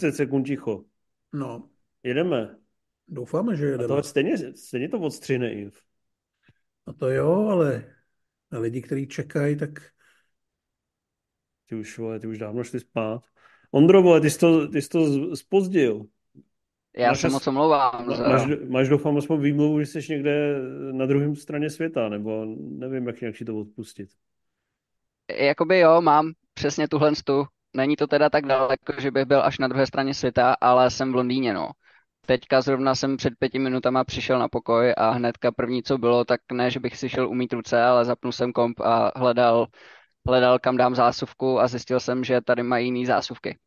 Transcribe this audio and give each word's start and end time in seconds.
10 0.00 0.16
sekund 0.16 0.44
ticho. 0.46 0.84
No, 1.32 1.68
Jedeme. 2.02 2.58
doufáme, 3.08 3.56
že 3.56 3.64
A 3.66 3.68
jedeme. 3.68 3.88
tohle 3.88 4.02
stejně, 4.02 4.36
stejně 4.56 4.88
to 4.88 5.00
odstřihne 5.00 5.52
Inf. 5.52 5.82
No 6.86 6.92
to 6.92 7.10
jo, 7.10 7.32
ale 7.48 7.94
lidi, 8.52 8.82
kteří 8.82 9.06
čekají, 9.08 9.56
tak 9.56 9.70
Ty 11.66 11.74
už, 11.76 11.98
vole, 11.98 12.20
ty 12.20 12.26
už 12.26 12.38
dávno 12.38 12.64
šli 12.64 12.80
spát. 12.80 13.22
Ondro, 13.70 14.02
vole, 14.02 14.20
ty 14.20 14.30
jsi 14.30 14.38
to, 14.38 14.68
ty 14.68 14.82
jsi 14.82 14.88
to 14.88 15.36
spozdil. 15.36 16.06
Já 16.96 17.08
Máš 17.08 17.20
se 17.20 17.28
moc 17.28 17.46
omlouvám. 17.46 18.14
Za- 18.16 18.28
Máš, 18.28 18.42
máš 18.68 18.88
doufám 18.88 19.16
aspoň 19.16 19.40
výmluvu, 19.40 19.80
že 19.80 19.86
jsi 19.86 20.12
někde 20.12 20.58
na 20.92 21.06
druhém 21.06 21.36
straně 21.36 21.70
světa, 21.70 22.08
nebo 22.08 22.44
nevím, 22.58 23.06
jak 23.06 23.22
jinak 23.22 23.36
si 23.36 23.44
to 23.44 23.58
odpustit. 23.58 24.10
Jakoby 25.38 25.78
jo, 25.78 26.00
mám 26.00 26.32
přesně 26.54 26.88
tuhle 26.88 27.12
tu. 27.24 27.44
Není 27.76 27.96
to 27.96 28.06
teda 28.06 28.30
tak 28.30 28.46
daleko, 28.46 28.92
že 29.00 29.10
bych 29.10 29.24
byl 29.24 29.42
až 29.44 29.58
na 29.58 29.68
druhé 29.68 29.86
straně 29.86 30.14
světa, 30.14 30.56
ale 30.60 30.90
jsem 30.90 31.12
v 31.12 31.14
Londýně, 31.14 31.54
no. 31.54 31.70
Teďka 32.26 32.60
zrovna 32.60 32.94
jsem 32.94 33.16
před 33.16 33.32
pěti 33.38 33.58
minutama 33.58 34.04
přišel 34.04 34.38
na 34.38 34.48
pokoj 34.48 34.94
a 34.96 35.10
hnedka 35.10 35.52
první, 35.52 35.82
co 35.82 35.98
bylo, 35.98 36.24
tak 36.24 36.40
ne, 36.52 36.70
že 36.70 36.80
bych 36.80 36.96
si 36.96 37.08
šel 37.08 37.28
umýt 37.28 37.52
ruce, 37.52 37.82
ale 37.82 38.04
zapnul 38.04 38.32
jsem 38.32 38.52
komp 38.52 38.80
a 38.80 39.12
hledal, 39.18 39.66
hledal, 40.28 40.58
kam 40.58 40.76
dám 40.76 40.94
zásuvku 40.94 41.60
a 41.60 41.68
zjistil 41.68 42.00
jsem, 42.00 42.24
že 42.24 42.40
tady 42.40 42.62
mají 42.62 42.86
jiný 42.86 43.06
zásuvky. 43.06 43.58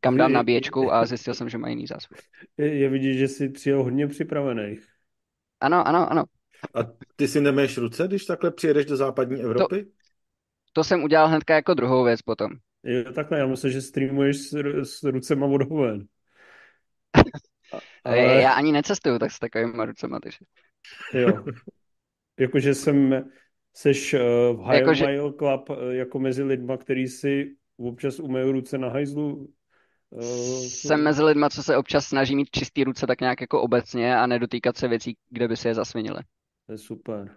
Kam 0.00 0.16
dám 0.16 0.30
Je- 0.30 0.34
nabíječku 0.34 0.92
a 0.94 1.06
zjistil 1.06 1.34
jsem, 1.34 1.48
že 1.48 1.58
mají 1.58 1.72
jiný 1.72 1.86
zásuvky. 1.86 2.22
Je, 2.58 2.74
je 2.78 2.88
vidět, 2.88 3.14
že 3.14 3.28
jsi 3.28 3.48
přijel 3.48 3.82
hodně 3.82 4.06
připravený. 4.06 4.76
Ano, 5.60 5.88
ano, 5.88 6.12
ano. 6.12 6.24
A 6.74 6.80
ty 7.16 7.28
si 7.28 7.40
nemeješ 7.40 7.78
ruce, 7.78 8.06
když 8.08 8.24
takhle 8.26 8.50
přijedeš 8.50 8.86
do 8.86 8.96
západní 8.96 9.40
Evropy? 9.42 9.86
To 10.72 10.84
jsem 10.84 11.02
udělal 11.04 11.28
hnedka 11.28 11.54
jako 11.54 11.74
druhou 11.74 12.04
věc 12.04 12.22
potom. 12.22 12.50
Jo, 12.88 13.12
takhle, 13.12 13.38
já 13.38 13.46
myslím, 13.46 13.70
že 13.72 13.82
streamuješ 13.82 14.36
s, 14.36 14.52
s 14.82 15.02
rucema 15.02 15.46
od 15.46 15.62
hoven. 15.62 16.06
A- 17.72 17.78
Ale... 18.04 18.18
Já 18.18 18.52
ani 18.52 18.72
necestuju 18.72 19.18
tak 19.18 19.30
s 19.30 19.38
takovýma 19.38 19.84
rucema, 19.84 20.20
takže. 20.20 20.38
Jo. 21.14 21.44
Jakože 22.38 22.74
jsem, 22.74 23.30
seš 23.76 24.14
uh, 24.14 24.20
v 24.20 24.64
High 24.66 24.78
Jakože- 24.78 25.06
Mile 25.06 25.32
Club 25.32 25.70
uh, 25.70 25.76
jako 25.90 26.18
mezi 26.18 26.42
lidma, 26.42 26.76
který 26.76 27.08
si 27.08 27.56
občas 27.76 28.20
umejí 28.20 28.52
ruce 28.52 28.78
na 28.78 28.88
hajzlu. 28.88 29.48
Uh, 30.10 30.22
Jsem 30.60 31.02
mezi 31.02 31.22
lidma, 31.22 31.50
co 31.50 31.62
se 31.62 31.76
občas 31.76 32.06
snaží 32.06 32.36
mít 32.36 32.50
čistý 32.50 32.84
ruce 32.84 33.06
tak 33.06 33.20
nějak 33.20 33.40
jako 33.40 33.62
obecně 33.62 34.16
a 34.16 34.26
nedotýkat 34.26 34.76
se 34.76 34.88
věcí, 34.88 35.16
kde 35.30 35.48
by 35.48 35.56
si 35.56 35.68
je 35.68 35.74
zasvinili. 35.74 36.20
To 36.66 36.72
je 36.72 36.78
super. 36.78 37.36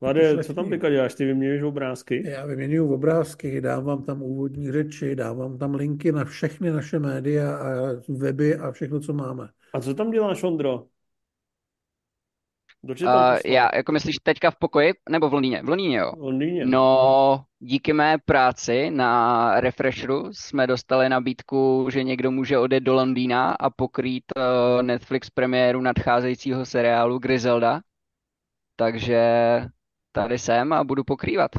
Vlade, 0.00 0.44
co 0.44 0.54
tam 0.54 0.70
teďka 0.70 0.90
děláš? 0.90 1.14
Ty 1.14 1.24
vyměňuješ 1.24 1.62
obrázky? 1.62 2.22
já 2.28 2.46
vyměňuji 2.46 2.94
obrázky, 2.94 3.60
dávám 3.60 4.02
tam 4.02 4.22
úvodní 4.22 4.72
řeči, 4.72 5.16
dávám 5.16 5.58
tam 5.58 5.74
linky 5.74 6.12
na 6.12 6.24
všechny 6.24 6.70
naše 6.70 6.98
média 6.98 7.56
a 7.56 7.68
weby 8.08 8.56
a 8.56 8.72
všechno, 8.72 9.00
co 9.00 9.12
máme. 9.12 9.48
A 9.74 9.80
co 9.80 9.94
tam 9.94 10.10
děláš, 10.10 10.42
Ondro? 10.42 10.84
Uh, 12.82 13.38
já, 13.46 13.70
jako 13.74 13.92
myslíš 13.92 14.16
teďka 14.22 14.50
v 14.50 14.56
pokoji 14.56 14.92
nebo 15.08 15.28
v 15.28 15.32
Londýně? 15.32 15.62
V 15.62 15.68
Londýně, 15.68 15.96
jo. 15.96 16.12
v 16.16 16.22
Londýně. 16.22 16.66
No, 16.66 17.44
díky 17.58 17.92
mé 17.92 18.18
práci 18.18 18.90
na 18.90 19.60
Refresheru 19.60 20.28
jsme 20.32 20.66
dostali 20.66 21.08
nabídku, 21.08 21.88
že 21.90 22.02
někdo 22.02 22.30
může 22.30 22.58
odjet 22.58 22.80
do 22.80 22.94
Londýna 22.94 23.50
a 23.50 23.70
pokrýt 23.70 24.24
uh, 24.36 24.82
Netflix 24.82 25.30
premiéru 25.30 25.80
nadcházejícího 25.80 26.66
seriálu 26.66 27.18
Griselda. 27.18 27.80
Takže 28.76 29.22
tady 30.12 30.38
jsem 30.38 30.72
a 30.72 30.84
budu 30.84 31.04
pokrývat. 31.04 31.50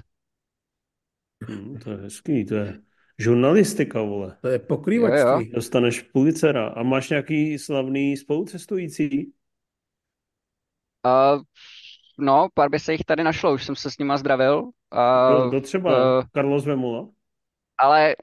Hm, 1.47 1.79
to 1.83 1.91
je 1.91 1.97
hezký, 1.97 2.45
to 2.45 2.55
je 2.55 2.81
žurnalistika, 3.17 4.01
vole. 4.01 4.37
To 4.41 4.47
je 4.47 4.59
pokrývačství. 4.59 5.51
Dostaneš 5.51 6.01
Pulitzera. 6.01 6.67
A 6.67 6.83
máš 6.83 7.09
nějaký 7.09 7.59
slavný 7.59 8.17
spolucestující? 8.17 9.33
Uh, 11.05 11.41
no, 12.19 12.49
pár 12.53 12.69
by 12.69 12.79
se 12.79 12.91
jich 12.91 13.03
tady 13.05 13.23
našlo, 13.23 13.53
už 13.53 13.65
jsem 13.65 13.75
se 13.75 13.91
s 13.91 13.97
nima 13.97 14.17
zdravil. 14.17 14.69
Kdo, 15.25 15.41
Uh, 15.41 15.49
kdo 15.49 15.61
třeba? 15.61 16.19
uh, 16.19 16.23
Carlos 16.33 16.65
Vemula? 16.65 17.09
ale 17.77 18.15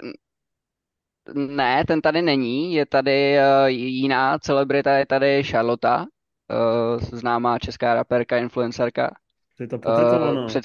ne, 1.34 1.84
ten 1.86 2.00
tady 2.00 2.22
není. 2.22 2.74
Je 2.74 2.86
tady 2.86 3.36
uh, 3.38 3.66
jiná 3.68 4.38
celebrita, 4.38 4.98
je 4.98 5.06
tady 5.06 5.44
Charlotta, 5.44 6.06
uh, 6.06 7.00
známá 7.02 7.58
česká 7.58 7.94
raperka, 7.94 8.38
influencerka. 8.38 9.16
To 9.56 9.62
je 9.62 9.66
ta 9.68 9.76
Uh, 9.76 9.82
potetovaná. 9.82 10.46
před, 10.46 10.64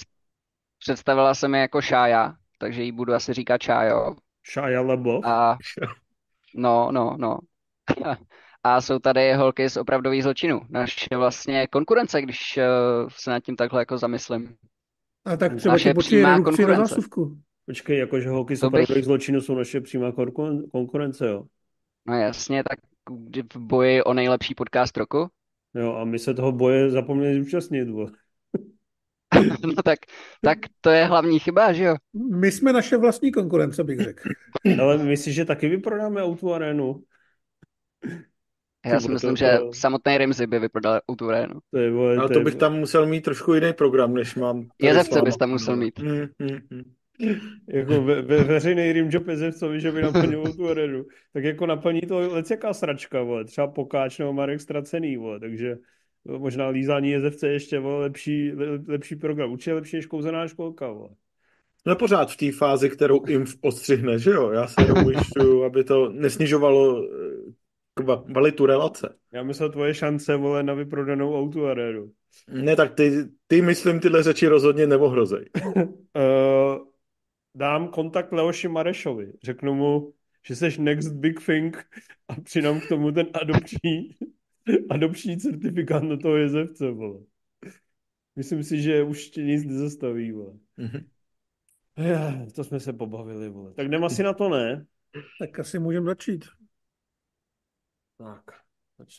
představila 0.79 1.33
se 1.35 1.47
mi 1.47 1.59
jako 1.59 1.81
Šája, 1.81 2.35
takže 2.57 2.83
jí 2.83 2.91
budu 2.91 3.13
asi 3.13 3.33
říkat 3.33 3.61
Šájo. 3.61 4.15
Shia 4.53 4.81
LaBeouf? 4.81 5.25
A 5.25 5.57
no, 6.55 6.91
no, 6.91 7.15
no. 7.19 7.39
A 8.63 8.81
jsou 8.81 8.99
tady 8.99 9.33
holky 9.33 9.69
z 9.69 9.77
opravdových 9.77 10.23
zločinů. 10.23 10.61
Naše 10.69 11.15
vlastně 11.17 11.67
konkurence, 11.67 12.21
když 12.21 12.57
uh, 12.57 13.09
se 13.09 13.31
nad 13.31 13.39
tím 13.39 13.55
takhle 13.55 13.81
jako 13.81 13.97
zamyslím. 13.97 14.55
A 15.25 15.37
tak 15.37 15.55
třeba 15.55 15.73
Naše 15.73 15.93
přímá 15.93 16.41
konkurence. 16.41 16.95
Počkej, 17.65 17.97
jakože 17.97 18.29
holky 18.29 18.55
z 18.55 18.59
To 18.59 18.69
bych- 18.69 18.81
opravdových 18.83 19.05
zločinů 19.05 19.41
jsou 19.41 19.55
naše 19.55 19.81
přímá 19.81 20.11
konkurence, 20.71 21.27
jo? 21.27 21.43
No 22.07 22.15
jasně, 22.15 22.63
tak 22.63 22.79
v 23.53 23.57
boji 23.59 24.03
o 24.03 24.13
nejlepší 24.13 24.55
podcast 24.55 24.97
roku. 24.97 25.29
Jo, 25.75 25.95
a 25.95 26.03
my 26.05 26.19
se 26.19 26.33
toho 26.33 26.51
boje 26.51 26.89
zapomněli 26.89 27.43
zúčastnit, 27.43 27.89
vole. 27.89 28.11
No 29.75 29.83
tak, 29.83 29.99
tak 30.41 30.57
to 30.81 30.89
je 30.89 31.05
hlavní 31.05 31.39
chyba, 31.39 31.73
že 31.73 31.83
jo? 31.83 31.95
My 32.13 32.51
jsme 32.51 32.73
naše 32.73 32.97
vlastní 32.97 33.31
konkurence, 33.31 33.83
bych 33.83 33.99
řekl. 33.99 34.29
Ale 34.81 34.97
myslíš, 34.97 35.35
že 35.35 35.45
taky 35.45 35.69
vyprodáme 35.69 36.23
auto 36.23 36.53
arénu? 36.53 37.03
Já 38.85 38.99
si 38.99 39.11
myslím, 39.11 39.31
to- 39.31 39.35
že 39.35 39.57
samotný 39.73 40.17
Rimzy 40.17 40.47
by 40.47 40.59
vyprodal 40.59 41.01
u 41.07 41.15
Turénu. 41.15 41.59
To 41.71 41.77
je, 41.77 41.91
vole, 41.91 42.17
Ale 42.17 42.29
to 42.29 42.39
bych 42.39 42.55
tam 42.55 42.79
musel 42.79 43.05
mít 43.05 43.21
trošku 43.21 43.53
jiný 43.53 43.73
program, 43.73 44.13
než 44.13 44.35
mám 44.35 44.67
Jezevce 44.81 45.21
bys 45.21 45.37
tam 45.37 45.49
musel 45.49 45.75
mít. 45.75 45.99
Hmm, 45.99 46.25
hmm, 46.39 46.59
hmm. 46.71 46.83
jako 47.69 48.01
ve, 48.01 48.21
ve, 48.21 48.43
veřejný 48.43 48.91
rimjob 48.91 49.27
Jezevcovi, 49.27 49.79
že 49.79 49.91
by 49.91 50.01
naplnil 50.01 50.53
tu 50.53 50.69
arénu. 50.69 51.05
Tak 51.33 51.43
jako 51.43 51.65
naplní 51.65 52.01
to 52.01 52.21
jaká 52.51 52.73
sračka, 52.73 53.23
vole. 53.23 53.45
Třeba 53.45 53.67
Pokáč 53.67 54.19
nebo 54.19 54.33
Marek 54.33 54.61
Ztracený, 54.61 55.17
vole. 55.17 55.39
Takže 55.39 55.75
možná 56.25 56.67
lízání 56.67 57.09
Jezevce 57.09 57.47
je 57.47 57.53
ještě 57.53 57.79
vole, 57.79 57.99
lepší, 57.99 58.51
le, 58.51 58.79
lepší 58.87 59.15
program. 59.15 59.51
Určitě 59.51 59.73
lepší 59.73 59.95
než 59.95 60.05
kouzená 60.05 60.47
školka, 60.47 60.91
vole. 60.91 61.09
No 61.85 61.95
pořád 61.95 62.31
v 62.31 62.37
té 62.37 62.51
fázi, 62.51 62.89
kterou 62.89 63.25
Inf 63.25 63.55
odstřihne, 63.61 64.19
že 64.19 64.31
jo? 64.31 64.51
Já 64.51 64.67
se 64.67 64.75
ujišťuju, 65.05 65.63
aby 65.63 65.83
to 65.83 66.09
nesnižovalo 66.09 67.03
eh, 67.03 67.51
kva- 67.99 68.31
kvalitu 68.31 68.65
relace. 68.65 69.15
Já 69.33 69.43
myslel 69.43 69.69
tvoje 69.69 69.93
šance, 69.93 70.35
vole, 70.35 70.63
na 70.63 70.73
vyprodanou 70.73 71.39
auto 71.39 71.65
arénu. 71.65 72.11
Ne, 72.47 72.75
tak 72.75 72.95
ty, 72.95 73.25
ty 73.47 73.61
myslím 73.61 73.99
tyhle 73.99 74.23
řeči 74.23 74.47
rozhodně 74.47 74.87
neohrozej. 74.87 75.45
Uh, 75.75 75.83
dám 77.55 77.87
kontakt 77.87 78.31
Leoši 78.31 78.67
Marešovi. 78.67 79.33
Řeknu 79.43 79.75
mu, 79.75 80.13
že 80.47 80.55
jsi 80.55 80.81
next 80.81 81.13
big 81.13 81.45
thing 81.45 81.85
a 82.27 82.41
přidám 82.41 82.79
k 82.79 82.87
tomu 82.87 83.11
ten 83.11 83.27
adopční, 83.33 84.15
adopční 84.89 85.37
certifikát 85.37 86.03
na 86.03 86.17
toho 86.17 86.37
jezevce, 86.37 86.91
vole. 86.91 87.19
Myslím 88.35 88.63
si, 88.63 88.81
že 88.81 89.03
už 89.03 89.29
tě 89.29 89.43
nic 89.43 89.65
nezastaví, 89.65 90.31
vole. 90.31 90.53
Mhm. 90.77 91.09
Eh, 91.97 92.45
To 92.55 92.63
jsme 92.63 92.79
se 92.79 92.93
pobavili, 92.93 93.49
vole. 93.49 93.73
Tak 93.73 93.87
jdem 93.87 94.03
asi 94.03 94.23
na 94.23 94.33
to, 94.33 94.49
ne? 94.49 94.85
Tak 95.39 95.59
asi 95.59 95.79
můžeme 95.79 96.05
začít. 96.05 96.45
Tak. 98.17 98.43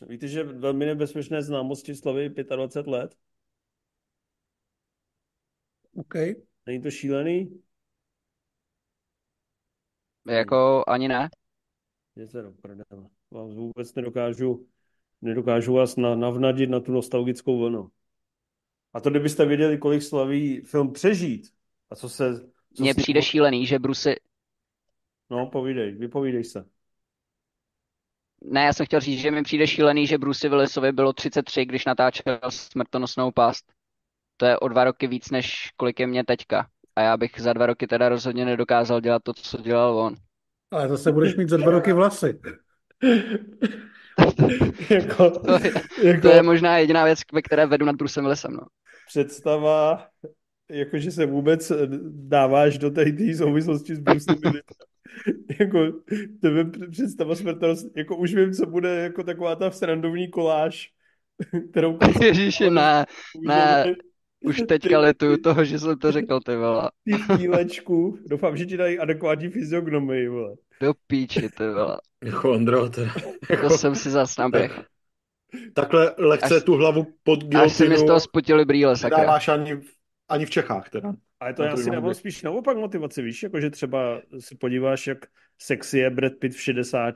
Víte, 0.09 0.29
že 0.29 0.45
velmi 0.45 0.87
nebezpečné 0.87 1.43
známosti 1.43 1.95
slaví 1.95 2.29
25 2.29 2.87
let? 2.93 3.17
OK. 5.97 6.15
Není 6.67 6.83
to 6.83 6.91
šílený? 6.91 7.63
Jako 10.29 10.85
ani 10.87 11.09
ne. 11.09 11.29
Jděte 12.17 12.43
do 12.43 12.53
prdele. 12.53 13.09
Vám 13.31 13.49
vůbec 13.49 13.95
nedokážu, 13.95 14.69
nedokážu 15.23 15.75
vás 15.75 15.97
na, 15.97 16.15
navnadit 16.15 16.71
na 16.71 16.81
tu 16.81 16.93
nostalgickou 16.93 17.59
vlnu. 17.59 17.91
A 18.93 19.01
to 19.01 19.11
kdybyste 19.11 19.47
věděli, 19.47 19.79
kolik 19.79 20.03
slaví 20.03 20.61
film 20.61 20.93
Přežít 20.93 21.53
a 21.91 21.97
co 21.97 22.09
se... 22.09 22.41
Co 22.75 22.83
Mně 22.83 22.95
přijde 22.95 23.23
šílený, 23.23 23.67
že 23.67 23.79
Bruce... 23.79 24.15
No, 25.31 25.47
povídej, 25.47 25.93
vypovídej 25.93 26.45
se. 26.45 26.65
Ne, 28.45 28.65
já 28.65 28.73
jsem 28.73 28.87
chtěl 28.87 29.01
říct, 29.01 29.21
že 29.21 29.31
mi 29.31 29.43
přijde 29.43 29.67
šílený, 29.67 30.07
že 30.07 30.19
Bruce 30.19 30.49
Willisovi 30.49 30.93
bylo 30.93 31.13
33, 31.13 31.65
když 31.65 31.85
natáčel 31.85 32.39
smrtonosnou 32.49 33.31
pást. 33.31 33.73
To 34.37 34.47
je 34.47 34.59
o 34.59 34.69
dva 34.69 34.85
roky 34.85 35.07
víc, 35.07 35.31
než 35.31 35.71
kolik 35.77 36.01
je 36.01 36.07
mě 36.07 36.25
teďka. 36.25 36.67
A 36.97 37.01
já 37.01 37.17
bych 37.17 37.41
za 37.41 37.53
dva 37.53 37.67
roky 37.67 37.87
teda 37.87 38.09
rozhodně 38.09 38.45
nedokázal 38.45 39.01
dělat 39.01 39.23
to, 39.23 39.35
co 39.35 39.63
dělal 39.63 39.99
on. 39.99 40.15
Ale 40.71 40.89
zase 40.89 41.13
budeš 41.13 41.37
mít 41.37 41.49
za 41.49 41.57
dva 41.57 41.71
roky 41.71 41.93
vlasy. 41.93 42.41
jako, 44.91 45.31
To 45.31 45.53
je, 45.53 45.73
jako 46.03 46.21
to 46.21 46.29
je 46.29 46.43
možná 46.43 46.79
jediná 46.79 47.05
věc, 47.05 47.19
ve 47.33 47.43
které 47.43 47.67
vedu 47.67 47.87
nad 47.87 47.97
Brucem 47.97 48.25
Willisem, 48.25 48.53
no. 48.53 48.63
představa, 49.09 50.07
jakože 50.71 51.11
se 51.11 51.27
vůbec 51.27 51.73
dáváš 52.11 52.79
do 52.79 52.91
té 52.91 53.05
souvislosti 53.37 53.95
s 53.95 53.99
Willisem. 53.99 54.37
jako, 55.61 55.93
tebe 56.41 56.71
představa 56.91 57.35
smrtelnost, 57.35 57.97
jako 57.97 58.17
už 58.17 58.35
vím, 58.35 58.53
co 58.53 58.67
bude 58.67 58.89
jako 58.89 59.23
taková 59.23 59.57
ta 59.57 59.71
srandovní 59.71 60.29
koláž, 60.29 60.89
kterou 61.71 61.99
Ježíši, 62.23 62.71
ne, 62.71 63.07
ne, 63.47 63.95
už 64.45 64.63
teďka 64.69 64.99
letuju 64.99 65.37
toho, 65.37 65.65
že 65.65 65.79
jsem 65.79 65.99
to 65.99 66.13
řekl, 66.13 66.41
ty 66.41 66.57
vole. 66.57 66.91
Ty 67.05 67.51
doufám, 68.27 68.57
že 68.57 68.67
ti 68.67 68.77
dají 68.77 68.99
adekvátní 68.99 69.49
fyziognomii, 69.49 70.29
vole. 70.29 70.55
Do 70.83 70.95
píči, 71.07 71.49
ty 71.49 71.69
vole. 71.69 71.99
Jako 72.25 72.53
Ondro, 72.53 72.91
to, 72.91 73.01
To 73.69 73.71
jsem 73.71 73.95
si 73.95 74.11
zas 74.11 74.37
naběh. 74.37 74.81
takhle 75.75 76.15
lehce 76.19 76.57
Až- 76.57 76.63
tu 76.63 76.75
hlavu 76.75 77.07
pod 77.23 77.55
Až 77.55 77.73
se 77.73 77.85
mi 77.85 77.89
z 77.89 77.89
gilotinu 77.89 78.07
toho 78.07 78.21
spotily 78.21 78.65
brýle, 78.65 78.97
sakra. 78.97 79.19
nedáváš 79.19 79.49
ani, 79.49 79.75
v- 79.75 79.95
ani 80.29 80.47
v 80.47 80.51
Čechách 80.51 80.91
teda. 80.91 81.13
Ale 81.41 81.55
to 81.55 81.69
to 81.69 81.77
si 81.77 81.91
dávám 81.91 82.09
být. 82.11 82.15
spíš 82.15 82.43
naopak 82.43 82.77
motivaci, 82.77 83.23
víš, 83.23 83.43
jakože 83.43 83.71
třeba 83.71 84.23
si 84.39 84.55
podíváš, 84.57 85.07
jak 85.07 85.19
sexy 85.59 85.99
je 85.99 86.11
Brad 86.11 86.33
Pitt 86.39 86.55
v 86.57 86.61
60, 86.61 87.15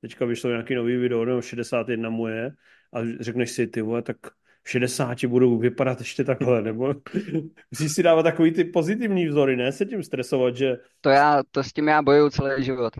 teďka 0.00 0.24
vyšlo 0.24 0.50
nějaký 0.50 0.74
nový 0.74 0.96
video, 0.96 1.24
nebo 1.24 1.42
61 1.42 2.10
moje, 2.10 2.50
a 2.92 2.98
řekneš 3.20 3.50
si, 3.50 3.66
ty 3.66 3.82
vole, 3.82 4.02
tak 4.02 4.16
v 4.62 4.70
60 4.70 5.24
budou 5.24 5.58
vypadat 5.58 5.98
ještě 5.98 6.24
takhle, 6.24 6.62
nebo 6.62 6.94
musíš 7.70 7.92
si 7.92 8.02
dávat 8.02 8.22
takový 8.22 8.52
ty 8.52 8.64
pozitivní 8.64 9.26
vzory, 9.28 9.56
ne 9.56 9.72
se 9.72 9.86
tím 9.86 10.02
stresovat, 10.02 10.56
že 10.56 10.76
To 11.00 11.10
já, 11.10 11.42
to 11.50 11.62
s 11.64 11.72
tím 11.72 11.88
já 11.88 12.02
bojuju 12.02 12.30
celý 12.30 12.64
život. 12.64 12.92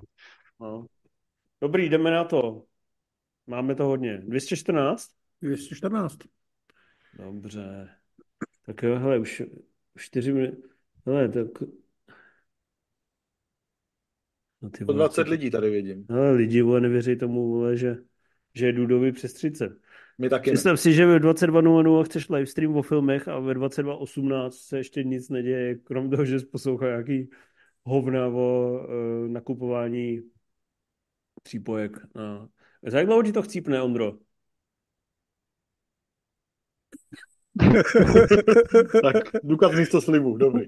no. 0.61 0.87
Dobrý, 1.61 1.89
jdeme 1.89 2.11
na 2.11 2.25
to. 2.25 2.65
Máme 3.47 3.75
to 3.75 3.85
hodně. 3.85 4.19
214? 4.19 5.11
214. 5.43 6.19
Dobře. 7.19 7.89
Tak 8.67 8.83
jo, 8.83 8.99
hele, 8.99 9.19
už, 9.19 9.43
už 9.97 10.05
4 10.05 10.33
minuty. 10.33 10.63
Hele, 11.07 11.29
tak... 11.29 11.49
No 14.63 14.71
ty 14.71 14.85
Po 14.85 14.93
vole, 14.93 14.99
20 14.99 15.25
co- 15.25 15.31
lidí 15.31 15.51
tady 15.51 15.71
vidím. 15.71 16.07
Hele, 16.11 16.33
lidi, 16.33 16.63
vole, 16.63 16.81
nevěří 16.81 17.17
tomu, 17.17 17.51
vole, 17.51 17.77
že, 17.77 17.97
že 18.55 18.67
je 18.67 18.73
Dudovi 18.73 19.13
přes 19.13 19.33
30. 19.33 19.73
My 20.23 20.29
taky 20.29 20.51
ne. 20.51 20.55
Představ 20.55 20.81
si, 20.81 20.93
že 20.93 21.07
ve 21.07 21.19
22.00 21.19 22.05
chceš 22.05 22.29
livestream 22.29 22.77
o 22.77 22.83
filmech 22.83 23.29
a 23.29 23.39
ve 23.39 23.55
22.18 23.55 24.51
se 24.51 24.77
ještě 24.77 25.05
nic 25.05 25.29
neděje, 25.29 25.75
krom 25.75 26.11
toho, 26.11 26.25
že 26.25 26.41
jsi 26.41 26.47
poslouchal 26.47 26.89
nějaký 26.89 27.31
hovna 27.85 28.27
o 28.27 28.73
uh, 28.73 29.29
nakupování 29.29 30.21
přípojek. 31.43 31.93
No. 32.15 32.49
Za 32.87 32.99
jak 32.99 33.07
dlouho 33.07 33.23
ti 33.23 33.33
to 33.33 33.43
chcípne, 33.43 33.83
Ondro? 33.83 34.13
tak 39.03 39.25
důkaz 39.43 39.75
místo 39.75 40.01
slibu, 40.01 40.37
dobrý. 40.37 40.67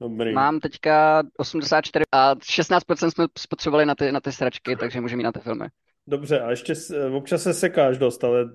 Dobrý. 0.00 0.32
Mám 0.32 0.60
teďka 0.60 1.22
84 1.36 2.04
a 2.12 2.34
16% 2.34 3.10
jsme 3.10 3.26
spotřebovali 3.38 3.86
na 3.86 3.94
ty, 3.94 4.12
na 4.12 4.20
ty 4.20 4.32
sračky, 4.32 4.76
takže 4.76 5.00
můžeme 5.00 5.20
jít 5.20 5.24
na 5.24 5.32
ty 5.32 5.40
filmy. 5.40 5.66
Dobře, 6.06 6.40
a 6.40 6.50
ještě 6.50 6.74
občas 7.12 7.42
se 7.42 7.54
sekáš 7.54 7.98
dost, 7.98 8.24
ale 8.24 8.50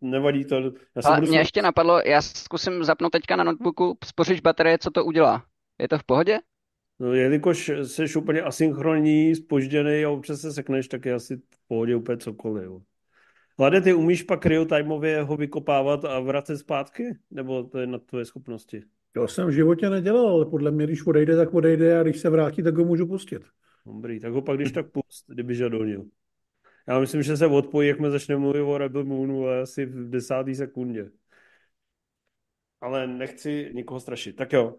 nevadí 0.00 0.44
to. 0.44 0.54
Já 0.56 0.70
Ale 1.04 1.16
budu 1.16 1.28
mě 1.28 1.38
ještě 1.38 1.62
napadlo, 1.62 2.00
já 2.06 2.22
zkusím 2.22 2.84
zapnout 2.84 3.12
teďka 3.12 3.36
na 3.36 3.44
notebooku, 3.44 3.98
spořič 4.04 4.40
baterie, 4.40 4.78
co 4.78 4.90
to 4.90 5.04
udělá. 5.04 5.44
Je 5.78 5.88
to 5.88 5.98
v 5.98 6.04
pohodě? 6.04 6.38
No, 7.00 7.14
jelikož 7.14 7.70
jsi 7.82 8.18
úplně 8.18 8.42
asynchronní, 8.42 9.34
spožděný 9.34 10.04
a 10.04 10.10
občas 10.10 10.40
se 10.40 10.52
sekneš, 10.52 10.88
tak 10.88 11.04
je 11.04 11.14
asi 11.14 11.36
v 11.36 11.68
pohodě 11.68 11.96
úplně 11.96 12.18
cokoliv. 12.18 12.64
jo. 12.64 12.80
Hlade, 13.58 13.80
ty 13.80 13.94
umíš 13.94 14.22
pak 14.22 14.46
real-timeově 14.46 15.22
ho 15.22 15.36
vykopávat 15.36 16.04
a 16.04 16.20
vracet 16.20 16.58
zpátky? 16.58 17.18
Nebo 17.30 17.62
to 17.62 17.78
je 17.78 17.86
na 17.86 17.98
tvoje 17.98 18.24
schopnosti? 18.24 18.82
To 19.12 19.28
jsem 19.28 19.48
v 19.48 19.52
životě 19.52 19.90
nedělal, 19.90 20.28
ale 20.28 20.46
podle 20.46 20.70
mě, 20.70 20.86
když 20.86 21.06
odejde, 21.06 21.36
tak 21.36 21.54
odejde 21.54 22.00
a 22.00 22.02
když 22.02 22.18
se 22.20 22.30
vrátí, 22.30 22.62
tak 22.62 22.76
ho 22.76 22.84
můžu 22.84 23.06
pustit. 23.06 23.42
Dobrý, 23.86 24.20
tak 24.20 24.32
ho 24.32 24.42
pak 24.42 24.56
když 24.56 24.72
tak 24.72 24.86
pust, 24.90 25.24
kdyby 25.28 25.54
žadonil. 25.54 26.04
Já 26.88 27.00
myslím, 27.00 27.22
že 27.22 27.36
se 27.36 27.46
odpojí, 27.46 27.88
jak 27.88 28.00
my 28.00 28.10
začneme 28.10 28.40
mluvit 28.40 28.60
o 28.60 28.78
Rebel 28.78 29.04
Moonu, 29.04 29.44
ale 29.44 29.60
asi 29.60 29.86
v 29.86 30.10
desáté 30.10 30.54
sekundě. 30.54 31.10
Ale 32.80 33.06
nechci 33.06 33.70
nikoho 33.74 34.00
strašit. 34.00 34.32
Tak 34.32 34.52
jo. 34.52 34.76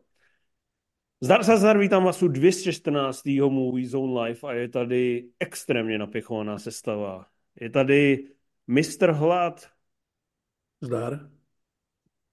Zdar 1.22 1.44
se 1.44 1.58
zdar, 1.58 1.78
vítám 1.78 2.04
vás 2.04 2.24
u 2.24 2.28
214. 2.28 3.26
Movie 3.50 3.88
Zone 3.88 4.22
Live 4.22 4.40
a 4.44 4.54
je 4.54 4.70
tady 4.70 5.30
extrémně 5.40 5.98
napěchovaná 5.98 6.60
sestava. 6.60 7.26
Je 7.62 7.70
tady 7.70 8.28
Mr. 8.68 9.12
Hlad. 9.12 9.68
Zdar. 10.82 11.30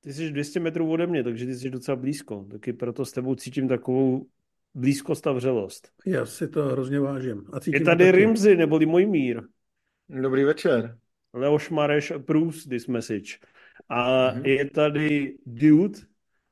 Ty 0.01 0.13
jsi 0.13 0.31
200 0.31 0.61
metrů 0.61 0.91
ode 0.91 1.07
mě, 1.07 1.25
takže 1.25 1.47
ty 1.47 1.55
jsi 1.55 1.71
docela 1.71 1.97
blízko. 1.97 2.47
Taky 2.51 2.73
proto 2.73 3.05
s 3.05 3.13
tebou 3.13 3.35
cítím 3.35 3.69
takovou 3.69 4.27
blízkost 4.75 5.27
a 5.27 5.33
vřelost. 5.33 5.89
Já 6.07 6.27
si 6.27 6.49
to 6.49 6.63
hrozně 6.63 7.01
vážím. 7.01 7.45
A 7.53 7.61
cítím 7.61 7.81
Je 7.81 7.85
tady 7.85 8.05
taky. 8.05 8.17
Rimzy, 8.17 8.57
neboli 8.57 8.87
můj 8.87 9.07
mír. 9.07 9.43
Dobrý 10.09 10.45
večer. 10.45 10.99
Leoš 11.33 11.71
Mareš 11.71 12.11
approves 12.11 12.65
this 12.65 12.87
message. 12.87 13.39
A 13.89 14.31
Mhm. 14.31 14.45
je 14.47 14.71
tady 14.71 15.37
Dude, 15.47 15.99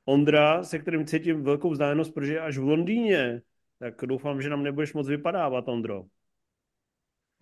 Ondra, 0.05 0.63
se 0.63 0.79
kterým 0.79 1.05
cítím 1.05 1.43
velkou 1.43 1.69
vzdálenost, 1.71 2.13
protože 2.13 2.33
je 2.33 2.39
až 2.41 2.57
v 2.57 2.63
Londýně. 2.63 3.41
Tak 3.79 3.93
doufám, 4.05 4.41
že 4.41 4.49
nám 4.49 4.63
nebudeš 4.63 4.93
moc 4.93 5.07
vypadávat, 5.07 5.67
Ondro. 5.67 6.03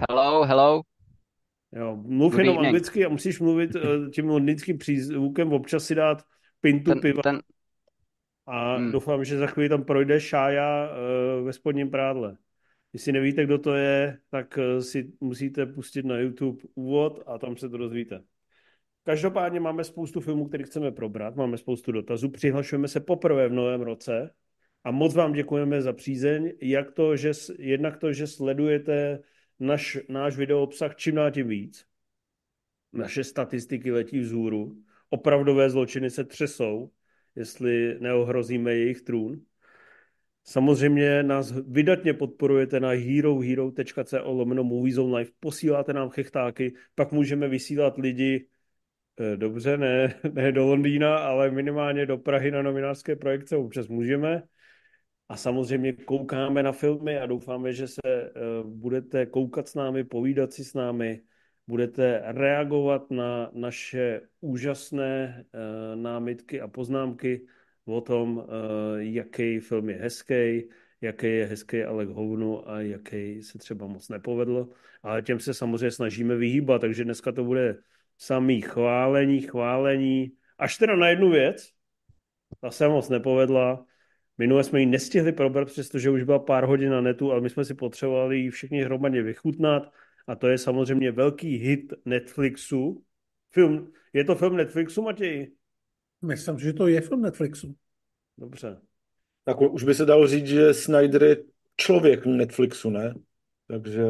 Hello, 0.09 0.43
hello. 0.45 0.81
Jo, 1.75 1.95
mluv 1.95 2.31
Good 2.31 2.39
jenom 2.39 2.55
evening. 2.55 2.67
anglicky 2.67 3.05
a 3.05 3.09
musíš 3.09 3.39
mluvit 3.39 3.75
eh, 3.75 4.09
tím 4.09 4.29
londýnským 4.29 4.77
přízvukem, 4.77 5.53
občas 5.53 5.85
si 5.85 5.95
dát 5.95 6.23
pintu 6.61 6.91
Ten, 6.91 7.01
piva 7.01 7.21
ten, 7.21 7.41
a 8.47 8.75
Hmm. 8.75 8.91
doufám, 8.91 9.25
že 9.25 9.37
za 9.37 9.47
chvíli 9.47 9.69
tam 9.69 9.83
projde 9.83 10.19
Šája 10.21 10.89
eh, 10.89 11.41
ve 11.41 11.53
spodním 11.53 11.89
prádle. 11.91 12.37
Jestli 12.93 13.11
nevíte, 13.11 13.43
kdo 13.43 13.57
to 13.57 13.73
je, 13.73 14.19
tak 14.29 14.57
eh, 14.57 14.81
si 14.81 15.11
musíte 15.19 15.65
pustit 15.65 16.05
na 16.05 16.17
YouTube 16.17 16.63
úvod 16.75 17.23
a 17.25 17.37
tam 17.37 17.57
se 17.57 17.69
to 17.69 17.77
dozvíte. 17.77 18.23
Každopádně 19.03 19.59
máme 19.59 19.83
spoustu 19.83 20.21
filmů, 20.21 20.47
které 20.47 20.63
chceme 20.63 20.91
probrat, 20.91 21.35
máme 21.35 21.57
spoustu 21.57 21.91
dotazů, 21.91 22.29
přihlašujeme 22.29 22.87
se 22.87 22.99
poprvé 22.99 23.49
v 23.49 23.53
novém 23.53 23.81
roce 23.81 24.33
a 24.83 24.91
moc 24.91 25.15
vám 25.15 25.33
děkujeme 25.33 25.81
za 25.81 25.93
přízeň, 25.93 26.53
jak 26.61 26.91
to, 26.91 27.17
že, 27.17 27.31
jednak 27.59 27.97
to, 27.97 28.13
že 28.13 28.27
sledujete 28.27 29.19
naš, 29.59 29.97
náš 30.09 30.37
video 30.37 30.63
obsah 30.63 30.95
čím 30.95 31.15
dál 31.15 31.31
tím 31.31 31.47
víc. 31.47 31.85
Naše 32.93 33.23
statistiky 33.23 33.91
letí 33.91 34.19
vzhůru, 34.19 34.83
opravdové 35.09 35.69
zločiny 35.69 36.09
se 36.09 36.23
třesou, 36.23 36.91
jestli 37.35 37.99
neohrozíme 37.99 38.73
jejich 38.73 39.01
trůn. 39.01 39.41
Samozřejmě 40.45 41.23
nás 41.23 41.51
vydatně 41.67 42.13
podporujete 42.13 42.79
na 42.79 42.89
herohero.co 42.89 44.31
lomeno 44.31 44.63
Moviezone 44.63 45.17
Live, 45.17 45.31
posíláte 45.39 45.93
nám 45.93 46.09
chechtáky, 46.09 46.73
pak 46.95 47.11
můžeme 47.11 47.47
vysílat 47.47 47.97
lidi, 47.97 48.47
eh, 49.19 49.37
dobře, 49.37 49.77
ne, 49.77 50.19
ne 50.33 50.51
do 50.51 50.65
Londýna, 50.65 51.17
ale 51.17 51.51
minimálně 51.51 52.05
do 52.05 52.17
Prahy 52.17 52.51
na 52.51 52.61
novinářské 52.61 53.15
projekce 53.15 53.57
občas 53.57 53.87
můžeme. 53.87 54.43
A 55.29 55.37
samozřejmě 55.37 55.93
koukáme 55.93 56.63
na 56.63 56.71
filmy 56.71 57.19
a 57.19 57.25
doufáme, 57.25 57.73
že 57.73 57.87
se 57.87 58.01
eh, 58.05 58.31
budete 58.63 59.25
koukat 59.25 59.67
s 59.67 59.75
námi, 59.75 60.03
povídat 60.03 60.53
si 60.53 60.63
s 60.65 60.73
námi, 60.73 61.21
budete 61.67 62.21
reagovat 62.25 63.11
na 63.11 63.49
naše 63.53 64.21
úžasné 64.41 65.45
eh, 65.53 65.95
námitky 65.95 66.61
a 66.61 66.67
poznámky 66.67 67.47
o 67.85 68.01
tom, 68.01 68.43
eh, 68.47 69.03
jaký 69.03 69.59
film 69.59 69.89
je 69.89 69.95
hezký, 69.95 70.69
jaký 71.01 71.27
je 71.27 71.45
hezký 71.45 71.83
ale 71.83 72.05
k 72.05 72.09
hovnu 72.09 72.69
a 72.69 72.81
jaký 72.81 73.43
se 73.43 73.57
třeba 73.57 73.87
moc 73.87 74.09
nepovedl. 74.09 74.69
Ale 75.03 75.21
těm 75.21 75.39
se 75.39 75.53
samozřejmě 75.53 75.91
snažíme 75.91 76.35
vyhýbat, 76.35 76.81
takže 76.81 77.03
dneska 77.03 77.31
to 77.31 77.43
bude 77.43 77.77
samý 78.17 78.61
chválení, 78.61 79.41
chválení. 79.41 80.31
Až 80.57 80.77
teda 80.77 80.95
na 80.95 81.09
jednu 81.09 81.31
věc, 81.31 81.69
ta 82.61 82.71
se 82.71 82.87
moc 82.87 83.09
nepovedla. 83.09 83.85
Minule 84.37 84.63
jsme 84.63 84.79
ji 84.79 84.85
nestihli 84.85 85.31
probrat, 85.31 85.67
přestože 85.67 86.09
už 86.09 86.23
byla 86.23 86.39
pár 86.39 86.65
hodin 86.65 86.89
na 86.89 87.01
netu, 87.01 87.31
ale 87.31 87.41
my 87.41 87.49
jsme 87.49 87.65
si 87.65 87.73
potřebovali 87.73 88.37
ji 88.37 88.49
všichni 88.49 88.83
hromadně 88.83 89.21
vychutnat. 89.21 89.83
A 90.27 90.35
to 90.35 90.47
je 90.47 90.57
samozřejmě 90.57 91.11
velký 91.11 91.57
hit 91.57 91.93
Netflixu. 92.05 93.03
Film, 93.51 93.91
je 94.13 94.23
to 94.23 94.35
film 94.35 94.57
Netflixu, 94.57 95.01
Matěj? 95.01 95.51
Myslím, 96.23 96.59
že 96.59 96.73
to 96.73 96.87
je 96.87 97.01
film 97.01 97.21
Netflixu. 97.21 97.75
Dobře. 98.37 98.77
Tak 99.45 99.61
už 99.61 99.83
by 99.83 99.93
se 99.93 100.05
dalo 100.05 100.27
říct, 100.27 100.47
že 100.47 100.73
Snyder 100.73 101.23
je 101.23 101.37
člověk 101.77 102.25
Netflixu, 102.25 102.89
ne? 102.89 103.13
Takže 103.67 104.03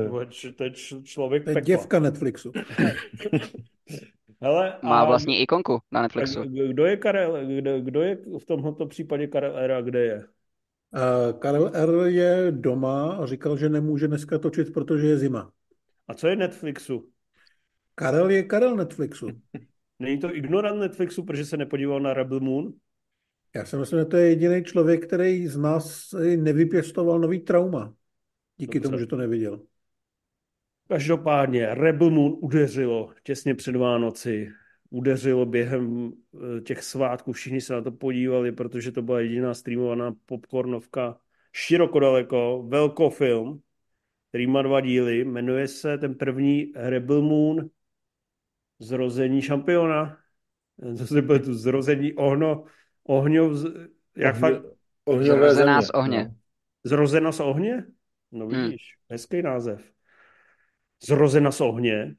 To 0.58 0.64
je 0.64 0.72
člověk 1.04 1.44
To 1.44 1.50
je 1.50 1.62
děvka 1.62 2.00
Netflixu. 2.00 2.52
Hele, 4.42 4.78
má 4.84 5.02
a, 5.02 5.06
vlastní 5.06 5.42
ikonku 5.42 5.80
na 5.92 6.00
a 6.00 6.04
Netflixu. 6.04 6.42
kdo 6.68 6.86
je 6.86 6.98
Karel, 6.98 7.46
kdo, 7.46 7.82
kdo 7.82 8.02
je 8.02 8.18
v 8.40 8.46
tomto 8.46 8.86
případě 8.86 9.28
Karel 9.28 9.58
Era, 9.58 9.82
kde 9.82 10.06
je? 10.06 10.24
A 10.94 11.34
Karel 11.34 11.72
R. 11.74 11.90
je 12.08 12.52
doma 12.52 13.12
a 13.14 13.26
říkal, 13.26 13.58
že 13.58 13.70
nemůže 13.70 14.08
dneska 14.08 14.40
točit, 14.40 14.74
protože 14.74 15.08
je 15.08 15.18
zima. 15.18 15.52
A 16.08 16.14
co 16.14 16.28
je 16.28 16.36
Netflixu? 16.36 17.10
Karel 17.96 18.30
je 18.30 18.44
Karel 18.44 18.76
Netflixu. 18.76 19.28
Není 20.04 20.18
to 20.18 20.36
ignorant 20.36 20.80
Netflixu, 20.80 21.24
protože 21.24 21.46
se 21.46 21.58
nepodíval 21.58 22.00
na 22.00 22.14
Rebel 22.14 22.40
Moon? 22.40 22.74
Já 23.56 23.66
si 23.66 23.78
myslím, 23.78 24.00
že 24.00 24.06
to 24.06 24.18
je 24.18 24.30
jediný 24.30 24.64
člověk, 24.64 25.08
který 25.08 25.48
z 25.48 25.58
nás 25.58 26.16
nevypěstoval 26.36 27.20
nový 27.20 27.40
trauma. 27.40 27.94
Díky 28.58 28.80
Dobře. 28.80 28.90
tomu, 28.90 29.00
že 29.00 29.06
to 29.06 29.18
neviděl. 29.18 29.62
Každopádně 30.88 31.76
Rebel 31.76 32.10
Moon 32.10 32.38
udeřilo 32.42 33.14
těsně 33.24 33.56
před 33.56 33.76
Vánoci, 33.76 34.50
udeřilo 34.90 35.46
během 35.46 36.12
eh, 36.58 36.62
těch 36.62 36.84
svátků, 36.84 37.32
všichni 37.32 37.62
se 37.62 37.74
na 37.74 37.82
to 37.82 37.92
podívali, 37.92 38.52
protože 38.52 38.92
to 38.92 39.02
byla 39.02 39.20
jediná 39.20 39.54
streamovaná 39.54 40.16
popcornovka 40.26 41.18
široko 41.54 42.00
daleko, 42.00 42.66
velkofilm, 42.68 43.62
který 44.30 44.48
má 44.48 44.62
dva 44.62 44.82
díly, 44.82 45.26
jmenuje 45.26 45.68
se 45.68 45.98
ten 45.98 46.16
první 46.16 46.74
Rebel 46.76 47.22
Moon 47.22 47.70
Zrození 48.84 49.42
šampiona, 49.42 50.18
co 50.98 51.08
se 51.08 51.22
bude 51.22 51.40
tu 51.40 51.54
Zrození 51.54 52.14
ohno, 52.14 52.64
ohňo, 53.04 53.50
jak 54.18 54.36
Ohně- 54.36 54.40
fakt, 54.40 54.62
Ohňové 55.06 55.40
Zrozená 55.40 55.82
země, 55.82 55.88
z 55.88 55.90
ohně. 55.90 56.24
no. 56.24 56.36
Zrozena 56.84 57.32
z 57.32 57.40
ohně? 57.40 57.86
No 58.32 58.48
Hmm. 58.48 58.64
vidíš, 58.64 58.98
hezký 59.10 59.42
název. 59.42 59.82
Zrozena 61.04 61.52
z 61.52 61.62
ohně, 61.62 62.16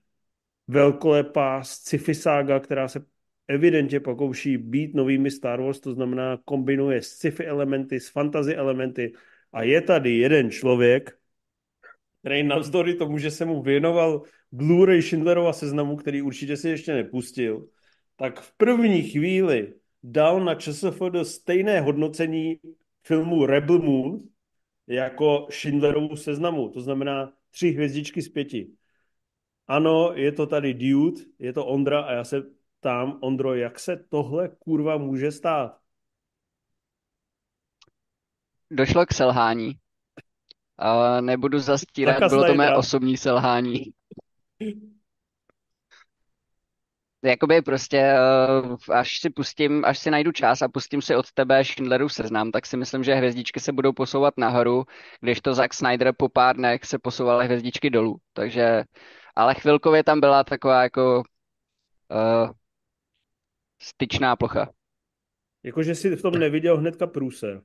velkolepá 0.69 1.63
sci-fi 1.63 2.15
sága, 2.15 2.61
která 2.61 2.89
se 2.89 3.05
evidentně 3.49 4.01
pokouší 4.01 4.57
být 4.59 4.95
novými 4.95 5.31
Star 5.31 5.61
Wars, 5.61 5.81
to 5.81 5.93
znamená 5.93 6.39
kombinuje 6.45 7.03
sci-fi 7.03 7.47
elementy 7.47 8.01
s 8.01 8.09
fantasy 8.09 8.55
elementy 8.57 9.13
a 9.53 9.63
je 9.63 9.81
tady 9.81 10.11
jeden 10.19 10.51
člověk, 10.51 11.19
který 12.21 12.43
navzdory 12.43 12.95
tomu, 12.95 13.19
že 13.19 13.31
se 13.31 13.45
mu 13.45 13.63
věnoval 13.63 14.23
Blu-ray 14.55 15.03
Schindlerova 15.03 15.53
seznamu, 15.53 15.97
který 15.97 16.23
určitě 16.23 16.57
si 16.57 16.69
ještě 16.69 16.95
nepustil, 16.95 17.69
tak 18.17 18.41
v 18.41 18.57
první 18.57 19.03
chvíli 19.03 19.75
dal 20.03 20.45
na 20.45 20.55
ČSFD 20.55 21.03
stejné 21.23 21.81
hodnocení 21.81 22.61
filmu 23.03 23.47
Rebel 23.47 23.79
Moon 23.79 24.21
jako 24.87 25.47
Schindlerovu 25.51 26.17
seznamu, 26.17 26.69
to 26.69 26.81
znamená 26.81 27.33
tři 27.51 27.71
hvězdičky 27.71 28.23
z 28.23 28.29
pěti. 28.29 28.71
Ano, 29.67 30.13
je 30.15 30.33
to 30.33 30.47
tady 30.47 30.75
Dude, 30.75 31.21
je 31.39 31.53
to 31.53 31.67
Ondra 31.67 32.01
a 32.01 32.13
já 32.13 32.25
se 32.25 32.43
ptám, 32.81 33.19
Ondro, 33.23 33.55
jak 33.55 33.79
se 33.79 34.05
tohle 34.09 34.49
kurva 34.59 34.97
může 34.97 35.33
stát? 35.33 35.79
Došlo 38.71 39.07
k 39.07 39.13
selhání. 39.13 39.73
A 40.79 41.21
nebudu 41.21 41.59
zastírat, 41.59 42.15
Zakaz 42.15 42.33
bylo 42.33 42.45
to 42.45 42.55
mé 42.55 42.77
osobní 42.77 43.17
selhání. 43.17 43.83
Jakoby 47.25 47.63
prostě, 47.63 47.99
eh, 47.99 48.93
až 48.93 49.19
si 49.21 49.31
pustím, 49.31 49.85
až 49.85 49.99
si 49.99 50.11
najdu 50.11 50.33
čas 50.33 50.63
a 50.63 50.69
pustím 50.69 51.03
si 51.03 51.17
od 51.17 51.33
tebe 51.33 51.65
Schindlerův 51.65 52.13
seznam, 52.13 52.51
tak 52.51 52.67
si 52.67 52.77
myslím, 52.77 53.05
že 53.05 53.15
hvězdičky 53.15 53.61
se 53.61 53.73
budou 53.73 53.93
posouvat 53.93 54.35
nahoru, 54.39 54.85
když 55.21 55.41
to 55.41 55.55
Zack 55.55 55.75
Snyder 55.75 56.13
po 56.17 56.29
pár 56.29 56.57
dnech 56.57 56.85
se 56.85 56.99
posouvaly 56.99 57.45
hvězdičky 57.45 57.91
dolů. 57.91 58.17
Takže, 58.33 58.85
ale 59.37 59.55
chvilkově 59.55 60.05
tam 60.05 60.21
byla 60.21 60.45
taková 60.45 60.83
jako 60.83 61.23
uh, 62.11 62.51
styčná 63.83 64.37
plocha. 64.37 64.71
Jakože 65.63 65.95
si 65.95 66.17
v 66.17 66.23
tom 66.23 66.35
neviděl 66.35 66.79
hnedka 66.79 67.07
průser. 67.07 67.63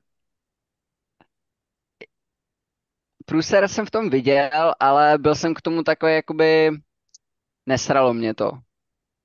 Průser 3.26 3.68
jsem 3.68 3.86
v 3.86 3.90
tom 3.90 4.10
viděl, 4.10 4.74
ale 4.80 5.18
byl 5.18 5.34
jsem 5.34 5.54
k 5.54 5.62
tomu 5.62 5.82
takový, 5.82 6.12
jakoby 6.12 6.70
nesralo 7.66 8.14
mě 8.14 8.34
to. 8.34 8.50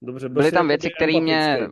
Dobře, 0.01 0.29
byl 0.29 0.41
Byly 0.41 0.51
tam 0.51 0.57
jakoby 0.57 0.67
věci, 0.67 0.89
které 0.97 1.21
mě, 1.21 1.67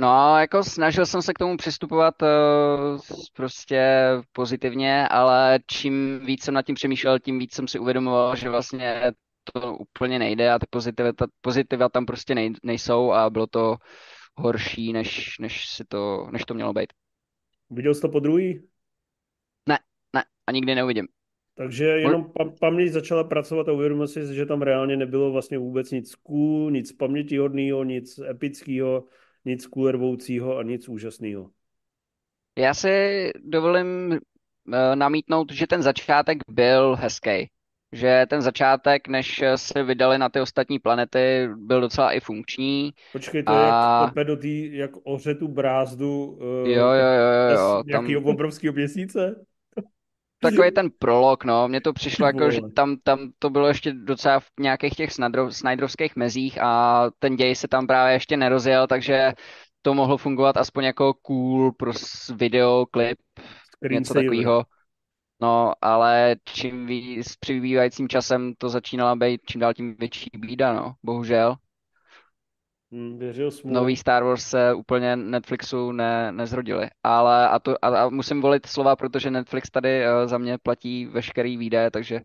no, 0.00 0.38
jako 0.38 0.64
snažil 0.64 1.06
jsem 1.06 1.22
se 1.22 1.32
k 1.32 1.38
tomu 1.38 1.56
přistupovat 1.56 2.22
uh, 2.22 3.00
prostě 3.32 3.84
pozitivně, 4.32 5.08
ale 5.08 5.58
čím 5.66 6.20
víc 6.26 6.44
jsem 6.44 6.54
nad 6.54 6.66
tím 6.66 6.74
přemýšlel, 6.74 7.18
tím 7.18 7.38
víc 7.38 7.54
jsem 7.54 7.68
si 7.68 7.78
uvědomoval, 7.78 8.36
že 8.36 8.50
vlastně 8.50 9.12
to 9.52 9.76
úplně 9.76 10.18
nejde 10.18 10.52
a 10.52 10.58
ty 10.58 10.66
pozitiva, 10.70 11.10
pozitiva 11.40 11.88
tam 11.88 12.06
prostě 12.06 12.34
nej, 12.34 12.52
nejsou 12.62 13.12
a 13.12 13.30
bylo 13.30 13.46
to 13.46 13.76
horší, 14.36 14.92
než, 14.92 15.38
než, 15.38 15.68
si 15.68 15.84
to, 15.84 16.28
než 16.32 16.44
to 16.44 16.54
mělo 16.54 16.72
být. 16.72 16.92
Viděl 17.70 17.94
jsi 17.94 18.00
to 18.00 18.08
po 18.08 18.20
druhý? 18.20 18.68
Ne, 19.68 19.78
ne, 20.12 20.24
a 20.46 20.52
nikdy 20.52 20.74
neuvidím. 20.74 21.06
Takže 21.54 21.84
jenom 21.84 22.32
pa- 22.32 22.50
paměť 22.60 22.92
začala 22.92 23.24
pracovat 23.24 23.68
a 23.68 23.72
uvědomil 23.72 24.08
si, 24.08 24.34
že 24.34 24.46
tam 24.46 24.62
reálně 24.62 24.96
nebylo 24.96 25.32
vlastně 25.32 25.58
vůbec 25.58 25.90
nic 25.90 26.14
cool, 26.14 26.70
nic 26.70 26.92
pamětihodného, 26.92 27.84
nic 27.84 28.18
epického, 28.18 29.04
nic 29.44 29.66
kulervoucího 29.66 30.56
a 30.58 30.62
nic 30.62 30.88
úžasného. 30.88 31.50
Já 32.58 32.74
si 32.74 33.30
dovolím 33.44 34.12
uh, 34.12 34.18
namítnout, 34.94 35.52
že 35.52 35.66
ten 35.66 35.82
začátek 35.82 36.38
byl 36.50 36.96
hezký. 36.96 37.50
Že 37.92 38.26
ten 38.30 38.42
začátek, 38.42 39.08
než 39.08 39.42
se 39.56 39.82
vydali 39.82 40.18
na 40.18 40.28
ty 40.28 40.40
ostatní 40.40 40.78
planety, 40.78 41.48
byl 41.56 41.80
docela 41.80 42.12
i 42.12 42.20
funkční. 42.20 42.92
Počkej, 43.12 43.42
to 43.42 43.52
A- 43.52 44.00
jak 44.00 44.08
kope 44.08 44.24
do 44.24 44.36
tý, 44.36 44.76
jak 44.76 44.90
oře 45.02 45.34
tu 45.34 45.48
brázdu 45.48 46.24
uh, 46.26 46.68
Jo, 46.68 46.86
jo, 46.86 46.92
jo, 46.92 47.30
jo, 47.50 47.56
jo. 47.58 47.82
Tam, 47.92 48.06
nějakého 48.06 48.30
obrovského 48.30 48.72
měsíce? 48.74 49.44
Takový 50.50 50.70
ten 50.70 50.90
prolog, 50.98 51.44
no, 51.44 51.68
mně 51.68 51.80
to 51.80 51.92
přišlo 51.92 52.26
jako, 52.26 52.50
že 52.50 52.60
tam, 52.74 52.96
tam 53.02 53.18
to 53.38 53.50
bylo 53.50 53.68
ještě 53.68 53.92
docela 53.92 54.40
v 54.40 54.46
nějakých 54.60 54.94
těch 54.94 55.10
Snyderovských 55.50 56.16
mezích 56.16 56.62
a 56.62 57.04
ten 57.18 57.36
děj 57.36 57.54
se 57.54 57.68
tam 57.68 57.86
právě 57.86 58.14
ještě 58.14 58.36
nerozjel, 58.36 58.86
takže 58.86 59.32
to 59.82 59.94
mohlo 59.94 60.16
fungovat 60.16 60.56
aspoň 60.56 60.84
jako 60.84 61.14
cool 61.14 61.72
pros 61.72 62.28
videoklip, 62.28 63.18
něco 63.90 64.14
Screensaver. 64.14 64.24
takového. 64.24 64.64
No, 65.42 65.72
ale 65.80 66.36
čím 66.44 66.86
víc 66.86 67.30
s 67.32 67.36
přibývajícím 67.36 68.08
časem 68.08 68.54
to 68.58 68.68
začínala 68.68 69.16
být 69.16 69.40
čím 69.46 69.60
dál 69.60 69.74
tím 69.74 69.96
větší 69.98 70.30
bída, 70.36 70.72
no, 70.72 70.94
bohužel. 71.02 71.56
Hm, 72.94 73.18
věřil 73.18 73.50
mu. 73.64 73.72
Nový 73.72 73.96
Star 73.96 74.24
Wars 74.24 74.44
se 74.44 74.74
úplně 74.74 75.16
Netflixu 75.16 75.92
ne, 75.92 76.32
nezrodili. 76.32 76.88
Ale 77.02 77.48
a, 77.48 77.58
to, 77.58 77.84
a, 77.84 77.88
a 77.88 78.08
musím 78.08 78.40
volit 78.40 78.66
slova, 78.66 78.96
protože 78.96 79.30
Netflix 79.30 79.70
tady 79.70 80.04
uh, 80.06 80.28
za 80.28 80.38
mě 80.38 80.58
platí 80.62 81.06
veškerý 81.06 81.56
výdaje, 81.56 81.90
takže 81.90 82.20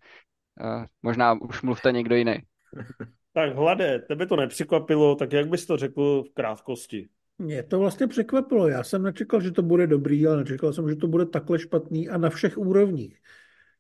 uh, 0.62 0.86
možná 1.04 1.34
už 1.34 1.62
mluvte 1.62 1.92
někdo 1.92 2.16
jiný. 2.16 2.36
Tak 3.34 3.56
Hlade, 3.56 4.00
tebe 4.00 4.26
to 4.26 4.36
nepřekvapilo, 4.36 5.16
tak 5.16 5.34
jak 5.34 5.48
bys 5.48 5.66
to 5.66 5.78
řekl 5.78 6.24
v 6.24 6.34
krátkosti? 6.34 7.10
Mě 7.38 7.64
to 7.64 7.80
vlastně 7.80 8.08
překvapilo. 8.08 8.68
Já 8.68 8.84
jsem 8.84 9.04
nečekal, 9.04 9.42
že 9.42 9.52
to 9.52 9.62
bude 9.62 9.88
dobrý, 9.88 10.28
ale 10.28 10.38
nečekal 10.38 10.74
jsem, 10.74 10.90
že 10.90 10.96
to 10.96 11.08
bude 11.08 11.26
takhle 11.26 11.60
špatný 11.60 12.10
a 12.10 12.18
na 12.18 12.30
všech 12.30 12.58
úrovních. 12.58 13.22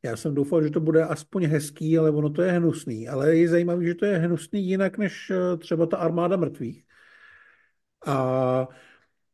Já 0.03 0.17
jsem 0.17 0.35
doufal, 0.35 0.63
že 0.63 0.69
to 0.69 0.79
bude 0.79 1.03
aspoň 1.03 1.45
hezký, 1.45 1.97
ale 1.97 2.11
ono 2.11 2.29
to 2.29 2.41
je 2.41 2.51
hnusný. 2.51 3.07
Ale 3.07 3.35
je 3.35 3.49
zajímavé, 3.49 3.85
že 3.85 3.95
to 3.95 4.05
je 4.05 4.17
hnusný 4.17 4.67
jinak 4.67 4.97
než 4.97 5.31
eh, 5.31 5.57
třeba 5.57 5.85
ta 5.85 5.97
armáda 5.97 6.37
mrtvých. 6.37 6.83
A 8.05 8.67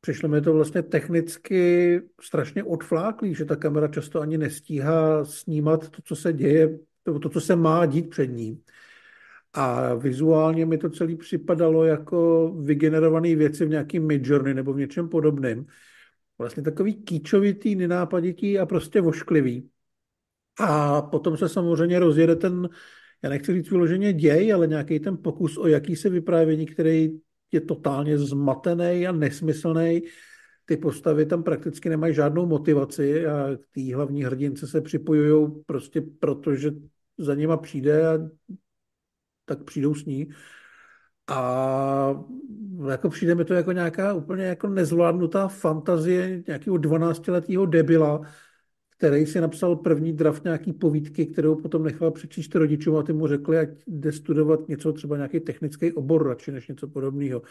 přišlo 0.01 0.29
mi 0.29 0.41
to 0.41 0.53
vlastně 0.53 0.83
technicky 0.83 2.01
strašně 2.21 2.63
odfláklý, 2.63 3.35
že 3.35 3.45
ta 3.45 3.55
kamera 3.55 3.87
často 3.87 4.21
ani 4.21 4.37
nestíhá 4.37 5.25
snímat 5.25 5.89
to, 5.89 6.01
co 6.01 6.15
se 6.15 6.33
děje, 6.33 6.79
to, 7.03 7.19
to 7.19 7.29
co 7.29 7.41
se 7.41 7.55
má 7.55 7.85
dít 7.85 8.09
před 8.09 8.27
ní. 8.27 8.63
A 9.53 9.93
vizuálně 9.93 10.65
mi 10.65 10.77
to 10.77 10.89
celé 10.89 11.15
připadalo 11.15 11.85
jako 11.85 12.49
vygenerované 12.59 13.35
věci 13.35 13.65
v 13.65 13.69
nějakým 13.69 14.07
Midjourney 14.07 14.53
nebo 14.53 14.73
v 14.73 14.77
něčem 14.77 15.09
podobném. 15.09 15.65
Vlastně 16.37 16.63
takový 16.63 16.93
kýčovitý, 16.93 17.75
nenápaditý 17.75 18.59
a 18.59 18.65
prostě 18.65 19.01
vošklivý. 19.01 19.69
A 20.59 21.01
potom 21.01 21.37
se 21.37 21.49
samozřejmě 21.49 21.99
rozjede 21.99 22.35
ten, 22.35 22.69
já 23.23 23.29
nechci 23.29 23.53
říct 23.53 23.69
vyloženě 23.69 24.13
děj, 24.13 24.53
ale 24.53 24.67
nějaký 24.67 24.99
ten 24.99 25.17
pokus 25.17 25.57
o 25.57 25.67
jakýsi 25.67 26.09
vyprávění, 26.09 26.65
který 26.65 27.09
je 27.51 27.61
totálně 27.61 28.17
zmatený 28.17 29.07
a 29.07 29.11
nesmyslný. 29.11 30.01
Ty 30.65 30.77
postavy 30.77 31.25
tam 31.25 31.43
prakticky 31.43 31.89
nemají 31.89 32.13
žádnou 32.13 32.45
motivaci 32.45 33.27
a 33.27 33.55
k 33.55 33.65
té 33.71 33.95
hlavní 33.95 34.23
hrdince 34.23 34.67
se 34.67 34.81
připojují 34.81 35.47
prostě 35.65 36.01
proto, 36.01 36.55
že 36.55 36.71
za 37.17 37.35
nima 37.35 37.57
přijde 37.57 38.07
a 38.07 38.29
tak 39.45 39.63
přijdou 39.63 39.95
s 39.95 40.05
ní. 40.05 40.29
A 41.27 42.23
jako 42.89 43.09
přijde 43.09 43.35
mi 43.35 43.45
to 43.45 43.53
jako 43.53 43.71
nějaká 43.71 44.13
úplně 44.13 44.43
jako 44.43 44.67
nezvládnutá 44.67 45.47
fantazie 45.47 46.43
nějakého 46.47 46.77
12-letého 46.77 47.65
debila, 47.65 48.21
který 48.97 49.25
si 49.25 49.41
napsal 49.41 49.75
první 49.75 50.13
draft 50.13 50.43
nějaký 50.43 50.73
povídky, 50.73 51.25
kterou 51.25 51.55
potom 51.55 51.83
nechal 51.83 52.11
přečíst 52.11 52.55
rodičům 52.55 52.95
a 52.95 53.03
ty 53.03 53.13
mu 53.13 53.27
řekli, 53.27 53.57
ať 53.57 53.69
jde 53.87 54.11
studovat 54.11 54.67
něco, 54.67 54.93
třeba 54.93 55.15
nějaký 55.15 55.39
technický 55.39 55.93
obor 55.93 56.27
radši 56.27 56.51
než 56.51 56.67
něco 56.67 56.87
podobného. 56.87 57.41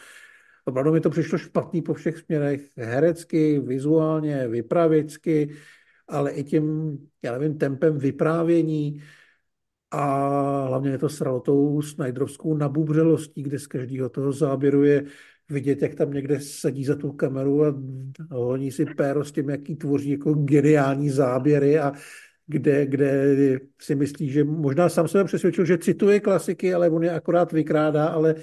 Opravdu 0.65 0.93
mi 0.93 1.01
to 1.01 1.11
přišlo 1.11 1.39
špatný 1.39 1.83
po 1.83 1.95
všech 1.95 2.19
směrech, 2.19 2.71
herecky, 2.77 3.59
vizuálně, 3.59 4.49
vyprávěcky, 4.49 5.55
ale 6.09 6.31
i 6.33 6.45
tím, 6.45 6.99
já 7.23 7.39
nevím, 7.39 7.59
tempem 7.59 7.99
vyprávění 7.99 9.03
a 9.91 10.65
hlavně 10.67 10.91
je 10.91 10.99
to 10.99 11.09
sralo 11.09 11.41
tou 11.41 11.83
Snyderovskou 11.83 12.57
nabubřelostí, 12.57 13.43
kde 13.43 13.59
z 13.59 13.67
každého 13.67 14.09
toho 14.09 14.33
záběru 14.33 14.85
je 14.85 15.05
vidět, 15.51 15.83
jak 15.83 15.95
tam 15.95 16.13
někde 16.13 16.41
sedí 16.41 16.85
za 16.85 16.97
tu 16.97 17.13
kameru 17.13 17.65
a 17.65 17.75
honí 18.31 18.73
si 18.73 18.85
péro 18.87 19.25
s 19.25 19.33
tím, 19.33 19.51
jaký 19.51 19.77
tvoří 19.77 20.11
jako 20.11 20.35
geniální 20.35 21.11
záběry 21.11 21.79
a 21.79 21.93
kde, 22.47 22.87
kde 22.87 23.59
si 23.81 23.95
myslí, 23.95 24.31
že 24.31 24.45
možná 24.45 24.89
sám 24.89 25.09
sebe 25.09 25.25
přesvědčil, 25.25 25.65
že 25.65 25.79
cituje 25.79 26.21
klasiky, 26.21 26.75
ale 26.75 26.91
on 26.91 27.05
je 27.05 27.11
akorát 27.11 27.53
vykrádá, 27.53 28.07
ale, 28.07 28.35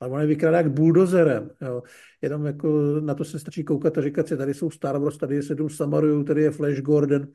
ale 0.00 0.10
on 0.10 0.20
je 0.20 0.26
vykrádá 0.26 0.56
jak 0.56 0.70
bulldozerem. 0.70 1.50
Jo. 1.60 1.82
Jenom 2.22 2.46
jako 2.46 3.00
na 3.00 3.14
to 3.14 3.24
se 3.24 3.38
stačí 3.38 3.64
koukat 3.64 3.98
a 3.98 4.02
říkat 4.02 4.28
si, 4.28 4.36
tady 4.36 4.54
jsou 4.54 4.70
Star 4.70 4.98
Wars, 4.98 5.18
tady 5.18 5.34
je 5.34 5.42
sedm 5.42 5.70
Samarujů, 5.70 6.24
tady 6.24 6.42
je 6.42 6.50
Flash 6.50 6.80
Gordon. 6.80 7.28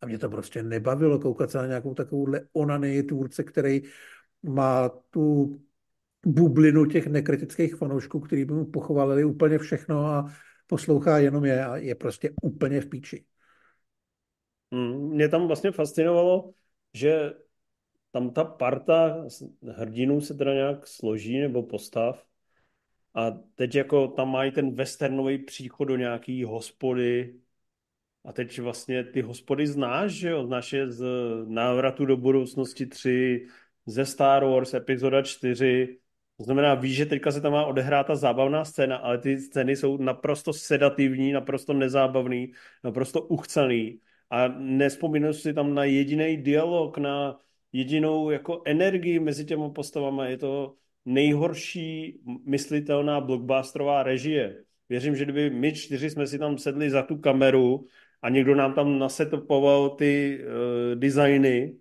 A 0.00 0.06
mě 0.06 0.18
to 0.18 0.28
prostě 0.28 0.62
nebavilo 0.62 1.18
koukat 1.18 1.50
se 1.50 1.58
na 1.58 1.66
nějakou 1.66 1.94
takovouhle 1.94 2.40
onany 2.52 3.02
tvůrce, 3.02 3.44
který 3.44 3.82
má 4.42 4.88
tu 5.10 5.56
bublinu 6.26 6.86
těch 6.86 7.06
nekritických 7.06 7.74
fanoušků, 7.74 8.20
kteří 8.20 8.44
by 8.44 8.54
mu 8.54 8.64
pochovali 8.64 9.24
úplně 9.24 9.58
všechno 9.58 10.06
a 10.06 10.32
poslouchá 10.66 11.18
jenom 11.18 11.44
je 11.44 11.64
a 11.64 11.76
je 11.76 11.94
prostě 11.94 12.30
úplně 12.42 12.80
v 12.80 12.86
píči. 12.86 13.24
Hmm, 14.72 15.08
mě 15.08 15.28
tam 15.28 15.46
vlastně 15.46 15.70
fascinovalo, 15.70 16.52
že 16.94 17.32
tam 18.10 18.30
ta 18.30 18.44
parta 18.44 19.26
hrdinů 19.62 20.20
se 20.20 20.34
teda 20.34 20.54
nějak 20.54 20.86
složí 20.86 21.40
nebo 21.40 21.62
postav 21.62 22.26
a 23.14 23.30
teď 23.54 23.74
jako 23.74 24.08
tam 24.08 24.30
mají 24.30 24.52
ten 24.52 24.74
westernový 24.74 25.38
příchod 25.38 25.88
do 25.88 25.96
nějaký 25.96 26.44
hospody 26.44 27.34
a 28.24 28.32
teď 28.32 28.60
vlastně 28.60 29.04
ty 29.04 29.22
hospody 29.22 29.66
znáš, 29.66 30.12
že 30.12 30.28
jo? 30.28 30.46
Znáš 30.46 30.72
je 30.72 30.90
z 30.90 31.04
návratu 31.46 32.06
do 32.06 32.16
budoucnosti 32.16 32.86
3, 32.86 33.46
ze 33.86 34.06
Star 34.06 34.44
Wars 34.44 34.74
epizoda 34.74 35.22
4, 35.22 35.98
to 36.36 36.44
znamená, 36.44 36.74
víš, 36.74 36.96
že 36.96 37.06
teďka 37.06 37.32
se 37.32 37.40
tam 37.40 37.52
má 37.52 37.66
odehrát 37.66 38.06
ta 38.06 38.16
zábavná 38.16 38.64
scéna, 38.64 38.96
ale 38.96 39.18
ty 39.18 39.38
scény 39.38 39.76
jsou 39.76 39.96
naprosto 39.96 40.52
sedativní, 40.52 41.32
naprosto 41.32 41.72
nezábavný, 41.72 42.52
naprosto 42.84 43.22
uchcený 43.22 44.00
a 44.30 44.48
nespomínu 44.48 45.32
si 45.32 45.54
tam 45.54 45.74
na 45.74 45.84
jediný 45.84 46.36
dialog, 46.36 46.98
na 46.98 47.38
jedinou 47.72 48.30
jako 48.30 48.62
energii 48.64 49.18
mezi 49.18 49.44
těmi 49.44 49.70
postavami. 49.74 50.30
Je 50.30 50.38
to 50.38 50.74
nejhorší 51.04 52.20
myslitelná 52.46 53.20
blockbusterová 53.20 54.02
režie. 54.02 54.64
Věřím, 54.88 55.16
že 55.16 55.24
kdyby 55.24 55.50
my 55.50 55.72
čtyři 55.72 56.10
jsme 56.10 56.26
si 56.26 56.38
tam 56.38 56.58
sedli 56.58 56.90
za 56.90 57.02
tu 57.02 57.16
kameru 57.16 57.86
a 58.22 58.28
někdo 58.28 58.54
nám 58.54 58.74
tam 58.74 58.98
nasetopoval 58.98 59.90
ty 59.90 60.40
uh, 60.40 60.98
designy, 60.98 61.76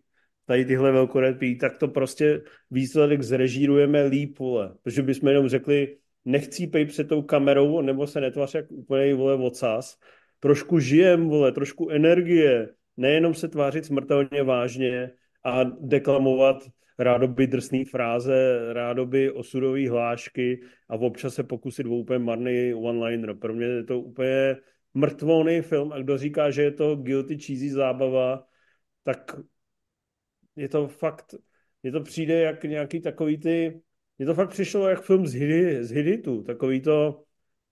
tady 0.45 0.65
tyhle 0.65 0.91
velkorepí, 0.91 1.57
tak 1.57 1.77
to 1.77 1.87
prostě 1.87 2.41
výsledek 2.71 3.21
zrežírujeme 3.21 4.03
líp, 4.03 4.39
vole. 4.39 4.75
Protože 4.83 5.01
bychom 5.01 5.29
jenom 5.29 5.49
řekli, 5.49 5.97
nechcípej 6.25 6.85
před 6.85 7.07
tou 7.07 7.21
kamerou, 7.21 7.81
nebo 7.81 8.07
se 8.07 8.21
netvář 8.21 8.53
jak 8.53 8.71
úplně, 8.71 9.13
vole, 9.15 9.37
vocas. 9.37 9.97
Trošku 10.39 10.79
žijem, 10.79 11.27
vole, 11.29 11.51
trošku 11.51 11.89
energie. 11.89 12.69
Nejenom 12.97 13.33
se 13.33 13.47
tvářit 13.47 13.85
smrtelně 13.85 14.43
vážně 14.43 15.11
a 15.45 15.63
deklamovat 15.63 16.63
rádoby 16.99 17.47
drsný 17.47 17.85
fráze, 17.85 18.59
rádoby 18.73 19.31
osudové 19.31 19.89
hlášky 19.89 20.61
a 20.89 20.95
občas 20.95 21.35
se 21.35 21.43
pokusit 21.43 21.85
o 21.85 21.89
úplně 21.89 22.19
marný 22.19 22.73
one-liner. 22.73 23.33
Pro 23.33 23.53
mě 23.53 23.65
je 23.65 23.83
to 23.83 23.99
úplně 23.99 24.55
mrtvolný 24.93 25.61
film 25.61 25.91
a 25.91 25.99
kdo 25.99 26.17
říká, 26.17 26.51
že 26.51 26.63
je 26.63 26.71
to 26.71 26.95
guilty 26.95 27.37
cheesy 27.37 27.69
zábava, 27.69 28.45
tak 29.03 29.35
je 30.55 30.69
to 30.69 30.87
fakt, 30.87 31.35
je 31.83 31.91
to 31.91 32.01
přijde 32.01 32.39
jak 32.39 32.63
nějaký 32.63 33.01
takový 33.01 33.37
ty, 33.37 33.81
je 34.19 34.25
to 34.25 34.33
fakt 34.33 34.49
přišlo 34.49 34.89
jak 34.89 35.01
film 35.01 35.27
z, 35.27 35.33
Hidi, 35.33 35.83
z 35.83 35.91
Hiditu, 35.91 36.43
takový 36.43 36.81
to, 36.81 37.23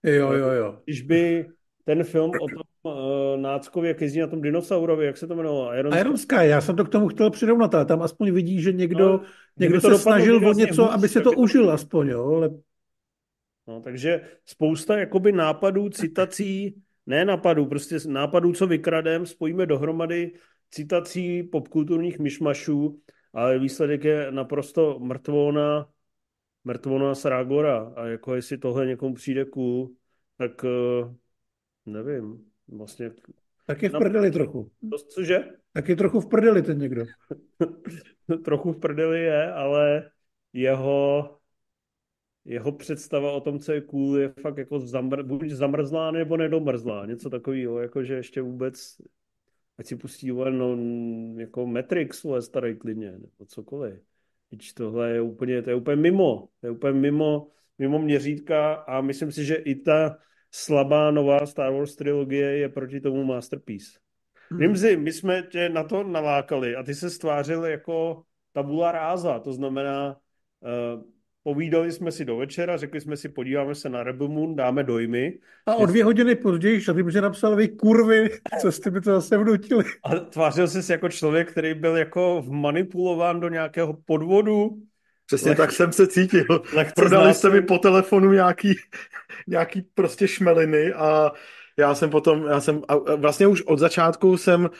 jo, 0.02 0.32
jo, 0.32 0.50
jo. 0.50 0.78
když 0.84 1.02
by 1.02 1.46
ten 1.84 2.04
film 2.04 2.30
o 2.30 2.48
tom 2.48 2.62
uh, 2.82 3.40
náckově, 3.40 3.88
jak 3.88 4.00
jezdí 4.00 4.20
na 4.20 4.26
tom 4.26 4.42
dinosaurovi, 4.42 5.06
jak 5.06 5.16
se 5.16 5.26
to 5.26 5.34
jmenovalo? 5.34 5.74
Iron, 5.74 5.98
Iron 5.98 6.16
Sky. 6.16 6.36
Sky, 6.36 6.48
já 6.48 6.60
jsem 6.60 6.76
to 6.76 6.84
k 6.84 6.88
tomu 6.88 7.08
chtěl 7.08 7.30
přirovnat, 7.30 7.74
ale 7.74 7.84
tam 7.84 8.02
aspoň 8.02 8.32
vidí, 8.32 8.62
že 8.62 8.72
někdo, 8.72 9.08
no, 9.08 9.20
někdo 9.58 9.80
se 9.80 9.98
snažil 9.98 10.48
o 10.48 10.52
něco, 10.52 10.92
aby 10.92 11.08
se 11.08 11.20
to 11.20 11.32
užil 11.32 11.70
aspoň, 11.70 12.08
jo, 12.08 12.34
ale... 12.36 12.50
No, 13.66 13.80
takže 13.80 14.20
spousta 14.44 14.98
jakoby 14.98 15.32
nápadů, 15.32 15.88
citací, 15.88 16.74
ne 17.06 17.24
nápadů, 17.24 17.66
prostě 17.66 17.96
nápadů, 18.06 18.52
co 18.52 18.66
vykradem, 18.66 19.26
spojíme 19.26 19.66
dohromady 19.66 20.32
citací 20.72 21.42
popkulturních 21.42 22.18
myšmašů, 22.18 23.00
ale 23.32 23.58
výsledek 23.58 24.04
je 24.04 24.32
naprosto 24.32 24.98
mrtvona, 24.98 25.88
mrtvona 26.64 27.14
Srágora. 27.14 27.92
A 27.96 28.06
jako 28.06 28.34
jestli 28.34 28.58
tohle 28.58 28.86
někomu 28.86 29.14
přijde 29.14 29.44
cool, 29.44 29.90
tak 30.38 30.64
uh, 30.64 31.14
nevím. 31.86 32.44
Vlastně... 32.68 33.12
Tak 33.66 33.82
je 33.82 33.88
v 33.88 33.92
prdeli 33.92 34.30
trochu. 34.30 34.70
Cože? 35.08 35.44
Tak 35.72 35.88
je 35.88 35.96
trochu 35.96 36.20
v 36.20 36.28
prdeli 36.28 36.62
ten 36.62 36.78
někdo. 36.78 37.04
trochu 38.44 38.72
v 38.72 38.80
prdeli 38.80 39.20
je, 39.20 39.52
ale 39.52 40.10
jeho 40.52 41.28
jeho 42.44 42.72
představa 42.72 43.32
o 43.32 43.40
tom, 43.40 43.58
co 43.58 43.72
je 43.72 43.80
cool, 43.80 44.18
je 44.18 44.32
fakt 44.40 44.58
jako 44.58 44.80
zamr, 44.80 45.22
buď 45.22 45.50
zamrzlá 45.50 46.10
nebo 46.10 46.36
nedomrzlá. 46.36 47.06
Něco 47.06 47.30
takového, 47.30 47.78
jako 47.78 48.04
že 48.04 48.14
ještě 48.14 48.42
vůbec 48.42 48.96
ať 49.82 49.86
si 49.86 49.96
pustí 49.98 50.30
no, 50.30 50.78
jako 51.36 51.66
Matrix, 51.66 52.22
vole, 52.22 52.42
starý 52.42 52.78
klidně, 52.78 53.10
nebo 53.10 53.46
cokoliv. 53.46 53.98
Teď 54.50 54.72
tohle 54.74 55.10
je 55.10 55.20
úplně, 55.20 55.62
to 55.62 55.70
je 55.70 55.76
úplně 55.76 55.96
mimo, 55.96 56.48
to 56.60 56.66
je 56.66 56.70
úplně 56.70 57.00
mimo, 57.00 57.48
mimo 57.78 57.98
měřítka 57.98 58.74
a 58.74 59.00
myslím 59.00 59.32
si, 59.32 59.44
že 59.44 59.54
i 59.54 59.74
ta 59.74 60.18
slabá 60.54 61.10
nová 61.10 61.46
Star 61.46 61.72
Wars 61.72 61.96
trilogie 61.96 62.58
je 62.58 62.68
proti 62.68 63.00
tomu 63.00 63.24
masterpiece. 63.24 63.98
Hmm. 64.50 64.76
Si, 64.76 64.96
my 64.96 65.12
jsme 65.12 65.42
tě 65.42 65.68
na 65.68 65.84
to 65.84 66.04
nalákali 66.04 66.76
a 66.76 66.82
ty 66.82 66.94
se 66.94 67.10
stvářil 67.10 67.64
jako 67.64 68.22
tabula 68.52 68.92
ráza, 68.92 69.38
to 69.40 69.52
znamená, 69.52 70.16
uh, 70.60 71.02
Povídali 71.44 71.92
jsme 71.92 72.12
si 72.12 72.24
do 72.24 72.36
večera, 72.36 72.76
řekli 72.76 73.00
jsme 73.00 73.16
si, 73.16 73.28
podíváme 73.28 73.74
se 73.74 73.88
na 73.88 74.02
Rebel 74.02 74.28
Moon, 74.28 74.56
dáme 74.56 74.82
dojmy. 74.82 75.38
A 75.66 75.74
o 75.74 75.86
dvě 75.86 76.04
hodiny 76.04 76.34
později 76.34 76.80
šli, 76.80 77.04
protože 77.04 77.20
napsal 77.20 77.56
vy 77.56 77.68
kurvy, 77.68 78.30
co 78.60 78.72
jste 78.72 78.90
mi 78.90 79.00
to 79.00 79.10
zase 79.10 79.38
vnutili. 79.38 79.84
A 80.04 80.14
tvářil 80.14 80.68
jsi 80.68 80.92
jako 80.92 81.08
člověk, 81.08 81.50
který 81.50 81.74
byl 81.74 81.96
jako 81.96 82.42
vmanipulován 82.46 83.40
do 83.40 83.48
nějakého 83.48 83.96
podvodu. 84.04 84.70
Přesně 85.26 85.48
Leh... 85.48 85.58
tak 85.58 85.72
jsem 85.72 85.92
se 85.92 86.06
cítil. 86.06 86.44
Prodali 86.94 87.34
jste 87.34 87.50
mi 87.50 87.62
po 87.62 87.78
telefonu 87.78 88.32
nějaký, 88.32 88.74
nějaký 89.46 89.82
prostě 89.94 90.28
šmeliny 90.28 90.92
a 90.92 91.32
já 91.78 91.94
jsem 91.94 92.10
potom, 92.10 92.44
já 92.46 92.60
jsem, 92.60 92.82
a 92.88 93.16
vlastně 93.16 93.46
už 93.46 93.62
od 93.62 93.78
začátku 93.78 94.36
jsem 94.36 94.70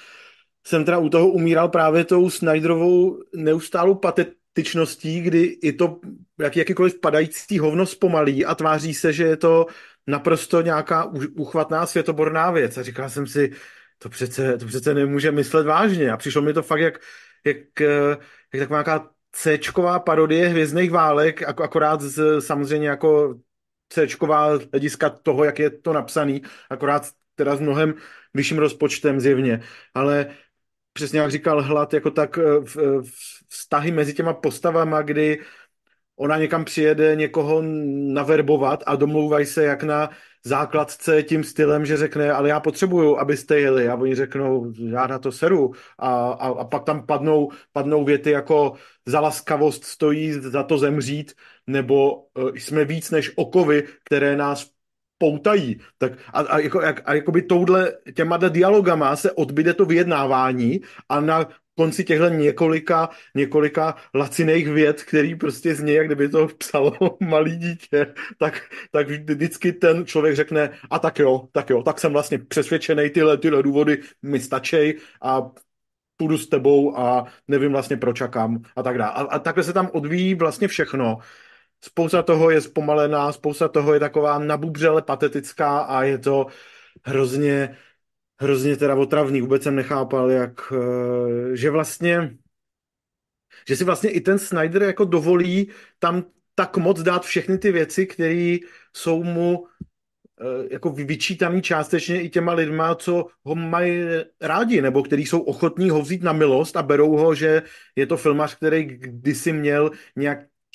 jsem 0.67 0.85
teda 0.85 0.99
u 0.99 1.09
toho 1.09 1.29
umíral 1.29 1.69
právě 1.69 2.05
tou 2.05 2.31
Snyderovou 2.31 3.19
neustálou 3.35 3.95
patet, 3.95 4.33
tyčností, 4.53 5.21
kdy 5.21 5.43
i 5.43 5.73
to 5.73 6.01
jak, 6.39 6.57
jakýkoliv 6.57 7.01
padající 7.01 7.59
hovno 7.59 7.87
zpomalí 7.87 8.45
a 8.45 8.55
tváří 8.55 8.95
se, 8.95 9.13
že 9.13 9.25
je 9.25 9.37
to 9.37 9.67
naprosto 10.07 10.61
nějaká 10.61 11.13
uchvatná 11.37 11.87
světoborná 11.87 12.51
věc. 12.51 12.79
A 12.79 12.83
říkal 12.83 13.11
jsem 13.11 13.27
si, 13.27 13.53
to 13.99 14.09
přece, 14.09 14.59
to 14.59 14.67
přece 14.67 14.95
nemůže 14.95 15.33
myslet 15.33 15.67
vážně. 15.67 16.13
A 16.13 16.17
přišlo 16.17 16.43
mi 16.43 16.53
to 16.53 16.63
fakt 16.63 16.81
jak, 16.81 16.99
jak, 17.45 17.81
jak 18.53 18.61
taková 18.61 18.77
nějaká 18.77 19.11
c 19.33 19.59
parodie 20.05 20.49
Hvězdných 20.49 20.91
válek, 20.91 21.43
akorát 21.43 22.01
z, 22.01 22.41
samozřejmě 22.41 22.89
jako 22.89 23.41
c 23.89 24.07
hlediska 24.73 25.11
toho, 25.11 25.45
jak 25.45 25.59
je 25.59 25.71
to 25.71 25.93
napsaný, 25.93 26.43
akorát 26.71 27.11
teda 27.35 27.57
s 27.57 27.61
mnohem 27.61 27.95
vyšším 28.35 28.59
rozpočtem 28.59 29.21
zjevně. 29.21 29.63
Ale 29.95 30.27
přesně 30.93 31.21
jak 31.21 31.31
říkal 31.31 31.63
Hlad, 31.63 31.95
jako 31.95 32.11
tak 32.11 32.39
eh, 32.39 32.43
vztahy 33.49 33.91
mezi 33.91 34.15
těma 34.15 34.33
postavama, 34.33 35.03
kdy 35.03 35.41
ona 36.17 36.39
někam 36.39 36.65
přijede 36.65 37.17
někoho 37.17 37.63
naverbovat 38.13 38.83
a 38.87 38.97
domlouvají 38.97 39.47
se 39.47 39.65
jak 39.65 39.83
na 39.83 40.11
základce 40.45 41.23
tím 41.23 41.45
stylem, 41.45 41.87
že 41.87 41.97
řekne, 41.97 42.33
ale 42.33 42.49
já 42.49 42.61
potřebuju, 42.61 43.17
abyste 43.17 43.61
jeli. 43.61 43.89
A 43.89 43.95
oni 43.95 44.15
řeknou, 44.15 44.73
já 44.79 45.07
na 45.07 45.19
to 45.19 45.33
seru. 45.33 45.73
A, 45.99 46.09
a, 46.33 46.49
a 46.49 46.65
pak 46.65 46.85
tam 46.85 47.07
padnou, 47.07 47.51
padnou 47.73 48.05
věty 48.05 48.31
jako 48.31 48.73
za 49.07 49.21
laskavost 49.21 49.85
stojí 49.85 50.33
za 50.33 50.63
to 50.63 50.79
zemřít 50.79 51.33
nebo 51.67 52.15
uh, 52.15 52.55
jsme 52.55 52.85
víc 52.85 53.11
než 53.11 53.33
okovy, 53.37 53.85
které 54.05 54.37
nás 54.37 54.71
poutají. 55.23 55.81
Tak 55.99 56.13
a, 56.33 56.41
a, 56.41 56.59
jako, 56.59 56.81
a, 56.83 56.95
a 57.05 57.15
jakoby 57.15 57.43
touhle 57.43 57.93
těma 58.15 58.37
dialogama 58.37 59.17
se 59.17 59.33
odbyde 59.33 59.75
to 59.75 59.85
vyjednávání 59.85 60.81
a 61.09 61.21
na 61.21 61.49
konci 61.79 62.05
těchto 62.05 62.29
několika, 62.29 63.09
několika 63.35 63.95
laciných 64.15 64.69
věd, 64.69 65.03
který 65.03 65.35
prostě 65.35 65.75
zní, 65.75 65.93
jak 65.93 66.07
kdyby 66.07 66.29
to 66.29 66.49
psalo 66.59 66.93
malý 67.21 67.57
dítě, 67.57 68.15
tak, 68.39 68.67
tak 68.91 69.07
vždycky 69.09 69.73
ten 69.73 70.07
člověk 70.07 70.37
řekne, 70.37 70.71
a 70.91 70.99
tak 70.99 71.19
jo, 71.19 71.49
tak 71.53 71.71
jo, 71.71 71.83
tak 71.83 72.01
jsem 72.01 72.13
vlastně 72.13 72.39
přesvědčený, 72.39 73.11
tyhle, 73.11 73.39
tyhle 73.39 73.63
důvody 73.63 74.03
mi 74.23 74.41
stačí 74.41 74.95
a 75.23 75.51
půjdu 76.17 76.39
s 76.39 76.49
tebou 76.49 76.99
a 76.99 77.27
nevím 77.49 77.73
vlastně 77.73 77.97
proč 77.97 78.21
a 78.21 78.29
kam 78.29 78.63
a 78.77 78.83
tak 78.83 78.99
dále. 78.99 79.13
A, 79.13 79.23
a 79.23 79.39
takhle 79.39 79.65
se 79.65 79.73
tam 79.73 79.91
odvíjí 79.93 80.35
vlastně 80.35 80.69
všechno. 80.69 81.19
Spousta 81.85 82.23
toho 82.23 82.51
je 82.51 82.61
zpomalená, 82.61 83.33
spousta 83.33 83.69
toho 83.69 83.95
je 83.95 84.01
taková 84.01 84.39
nabubřele 84.39 85.03
patetická 85.03 85.81
a 85.81 86.03
je 86.03 86.19
to 86.19 86.47
hrozně 87.05 87.77
hrozně 88.41 88.77
teda 88.77 88.95
otravný. 88.95 89.41
Vůbec 89.41 89.63
jsem 89.63 89.77
nechápal, 89.77 90.31
jak, 90.31 90.73
eh, 90.73 91.57
že 91.57 91.71
vlastně, 91.71 92.37
že 93.69 93.77
si 93.77 93.85
vlastně 93.85 94.11
i 94.11 94.21
ten 94.21 94.39
Snyder 94.39 94.83
jako 94.83 95.05
dovolí 95.05 95.71
tam 95.99 96.25
tak 96.55 96.77
moc 96.77 97.03
dát 97.03 97.25
všechny 97.25 97.59
ty 97.59 97.73
věci, 97.73 98.07
které 98.07 98.59
jsou 98.93 99.23
mu 99.23 99.67
Eh, 100.43 100.69
jako 100.71 100.91
vyčítaný 100.91 101.63
částečně 101.63 102.23
i 102.23 102.29
těma 102.31 102.53
lidma, 102.53 102.95
co 102.95 103.27
ho 103.45 103.55
mají 103.55 104.05
rádi, 104.41 104.83
nebo 104.83 105.03
kteří 105.03 105.27
jsou 105.27 105.41
ochotní 105.41 105.91
ho 105.91 106.03
vzít 106.03 106.23
na 106.23 106.33
milost 106.33 106.77
a 106.77 106.83
berou 106.83 107.17
ho, 107.17 107.35
že 107.35 107.63
je 107.97 108.07
to 108.07 108.17
filmař, 108.17 108.55
který 108.55 108.85
kdysi 108.85 109.53
měl 109.53 109.91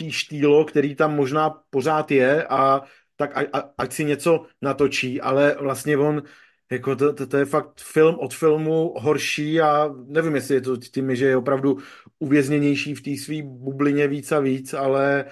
nějaký 0.02 0.12
štýlo, 0.12 0.66
který 0.66 0.96
tam 0.96 1.16
možná 1.16 1.50
pořád 1.70 2.12
je 2.12 2.48
a 2.48 2.82
tak 3.16 3.38
a, 3.38 3.42
a, 3.54 3.70
ať 3.78 3.94
si 3.94 4.06
něco 4.06 4.46
natočí, 4.62 5.22
ale 5.22 5.56
vlastně 5.60 5.98
on 5.98 6.24
jako 6.72 6.96
to, 6.96 7.14
to, 7.14 7.28
to 7.28 7.38
je 7.38 7.46
fakt 7.46 7.82
film 7.82 8.16
od 8.20 8.34
filmu 8.34 8.94
horší 8.98 9.62
a 9.62 9.90
nevím, 10.06 10.36
jestli 10.36 10.56
je 10.56 10.62
to 10.62 10.78
tím, 10.78 11.16
že 11.16 11.26
je 11.26 11.38
opravdu 11.38 11.78
uvězněnější 12.20 12.96
v 12.96 13.02
té 13.02 13.18
své 13.18 13.42
bublině 13.44 14.08
víc 14.08 14.32
a 14.32 14.40
víc, 14.40 14.74
ale 14.74 15.26
uh, 15.26 15.32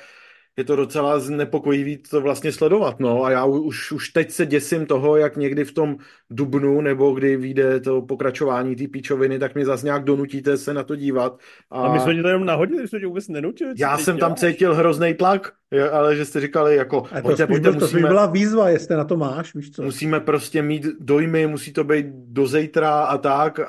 je 0.57 0.63
to 0.63 0.75
docela 0.75 1.19
znepokojivý 1.19 1.97
to 1.97 2.21
vlastně 2.21 2.51
sledovat, 2.51 2.99
no 2.99 3.23
a 3.23 3.31
já 3.31 3.45
už, 3.45 3.91
už 3.91 4.09
teď 4.09 4.31
se 4.31 4.45
děsím 4.45 4.85
toho, 4.85 5.17
jak 5.17 5.37
někdy 5.37 5.65
v 5.65 5.71
tom 5.71 5.97
dubnu, 6.29 6.81
nebo 6.81 7.11
kdy 7.11 7.37
vyjde 7.37 7.79
to 7.79 8.01
pokračování 8.01 8.75
té 8.75 8.87
píčoviny, 8.87 9.39
tak 9.39 9.55
mě 9.55 9.65
zase 9.65 9.85
nějak 9.85 10.03
donutíte 10.03 10.57
se 10.57 10.73
na 10.73 10.83
to 10.83 10.95
dívat. 10.95 11.39
A, 11.71 11.81
a 11.81 11.93
my 11.93 11.99
jsme 11.99 12.15
tě 12.15 12.21
to 12.21 12.27
jenom 12.27 12.45
nahodili, 12.45 12.87
jsme 12.87 12.99
tě 12.99 13.07
vůbec 13.07 13.27
nenutili. 13.27 13.73
Já 13.77 13.97
jsem 13.97 14.15
děláš? 14.15 14.29
tam 14.29 14.35
cítil 14.35 14.75
hrozný 14.75 15.13
tlak, 15.13 15.53
ale 15.91 16.15
že 16.15 16.25
jste 16.25 16.41
říkali 16.41 16.75
jako, 16.75 17.03
a 17.11 17.15
to 17.15 17.21
pojďte, 17.21 17.47
pojďte, 17.47 17.71
byl, 17.71 17.79
musíme, 17.79 18.01
to 18.01 18.07
byla 18.07 18.25
výzva, 18.25 18.69
jestli 18.69 18.95
na 18.95 19.03
to 19.03 19.17
máš, 19.17 19.55
víš 19.55 19.71
co? 19.71 19.83
Musíme 19.83 20.19
prostě 20.19 20.61
mít 20.61 20.85
dojmy, 20.99 21.47
musí 21.47 21.73
to 21.73 21.83
být 21.83 22.05
do 22.09 22.47
zítra 22.47 22.99
a 22.99 23.17
tak 23.17 23.59
a, 23.59 23.63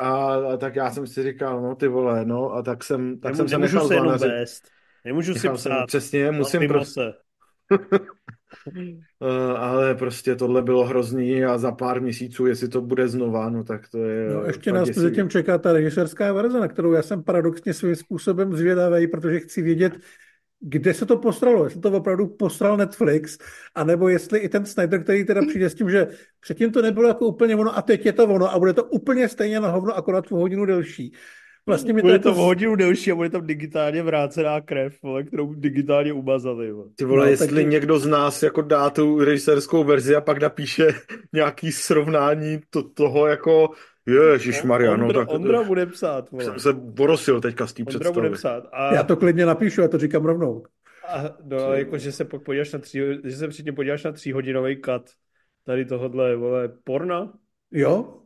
a 0.53 0.57
tak 0.57 0.77
já 0.77 0.91
jsem 0.91 1.07
si 1.07 1.23
říkal, 1.23 1.63
no 1.63 1.75
ty 1.75 1.89
vole, 1.89 2.25
no 2.25 2.53
a 2.53 2.63
tak 2.63 2.85
jsem, 2.85 3.19
tak 3.21 3.37
jsem 3.37 3.49
se 3.49 3.59
nechal 3.59 3.89
se 3.89 3.95
jenom 3.95 4.19
Nemůžu 5.07 5.35
si 5.35 5.49
psát. 5.49 5.87
Přesně, 5.87 6.31
musím 6.31 6.69
prostě. 6.69 7.13
uh, 7.71 9.29
ale 9.57 9.95
prostě 9.95 10.37
tohle 10.37 10.63
bylo 10.63 10.85
hrozný 10.85 11.45
a 11.45 11.59
za 11.59 11.73
pár 11.73 12.03
měsíců, 12.03 12.47
jestli 12.47 12.69
to 12.69 12.81
bude 12.81 13.09
znova, 13.09 13.51
no 13.51 13.65
tak 13.65 13.89
to 13.89 13.99
je... 13.99 14.31
No 14.35 14.45
ještě 14.45 14.73
nás 14.73 14.89
mezi 14.89 15.11
tím 15.11 15.29
čeká 15.29 15.59
ta 15.59 15.73
režisérská 15.73 16.33
verze, 16.33 16.61
na 16.61 16.69
kterou 16.69 16.93
já 16.93 17.03
jsem 17.03 17.23
paradoxně 17.23 17.75
svým 17.75 17.97
způsobem 17.97 18.57
zvědavý, 18.57 19.07
protože 19.07 19.41
chci 19.41 19.63
vědět, 19.63 19.93
kde 20.61 20.95
se 20.95 21.07
to 21.07 21.17
postralo, 21.17 21.65
jestli 21.65 21.81
to 21.81 21.93
opravdu 21.93 22.27
postral 22.27 22.77
Netflix, 22.77 23.39
anebo 23.75 24.09
jestli 24.09 24.39
i 24.39 24.49
ten 24.49 24.67
Snyder, 24.67 25.03
který 25.03 25.25
teda 25.25 25.41
přijde 25.49 25.71
s 25.71 25.75
tím, 25.75 25.91
že 25.91 26.07
předtím 26.41 26.73
to 26.73 26.83
nebylo 26.83 27.09
jako 27.09 27.27
úplně 27.27 27.57
ono 27.57 27.79
a 27.79 27.83
teď 27.83 28.07
je 28.07 28.13
to 28.13 28.25
ono 28.27 28.55
a 28.55 28.59
bude 28.59 28.73
to 28.73 28.85
úplně 28.85 29.29
stejně 29.29 29.61
na 29.61 29.69
hovno, 29.69 29.97
akorát 29.97 30.33
o 30.33 30.37
hodinu 30.37 30.67
delší. 30.67 31.13
Vlastně 31.69 31.93
mi 31.93 32.03
bude 32.03 32.19
to, 32.19 32.29
jako... 32.29 32.41
hodinu 32.41 32.77
delší 32.77 33.13
a 33.13 33.15
bude 33.15 33.31
tam 33.31 33.47
digitálně 33.47 34.03
vrácená 34.03 34.61
krev, 34.61 35.03
vole, 35.03 35.25
kterou 35.25 35.55
digitálně 35.55 36.13
umazali. 36.13 36.73
Vole. 36.73 36.89
Ty 36.97 37.05
vole, 37.05 37.25
no, 37.25 37.31
jestli 37.31 37.49
taky... 37.49 37.65
někdo 37.65 37.99
z 37.99 38.07
nás 38.07 38.43
jako 38.43 38.63
dá 38.63 38.91
tu 38.91 39.25
režisérskou 39.25 39.85
verzi 39.85 40.17
a 40.17 40.21
pak 40.21 40.43
napíše 40.43 40.89
nějaký 41.33 41.73
srovnání 41.73 42.61
to, 42.71 42.83
toho 42.83 43.27
jako 43.27 43.71
Ježíš 44.07 44.63
Maria, 44.63 44.97
no 44.97 45.13
tak... 45.13 45.31
Ondra 45.31 45.63
bude 45.63 45.87
psát, 45.87 46.31
vole. 46.31 46.45
Jsem 46.45 46.59
se 46.59 46.73
borosil 46.73 47.41
teďka 47.41 47.67
z 47.67 47.73
té 47.73 47.85
představy. 47.85 48.15
bude 48.15 48.31
psát. 48.31 48.65
A... 48.73 48.95
Já 48.95 49.03
to 49.03 49.17
klidně 49.17 49.47
napíšu, 49.47 49.81
já 49.81 49.89
to 49.89 49.99
říkám 49.99 50.25
rovnou. 50.25 50.63
A, 51.09 51.23
no, 51.45 51.59
Co? 51.59 51.73
jako, 51.73 51.99
že 51.99 52.13
se 52.13 52.25
podíváš 52.25 52.73
na 52.73 52.79
tří, 52.79 53.01
že 53.25 53.37
se 53.37 53.49
předtím 53.49 53.75
podíváš 53.75 54.05
na 54.05 54.13
tříhodinový 54.13 54.77
cut 54.85 55.11
tady 55.65 55.85
tohohle, 55.85 56.37
vole, 56.37 56.73
porna. 56.85 57.33
Jo, 57.73 58.23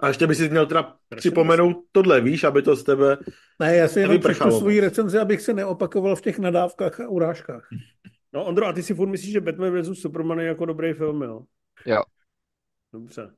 a 0.00 0.08
ještě 0.08 0.26
by 0.26 0.34
si 0.34 0.48
měl 0.48 0.66
teda 0.66 0.96
připomenout 1.16 1.76
tohle, 1.92 2.20
víš, 2.20 2.44
aby 2.44 2.62
to 2.62 2.76
z 2.76 2.84
tebe 2.84 3.18
Ne, 3.60 3.76
já 3.76 3.88
si 3.88 4.00
jenom 4.00 4.20
přečtu 4.20 4.50
svoji 4.50 4.80
recenzi, 4.80 5.18
abych 5.18 5.40
se 5.40 5.54
neopakoval 5.54 6.16
v 6.16 6.20
těch 6.20 6.38
nadávkách 6.38 7.00
a 7.00 7.08
urážkách. 7.08 7.68
No, 8.32 8.44
Ondro, 8.44 8.66
a 8.66 8.72
ty 8.72 8.82
si 8.82 8.94
furt 8.94 9.08
myslíš, 9.08 9.32
že 9.32 9.40
Batman 9.40 9.82
vs. 9.82 10.00
Superman 10.00 10.40
je 10.40 10.46
jako 10.46 10.64
dobrý 10.64 10.92
film, 10.92 11.22
jo? 11.22 11.42
Jo. 11.86 12.02
Dobře. 12.92 13.30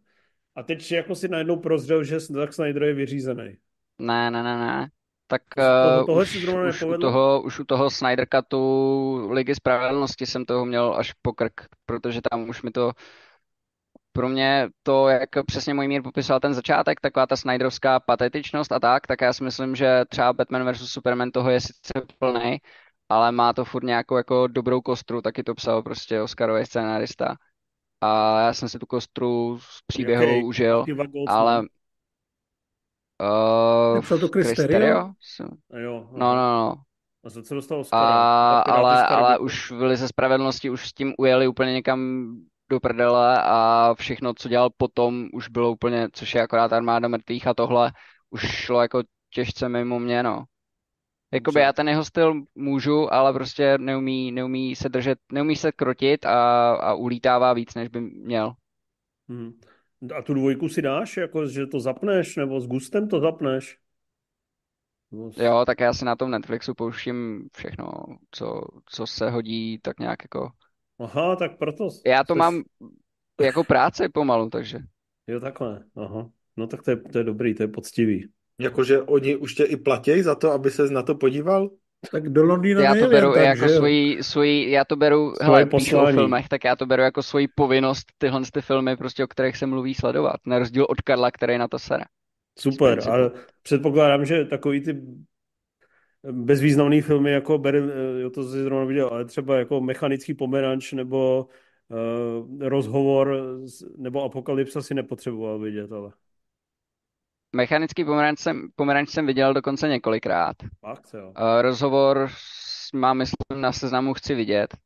A 0.56 0.62
teď 0.62 0.92
jako 0.92 1.14
si 1.14 1.28
najednou 1.28 1.56
prozřel, 1.56 2.04
že 2.04 2.20
Zack 2.20 2.52
Snyder 2.52 2.82
je 2.82 2.94
vyřízený. 2.94 3.56
Ne, 3.98 4.30
ne, 4.30 4.42
ne, 4.42 4.56
ne. 4.56 4.88
Tak 5.26 5.42
uh, 6.08 6.18
už, 6.18 6.48
už, 6.68 6.82
u 6.82 6.98
toho, 6.98 7.42
už 7.42 7.58
u 7.60 7.64
toho 7.64 7.90
Snyder 7.90 8.26
Cutu 8.34 9.28
Ligy 9.32 9.54
Spravedlnosti 9.54 10.26
jsem 10.26 10.44
toho 10.44 10.64
měl 10.64 10.94
až 10.94 11.12
po 11.22 11.32
krk, 11.32 11.60
protože 11.86 12.20
tam 12.30 12.48
už 12.48 12.62
mi 12.62 12.70
to 12.70 12.92
pro 14.16 14.28
mě 14.28 14.68
to, 14.82 15.08
jak 15.08 15.28
přesně 15.46 15.74
můj 15.74 15.88
mír 15.88 16.02
popisoval 16.02 16.40
ten 16.40 16.54
začátek, 16.54 17.00
taková 17.00 17.26
ta 17.26 17.36
Snyderovská 17.36 18.00
patetičnost 18.00 18.72
a 18.72 18.80
tak, 18.80 19.06
tak 19.06 19.20
já 19.20 19.32
si 19.32 19.44
myslím, 19.44 19.76
že 19.76 20.04
třeba 20.08 20.32
Batman 20.32 20.72
vs. 20.72 20.90
Superman 20.92 21.30
toho 21.30 21.50
je 21.50 21.60
sice 21.60 21.92
plný, 22.18 22.58
ale 23.08 23.32
má 23.32 23.52
to 23.52 23.64
furt 23.64 23.84
nějakou 23.84 24.16
jako 24.16 24.46
dobrou 24.46 24.80
kostru, 24.80 25.22
taky 25.22 25.42
to 25.42 25.54
psal 25.54 25.82
prostě 25.82 26.22
Oscarový 26.22 26.66
scénarista. 26.66 27.36
A 28.00 28.40
já 28.40 28.52
jsem 28.52 28.68
si 28.68 28.78
tu 28.78 28.86
kostru 28.86 29.58
z 29.60 29.82
příběhu 29.86 30.24
okay. 30.24 30.44
užil, 30.44 30.84
ale... 31.28 31.66
Uh, 33.22 34.00
Psal 34.00 34.18
to 34.18 34.28
Chris 34.28 34.58
Jo, 35.76 36.08
no, 36.12 36.34
no, 36.34 36.34
no. 36.34 36.74
A 37.24 37.28
za 37.28 37.42
co 37.42 37.54
dostal 37.54 37.80
Oscara? 37.80 38.02
A, 38.02 38.60
ale, 38.60 39.06
ale 39.06 39.38
už 39.38 39.70
v 39.70 39.82
Lize 39.82 40.08
spravedlnosti 40.08 40.70
už 40.70 40.88
s 40.88 40.92
tím 40.92 41.14
ujeli 41.18 41.48
úplně 41.48 41.72
někam 41.72 42.30
do 42.68 42.80
prdele 42.80 43.42
a 43.42 43.94
všechno, 43.94 44.34
co 44.34 44.48
dělal 44.48 44.70
potom, 44.76 45.28
už 45.32 45.48
bylo 45.48 45.72
úplně, 45.72 46.08
což 46.12 46.34
je 46.34 46.42
akorát 46.42 46.72
armáda 46.72 47.08
mrtvých 47.08 47.46
a 47.46 47.54
tohle 47.54 47.92
už 48.30 48.40
šlo 48.40 48.82
jako 48.82 49.02
těžce 49.30 49.68
mimo 49.68 49.98
mě, 49.98 50.22
no. 50.22 50.44
Jakoby 51.32 51.60
já 51.60 51.72
ten 51.72 51.88
jeho 51.88 52.04
styl 52.04 52.42
můžu, 52.54 53.14
ale 53.14 53.32
prostě 53.32 53.78
neumí, 53.78 54.32
neumí 54.32 54.76
se 54.76 54.88
držet, 54.88 55.18
neumí 55.32 55.56
se 55.56 55.72
krotit 55.72 56.26
a, 56.26 56.70
a 56.74 56.94
ulítává 56.94 57.52
víc, 57.52 57.74
než 57.74 57.88
by 57.88 58.00
měl. 58.00 58.52
Hmm. 59.28 59.52
A 60.18 60.22
tu 60.22 60.34
dvojku 60.34 60.68
si 60.68 60.82
dáš, 60.82 61.16
jako 61.16 61.46
že 61.46 61.66
to 61.66 61.80
zapneš, 61.80 62.36
nebo 62.36 62.60
s 62.60 62.66
gustem 62.66 63.08
to 63.08 63.20
zapneš? 63.20 63.78
Jo, 65.36 65.64
tak 65.66 65.80
já 65.80 65.92
si 65.92 66.04
na 66.04 66.16
tom 66.16 66.30
Netflixu 66.30 66.74
pouštím 66.74 67.48
všechno, 67.56 67.92
co, 68.30 68.60
co 68.86 69.06
se 69.06 69.30
hodí 69.30 69.78
tak 69.78 69.98
nějak 69.98 70.18
jako 70.24 70.50
Aha, 70.98 71.36
tak 71.36 71.58
proto... 71.58 71.88
Já 72.06 72.24
to 72.24 72.32
jsi... 72.34 72.38
mám 72.38 72.62
jako 73.40 73.64
práce 73.64 74.08
pomalu, 74.08 74.50
takže. 74.50 74.78
Jo, 75.28 75.40
takhle. 75.40 75.84
Aha. 75.96 76.30
No 76.56 76.66
tak 76.66 76.82
to 76.82 76.90
je, 76.90 76.96
to 76.96 77.18
je 77.18 77.24
dobrý, 77.24 77.54
to 77.54 77.62
je 77.62 77.68
poctivý. 77.68 78.28
Jakože 78.60 79.02
oni 79.02 79.36
už 79.36 79.54
tě 79.54 79.64
i 79.64 79.76
platí 79.76 80.22
za 80.22 80.34
to, 80.34 80.52
aby 80.52 80.70
se 80.70 80.90
na 80.90 81.02
to 81.02 81.14
podíval? 81.14 81.70
Tak 82.10 82.28
do 82.28 82.44
Londýna 82.44 82.82
Já 82.82 82.94
to 82.94 83.10
beru 83.10 83.34
tak, 83.34 83.44
jako 83.44 83.68
svoji, 83.68 84.22
svoji, 84.22 84.70
já 84.70 84.84
to 84.84 84.96
beru, 84.96 85.34
Svoje 85.34 85.46
hele, 85.46 85.66
píšu 85.66 85.98
o 85.98 86.06
filmech, 86.06 86.48
tak 86.48 86.64
já 86.64 86.76
to 86.76 86.86
beru 86.86 87.02
jako 87.02 87.22
svoji 87.22 87.48
povinnost 87.54 88.06
tyhle 88.18 88.40
ty 88.52 88.60
filmy, 88.60 88.96
prostě 88.96 89.24
o 89.24 89.26
kterých 89.26 89.56
se 89.56 89.66
mluví 89.66 89.94
sledovat. 89.94 90.36
Na 90.46 90.58
rozdíl 90.58 90.86
od 90.88 91.00
Karla, 91.00 91.30
který 91.30 91.58
na 91.58 91.68
to 91.68 91.78
sere. 91.78 92.04
Super, 92.58 93.08
ale 93.08 93.30
předpokládám, 93.62 94.24
že 94.24 94.44
takový 94.44 94.80
ty 94.80 95.02
bezvýznamný 96.32 97.00
filmy, 97.00 97.30
jako 97.30 97.58
ber, 97.58 97.76
eh, 97.76 98.20
jo, 98.20 98.30
to 98.30 98.42
jsi 98.42 98.62
zrovna 98.62 98.84
viděl, 98.84 99.08
ale 99.08 99.24
třeba 99.24 99.56
jako 99.56 99.80
Mechanický 99.80 100.34
pomeranč 100.34 100.92
nebo 100.92 101.48
uh, 101.88 102.68
Rozhovor 102.68 103.36
nebo 103.96 104.24
Apokalypsa 104.24 104.82
si 104.82 104.94
nepotřeboval 104.94 105.58
vidět, 105.58 105.92
ale... 105.92 106.12
Mechanický 107.56 108.04
pomeranč 108.04 108.38
jsem, 108.38 108.68
pomeranč 108.76 109.08
jsem 109.08 109.26
viděl 109.26 109.54
dokonce 109.54 109.88
několikrát. 109.88 110.56
Fakt, 110.80 111.14
jo. 111.14 111.26
Uh, 111.26 111.62
rozhovor 111.62 112.28
mám, 112.94 113.18
myslím, 113.18 113.60
na 113.60 113.72
seznamu 113.72 114.14
chci 114.14 114.34
vidět. 114.34 114.76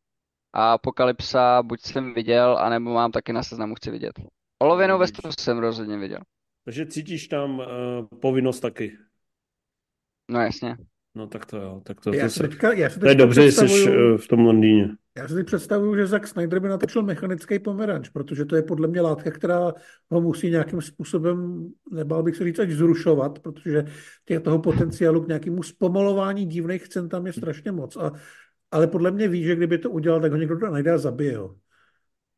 A 0.53 0.73
Apokalypsa 0.73 1.63
buď 1.63 1.81
jsem 1.81 2.15
viděl, 2.15 2.59
anebo 2.59 2.91
mám 2.91 3.13
taky 3.13 3.33
na 3.33 3.43
seznamu 3.43 3.75
chci 3.75 3.91
vidět. 3.91 4.13
Olověnou 4.59 4.99
vestu 4.99 5.23
jsem 5.39 5.59
rozhodně 5.59 5.99
viděl. 5.99 6.21
Takže 6.65 6.87
cítíš 6.87 7.29
tam 7.29 7.59
uh, 7.59 7.67
povinnost 8.21 8.61
taky? 8.61 8.97
No 10.29 10.41
jasně. 10.41 10.77
No 11.15 11.27
tak 11.27 11.47
to 11.47 11.57
jo. 11.57 11.81
Tak 11.85 12.01
to, 12.01 12.13
já 12.13 12.27
to, 12.27 12.31
se 12.31 12.43
teďka, 12.43 12.73
já 12.73 12.91
se 12.91 13.01
to 13.01 13.09
je 13.09 13.15
dobře, 13.15 13.53
jsi 13.53 13.65
eh, 13.89 14.19
v 14.19 14.29
tom 14.29 14.41
Londýně. 14.41 14.89
Já 15.19 15.29
si 15.29 15.45
představuju, 15.45 15.97
že 15.97 16.07
Zack 16.07 16.27
Snyder 16.27 16.61
by 16.61 16.69
natočil 16.69 17.03
mechanický 17.03 17.59
pomeranč, 17.59 18.09
protože 18.09 18.45
to 18.45 18.57
je 18.57 18.63
podle 18.63 18.89
mě 18.89 19.01
látka, 19.01 19.31
která 19.31 19.73
ho 20.11 20.21
musí 20.21 20.51
nějakým 20.51 20.81
způsobem, 20.81 21.69
nebál 21.91 22.23
bych 22.23 22.37
se 22.37 22.45
říct, 22.45 22.59
až 22.59 22.73
zrušovat, 22.73 23.39
protože 23.39 23.85
těch 24.25 24.41
toho 24.41 24.59
potenciálu 24.59 25.21
k 25.21 25.29
nějakému 25.29 25.63
zpomalování 25.63 26.47
divných 26.47 26.87
scén 26.87 27.09
tam 27.09 27.27
je 27.27 27.33
strašně 27.33 27.73
moc. 27.73 27.97
A, 27.97 28.13
ale 28.71 28.87
podle 28.87 29.11
mě 29.11 29.29
ví, 29.29 29.45
že 29.45 29.57
kdyby 29.57 29.79
to 29.79 29.91
udělal, 29.91 30.21
tak 30.21 30.33
ho 30.33 30.39
někdo 30.39 30.71
najde 30.71 30.93
a 30.93 30.99
zabije. 30.99 31.33
Jo. 31.33 31.55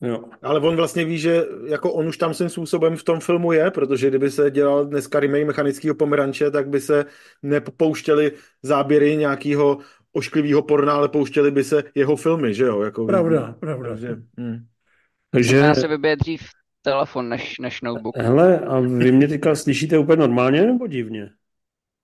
Jo. 0.03 0.25
Ale 0.43 0.61
on 0.61 0.77
vlastně 0.77 1.05
ví, 1.05 1.19
že 1.19 1.45
jako 1.67 1.93
on 1.93 2.09
už 2.09 2.17
tam 2.17 2.35
svým 2.35 2.49
způsobem 2.49 2.97
v 2.97 3.05
tom 3.05 3.21
filmu 3.21 3.53
je, 3.53 3.71
protože 3.71 4.09
kdyby 4.09 4.31
se 4.31 4.51
dělal 4.51 4.87
dneska 4.87 5.21
remake 5.21 5.47
mechanického 5.47 5.95
pomeranče, 5.95 6.51
tak 6.51 6.69
by 6.69 6.81
se 6.81 7.05
nepouštěli 7.43 8.33
záběry 8.63 9.17
nějakého 9.17 9.79
ošklivého 10.13 10.63
porna, 10.63 10.93
ale 10.93 11.09
pouštěli 11.09 11.51
by 11.51 11.65
se 11.65 11.85
jeho 11.95 12.17
filmy, 12.17 12.55
že 12.55 12.65
jo? 12.65 12.83
Jako, 12.83 13.07
pravda, 13.07 13.55
pravda. 13.61 13.89
Takže, 13.89 14.17
hm. 14.41 14.65
Takže... 15.31 15.75
se 15.75 15.89
vybije 15.89 16.17
dřív 16.17 16.43
telefon 16.83 17.29
než, 17.29 17.59
než 17.59 17.81
notebook. 17.81 18.17
Hele, 18.17 18.59
a 18.59 18.81
vy 18.81 19.13
mě 19.13 19.29
teďka 19.29 19.55
slyšíte 19.55 19.99
úplně 19.99 20.21
normálně 20.21 20.67
nebo 20.67 20.87
divně? 20.87 21.31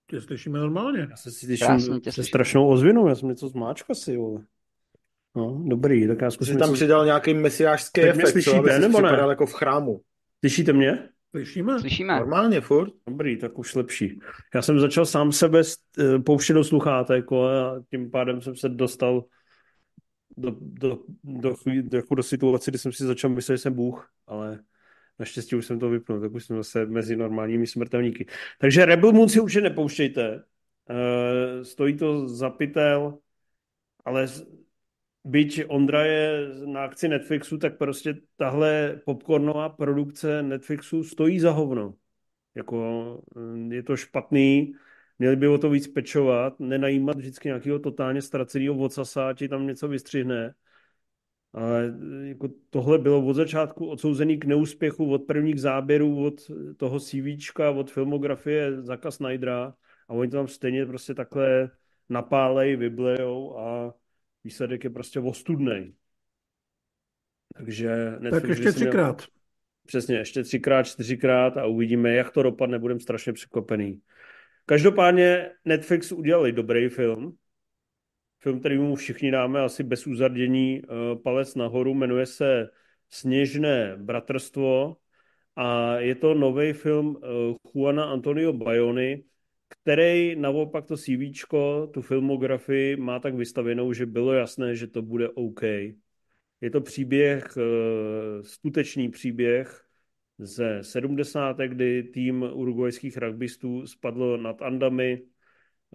Tě 0.09 0.21
slyšíme 0.21 0.59
normálně. 0.59 1.07
Já 1.09 1.15
se 1.15 1.31
slyším 1.31 1.79
se 1.79 2.01
slyším. 2.01 2.23
strašnou 2.23 2.67
ozvinou, 2.67 3.07
já 3.07 3.15
jsem 3.15 3.29
něco 3.29 3.47
zmáčk 3.47 3.89
asi, 3.89 4.17
vole. 4.17 4.41
No, 5.35 5.63
dobrý, 5.65 6.07
tak 6.07 6.21
já 6.21 6.31
Jsi 6.31 6.35
zkusím 6.35 6.57
tam 6.57 6.69
něco... 6.69 6.73
přidal 6.73 7.05
nějaký 7.05 7.33
mesiářský 7.33 8.01
mě 8.01 8.09
efekt, 8.09 8.25
co? 8.25 8.31
slyšíte, 8.31 8.57
aby 8.57 8.71
jsi 8.71 8.79
nebo 8.79 9.01
ne? 9.01 9.17
jako 9.29 9.45
v 9.45 9.53
chrámu. 9.53 10.01
Slyšíte 10.39 10.73
mě? 10.73 11.09
Slyšíme? 11.31 11.79
Slyšíme? 11.79 12.15
Normálně, 12.15 12.61
furt. 12.61 12.93
Dobrý, 13.07 13.37
tak 13.37 13.59
už 13.59 13.75
lepší. 13.75 14.19
Já 14.55 14.61
jsem 14.61 14.79
začal 14.79 15.05
sám 15.05 15.31
sebe 15.31 15.61
eh, 15.99 16.19
pouštět 16.19 16.53
do 16.53 16.63
sluchátek 16.63 17.31
a 17.31 17.83
tím 17.89 18.11
pádem 18.11 18.41
jsem 18.41 18.55
se 18.55 18.69
dostal 18.69 19.25
do, 20.37 20.55
do, 20.59 20.99
do, 21.23 21.53
chví- 21.53 21.89
do, 21.89 22.01
do 22.15 22.23
situace, 22.23 22.71
kdy 22.71 22.77
jsem 22.77 22.91
si 22.91 23.03
začal 23.03 23.29
myslet, 23.29 23.55
že 23.55 23.61
jsem 23.61 23.73
Bůh, 23.73 24.09
ale 24.27 24.59
naštěstí 25.19 25.55
už 25.55 25.65
jsem 25.65 25.79
to 25.79 25.89
vypnul, 25.89 26.21
tak 26.21 26.33
už 26.33 26.45
jsem 26.45 26.57
zase 26.57 26.85
mezi 26.85 27.15
normálními 27.15 27.67
smrtelníky. 27.67 28.25
Takže 28.59 28.85
Rebel 28.85 29.11
Moon 29.11 29.29
si 29.29 29.39
určitě 29.39 29.61
nepouštějte. 29.61 30.43
Eh, 30.89 31.65
stojí 31.65 31.97
to 31.97 32.27
za 32.27 32.49
pytel, 32.49 33.17
ale 34.05 34.27
byť 35.25 35.65
Ondra 35.67 36.05
je 36.05 36.47
na 36.65 36.83
akci 36.83 37.07
Netflixu, 37.07 37.57
tak 37.57 37.77
prostě 37.77 38.15
tahle 38.37 39.01
popcornová 39.05 39.69
produkce 39.69 40.43
Netflixu 40.43 41.03
stojí 41.03 41.39
za 41.39 41.51
hovno. 41.51 41.93
Jako 42.55 43.21
mm, 43.35 43.71
je 43.71 43.83
to 43.83 43.97
špatný, 43.97 44.73
měli 45.19 45.35
by 45.35 45.47
o 45.47 45.57
to 45.57 45.69
víc 45.69 45.87
pečovat, 45.87 46.59
nenajímat 46.59 47.17
vždycky 47.17 47.47
nějakého 47.47 47.79
totálně 47.79 48.21
ztraceného 48.21 48.75
vocasa, 48.75 49.33
ti 49.33 49.47
tam 49.47 49.67
něco 49.67 49.87
vystřihne. 49.87 50.53
Ale 51.53 51.95
e, 52.23 52.27
jako 52.27 52.49
tohle 52.69 52.97
bylo 52.97 53.25
od 53.25 53.33
začátku 53.33 53.87
odsouzený 53.89 54.37
k 54.37 54.45
neúspěchu, 54.45 55.11
od 55.11 55.19
prvních 55.19 55.61
záběrů, 55.61 56.25
od 56.25 56.51
toho 56.77 56.99
CVčka, 56.99 57.69
od 57.71 57.91
filmografie 57.91 58.81
Zaka 58.81 59.11
Snydera 59.11 59.73
a 60.07 60.13
oni 60.13 60.29
to 60.31 60.37
tam 60.37 60.47
stejně 60.47 60.85
prostě 60.85 61.13
takhle 61.13 61.69
napálej, 62.09 62.75
vyblejou 62.75 63.59
a 63.59 63.93
výsledek 64.43 64.83
je 64.83 64.89
prostě 64.89 65.19
ostudnej. 65.19 65.93
Takže 67.55 68.11
Tak 68.11 68.21
Netflix 68.21 68.49
ještě 68.49 68.63
by 68.63 68.71
si 68.71 68.79
měl- 68.79 68.91
třikrát. 68.91 69.23
Přesně, 69.85 70.15
ještě 70.15 70.43
třikrát, 70.43 70.83
čtyřikrát 70.83 71.57
a 71.57 71.65
uvidíme, 71.65 72.13
jak 72.13 72.31
to 72.31 72.43
dopadne, 72.43 72.79
budeme 72.79 72.99
strašně 72.99 73.33
překvapený. 73.33 74.01
Každopádně 74.65 75.51
Netflix 75.65 76.11
udělali 76.11 76.51
dobrý 76.51 76.89
film. 76.89 77.37
Film, 78.39 78.59
který 78.59 78.77
mu 78.77 78.95
všichni 78.95 79.31
dáme 79.31 79.61
asi 79.61 79.83
bez 79.83 80.07
uzardění 80.07 80.81
eh, 80.83 81.15
palec 81.23 81.55
nahoru, 81.55 81.93
jmenuje 81.93 82.25
se 82.25 82.69
Sněžné 83.09 83.97
bratrstvo 83.97 84.97
a 85.55 85.95
je 85.95 86.15
to 86.15 86.33
nový 86.33 86.73
film 86.73 87.17
eh, 87.23 87.27
Juana 87.73 88.03
Antonio 88.03 88.53
Bayony, 88.53 89.23
který 89.81 90.35
naopak 90.35 90.85
to 90.85 90.97
CVčko, 90.97 91.87
tu 91.93 92.01
filmografii 92.01 92.95
má 92.95 93.19
tak 93.19 93.35
vystavěnou, 93.35 93.93
že 93.93 94.05
bylo 94.05 94.33
jasné, 94.33 94.75
že 94.75 94.87
to 94.87 95.01
bude 95.01 95.29
OK. 95.29 95.61
Je 96.61 96.69
to 96.71 96.81
příběh, 96.81 97.57
eh, 97.57 98.43
skutečný 98.43 99.09
příběh 99.09 99.85
ze 100.37 100.83
70. 100.83 101.57
kdy 101.67 102.03
tým 102.03 102.45
urugvajských 102.53 103.17
rugbystů 103.17 103.87
spadl 103.87 104.37
nad 104.37 104.61
Andami. 104.61 105.21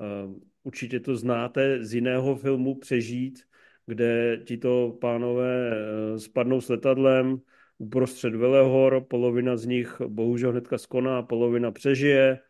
Eh, 0.00 0.54
Určitě 0.64 1.00
to 1.00 1.16
znáte 1.16 1.84
z 1.84 1.94
jiného 1.94 2.36
filmu 2.36 2.74
Přežít, 2.74 3.42
kde 3.86 4.40
tito 4.44 4.98
pánové 5.00 5.72
eh, 5.72 6.18
spadnou 6.18 6.60
s 6.60 6.68
letadlem 6.68 7.40
uprostřed 7.78 8.34
Velehor, 8.34 9.04
polovina 9.10 9.56
z 9.56 9.66
nich 9.66 10.00
bohužel 10.00 10.50
hnedka 10.50 10.78
skoná, 10.78 11.22
polovina 11.22 11.70
přežije 11.70 12.40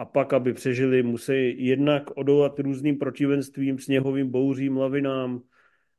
a 0.00 0.04
pak, 0.04 0.32
aby 0.32 0.52
přežili, 0.52 1.02
musí 1.02 1.66
jednak 1.66 2.16
odolat 2.16 2.60
různým 2.60 2.98
protivenstvím, 2.98 3.78
sněhovým 3.78 4.30
bouřím, 4.30 4.76
lavinám, 4.76 5.40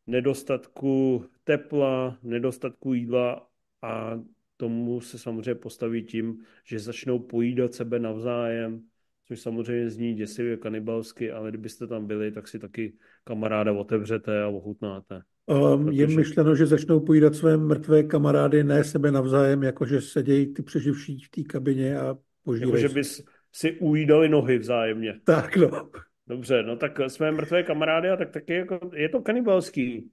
nedostatku 0.08 1.26
tepla, 1.44 2.18
nedostatku 2.24 2.94
jídla 2.94 3.48
a 3.82 4.20
tomu 4.58 5.02
se 5.02 5.18
samozřejmě 5.18 5.56
postaví 5.56 6.04
tím, 6.04 6.38
že 6.66 6.80
začnou 6.80 7.20
pojídat 7.20 7.74
sebe 7.74 8.00
navzájem, 8.00 8.82
což 9.28 9.40
samozřejmě 9.40 9.90
zní 9.90 10.14
děsivě 10.14 10.58
kanibalsky, 10.58 11.32
ale 11.32 11.50
kdybyste 11.50 11.88
tam 11.88 12.08
byli, 12.08 12.32
tak 12.32 12.48
si 12.48 12.60
taky 12.60 12.94
kamaráda 13.24 13.72
otevřete 13.72 14.44
a 14.44 14.48
ochutnáte. 14.48 15.22
Um, 15.46 15.90
je 15.90 16.06
Protože- 16.06 16.18
myšleno, 16.18 16.56
že 16.56 16.66
začnou 16.66 17.00
pojídat 17.00 17.36
své 17.36 17.58
mrtvé 17.58 18.04
kamarády, 18.04 18.64
ne 18.64 18.84
sebe 18.84 19.12
navzájem, 19.12 19.64
jakože 19.64 20.02
sedějí 20.02 20.54
ty 20.54 20.64
přeživší 20.64 21.20
v 21.20 21.30
té 21.30 21.44
kabině 21.44 22.00
a 22.00 22.18
požírají. 22.44 22.72
Jakože 22.72 22.90
se. 22.90 22.94
bys 22.96 23.24
si 23.54 23.80
ujídali 23.80 24.30
nohy 24.30 24.58
vzájemně. 24.58 25.20
Tak 25.24 25.56
no. 25.56 25.90
Dobře, 26.28 26.64
no 26.64 26.76
tak 26.76 27.00
jsme 27.08 27.32
mrtvé 27.32 27.64
kamarády 27.64 28.10
a 28.10 28.18
tak 28.18 28.32
taky 28.32 28.54
jako, 28.54 28.92
je 28.94 29.10
to 29.10 29.22
kanibalský. 29.22 30.10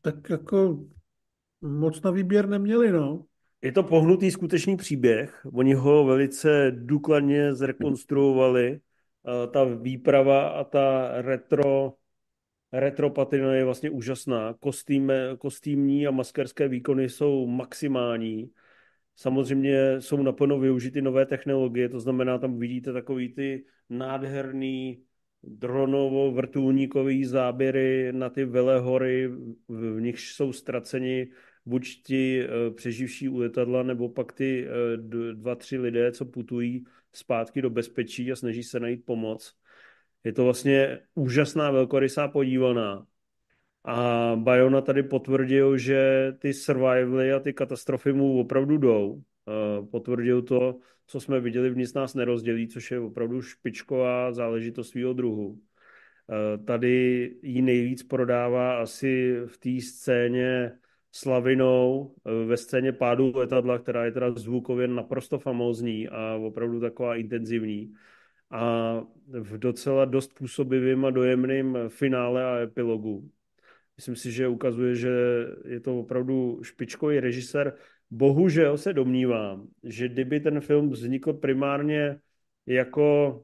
Tak 0.00 0.30
jako 0.30 0.84
moc 1.60 2.02
na 2.02 2.10
výběr 2.10 2.48
neměli, 2.48 2.92
no. 2.92 3.24
Je 3.62 3.72
to 3.72 3.82
pohnutý 3.82 4.30
skutečný 4.30 4.76
příběh. 4.76 5.46
Oni 5.52 5.74
ho 5.74 6.04
velice 6.04 6.72
důkladně 6.76 7.54
zrekonstruovali. 7.54 8.80
Ta 9.52 9.64
výprava 9.64 10.48
a 10.48 10.64
ta 10.64 11.10
retro, 11.22 11.92
retro 12.72 13.10
patina 13.10 13.54
je 13.54 13.64
vlastně 13.64 13.90
úžasná. 13.90 14.54
Kostým, 14.60 15.12
kostýmní 15.38 16.06
a 16.06 16.10
maskerské 16.10 16.68
výkony 16.68 17.08
jsou 17.08 17.46
maximální. 17.46 18.50
Samozřejmě 19.20 20.00
jsou 20.00 20.22
naplno 20.22 20.58
využity 20.58 21.02
nové 21.02 21.26
technologie, 21.26 21.88
to 21.88 22.00
znamená, 22.00 22.38
tam 22.38 22.58
vidíte 22.58 22.92
takový 22.92 23.28
ty 23.28 23.64
nádherný 23.90 25.02
dronovo 25.42 26.32
vrtulníkový 26.32 27.24
záběry 27.24 28.12
na 28.12 28.30
ty 28.30 28.44
velehory, 28.44 29.28
v 29.68 30.00
nichž 30.00 30.34
jsou 30.34 30.52
ztraceni 30.52 31.28
buď 31.66 32.02
ti 32.02 32.44
eh, 32.44 32.70
přeživší 32.70 33.28
u 33.28 33.38
letadla, 33.38 33.82
nebo 33.82 34.08
pak 34.08 34.32
ty 34.32 34.66
eh, 34.66 34.96
dva, 35.32 35.54
tři 35.54 35.78
lidé, 35.78 36.12
co 36.12 36.24
putují 36.24 36.84
zpátky 37.12 37.62
do 37.62 37.70
bezpečí 37.70 38.32
a 38.32 38.36
snaží 38.36 38.62
se 38.62 38.80
najít 38.80 39.04
pomoc. 39.04 39.54
Je 40.24 40.32
to 40.32 40.44
vlastně 40.44 40.98
úžasná 41.14 41.70
velkorysá 41.70 42.28
podívaná. 42.28 43.06
A 43.90 44.32
Bayona 44.36 44.80
tady 44.80 45.02
potvrdil, 45.02 45.78
že 45.78 46.32
ty 46.38 46.54
survivaly 46.54 47.32
a 47.32 47.40
ty 47.40 47.52
katastrofy 47.52 48.12
mu 48.12 48.40
opravdu 48.40 48.78
jdou. 48.78 49.22
Potvrdil 49.90 50.42
to, 50.42 50.78
co 51.06 51.20
jsme 51.20 51.40
viděli 51.40 51.70
v 51.70 51.76
Nic 51.76 51.94
nás 51.94 52.14
nerozdělí, 52.14 52.68
což 52.68 52.90
je 52.90 53.00
opravdu 53.00 53.42
špičková 53.42 54.32
záležitost 54.32 54.88
svého 54.88 55.12
druhu. 55.12 55.58
Tady 56.64 57.30
ji 57.42 57.62
nejvíc 57.62 58.02
prodává 58.02 58.78
asi 58.78 59.36
v 59.46 59.58
té 59.58 59.80
scéně 59.80 60.72
slavinou, 61.12 62.14
ve 62.46 62.56
scéně 62.56 62.92
pádu 62.92 63.32
letadla, 63.34 63.78
která 63.78 64.04
je 64.04 64.12
teda 64.12 64.30
zvukově 64.30 64.88
naprosto 64.88 65.38
famózní 65.38 66.08
a 66.08 66.34
opravdu 66.34 66.80
taková 66.80 67.16
intenzivní. 67.16 67.92
A 68.50 68.92
v 69.28 69.58
docela 69.58 70.04
dost 70.04 70.34
působivým 70.38 71.04
a 71.04 71.10
dojemným 71.10 71.78
finále 71.88 72.44
a 72.44 72.58
epilogu. 72.58 73.30
Myslím 73.98 74.16
si, 74.16 74.32
že 74.32 74.48
ukazuje, 74.48 74.94
že 74.94 75.10
je 75.64 75.80
to 75.80 75.98
opravdu 75.98 76.60
špičkový 76.62 77.20
režisér. 77.20 77.74
Bohužel 78.10 78.78
se 78.78 78.92
domnívám, 78.92 79.68
že 79.82 80.08
kdyby 80.08 80.40
ten 80.40 80.60
film 80.60 80.90
vznikl 80.90 81.32
primárně 81.32 82.20
jako 82.66 83.40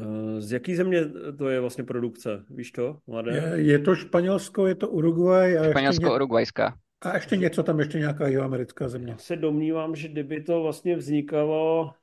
eh, 0.00 0.40
z 0.40 0.52
jaký 0.52 0.74
země 0.74 1.04
to 1.38 1.48
je 1.48 1.60
vlastně 1.60 1.84
produkce? 1.84 2.44
Víš 2.50 2.72
to, 2.72 2.98
mladé? 3.06 3.32
Je, 3.36 3.62
je 3.62 3.78
to 3.78 3.94
Španělsko, 3.94 4.66
je 4.66 4.74
to 4.74 4.88
Uruguay 4.88 5.58
a 5.58 5.64
ještě, 5.64 5.64
ně, 5.64 5.70
Španělsko-Urugvajská. 5.72 6.78
a 7.00 7.14
ještě 7.14 7.36
něco 7.36 7.62
tam, 7.62 7.78
ještě 7.78 7.98
nějaká 7.98 8.28
jihoamerická 8.28 8.88
země. 8.88 9.12
Já 9.12 9.18
se 9.18 9.36
domnívám, 9.36 9.96
že 9.96 10.08
kdyby 10.08 10.42
to 10.42 10.62
vlastně 10.62 10.96
vznikalo 10.96 11.94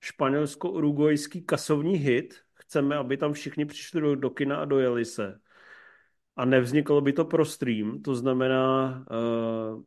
španělsko-urugvajský 0.00 1.42
kasovní 1.42 1.96
hit, 1.96 2.34
chceme, 2.54 2.96
aby 2.96 3.16
tam 3.16 3.32
všichni 3.32 3.64
přišli 3.64 4.00
do, 4.00 4.14
do 4.14 4.30
kina 4.30 4.56
a 4.56 4.64
dojeli 4.64 5.04
se. 5.04 5.38
A 6.38 6.44
nevzniklo 6.44 7.00
by 7.00 7.12
to 7.12 7.24
pro 7.24 7.44
stream, 7.44 8.02
to 8.02 8.14
znamená, 8.14 9.04
uh, 9.10 9.82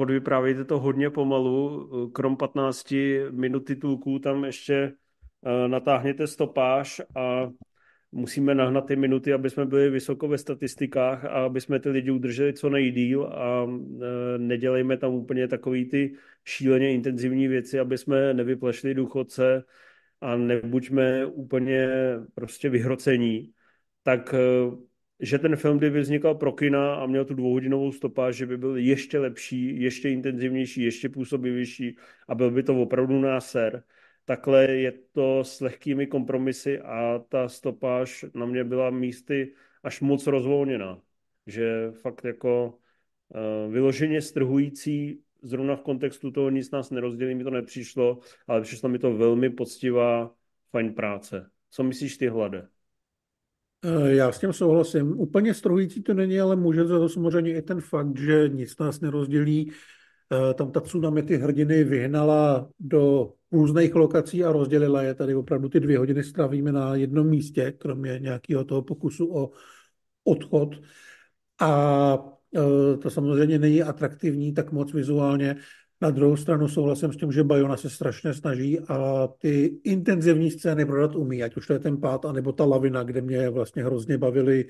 odvyprávějte 0.00 0.64
to 0.64 0.78
hodně 0.78 1.10
pomalu, 1.10 1.90
eh, 1.90 2.10
krom 2.12 2.36
15 2.36 3.30
minut 3.30 3.60
titulků 3.60 4.18
tam 4.18 4.44
ještě 4.44 4.92
uh, 5.40 5.68
natáhněte 5.68 6.26
stopáž 6.26 7.02
a 7.16 7.50
musíme 8.12 8.54
nahnat 8.54 8.86
ty 8.86 8.96
minuty, 8.96 9.32
aby 9.32 9.50
jsme 9.50 9.66
byli 9.66 9.90
vysoko 9.90 10.28
ve 10.28 10.38
statistikách 10.38 11.24
a 11.24 11.28
aby 11.28 11.60
jsme 11.60 11.80
ty 11.80 11.88
lidi 11.88 12.10
udrželi 12.10 12.52
co 12.52 12.70
nejdíl 12.70 13.24
a 13.24 13.66
e, 13.66 14.38
nedělejme 14.38 14.96
tam 14.96 15.14
úplně 15.14 15.48
takový 15.48 15.84
ty 15.88 16.14
šíleně 16.44 16.94
intenzivní 16.94 17.48
věci, 17.48 17.80
aby 17.80 17.98
jsme 17.98 18.34
nevyplešli 18.34 18.94
důchodce 18.94 19.64
a 20.20 20.36
nebuďme 20.36 21.26
úplně 21.26 21.88
prostě 22.34 22.68
vyhrocení. 22.68 23.52
Tak 24.02 24.34
že 25.20 25.38
ten 25.38 25.56
film, 25.56 25.78
kdyby 25.78 26.00
vznikal 26.00 26.34
pro 26.34 26.52
kina 26.52 26.94
a 26.94 27.06
měl 27.06 27.24
tu 27.24 27.34
dvouhodinovou 27.34 27.92
stopáž, 27.92 28.36
že 28.36 28.46
by 28.46 28.56
byl 28.56 28.76
ještě 28.76 29.18
lepší, 29.18 29.80
ještě 29.80 30.10
intenzivnější, 30.10 30.82
ještě 30.82 31.08
působivější 31.08 31.96
a 32.28 32.34
byl 32.34 32.50
by 32.50 32.62
to 32.62 32.82
opravdu 32.82 33.20
náser. 33.20 33.82
Takhle 34.24 34.64
je 34.64 34.92
to 35.12 35.44
s 35.44 35.60
lehkými 35.60 36.06
kompromisy 36.06 36.80
a 36.80 37.18
ta 37.28 37.48
stopáž 37.48 38.24
na 38.34 38.46
mě 38.46 38.64
byla 38.64 38.90
místy 38.90 39.54
až 39.82 40.00
moc 40.00 40.26
rozvolněná. 40.26 41.00
Že 41.46 41.90
fakt 41.90 42.24
jako 42.24 42.78
uh, 43.28 43.72
vyloženě 43.72 44.22
strhující, 44.22 45.22
zrovna 45.42 45.76
v 45.76 45.82
kontextu 45.82 46.30
toho 46.30 46.50
nic 46.50 46.70
nás 46.70 46.90
nerozdělí, 46.90 47.34
mi 47.34 47.44
to 47.44 47.50
nepřišlo, 47.50 48.18
ale 48.46 48.60
přišlo 48.60 48.88
mi 48.88 48.98
to 48.98 49.16
velmi 49.16 49.50
poctivá, 49.50 50.34
fajn 50.70 50.94
práce. 50.94 51.50
Co 51.70 51.82
myslíš 51.82 52.16
ty, 52.16 52.28
Hlade? 52.28 52.68
Eh, 53.84 54.14
já 54.14 54.32
s 54.32 54.38
tím 54.38 54.52
souhlasím. 54.52 55.20
Úplně 55.20 55.54
strojící 55.54 56.02
to 56.02 56.14
není, 56.14 56.40
ale 56.40 56.56
může 56.56 56.84
za 56.84 56.98
to 56.98 57.08
samozřejmě 57.08 57.56
i 57.58 57.62
ten 57.62 57.80
fakt, 57.80 58.18
že 58.18 58.48
nic 58.48 58.78
nás 58.78 59.00
nerozdělí. 59.00 59.72
Eh, 60.32 60.54
tam 60.54 60.72
ta 60.72 60.80
tsunami 60.80 61.22
ty 61.22 61.36
hrdiny 61.36 61.84
vyhnala 61.84 62.68
do 62.80 63.32
různých 63.52 63.94
lokací 63.94 64.44
a 64.44 64.52
rozdělila 64.52 65.02
je. 65.02 65.14
Tady 65.14 65.34
opravdu 65.34 65.68
ty 65.68 65.80
dvě 65.80 65.98
hodiny 65.98 66.24
strávíme 66.24 66.72
na 66.72 66.94
jednom 66.94 67.26
místě, 67.26 67.72
kromě 67.78 68.18
nějakého 68.22 68.64
toho 68.64 68.82
pokusu 68.82 69.36
o 69.36 69.50
odchod. 70.24 70.74
A 71.60 72.18
eh, 72.56 72.96
to 72.96 73.10
samozřejmě 73.10 73.58
není 73.58 73.82
atraktivní 73.82 74.54
tak 74.54 74.72
moc 74.72 74.92
vizuálně. 74.92 75.56
Na 76.00 76.10
druhou 76.10 76.36
stranu 76.36 76.68
souhlasím 76.68 77.12
s 77.12 77.16
tím, 77.16 77.32
že 77.32 77.44
Bayona 77.44 77.76
se 77.76 77.90
strašně 77.90 78.34
snaží 78.34 78.80
a 78.80 79.28
ty 79.38 79.80
intenzivní 79.84 80.50
scény 80.50 80.86
prodat 80.86 81.14
umí, 81.14 81.42
ať 81.42 81.56
už 81.56 81.66
to 81.66 81.72
je 81.72 81.78
ten 81.78 82.00
pád, 82.00 82.24
anebo 82.24 82.52
ta 82.52 82.64
lavina, 82.64 83.02
kde 83.02 83.20
mě 83.20 83.50
vlastně 83.50 83.84
hrozně 83.84 84.18
bavily 84.18 84.68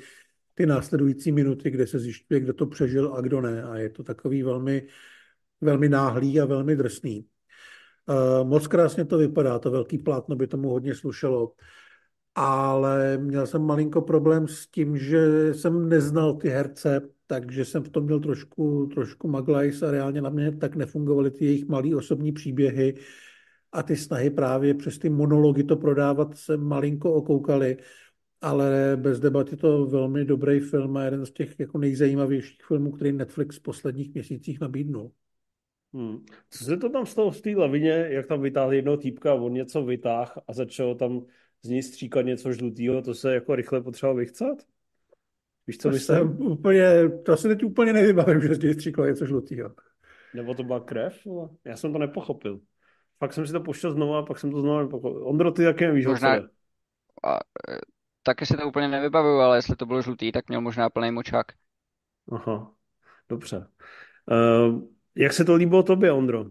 ty 0.55 0.67
následující 0.67 1.33
minuty, 1.33 1.71
kde 1.71 1.87
se 1.87 1.99
zjišťuje, 1.99 2.41
kdo 2.41 2.53
to 2.53 2.67
přežil 2.67 3.15
a 3.15 3.21
kdo 3.21 3.41
ne. 3.41 3.63
A 3.63 3.77
je 3.77 3.91
to 3.91 4.03
takový 4.03 4.43
velmi, 4.43 4.87
velmi 5.61 5.89
náhlý 5.89 6.41
a 6.41 6.45
velmi 6.45 6.77
drsný. 6.77 7.27
Uh, 8.09 8.49
moc 8.49 8.67
krásně 8.67 9.05
to 9.05 9.19
vypadá, 9.19 9.59
to 9.59 9.71
velký 9.71 9.99
plátno 9.99 10.37
by 10.37 10.47
tomu 10.47 10.69
hodně 10.69 10.95
slušelo. 10.95 11.53
Ale 12.39 13.19
měl 13.19 13.47
jsem 13.47 13.63
malinko 13.63 14.03
problém 14.03 14.49
s 14.49 14.67
tím, 14.67 14.99
že 14.99 15.55
jsem 15.55 15.89
neznal 15.89 16.35
ty 16.35 16.49
herce, 16.49 17.01
takže 17.27 17.65
jsem 17.65 17.83
v 17.83 17.89
tom 17.89 18.05
měl 18.05 18.21
trošku, 18.21 18.87
trošku 18.95 19.29
maglajs 19.29 19.83
a 19.83 19.91
reálně 19.91 20.23
na 20.23 20.31
mě 20.31 20.57
tak 20.57 20.77
nefungovaly 20.77 21.31
ty 21.31 21.45
jejich 21.45 21.69
malé 21.69 21.97
osobní 21.97 22.33
příběhy 22.33 22.95
a 23.73 23.83
ty 23.83 23.97
snahy 23.97 24.31
právě 24.31 24.75
přes 24.75 24.99
ty 24.99 25.11
monology 25.11 25.65
to 25.65 25.77
prodávat 25.77 26.37
se 26.37 26.57
malinko 26.57 27.13
okoukaly, 27.13 27.77
ale 28.41 28.97
bez 29.01 29.21
debat 29.21 29.51
je 29.51 29.57
to 29.57 29.87
velmi 29.87 30.25
dobrý 30.25 30.61
film 30.61 30.97
a 30.97 31.05
jeden 31.05 31.27
z 31.27 31.31
těch 31.33 31.61
jako 31.61 31.79
nejzajímavějších 31.79 32.65
filmů, 32.69 32.93
který 32.93 33.13
Netflix 33.13 33.57
v 33.57 33.63
posledních 33.63 34.15
měsících 34.15 34.61
nabídnul. 34.61 35.13
Hmm. 35.95 36.19
Co 36.51 36.65
se 36.65 36.77
to 36.77 36.89
tam 36.89 37.07
stalo 37.07 37.31
v 37.31 37.41
té 37.41 37.51
lavině, 37.57 38.09
jak 38.11 38.27
tam 38.27 38.43
vytáhl 38.43 38.73
jednoho 38.73 38.97
týpka, 38.97 39.35
on 39.35 39.53
něco 39.53 39.85
vytáhl 39.85 40.33
a 40.49 40.53
začal 40.53 40.95
tam 40.95 41.27
z 41.67 41.69
ní 41.69 41.83
stříkat 41.83 42.27
něco 42.27 42.53
žlutého, 42.53 43.03
to 43.03 43.15
se 43.15 43.35
jako 43.35 43.55
rychle 43.55 43.81
potřeboval 43.81 44.17
vychcat? 44.17 44.59
Víš, 45.67 45.79
co 45.79 45.89
to 45.89 45.93
myslím? 45.93 46.43
Úplně, 46.43 47.09
to 47.09 47.37
si 47.37 47.49
teď 47.49 47.65
úplně 47.65 47.93
nevybavím, 47.93 48.41
že 48.41 48.55
z 48.55 48.75
stříklo 48.75 49.07
něco 49.07 49.27
žlutého. 49.27 49.75
Nebo 50.35 50.55
to 50.55 50.63
byla 50.63 50.81
krev? 50.81 51.27
Já 51.65 51.77
jsem 51.77 51.93
to 51.93 51.99
nepochopil. 51.99 52.61
Pak 53.19 53.33
jsem 53.33 53.47
si 53.47 53.53
to 53.53 53.61
puštěl 53.61 53.93
znovu 53.93 54.15
a 54.15 54.23
pak 54.23 54.39
jsem 54.39 54.51
to 54.51 54.61
znovu 54.61 54.79
nepochopil. 54.79 55.29
Ondro, 55.29 55.51
ty 55.53 55.65
taky 55.65 55.87
nevíš, 55.87 56.07
možná, 56.07 56.37
a, 57.25 57.35
e, 57.37 57.79
taky 58.23 58.47
si 58.47 58.57
to 58.57 58.69
úplně 58.69 58.89
nevybavuju, 58.89 59.39
ale 59.39 59.59
jestli 59.59 59.77
to 59.77 59.87
bylo 59.87 60.03
žlutý, 60.03 60.33
tak 60.33 60.49
měl 60.49 60.61
možná 60.61 60.91
plný 60.91 61.11
močák. 61.11 61.47
Aha, 62.33 62.73
dobře. 63.29 63.67
Uh, 64.31 64.83
jak 65.15 65.33
se 65.33 65.45
to 65.45 65.55
líbilo 65.55 65.83
tobě, 65.83 66.13
Ondro? 66.13 66.45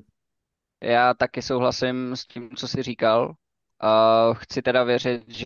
Já 0.83 1.13
taky 1.13 1.41
souhlasím 1.41 2.15
s 2.15 2.25
tím, 2.25 2.49
co 2.55 2.67
jsi 2.67 2.83
říkal. 2.83 3.35
Uh, 3.83 4.33
chci 4.35 4.61
teda 4.61 4.83
věřit, 4.83 5.23
že 5.27 5.45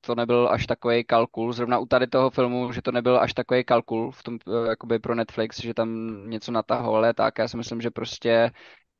to 0.00 0.14
nebyl 0.14 0.48
až 0.52 0.66
takový 0.66 1.04
kalkul, 1.04 1.52
zrovna 1.52 1.78
u 1.78 1.86
tady 1.86 2.06
toho 2.06 2.30
filmu, 2.30 2.72
že 2.72 2.82
to 2.82 2.92
nebyl 2.92 3.20
až 3.20 3.34
takový 3.34 3.64
kalkul 3.64 4.10
v 4.10 4.22
tom, 4.22 4.38
uh, 4.46 4.66
jakoby 4.66 4.98
pro 4.98 5.14
Netflix, 5.14 5.60
že 5.60 5.74
tam 5.74 5.90
něco 6.30 6.52
natahovali, 6.52 7.14
tak 7.14 7.38
já 7.38 7.48
si 7.48 7.56
myslím, 7.56 7.80
že 7.80 7.90
prostě 7.90 8.50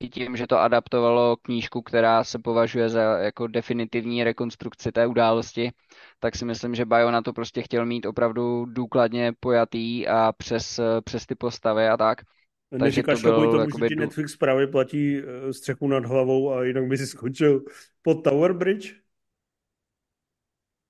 i 0.00 0.08
tím, 0.08 0.36
že 0.36 0.46
to 0.46 0.58
adaptovalo 0.58 1.36
knížku, 1.36 1.82
která 1.82 2.24
se 2.24 2.38
považuje 2.38 2.88
za 2.88 3.00
jako 3.02 3.46
definitivní 3.46 4.24
rekonstrukci 4.24 4.92
té 4.92 5.06
události, 5.06 5.70
tak 6.20 6.36
si 6.36 6.44
myslím, 6.44 6.74
že 6.74 6.84
Bayona 6.84 7.22
to 7.22 7.32
prostě 7.32 7.62
chtěl 7.62 7.86
mít 7.86 8.06
opravdu 8.06 8.64
důkladně 8.66 9.32
pojatý 9.40 10.08
a 10.08 10.32
přes, 10.32 10.80
přes 11.04 11.26
ty 11.26 11.34
postavy 11.34 11.88
a 11.88 11.96
tak. 11.96 12.18
Neříkáš 12.70 13.22
to 13.22 13.28
byl, 13.28 13.50
tomu, 13.50 13.78
že 13.78 13.88
ti 13.88 13.96
Netflix 13.96 14.36
právě 14.36 14.66
platí 14.66 15.18
eh, 15.18 15.52
střechu 15.52 15.88
nad 15.88 16.04
hlavou 16.04 16.52
a 16.52 16.64
jinak 16.64 16.84
by 16.84 16.98
si 16.98 17.06
skončil 17.06 17.64
pod 18.02 18.14
Tower 18.14 18.52
Bridge? 18.52 18.94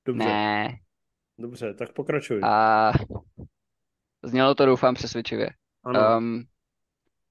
Dobře. 0.05 0.25
Ne. 0.25 0.79
Dobře, 1.39 1.75
tak 1.75 1.93
pokračuj. 1.93 2.41
A 2.45 2.93
znělo 4.23 4.55
to 4.55 4.67
doufám 4.67 4.95
přesvědčivě. 4.95 5.51
Ano. 5.85 6.17
Um, 6.17 6.45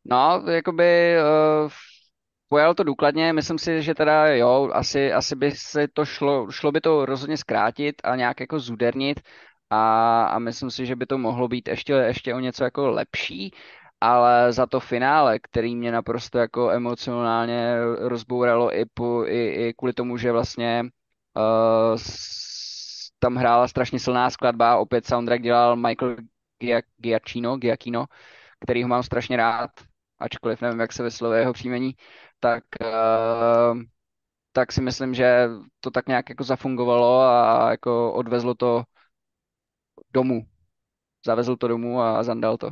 no, 0.05 0.43
jakoby 0.51 1.15
uh, 1.63 1.71
pojal 2.47 2.73
to 2.73 2.83
důkladně, 2.83 3.33
myslím 3.33 3.57
si, 3.57 3.81
že 3.81 3.95
teda 3.95 4.27
jo, 4.27 4.69
asi, 4.73 5.13
asi 5.13 5.35
by 5.35 5.51
se 5.51 5.87
to 5.93 6.05
šlo, 6.05 6.51
šlo 6.51 6.71
by 6.71 6.81
to 6.81 7.05
rozhodně 7.05 7.37
zkrátit 7.37 7.95
a 8.03 8.15
nějak 8.15 8.39
jako 8.39 8.59
zudernit 8.59 9.21
a, 9.69 10.23
a 10.23 10.39
myslím 10.39 10.71
si, 10.71 10.85
že 10.85 10.95
by 10.95 11.05
to 11.05 11.17
mohlo 11.17 11.47
být 11.47 11.67
ještě, 11.67 11.93
ještě 11.93 12.33
o 12.33 12.39
něco 12.39 12.63
jako 12.63 12.89
lepší, 12.89 13.51
ale 14.01 14.53
za 14.53 14.65
to 14.65 14.79
finále, 14.79 15.39
který 15.39 15.75
mě 15.75 15.91
naprosto 15.91 16.37
jako 16.37 16.69
emocionálně 16.71 17.75
rozbouralo 17.97 18.77
i, 18.79 18.85
po, 18.93 19.25
i, 19.25 19.67
i 19.67 19.73
kvůli 19.73 19.93
tomu, 19.93 20.17
že 20.17 20.31
vlastně 20.31 20.85
uh, 21.37 21.97
tam 23.19 23.35
hrála 23.35 23.67
strašně 23.67 23.99
silná 23.99 24.29
skladba, 24.29 24.77
opět 24.77 25.05
soundtrack 25.05 25.41
dělal 25.41 25.75
Michael 25.75 26.15
Giacchino, 26.97 27.57
Giacchino 27.57 28.05
který 28.59 28.83
ho 28.83 28.89
mám 28.89 29.03
strašně 29.03 29.37
rád, 29.37 29.71
ačkoliv 30.19 30.61
nevím, 30.61 30.79
jak 30.79 30.93
se 30.93 31.03
vyslovuje 31.03 31.39
jeho 31.39 31.53
příjmení, 31.53 31.95
tak, 32.39 32.63
uh, 32.81 33.81
tak 34.51 34.71
si 34.71 34.81
myslím, 34.81 35.13
že 35.13 35.49
to 35.79 35.91
tak 35.91 36.07
nějak 36.07 36.29
jako 36.29 36.43
zafungovalo 36.43 37.21
a 37.21 37.67
jako 37.71 38.13
odvezlo 38.13 38.55
to 38.55 38.83
domů. 40.13 40.41
Zavezl 41.25 41.55
to 41.57 41.67
domů 41.67 42.01
a 42.01 42.23
zandal 42.23 42.57
to. 42.57 42.71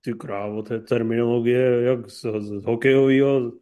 Ty 0.00 0.14
krávo, 0.14 0.62
to 0.62 0.74
je 0.74 0.80
terminologie 0.80 1.82
jak 1.82 2.10
z, 2.10 2.24
z 2.38 2.64
hokejového 2.64 3.52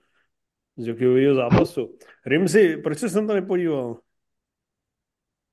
z 0.77 0.89
hokejového 0.89 1.35
zápasu. 1.35 1.99
Rimzi, 2.27 2.77
proč 2.77 2.99
jsi 2.99 3.09
se 3.09 3.27
to 3.27 3.35
nepodíval? 3.35 4.01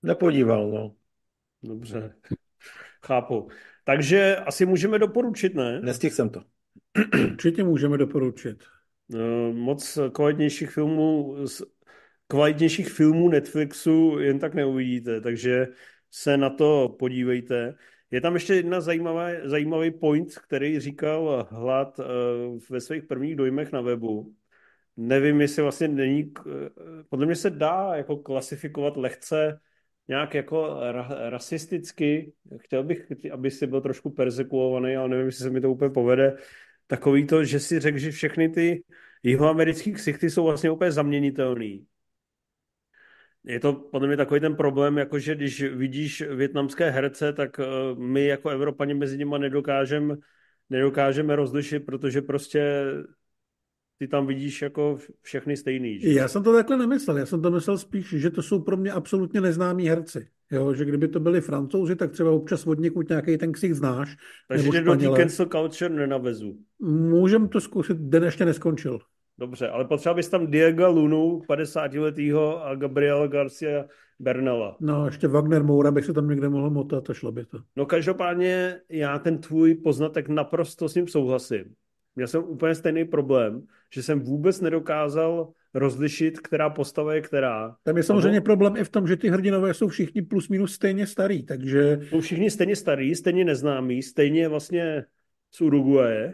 Nepodíval, 0.03 0.71
no. 0.71 0.95
Dobře, 1.63 2.15
chápu. 3.05 3.49
Takže 3.83 4.35
asi 4.35 4.65
můžeme 4.65 4.99
doporučit, 4.99 5.55
ne? 5.55 5.81
Nestihl 5.81 6.15
jsem 6.15 6.29
to. 6.29 6.43
Určitě 7.31 7.63
můžeme 7.63 7.97
doporučit. 7.97 8.63
No, 9.09 9.53
moc 9.53 9.99
kvalitnějších 10.13 10.69
filmů, 10.69 11.35
kvalitnějších 12.27 12.89
filmů 12.89 13.29
Netflixu 13.29 14.19
jen 14.19 14.39
tak 14.39 14.53
neuvidíte, 14.53 15.21
takže 15.21 15.67
se 16.11 16.37
na 16.37 16.49
to 16.49 16.95
podívejte. 16.99 17.75
Je 18.11 18.21
tam 18.21 18.33
ještě 18.33 18.55
jedna 18.55 18.81
zajímavá, 18.81 19.27
zajímavý 19.43 19.91
point, 19.91 20.35
který 20.35 20.79
říkal 20.79 21.47
Hlad 21.51 21.99
uh, 21.99 22.05
ve 22.69 22.81
svých 22.81 23.03
prvních 23.03 23.35
dojmech 23.35 23.71
na 23.71 23.81
webu. 23.81 24.35
Nevím, 24.97 25.41
jestli 25.41 25.61
vlastně 25.61 25.87
není, 25.87 26.23
uh, 26.23 26.53
podle 27.09 27.25
mě 27.25 27.35
se 27.35 27.49
dá 27.49 27.91
jako 27.95 28.17
klasifikovat 28.17 28.97
lehce 28.97 29.59
nějak 30.07 30.33
jako 30.33 30.77
ra, 30.91 31.29
rasisticky. 31.29 32.33
Chtěl 32.57 32.83
bych, 32.83 33.11
aby 33.31 33.51
si 33.51 33.67
byl 33.67 33.81
trošku 33.81 34.09
persekuovaný, 34.09 34.95
ale 34.95 35.09
nevím, 35.09 35.25
jestli 35.25 35.43
se 35.43 35.49
mi 35.49 35.61
to 35.61 35.71
úplně 35.71 35.89
povede. 35.89 36.37
Takový 36.87 37.27
to, 37.27 37.43
že 37.43 37.59
si 37.59 37.79
řekl, 37.79 37.97
že 37.97 38.11
všechny 38.11 38.49
ty 38.49 38.83
jihoamerické 39.23 39.91
ksichty 39.91 40.29
jsou 40.29 40.43
vlastně 40.43 40.71
úplně 40.71 40.91
zaměnitelný 40.91 41.85
je 43.47 43.59
to 43.59 43.73
podle 43.73 44.07
mě 44.07 44.17
takový 44.17 44.39
ten 44.39 44.55
problém, 44.55 44.97
jakože 44.97 45.35
když 45.35 45.63
vidíš 45.63 46.21
větnamské 46.21 46.89
herce, 46.89 47.33
tak 47.33 47.59
eh, 47.59 47.65
my 47.97 48.25
jako 48.25 48.49
Evropani 48.49 48.93
mezi 48.93 49.17
nimi 49.17 49.35
nedokážeme 49.39 50.15
nedokážeme 50.69 51.35
rozlišit, 51.35 51.85
protože 51.85 52.21
prostě 52.21 52.85
ty 53.97 54.07
tam 54.07 54.27
vidíš 54.27 54.61
jako 54.61 54.97
všechny 55.21 55.57
stejný. 55.57 55.99
Že? 55.99 56.13
Já 56.13 56.27
jsem 56.27 56.43
to 56.43 56.53
takhle 56.53 56.77
nemyslel, 56.77 57.17
já 57.17 57.25
jsem 57.25 57.41
to 57.41 57.51
myslel 57.51 57.77
spíš, 57.77 58.09
že 58.09 58.29
to 58.29 58.41
jsou 58.41 58.61
pro 58.61 58.77
mě 58.77 58.91
absolutně 58.91 59.41
neznámí 59.41 59.87
herci. 59.87 60.27
Jo, 60.51 60.73
že 60.73 60.85
kdyby 60.85 61.07
to 61.07 61.19
byli 61.19 61.41
francouzi, 61.41 61.95
tak 61.95 62.11
třeba 62.11 62.31
občas 62.31 62.67
od 62.67 62.79
někud 62.79 63.09
nějaký 63.09 63.37
ten 63.37 63.51
ksich 63.51 63.75
znáš. 63.75 64.17
Takže 64.47 64.81
do 64.81 64.95
té 64.95 65.09
cancel 65.15 65.45
culture 65.45 65.95
nenavezu. 65.95 66.57
Můžem 66.79 67.47
to 67.47 67.61
zkusit, 67.61 67.97
den 67.97 68.23
ještě 68.23 68.45
neskončil. 68.45 68.99
Dobře, 69.37 69.69
ale 69.69 69.85
potřeba 69.85 70.15
bys 70.15 70.29
tam 70.29 70.47
Diego 70.47 70.87
Lunu, 70.87 71.41
50 71.47 71.93
letýho 71.93 72.65
a 72.65 72.75
Gabriel 72.75 73.27
Garcia 73.27 73.85
Bernala. 74.19 74.77
No, 74.79 75.05
ještě 75.05 75.27
Wagner 75.27 75.63
Moura 75.63 75.91
bych 75.91 76.05
se 76.05 76.13
tam 76.13 76.29
někde 76.29 76.49
mohl 76.49 76.69
motat 76.69 77.09
a 77.09 77.13
šlo 77.13 77.31
by 77.31 77.45
to. 77.45 77.57
No 77.75 77.85
každopádně 77.85 78.79
já 78.89 79.19
ten 79.19 79.37
tvůj 79.37 79.75
poznatek 79.75 80.29
naprosto 80.29 80.89
s 80.89 80.95
ním 80.95 81.07
souhlasím. 81.07 81.65
Měl 82.15 82.27
jsem 82.27 82.43
úplně 82.43 82.75
stejný 82.75 83.05
problém, 83.05 83.63
že 83.93 84.03
jsem 84.03 84.19
vůbec 84.19 84.61
nedokázal 84.61 85.51
rozlišit, 85.73 86.39
která 86.39 86.69
postava 86.69 87.13
je 87.13 87.21
která. 87.21 87.75
Tam 87.83 87.97
je 87.97 88.03
samozřejmě 88.03 88.37
Abo... 88.37 88.45
problém 88.45 88.77
i 88.77 88.83
v 88.83 88.89
tom, 88.89 89.07
že 89.07 89.15
ty 89.15 89.29
hrdinové 89.29 89.73
jsou 89.73 89.87
všichni 89.87 90.21
plus 90.21 90.49
minus 90.49 90.73
stejně 90.73 91.07
starý, 91.07 91.43
takže... 91.43 91.99
Jsou 92.09 92.21
všichni 92.21 92.51
stejně 92.51 92.75
starý, 92.75 93.15
stejně 93.15 93.45
neznámí, 93.45 94.03
stejně 94.03 94.47
vlastně 94.47 95.05
z 95.51 95.61
Uruguaye, 95.61 96.33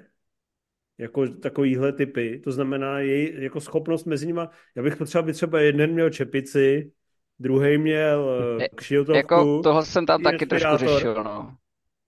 jako 1.02 1.28
takovýhle 1.28 1.93
typy. 1.93 2.41
To 2.43 2.52
znamená, 2.52 2.99
její 2.99 3.43
jako 3.43 3.62
schopnost 3.62 4.06
mezi 4.06 4.28
nimi. 4.28 4.41
Já 4.76 4.84
bych 4.84 4.95
potřeboval, 4.95 5.24
aby 5.24 5.34
třeba 5.34 5.62
jeden 5.62 5.93
měl 5.93 6.10
čepici, 6.10 6.91
druhý 7.39 7.78
měl 7.78 8.39
kšiltovku. 8.76 9.18
Jako 9.18 9.62
toho 9.62 9.86
jsem 9.86 10.06
tam 10.06 10.24
taky 10.24 10.45
trošku 10.45 10.78
řešil, 10.78 11.24
no. 11.24 11.56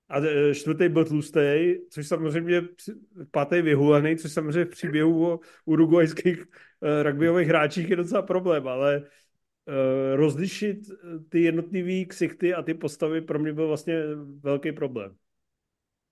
A 0.10 0.20
e, 0.20 0.56
čtvrtý 0.56 0.89
byl 0.89 1.06
tlustý, 1.06 1.76
což 1.89 2.08
samozřejmě 2.08 2.62
pátý 3.32 3.62
vyhulaný, 3.62 4.18
což 4.18 4.32
samozřejmě 4.32 4.66
v 4.66 4.70
příběhu 4.70 5.32
o 5.32 5.39
urugvajských 5.66 6.39
uh, 6.39 7.04
rugbyových 7.04 7.48
hráčích 7.48 7.89
je 7.89 7.96
docela 7.96 8.22
problém, 8.22 8.68
ale 8.68 8.98
uh, 8.98 10.16
rozlišit 10.16 10.78
ty 11.30 11.41
jednotlivý 11.41 12.06
ksichty 12.06 12.54
a 12.54 12.62
ty 12.62 12.74
postavy 12.74 13.22
pro 13.22 13.39
mě 13.39 13.54
byl 13.54 13.68
vlastně 13.68 14.04
velký 14.44 14.72
problém. 14.72 15.16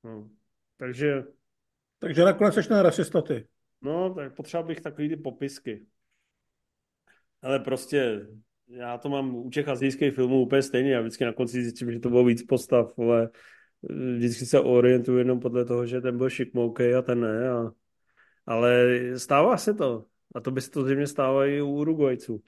No. 0.04 0.30
Takže... 0.78 1.24
Takže 2.02 2.24
nakonec 2.24 2.54
seš 2.54 2.68
na 2.68 2.82
rasista 2.82 3.22
ty. 3.22 3.48
No, 3.82 4.14
tak 4.14 4.36
potřeboval 4.36 4.68
bych 4.68 4.82
takový 4.82 5.10
ty 5.10 5.16
popisky. 5.16 5.86
Ale 7.42 7.60
prostě 7.60 8.28
já 8.68 8.98
to 8.98 9.10
mám 9.10 9.36
u 9.36 9.50
těch 9.50 9.68
azijských 9.68 10.14
filmů 10.14 10.42
úplně 10.42 10.62
stejně. 10.62 10.94
Já 10.94 11.02
vždycky 11.02 11.26
na 11.26 11.34
konci 11.34 11.64
zjistím, 11.64 11.92
že 11.92 12.00
to 12.00 12.10
bylo 12.10 12.26
víc 12.26 12.44
postav, 12.44 13.00
ale 13.00 13.30
vždycky 14.16 14.46
se 14.46 14.60
orientuju 14.60 15.18
jenom 15.18 15.40
podle 15.40 15.66
toho, 15.66 15.86
že 15.86 16.02
ten 16.02 16.18
byl 16.18 16.30
šikmoukej 16.30 16.96
a 16.96 17.02
ten 17.02 17.22
ne. 17.22 17.50
A, 17.50 17.72
ale 18.46 18.88
stává 19.18 19.58
se 19.58 19.74
to. 19.74 20.06
A 20.36 20.40
to 20.40 20.52
by 20.52 20.62
se 20.62 20.72
to 20.72 20.84
zřejmě 20.84 21.08
stává 21.08 21.46
i 21.46 21.62
u 21.62 21.70
Uruguayců. 21.70 22.44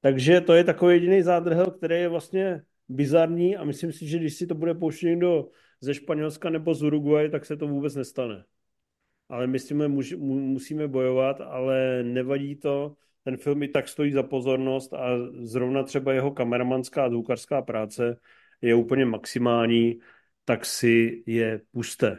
Takže 0.00 0.40
to 0.40 0.54
je 0.54 0.64
takový 0.64 0.94
jediný 0.94 1.22
zádrhel, 1.22 1.66
který 1.70 1.94
je 1.94 2.08
vlastně 2.08 2.62
bizarní 2.88 3.56
a 3.56 3.64
myslím 3.64 3.92
si, 3.92 4.06
že 4.06 4.18
když 4.18 4.34
si 4.34 4.46
to 4.46 4.54
bude 4.54 4.74
pouštět 4.74 5.06
někdo 5.06 5.48
ze 5.80 5.94
Španělska 5.94 6.50
nebo 6.50 6.74
z 6.74 6.82
Uruguay, 6.82 7.30
tak 7.30 7.46
se 7.46 7.56
to 7.56 7.68
vůbec 7.68 7.94
nestane. 7.94 8.44
Ale 9.28 9.46
my 9.46 9.58
s 9.58 9.68
tím 9.68 9.88
musíme 10.18 10.88
bojovat, 10.88 11.40
ale 11.40 12.02
nevadí 12.02 12.56
to. 12.56 12.96
Ten 13.24 13.36
film 13.36 13.62
i 13.62 13.68
tak 13.68 13.88
stojí 13.88 14.12
za 14.12 14.22
pozornost 14.22 14.94
a 14.94 15.08
zrovna 15.42 15.82
třeba 15.82 16.12
jeho 16.12 16.30
kameramanská 16.30 17.04
a 17.04 17.08
zvukařská 17.10 17.62
práce 17.62 18.20
je 18.62 18.74
úplně 18.74 19.04
maximální 19.04 20.00
tak 20.44 20.66
si 20.66 21.22
je 21.26 21.60
puste. 21.72 22.18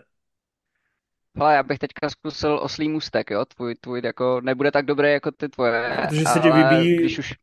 Hele, 1.38 1.56
já 1.56 1.64
bych 1.64 1.80
teďka 1.80 2.10
zkusil 2.10 2.60
oslý 2.64 2.90
můstek, 2.90 3.30
jo, 3.30 3.46
tvůj, 3.46 3.76
tvůj 3.76 4.02
jako 4.04 4.42
nebude 4.42 4.72
tak 4.72 4.86
dobrý 4.86 5.12
jako 5.12 5.32
ty 5.32 5.50
tvoje, 5.50 5.98
Protože 6.10 6.24
se 6.26 6.40
ti 6.40 6.52
vybíjí, 6.52 6.98
když 6.98 7.20
už... 7.20 7.34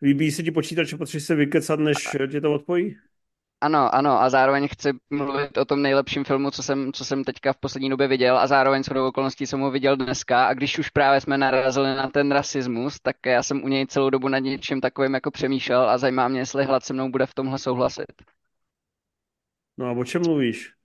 vybíjí 0.00 0.30
se 0.30 0.42
ti 0.42 0.50
počítač 0.50 0.92
a 0.92 0.96
potřebuješ 0.96 1.24
se 1.24 1.34
vykecat, 1.34 1.80
než 1.80 1.96
tě 2.30 2.40
to 2.40 2.54
odpojí? 2.54 2.96
Ano, 3.60 3.94
ano, 3.94 4.20
a 4.22 4.30
zároveň 4.30 4.68
chci 4.68 4.92
mluvit 5.10 5.58
o 5.58 5.64
tom 5.64 5.82
nejlepším 5.82 6.24
filmu, 6.24 6.50
co 6.50 6.62
jsem, 6.62 6.92
co 6.92 7.04
jsem 7.04 7.24
teďka 7.24 7.52
v 7.52 7.56
poslední 7.56 7.90
době 7.90 8.08
viděl 8.08 8.38
a 8.38 8.46
zároveň 8.46 8.82
s 8.84 8.88
okolností 8.90 9.46
jsem 9.46 9.60
ho 9.60 9.70
viděl 9.70 9.96
dneska 9.96 10.46
a 10.46 10.54
když 10.54 10.78
už 10.78 10.90
právě 10.90 11.20
jsme 11.20 11.38
narazili 11.38 11.94
na 11.94 12.08
ten 12.10 12.32
rasismus, 12.32 13.00
tak 13.00 13.16
já 13.26 13.42
jsem 13.42 13.64
u 13.64 13.68
něj 13.68 13.86
celou 13.86 14.10
dobu 14.10 14.28
nad 14.28 14.38
něčím 14.38 14.80
takovým 14.80 15.14
jako 15.14 15.30
přemýšlel 15.30 15.90
a 15.90 15.98
zajímá 15.98 16.28
mě, 16.28 16.40
jestli 16.40 16.64
Hlad 16.64 16.84
se 16.84 16.92
mnou 16.92 17.08
bude 17.10 17.26
v 17.26 17.34
tomhle 17.34 17.58
souhlasit. 17.58 18.06
No 19.78 19.86
a 19.86 19.92
o 19.92 20.04
čem 20.04 20.22
mluvíš? 20.22 20.76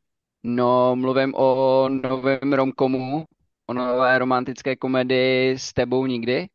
No, 0.44 0.96
mluvím 0.96 1.34
o 1.36 1.90
novém 1.90 2.54
romkomu, 2.54 3.26
o 3.68 3.74
nové 3.74 4.20
romantické 4.20 4.76
komedii 4.76 5.60
s 5.60 5.74
tebou 5.74 6.06
nikdy. 6.06 6.48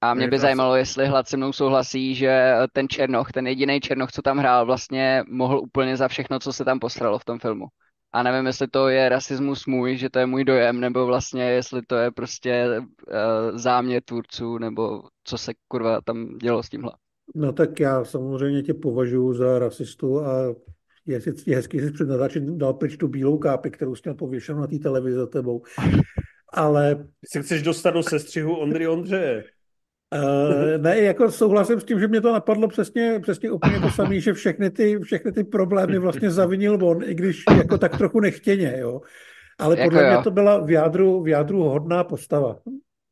A 0.00 0.14
mě 0.14 0.28
by 0.28 0.38
zajímalo, 0.38 0.76
jestli 0.76 1.06
Hlad 1.06 1.28
se 1.28 1.36
mnou 1.36 1.52
souhlasí, 1.52 2.14
že 2.14 2.54
ten 2.72 2.88
Černoch, 2.88 3.32
ten 3.32 3.46
jediný 3.46 3.80
Černoch, 3.80 4.12
co 4.12 4.22
tam 4.22 4.38
hrál, 4.38 4.66
vlastně 4.66 5.24
mohl 5.28 5.58
úplně 5.58 5.96
za 5.96 6.08
všechno, 6.08 6.38
co 6.38 6.52
se 6.52 6.64
tam 6.64 6.78
postralo 6.78 7.18
v 7.18 7.24
tom 7.24 7.38
filmu. 7.38 7.66
A 8.12 8.22
nevím, 8.22 8.46
jestli 8.46 8.68
to 8.68 8.88
je 8.88 9.08
rasismus 9.08 9.66
můj, 9.66 9.96
že 9.96 10.10
to 10.10 10.18
je 10.18 10.26
můj 10.26 10.44
dojem, 10.44 10.80
nebo 10.80 11.06
vlastně 11.06 11.42
jestli 11.42 11.82
to 11.82 11.96
je 11.96 12.10
prostě 12.10 12.66
uh, 12.78 13.58
záměr 13.58 14.02
tvůrců, 14.04 14.58
nebo 14.58 15.02
co 15.24 15.38
se 15.38 15.52
kurva 15.68 16.00
tam 16.00 16.38
dělo 16.38 16.62
s 16.62 16.68
tímhle. 16.68 16.92
No 17.34 17.52
tak 17.52 17.80
já 17.80 18.04
samozřejmě 18.04 18.62
tě 18.62 18.74
považuji 18.74 19.32
za 19.32 19.58
rasistu 19.58 20.20
a 20.20 20.54
je, 21.06 21.20
je 21.46 21.56
hezký, 21.56 21.80
že 21.80 21.86
jsi 21.86 21.92
před 21.92 22.08
dal 22.38 22.74
pryč 22.74 22.96
tu 22.96 23.08
bílou 23.08 23.38
kápi, 23.38 23.70
kterou 23.70 23.94
jsi 23.94 24.02
měl 24.04 24.14
pověšenou 24.14 24.60
na 24.60 24.66
té 24.66 24.78
televizi 24.78 25.16
za 25.16 25.26
tebou. 25.26 25.62
Ale... 26.52 27.06
Se 27.28 27.42
chceš 27.42 27.62
dostat 27.62 27.90
do 27.90 28.02
sestřihu 28.02 28.56
Ondry 28.56 28.88
Ondřeje. 28.88 29.44
Uh, 30.14 30.82
ne, 30.82 31.00
jako 31.00 31.30
souhlasím 31.30 31.80
s 31.80 31.84
tím, 31.84 32.00
že 32.00 32.08
mě 32.08 32.20
to 32.20 32.32
napadlo 32.32 32.68
přesně, 32.68 33.18
přesně 33.22 33.50
úplně 33.50 33.80
to 33.80 33.90
samé, 33.90 34.20
že 34.20 34.32
všechny 34.32 34.70
ty, 34.70 34.98
všechny 34.98 35.32
ty 35.32 35.44
problémy 35.44 35.98
vlastně 35.98 36.30
zavinil 36.30 36.78
on, 36.82 37.02
i 37.04 37.14
když 37.14 37.44
jako 37.56 37.78
tak 37.78 37.98
trochu 37.98 38.20
nechtěně, 38.20 38.74
jo. 38.78 39.00
Ale 39.58 39.78
jako 39.78 39.90
podle 39.90 40.04
jo. 40.04 40.14
mě 40.14 40.24
to 40.24 40.30
byla 40.30 40.58
v 40.64 40.70
jádru, 40.70 41.22
v 41.22 41.28
jádru 41.28 41.62
hodná 41.62 42.04
postava. 42.04 42.56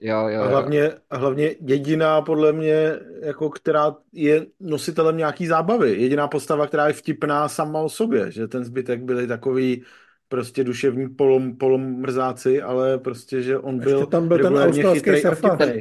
Jo, 0.00 0.28
jo, 0.28 0.42
a 0.42 0.46
hlavně, 0.46 0.90
a 1.10 1.16
hlavně 1.16 1.54
jediná 1.60 2.22
podle 2.22 2.52
mě, 2.52 2.94
jako 3.22 3.50
která 3.50 3.94
je 4.12 4.46
nositelem 4.60 5.16
nějaký 5.16 5.46
zábavy. 5.46 6.02
Jediná 6.02 6.28
postava, 6.28 6.66
která 6.66 6.86
je 6.86 6.92
vtipná 6.92 7.48
sama 7.48 7.80
o 7.80 7.88
sobě, 7.88 8.30
že 8.30 8.48
ten 8.48 8.64
zbytek 8.64 9.02
byli 9.02 9.26
takový 9.26 9.82
prostě 10.28 10.64
duševní 10.64 11.08
polom, 11.08 11.56
polomrzáci, 11.56 12.62
ale 12.62 12.98
prostě, 12.98 13.42
že 13.42 13.58
on 13.58 13.78
byl 13.78 13.98
Ještě 13.98 14.10
tam 14.10 14.28
byl 14.28 14.38
ten 14.38 14.58
australský. 14.58 15.10
Ten, 15.58 15.80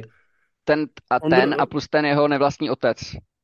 ten 0.66 0.86
a 1.10 1.22
on 1.22 1.30
ten 1.30 1.50
byl... 1.50 1.60
a 1.60 1.66
plus 1.66 1.88
ten 1.88 2.06
jeho 2.06 2.28
nevlastní 2.28 2.70
otec. 2.70 2.98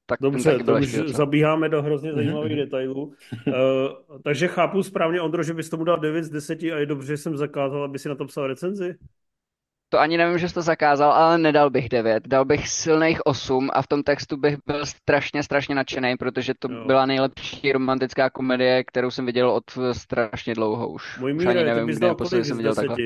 Tak 0.07 0.21
Dobře, 0.21 0.59
to 0.59 0.75
už 0.75 0.89
zabíháme 0.93 1.69
do 1.69 1.83
hrozně 1.83 2.13
zajímavých 2.13 2.57
detailů. 2.57 3.05
uh, 3.05 3.53
takže 4.25 4.49
chápu 4.49 4.83
správně, 4.83 5.21
Ondro, 5.21 5.43
že 5.43 5.55
bys 5.55 5.71
tomu 5.71 5.85
dal 5.85 6.01
9 6.01 6.25
z 6.25 6.31
10 6.31 6.63
a 6.63 6.79
je 6.79 6.87
dobře, 6.87 7.07
že 7.07 7.17
jsem 7.17 7.37
zakázal, 7.37 7.85
aby 7.85 7.99
si 7.99 8.09
na 8.09 8.15
to 8.15 8.25
psal 8.25 8.47
recenzi? 8.47 8.95
To 9.89 9.99
ani 9.99 10.17
nevím, 10.17 10.39
že 10.39 10.49
jsi 10.49 10.55
to 10.55 10.63
zakázal, 10.63 11.13
ale 11.13 11.39
nedal 11.39 11.71
bych 11.71 11.89
9. 11.89 12.29
Dal 12.29 12.45
bych 12.45 12.69
silných 12.69 13.27
8 13.27 13.71
a 13.73 13.83
v 13.83 13.87
tom 13.87 14.03
textu 14.03 14.37
bych 14.37 14.57
byl 14.67 14.87
strašně, 14.87 15.43
strašně 15.43 15.75
nadšený, 15.75 16.17
protože 16.17 16.53
to 16.59 16.73
jo. 16.73 16.85
byla 16.87 17.07
nejlepší 17.07 17.73
romantická 17.73 18.31
komedie, 18.31 18.85
kterou 18.85 19.11
jsem 19.11 19.27
viděl 19.27 19.51
od 19.51 19.65
strašně 19.93 20.55
dlouho 20.55 20.89
už. 20.89 21.19
Můj 21.19 21.33
míre, 21.33 21.51
ani 21.51 21.65
nevím, 21.65 21.87
kde 21.87 22.09
naposledy 22.09 22.45
jsem 22.45 22.57
viděl 22.57 22.75
takhle. 22.75 22.97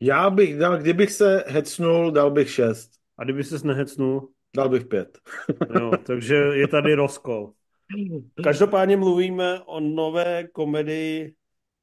Já 0.00 0.30
bych 0.30 0.56
dal, 0.56 0.78
kdybych 0.78 1.10
se 1.10 1.44
hecnul, 1.46 2.10
dal 2.10 2.30
bych 2.30 2.50
6. 2.50 2.90
A 3.18 3.24
kdyby 3.24 3.44
se 3.44 3.66
nehecnul? 3.66 4.28
Dal 4.56 4.68
bych 4.68 4.84
5. 4.84 5.18
jo, 5.80 5.90
takže 6.06 6.34
je 6.34 6.68
tady 6.68 6.94
rozkol. 6.94 7.52
Každopádně 8.44 8.96
mluvíme 8.96 9.60
o 9.60 9.80
nové 9.80 10.48
komedii 10.52 11.34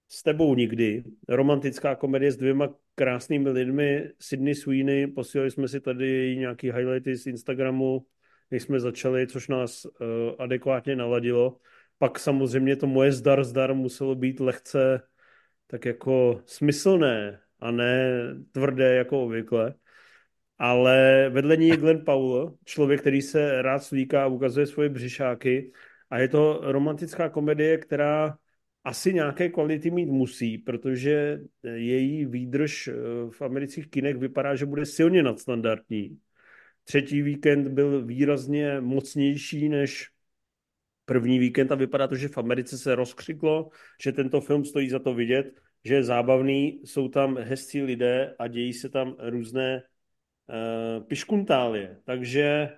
s 0.10 0.24
tebou 0.24 0.56
nikdy. 0.56 1.04
Romantická 1.30 1.96
komedie 1.96 2.32
s 2.32 2.38
dvěma 2.38 2.70
krásnými 2.96 3.50
lidmi. 3.50 4.10
Sydney 4.20 4.56
Sweeney, 4.56 5.08
posílali 5.08 5.52
jsme 5.52 5.68
si 5.68 5.80
tady 5.80 6.36
nějaký 6.38 6.72
highlighty 6.72 7.16
z 7.16 7.28
Instagramu, 7.28 8.06
než 8.52 8.64
jsme 8.64 8.80
začali, 8.80 9.28
což 9.28 9.48
nás 9.48 9.86
uh, 9.86 9.92
adekvátně 10.40 10.96
naladilo. 10.96 11.58
Pak 11.98 12.20
samozřejmě 12.20 12.76
to 12.76 12.88
moje 12.88 13.12
zdar 13.12 13.44
zdar 13.44 13.74
muselo 13.74 14.16
být 14.16 14.40
lehce 14.40 15.02
tak 15.68 15.86
jako 15.86 16.42
smyslné 16.46 17.40
a 17.64 17.72
ne 17.72 18.12
tvrdé 18.52 18.96
jako 18.96 19.24
obvykle. 19.24 19.74
Ale 20.58 21.30
vedle 21.30 21.58
ní 21.58 21.68
je 21.68 21.78
Glenn 21.78 22.06
Powell, 22.06 22.56
člověk, 22.66 23.02
který 23.02 23.22
se 23.22 23.62
rád 23.62 23.80
slíká 23.80 24.24
a 24.24 24.28
ukazuje 24.28 24.68
svoje 24.68 24.90
břišáky. 24.90 25.72
A 26.10 26.20
je 26.20 26.28
to 26.28 26.60
romantická 26.64 27.30
komedie, 27.30 27.78
která 27.78 28.38
asi 28.84 29.14
nějaké 29.14 29.50
kvality 29.50 29.92
mít 29.92 30.06
musí, 30.06 30.58
protože 30.58 31.40
její 31.64 32.26
výdrž 32.26 32.88
eh, 32.88 32.94
v 33.30 33.42
amerických 33.42 33.90
kinech 33.90 34.18
vypadá, 34.18 34.56
že 34.56 34.66
bude 34.66 34.86
silně 34.86 35.24
nadstandardní. 35.24 36.20
Třetí 36.84 37.22
víkend 37.22 37.68
byl 37.68 38.06
výrazně 38.06 38.82
mocnější 38.82 39.70
než 39.70 40.10
první 41.06 41.40
víkend 41.40 41.72
a 41.72 41.76
vypadá 41.76 42.08
to, 42.08 42.16
že 42.16 42.28
v 42.28 42.38
Americe 42.38 42.78
se 42.78 42.96
rozkřiklo, 42.96 43.70
že 44.02 44.12
tento 44.12 44.42
film 44.42 44.66
stojí 44.66 44.90
za 44.90 45.00
to 45.00 45.14
vidět, 45.14 45.60
že 45.86 45.94
je 45.94 46.04
zábavný, 46.04 46.82
jsou 46.86 47.08
tam 47.08 47.38
hezcí 47.38 47.82
lidé 47.82 48.36
a 48.40 48.48
dějí 48.48 48.74
se 48.74 48.90
tam 48.90 49.16
různé 49.20 49.84
uh, 50.48 51.04
piškuntálie. 51.04 51.98
Takže 52.04 52.70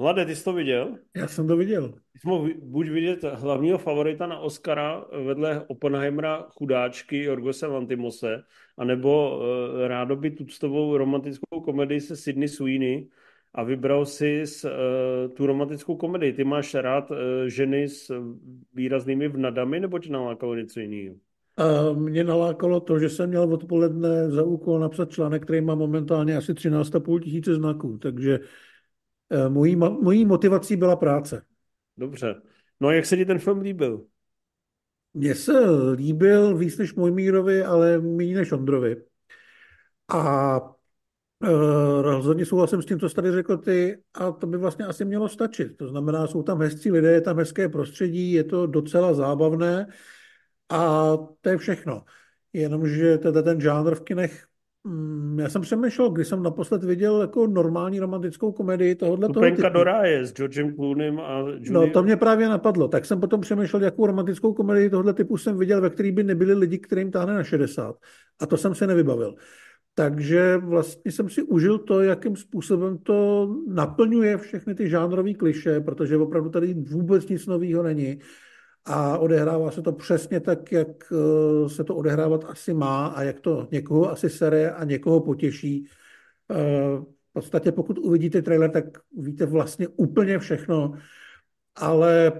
Hlade, 0.00 0.24
ty 0.24 0.36
jsi 0.36 0.44
to 0.44 0.52
viděl? 0.52 0.98
Já 1.16 1.28
jsem 1.28 1.48
to 1.48 1.56
viděl. 1.56 1.88
Ty 1.88 2.18
jsi 2.18 2.28
mohl 2.28 2.48
buď 2.62 2.88
vidět 2.88 3.22
hlavního 3.22 3.78
favorita 3.78 4.26
na 4.26 4.38
Oscara 4.38 5.04
vedle 5.24 5.64
Oppenheimera 5.66 6.46
chudáčky 6.50 7.24
Jorgose 7.24 7.66
Lantimose, 7.66 8.42
anebo 8.78 9.38
uh, 9.38 9.42
rádoby 9.86 10.30
tuctovou 10.30 10.96
romantickou 10.96 11.60
komedii 11.60 12.00
se 12.00 12.16
Sydney 12.16 12.48
Sweeney, 12.48 13.08
a 13.54 13.62
vybral 13.62 14.06
si 14.06 14.42
uh, 14.64 14.70
tu 15.34 15.46
romantickou 15.46 15.96
komedii. 15.96 16.32
Ty 16.32 16.44
máš 16.44 16.74
rád 16.74 17.10
uh, 17.10 17.16
ženy 17.46 17.88
s 17.88 18.12
výraznými 18.74 19.28
vnadami, 19.28 19.80
nebo 19.80 19.98
tě 19.98 20.12
nalákalo 20.12 20.54
něco 20.54 20.80
jiného? 20.80 21.16
Uh, 21.60 21.96
mě 21.96 22.24
nalákalo 22.24 22.80
to, 22.80 22.98
že 22.98 23.08
jsem 23.08 23.28
měl 23.28 23.54
odpoledne 23.54 24.30
za 24.30 24.42
úkol 24.42 24.78
napsat 24.78 25.10
článek, 25.10 25.42
který 25.42 25.60
má 25.60 25.74
momentálně 25.74 26.36
asi 26.36 26.52
13,5 26.52 27.20
tisíce 27.20 27.54
znaků, 27.54 27.98
takže 27.98 28.38
uh, 28.38 29.52
mojí, 29.52 29.76
mojí 29.76 30.24
motivací 30.24 30.76
byla 30.76 30.96
práce. 30.96 31.42
Dobře. 31.96 32.34
No 32.80 32.88
a 32.88 32.92
jak 32.92 33.06
se 33.06 33.16
ti 33.16 33.24
ten 33.24 33.38
film 33.38 33.60
líbil? 33.60 34.04
Mně 35.14 35.34
se 35.34 35.70
líbil 35.94 36.56
víc 36.56 36.78
než 36.78 36.94
Mojmírovi, 36.94 37.64
ale 37.64 37.98
méně 37.98 38.36
než 38.36 38.52
Ondrovi. 38.52 38.96
A 40.08 40.60
uh, 40.60 42.02
rozhodně 42.02 42.46
souhlasím 42.46 42.82
s 42.82 42.86
tím, 42.86 43.00
co 43.00 43.08
jsi 43.08 43.14
tady 43.14 43.32
řekl 43.32 43.56
ty, 43.56 44.02
a 44.14 44.32
to 44.32 44.46
by 44.46 44.56
vlastně 44.56 44.84
asi 44.84 45.04
mělo 45.04 45.28
stačit. 45.28 45.76
To 45.76 45.88
znamená, 45.88 46.26
jsou 46.26 46.42
tam 46.42 46.60
hezcí 46.60 46.90
lidé, 46.90 47.12
je 47.12 47.20
tam 47.20 47.38
hezké 47.38 47.68
prostředí, 47.68 48.32
je 48.32 48.44
to 48.44 48.66
docela 48.66 49.14
zábavné 49.14 49.86
a 50.70 51.16
to 51.40 51.48
je 51.48 51.58
všechno. 51.58 52.04
Jenomže 52.52 53.18
teda 53.18 53.42
ten 53.42 53.60
žánr 53.60 53.94
v 53.94 54.00
kinech 54.00 54.50
Mm, 54.84 55.38
já 55.38 55.48
jsem 55.48 55.62
přemýšlel, 55.62 56.10
když 56.10 56.28
jsem 56.28 56.42
naposled 56.42 56.84
viděl 56.84 57.20
jako 57.20 57.46
normální 57.46 58.00
romantickou 58.00 58.52
komedii 58.52 58.94
tohohle 58.94 59.28
toho 59.28 59.46
typu. 59.46 59.68
do 59.68 59.84
ráje 59.84 60.26
s 60.26 60.32
Georgem 60.32 60.74
Clooneym 60.74 61.20
a 61.20 61.38
Julie. 61.38 61.72
No, 61.72 61.90
to 61.90 62.02
mě 62.02 62.16
právě 62.16 62.48
napadlo. 62.48 62.88
Tak 62.88 63.04
jsem 63.04 63.20
potom 63.20 63.40
přemýšlel, 63.40 63.82
jakou 63.82 64.06
romantickou 64.06 64.52
komedii 64.52 64.90
tohohle 64.90 65.14
typu 65.14 65.36
jsem 65.36 65.58
viděl, 65.58 65.80
ve 65.80 65.90
který 65.90 66.12
by 66.12 66.22
nebyli 66.22 66.54
lidi, 66.54 66.78
kterým 66.78 67.10
táhne 67.10 67.34
na 67.34 67.44
60. 67.44 67.96
A 68.40 68.46
to 68.46 68.56
jsem 68.56 68.74
se 68.74 68.86
nevybavil. 68.86 69.34
Takže 69.94 70.56
vlastně 70.56 71.12
jsem 71.12 71.28
si 71.28 71.42
užil 71.42 71.78
to, 71.78 72.00
jakým 72.00 72.36
způsobem 72.36 72.98
to 72.98 73.48
naplňuje 73.68 74.38
všechny 74.38 74.74
ty 74.74 74.88
žánrové 74.88 75.34
kliše, 75.34 75.80
protože 75.80 76.16
opravdu 76.16 76.50
tady 76.50 76.74
vůbec 76.74 77.28
nic 77.28 77.46
nového 77.46 77.82
není 77.82 78.18
a 78.84 79.18
odehrává 79.18 79.70
se 79.70 79.82
to 79.82 79.92
přesně 79.92 80.40
tak, 80.40 80.72
jak 80.72 81.12
eh, 81.12 81.68
se 81.68 81.84
to 81.84 81.96
odehrávat 81.96 82.44
asi 82.44 82.74
má 82.74 83.06
a 83.06 83.22
jak 83.22 83.40
to 83.40 83.68
někoho 83.70 84.10
asi 84.10 84.30
sere 84.30 84.70
a 84.70 84.84
někoho 84.84 85.20
potěší. 85.20 85.86
Eh, 86.50 86.54
v 87.30 87.32
podstatě 87.32 87.72
pokud 87.72 87.98
uvidíte 87.98 88.42
trailer, 88.42 88.70
tak 88.70 88.84
víte 89.16 89.46
vlastně 89.46 89.88
úplně 89.88 90.38
všechno, 90.38 90.92
ale 91.76 92.32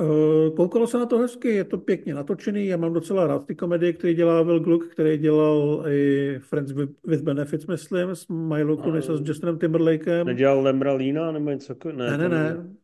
eh, 0.00 0.50
koukalo 0.56 0.86
se 0.86 0.98
na 0.98 1.06
to 1.06 1.18
hezky, 1.18 1.48
je 1.48 1.64
to 1.64 1.78
pěkně 1.78 2.14
natočený, 2.14 2.66
já 2.66 2.76
mám 2.76 2.92
docela 2.92 3.26
rád 3.26 3.46
ty 3.46 3.54
komedie, 3.54 3.92
které 3.92 4.14
dělá 4.14 4.42
Will 4.42 4.60
Gluck, 4.60 4.92
který 4.92 5.18
dělal 5.18 5.84
i 5.88 6.38
Friends 6.38 6.72
with 7.06 7.22
Benefits, 7.22 7.66
myslím, 7.66 8.10
s 8.10 8.28
Milo 8.28 8.76
Kunis 8.76 9.08
a 9.08 9.16
s 9.16 9.20
Justinem 9.24 9.58
Timberlakem. 9.58 10.26
Nedělal 10.26 10.62
Lemralina 10.62 11.32
nebo 11.32 11.50
něco? 11.50 11.74
Ne, 11.92 12.18
ne, 12.18 12.28
ne. 12.28 12.79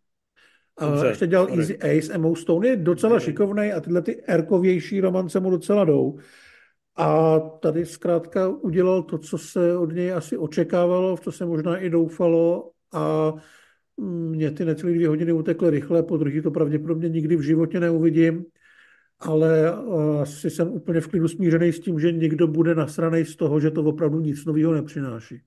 Dobře, 0.81 1.07
ještě 1.07 1.27
dělal 1.27 1.47
sorry. 1.47 1.61
Easy 1.61 1.79
Ace, 1.79 2.13
Emma 2.15 2.35
Stone 2.35 2.69
je 2.69 2.77
docela 2.77 3.21
šikovný 3.21 3.73
a 3.73 3.81
tyhle 3.81 4.03
ty 4.03 4.23
erkovější 4.27 5.01
romance 5.01 5.41
mu 5.41 5.51
docela 5.51 5.85
jdou. 5.85 6.19
A 6.97 7.39
tady 7.39 7.87
zkrátka 7.87 8.49
udělal 8.49 9.03
to, 9.03 9.19
co 9.19 9.39
se 9.39 9.77
od 9.77 9.93
něj 9.93 10.13
asi 10.13 10.37
očekávalo, 10.37 11.17
v 11.17 11.21
co 11.21 11.33
se 11.33 11.47
možná 11.47 11.79
i 11.79 11.91
doufalo 11.91 12.71
a 12.95 13.33
mě 14.01 14.51
ty 14.51 14.65
necelé 14.65 14.93
dvě 14.93 15.09
hodiny 15.09 15.33
utekly 15.33 15.71
rychle, 15.71 16.03
po 16.03 16.17
druhý 16.17 16.43
to 16.43 16.51
pravděpodobně 16.51 17.09
nikdy 17.09 17.37
v 17.37 17.43
životě 17.43 17.81
neuvidím, 17.81 18.45
ale 19.21 19.73
asi 20.21 20.51
jsem 20.51 20.69
úplně 20.69 21.01
v 21.01 21.09
klidu 21.09 21.29
smířený 21.29 21.73
s 21.73 21.81
tím, 21.81 22.01
že 22.01 22.13
někdo 22.13 22.47
bude 22.47 22.75
nasranej 22.75 23.25
z 23.25 23.37
toho, 23.37 23.61
že 23.61 23.71
to 23.71 23.85
opravdu 23.85 24.21
nic 24.21 24.45
nového 24.45 24.75
nepřináší. 24.75 25.41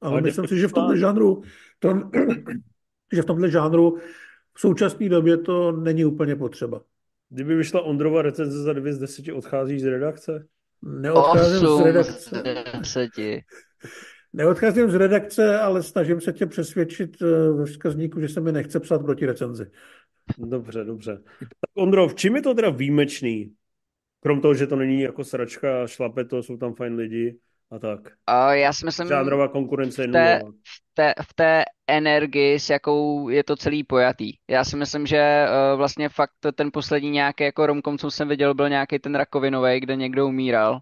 Ale, 0.00 0.12
ale 0.12 0.22
myslím 0.22 0.46
si, 0.46 0.58
že 0.58 0.68
v 0.68 0.72
tomhle 0.72 0.98
žánru 0.98 1.42
to, 1.78 2.10
že 3.12 3.22
v 3.22 3.24
tomhle 3.24 3.50
žánru 3.50 3.96
v 4.56 4.60
současné 4.60 5.08
době 5.08 5.36
to 5.36 5.72
není 5.72 6.04
úplně 6.04 6.36
potřeba. 6.36 6.82
Kdyby 7.28 7.54
vyšla 7.54 7.82
Ondrova 7.82 8.22
recenze 8.22 8.62
za 8.62 8.72
9 8.72 8.92
z 8.92 8.98
10, 8.98 9.32
odcházíš 9.32 9.82
z 9.82 9.86
redakce? 9.86 10.46
Neodcházím 10.82 11.68
z 11.68 11.80
redakce. 11.80 12.42
10. 12.78 13.10
Neodcházím 14.32 14.90
z 14.90 14.94
redakce, 14.94 15.58
ale 15.58 15.82
snažím 15.82 16.20
se 16.20 16.32
tě 16.32 16.46
přesvědčit 16.46 17.22
eh, 17.22 17.50
ve 17.52 17.66
vzkazníku, 17.66 18.20
že 18.20 18.28
se 18.28 18.40
mi 18.40 18.52
nechce 18.52 18.80
psát 18.80 19.02
proti 19.02 19.26
recenzi. 19.26 19.66
Dobře, 20.38 20.84
dobře. 20.84 21.18
Tak 21.38 21.70
Ondro, 21.74 22.08
v 22.08 22.14
čím 22.14 22.36
je 22.36 22.42
to 22.42 22.54
teda 22.54 22.70
výjimečný? 22.70 23.52
Krom 24.20 24.40
toho, 24.40 24.54
že 24.54 24.66
to 24.66 24.76
není 24.76 25.00
jako 25.00 25.24
sračka, 25.24 25.86
šlape 25.86 26.24
to, 26.24 26.42
jsou 26.42 26.56
tam 26.56 26.74
fajn 26.74 26.94
lidi 26.94 27.38
a 27.70 27.78
tak. 27.78 28.00
A 28.26 28.54
já 28.54 28.72
si 28.72 28.84
myslím, 28.84 29.08
Žánrová 29.08 29.48
konkurence 29.48 30.02
je 30.02 30.08
té, 30.08 30.40
v, 30.44 30.94
té, 30.94 31.14
v 31.22 31.34
té 31.34 31.64
energii, 31.86 32.60
s 32.60 32.70
jakou 32.70 33.28
je 33.28 33.44
to 33.44 33.56
celý 33.56 33.84
pojatý. 33.84 34.32
Já 34.50 34.64
si 34.64 34.76
myslím, 34.76 35.06
že 35.06 35.46
uh, 35.46 35.78
vlastně 35.78 36.08
fakt 36.08 36.30
ten 36.54 36.70
poslední 36.72 37.10
nějaký 37.10 37.44
jako 37.44 37.66
romkom, 37.66 37.98
co 37.98 38.10
jsem 38.10 38.28
viděl, 38.28 38.54
byl 38.54 38.68
nějaký 38.68 38.98
ten 38.98 39.14
rakovinový, 39.14 39.80
kde 39.80 39.96
někdo 39.96 40.26
umíral. 40.26 40.78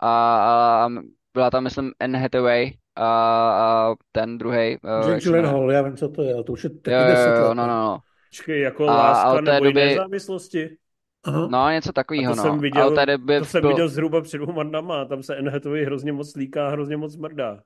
A, 0.00 0.38
a 0.84 0.88
byla 1.34 1.50
tam, 1.50 1.64
myslím, 1.64 1.92
Anne 2.00 2.18
Hathaway 2.18 2.72
a, 2.96 3.06
a 3.50 3.94
ten 4.12 4.38
druhý. 4.38 4.78
Uh, 5.02 5.10
Jake 5.10 5.24
Gyllenhaal, 5.24 5.72
já 5.72 5.82
vím, 5.82 5.96
co 5.96 6.08
to 6.08 6.22
je, 6.22 6.44
to 6.44 6.52
už 6.52 6.64
je 6.64 6.70
taky 6.70 6.96
jo, 6.96 7.04
deset 7.06 7.30
let. 7.30 7.54
No, 7.54 7.54
no, 7.54 7.66
no. 7.66 7.98
Počkej, 8.30 8.60
jako 8.60 8.88
a, 8.88 8.96
láska 8.96 9.28
a 9.28 9.40
nebo 9.40 9.64
doby... 9.64 9.84
nezávislosti? 9.84 10.76
Aha. 11.24 11.48
No, 11.50 11.70
něco 11.70 11.92
takového, 11.92 12.34
no. 12.34 12.42
Jsem 12.42 12.58
viděl, 12.58 12.82
ale 12.82 12.94
tady 12.94 13.18
by 13.18 13.38
to 13.38 13.44
jsem 13.44 13.60
byl... 13.60 13.70
viděl 13.70 13.88
zhruba 13.88 14.20
před 14.20 14.38
dvěma 14.38 14.62
dnama, 14.62 15.04
tam 15.04 15.22
se 15.22 15.34
Hathaway 15.50 15.84
hrozně 15.84 16.12
moc 16.12 16.36
líká, 16.36 16.68
hrozně 16.68 16.96
moc 16.96 17.16
mrdá. 17.16 17.62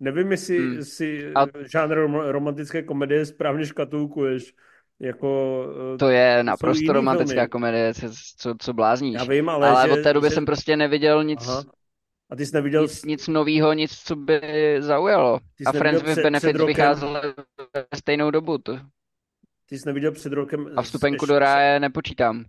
Nevím, 0.00 0.30
jestli 0.30 0.58
hmm. 0.58 0.84
si 0.84 1.32
a... 1.34 1.46
žánr 1.72 1.96
romantické 2.10 2.82
komedie 2.82 3.26
správně 3.26 3.66
škatulkuješ. 3.66 4.54
Jako, 5.00 5.64
to 5.98 6.08
je 6.08 6.42
naprosto 6.42 6.92
romantická 6.92 7.34
filmy. 7.34 7.48
komedie, 7.48 7.94
co, 8.36 8.54
co 8.58 8.72
blázníš. 8.72 9.14
Já 9.14 9.24
vím, 9.24 9.48
ale, 9.48 9.68
ale 9.68 9.88
že, 9.88 9.92
od 9.92 10.02
té 10.02 10.12
doby 10.12 10.28
že... 10.28 10.34
jsem 10.34 10.46
prostě 10.46 10.76
neviděl 10.76 11.24
nic, 11.24 11.48
Aha. 11.48 11.64
A 12.30 12.36
ty 12.36 12.46
jsi 12.46 12.54
neviděl... 12.54 12.82
Nic, 12.82 13.04
nic 13.04 13.28
nového, 13.28 13.72
nic, 13.72 13.98
co 13.98 14.16
by 14.16 14.40
zaujalo. 14.78 15.40
A 15.66 15.72
Friends 15.72 16.02
with 16.02 16.18
Benefits 16.18 16.60
ve 17.74 17.84
stejnou 17.94 18.30
dobu. 18.30 18.58
To... 18.58 18.78
Ty 19.68 19.78
jsi 19.78 19.86
neviděl 19.86 20.12
před 20.12 20.32
rokem... 20.32 20.70
A 20.76 20.82
vstupenku 20.82 21.26
do 21.26 21.38
ráje 21.38 21.80
nepočítám. 21.80 22.44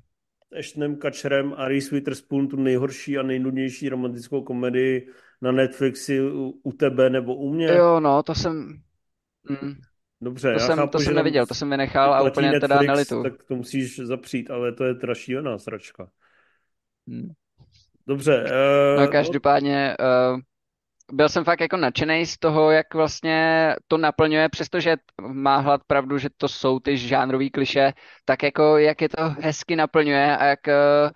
Ashtonem 0.60 0.96
Kačerem 0.96 1.54
a 1.58 1.68
Reese 1.68 1.96
Witherspoon 1.96 2.48
tu 2.48 2.56
nejhorší 2.56 3.18
a 3.18 3.24
nejnudnější 3.24 3.90
romantickou 3.90 4.42
komedii 4.42 5.08
na 5.42 5.52
Netflixi 5.52 6.22
u, 6.22 6.60
u 6.64 6.72
tebe 6.72 7.10
nebo 7.10 7.36
u 7.36 7.54
mě. 7.54 7.68
Jo, 7.68 8.00
no, 8.00 8.24
to 8.24 8.36
jsem... 8.36 8.82
Mm. 9.50 9.74
Dobře, 10.22 10.48
to 10.48 10.60
já 10.62 10.68
jsem, 10.68 10.78
chápu, 10.78 10.92
to 10.92 11.00
jsem 11.00 11.16
neviděl, 11.16 11.46
to 11.46 11.54
jsem 11.54 11.70
vynechal 11.70 12.14
a 12.14 12.22
úplně 12.22 12.48
Netflix, 12.48 12.62
teda 12.62 12.82
nelitu. 12.82 13.24
Tak 13.24 13.44
to 13.44 13.56
musíš 13.56 14.00
zapřít, 14.00 14.52
ale 14.52 14.72
to 14.72 14.84
je 14.84 14.96
trašílená 14.96 15.58
sračka. 15.58 16.10
Hmm. 17.08 17.32
Dobře. 18.08 18.44
Uh, 18.44 19.02
no 19.02 19.08
každopádně 19.08 19.96
uh, 20.00 20.40
byl 21.12 21.30
jsem 21.30 21.44
fakt 21.44 21.62
jako 21.62 21.78
nadšený 21.78 22.26
z 22.26 22.38
toho, 22.38 22.72
jak 22.72 22.94
vlastně 22.94 23.76
to 23.88 23.98
naplňuje, 23.98 24.50
přestože 24.50 24.96
má 25.22 25.58
hlad 25.58 25.82
pravdu, 25.88 26.18
že 26.18 26.30
to 26.38 26.48
jsou 26.48 26.80
ty 26.80 26.98
žánrový 26.98 27.50
kliše, 27.50 27.94
tak 28.26 28.44
jako 28.44 28.78
jak 28.78 29.02
je 29.02 29.10
to 29.10 29.30
hezky 29.40 29.76
naplňuje 29.76 30.38
a 30.38 30.46
jak 30.46 30.60
uh, 30.68 31.10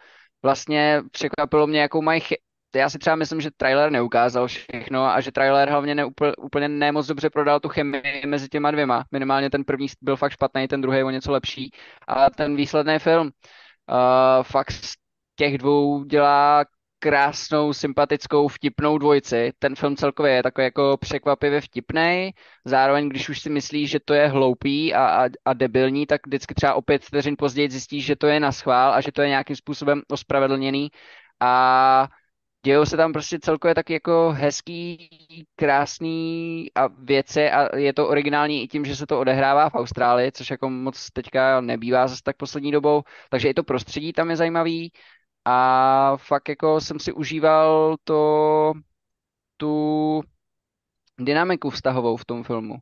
vlastně 0.43 1.01
překvapilo 1.11 1.67
mě, 1.67 1.81
jakou 1.81 2.01
mají 2.01 2.21
chy- 2.21 2.37
já 2.75 2.89
si 2.89 2.99
třeba 2.99 3.15
myslím, 3.15 3.41
že 3.41 3.51
trailer 3.57 3.91
neukázal 3.91 4.47
všechno 4.47 5.05
a 5.05 5.21
že 5.21 5.31
trailer 5.31 5.69
hlavně 5.69 5.95
neúplně, 5.95 6.35
úplně 6.35 6.69
nemoc 6.69 7.07
dobře 7.07 7.29
prodal 7.29 7.59
tu 7.59 7.69
chemii 7.69 8.23
mezi 8.25 8.49
těma 8.49 8.71
dvěma. 8.71 9.05
Minimálně 9.11 9.49
ten 9.49 9.63
první 9.63 9.87
byl 10.01 10.15
fakt 10.15 10.31
špatný, 10.31 10.67
ten 10.67 10.81
druhý 10.81 11.03
o 11.03 11.09
něco 11.09 11.31
lepší. 11.31 11.71
A 12.07 12.29
ten 12.29 12.55
výsledný 12.55 12.99
film 12.99 13.27
uh, 13.27 14.43
fakt 14.43 14.71
z 14.71 14.93
těch 15.35 15.57
dvou 15.57 16.03
dělá 16.03 16.65
krásnou, 17.03 17.73
sympatickou, 17.73 18.47
vtipnou 18.47 18.97
dvojici. 18.97 19.51
Ten 19.59 19.75
film 19.75 19.95
celkově 19.95 20.33
je 20.33 20.43
takový 20.43 20.65
jako 20.65 20.97
překvapivě 20.97 21.61
vtipný. 21.61 22.31
Zároveň, 22.65 23.09
když 23.09 23.29
už 23.29 23.41
si 23.41 23.49
myslíš, 23.49 23.89
že 23.89 23.99
to 23.99 24.13
je 24.13 24.27
hloupý 24.27 24.93
a, 24.93 25.25
a, 25.25 25.29
a 25.45 25.53
debilní, 25.53 26.05
tak 26.05 26.27
vždycky 26.27 26.53
třeba 26.53 26.73
o 26.73 26.81
pět 26.81 27.05
vteřin 27.05 27.35
později 27.37 27.69
zjistíš, 27.69 28.05
že 28.05 28.15
to 28.15 28.27
je 28.27 28.39
na 28.39 28.51
schvál 28.51 28.93
a 28.93 29.01
že 29.01 29.11
to 29.11 29.21
je 29.21 29.27
nějakým 29.27 29.55
způsobem 29.55 30.01
ospravedlněný. 30.11 30.89
A 31.39 32.07
dějou 32.65 32.85
se 32.85 32.97
tam 32.97 33.13
prostě 33.13 33.39
celkově 33.39 33.75
taky 33.75 33.93
jako 33.93 34.31
hezký, 34.31 35.09
krásný 35.55 36.67
a 36.75 36.87
věci 36.87 37.51
a 37.51 37.77
je 37.77 37.93
to 37.93 38.07
originální 38.07 38.63
i 38.63 38.67
tím, 38.67 38.85
že 38.85 38.95
se 38.95 39.05
to 39.07 39.19
odehrává 39.19 39.69
v 39.69 39.75
Austrálii, 39.75 40.31
což 40.31 40.51
jako 40.51 40.69
moc 40.69 41.11
teďka 41.11 41.61
nebývá 41.61 42.07
zase 42.07 42.21
tak 42.23 42.37
poslední 42.37 42.71
dobou, 42.71 43.03
takže 43.29 43.49
i 43.49 43.53
to 43.53 43.63
prostředí 43.63 44.13
tam 44.13 44.29
je 44.29 44.35
zajímavý 44.35 44.91
a 45.45 46.17
fakt 46.17 46.49
jako 46.49 46.81
jsem 46.81 46.99
si 46.99 47.13
užíval 47.13 47.95
to, 48.03 48.73
tu 49.57 50.21
dynamiku 51.19 51.69
vztahovou 51.69 52.17
v 52.17 52.25
tom 52.25 52.43
filmu. 52.43 52.75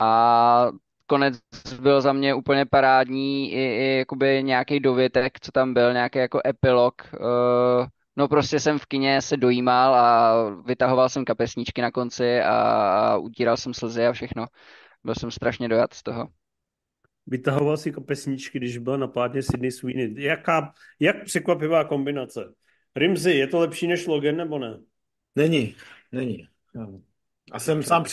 A 0.00 0.68
konec 1.06 1.36
byl 1.80 2.00
za 2.00 2.12
mě 2.12 2.34
úplně 2.34 2.66
parádní, 2.66 3.52
i, 3.52 3.56
i 3.58 3.98
jakoby 3.98 4.42
nějaký 4.44 4.80
dovětek, 4.80 5.40
co 5.40 5.52
tam 5.52 5.74
byl, 5.74 5.92
nějaký 5.92 6.18
jako 6.18 6.40
epilog, 6.46 6.94
uh, 7.20 7.86
No 8.18 8.28
prostě 8.28 8.60
jsem 8.60 8.78
v 8.78 8.86
kině 8.86 9.22
se 9.22 9.36
dojímal 9.36 9.94
a 9.94 10.34
vytahoval 10.66 11.08
jsem 11.08 11.24
kapesníčky 11.24 11.82
na 11.82 11.90
konci 11.90 12.40
a 12.42 13.16
utíral 13.16 13.56
jsem 13.56 13.74
slzy 13.74 14.06
a 14.06 14.12
všechno. 14.12 14.46
Byl 15.04 15.14
jsem 15.14 15.30
strašně 15.30 15.68
dojat 15.68 15.94
z 15.94 16.02
toho. 16.02 16.28
Vytahoval 17.26 17.76
si 17.76 17.92
kapesníčky, 17.92 18.58
když 18.58 18.78
byl 18.78 18.98
na 18.98 19.06
plátně 19.06 19.42
Sydney 19.42 19.70
Sweeney. 19.70 20.14
Jaká, 20.16 20.72
jak 21.00 21.24
překvapivá 21.24 21.84
kombinace. 21.84 22.52
Rimzy, 22.96 23.32
je 23.32 23.46
to 23.46 23.58
lepší 23.58 23.86
než 23.86 24.06
Logan, 24.06 24.36
nebo 24.36 24.58
ne? 24.58 24.78
Není, 25.36 25.74
není. 26.12 26.48
A 27.52 27.58
jsem 27.58 27.82
sám 27.82 28.04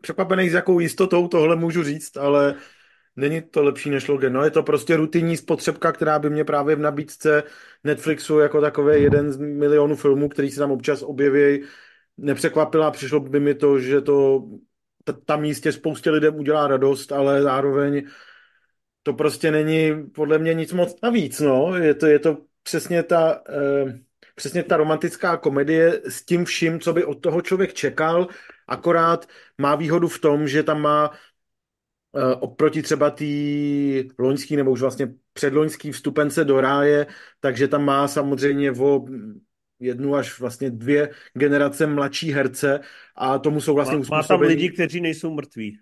překvapený, 0.00 0.50
s 0.50 0.52
jakou 0.52 0.80
jistotou 0.80 1.28
tohle 1.28 1.56
můžu 1.56 1.82
říct, 1.82 2.16
ale 2.16 2.54
není 3.16 3.42
to 3.42 3.62
lepší 3.62 3.90
než 3.90 4.08
Logan. 4.08 4.32
No 4.32 4.44
je 4.44 4.50
to 4.50 4.62
prostě 4.62 4.96
rutinní 4.96 5.36
spotřebka, 5.36 5.92
která 5.92 6.18
by 6.18 6.30
mě 6.30 6.44
právě 6.44 6.76
v 6.76 6.80
nabídce 6.80 7.42
Netflixu 7.84 8.38
jako 8.38 8.60
takový 8.60 9.02
jeden 9.02 9.32
z 9.32 9.36
milionů 9.36 9.96
filmů, 9.96 10.28
který 10.28 10.50
se 10.50 10.58
tam 10.58 10.70
občas 10.70 11.02
objeví, 11.02 11.64
nepřekvapila. 12.16 12.90
Přišlo 12.90 13.20
by 13.20 13.40
mi 13.40 13.54
to, 13.54 13.78
že 13.78 14.00
to 14.00 14.48
tam 15.24 15.44
jistě 15.44 15.72
spoustě 15.72 16.10
lidem 16.10 16.34
udělá 16.34 16.68
radost, 16.68 17.12
ale 17.12 17.42
zároveň 17.42 18.06
to 19.02 19.12
prostě 19.12 19.50
není 19.50 20.10
podle 20.14 20.38
mě 20.38 20.54
nic 20.54 20.72
moc 20.72 20.96
navíc. 21.02 21.40
No. 21.40 21.76
Je, 21.76 21.94
to, 21.94 22.06
je 22.06 22.18
to 22.18 22.38
přesně 22.62 23.02
ta... 23.02 23.42
Eh, 23.48 24.00
přesně 24.34 24.62
ta 24.62 24.76
romantická 24.76 25.36
komedie 25.36 26.00
s 26.08 26.24
tím 26.24 26.44
vším, 26.44 26.80
co 26.80 26.92
by 26.92 27.04
od 27.04 27.14
toho 27.14 27.42
člověk 27.42 27.74
čekal, 27.74 28.28
akorát 28.66 29.28
má 29.58 29.74
výhodu 29.74 30.08
v 30.08 30.18
tom, 30.18 30.48
že 30.48 30.62
tam 30.62 30.80
má 30.80 31.10
uh, 31.10 31.16
oproti 32.40 32.82
třeba 32.82 33.10
té 33.10 33.24
loňský 34.18 34.56
nebo 34.56 34.70
už 34.70 34.80
vlastně 34.80 35.14
předloňský 35.32 35.92
vstupence 35.92 36.44
do 36.44 36.60
ráje, 36.60 37.06
takže 37.40 37.68
tam 37.68 37.84
má 37.84 38.08
samozřejmě 38.08 38.72
o 38.72 39.04
jednu 39.82 40.14
až 40.14 40.40
vlastně 40.40 40.70
dvě 40.70 41.10
generace 41.34 41.86
mladší 41.86 42.32
herce 42.32 42.80
a 43.16 43.38
tomu 43.38 43.60
jsou 43.60 43.74
vlastně 43.74 43.96
má, 43.96 44.04
má 44.10 44.22
tam 44.22 44.40
lidi, 44.40 44.70
kteří 44.70 45.00
nejsou 45.00 45.34
mrtví. 45.34 45.78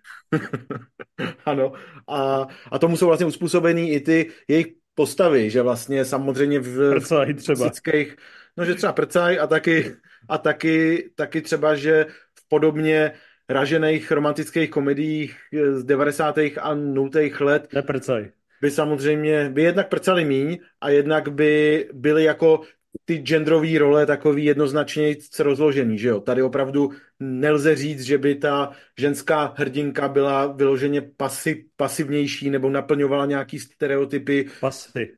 ano. 1.45 1.73
A, 2.09 2.47
a 2.71 2.79
tomu 2.79 2.97
jsou 2.97 3.07
vlastně 3.07 3.27
uspůsobený 3.27 3.93
i 3.93 4.01
ty 4.01 4.31
jejich 4.49 4.67
postavy, 4.95 5.51
že 5.51 5.63
vlastně 5.63 6.05
samozřejmě 6.05 6.61
v 6.61 6.91
Prcaj 6.91 7.35
třeba. 7.35 7.57
Klasických, 7.57 8.17
no 8.57 8.65
že 8.65 8.75
třeba 8.75 8.93
prcaj 8.93 9.39
a 9.39 9.47
taky, 9.47 9.97
a 10.29 10.39
taky, 10.39 11.05
taky 11.15 11.43
třeba, 11.43 11.75
že 11.75 12.07
v 12.35 12.49
podobně 12.49 13.13
ražených 13.49 14.11
romantických 14.11 14.71
komediích 14.71 15.37
z 15.73 15.85
90. 15.85 16.39
a 16.39 16.75
0. 16.75 17.11
let 17.41 17.73
Neprcaj. 17.73 18.31
by 18.63 18.71
samozřejmě, 18.71 19.51
by 19.51 19.63
jednak 19.63 19.89
prcali 19.89 20.25
míň 20.25 20.59
a 20.81 20.89
jednak 20.91 21.29
by 21.29 21.89
byly 21.93 22.25
jako 22.25 22.61
ty 23.05 23.17
genderové 23.17 23.79
role 23.79 24.07
takový 24.07 24.45
jednoznačně 24.45 25.17
rozložený, 25.39 25.99
že 25.99 26.09
jo. 26.09 26.21
Tady 26.21 26.43
opravdu 26.43 26.91
nelze 27.21 27.77
říct, 27.77 28.03
že 28.03 28.19
by 28.19 28.35
ta 28.35 28.71
ženská 28.99 29.55
hrdinka 29.57 30.09
byla 30.09 30.47
vyloženě 30.47 31.01
pasi, 31.17 31.65
pasivnější 31.77 32.51
nebo 32.51 32.71
naplňovala 32.71 33.27
nějaký 33.27 33.59
stereotypy. 33.59 34.47
Pasy. 34.61 35.13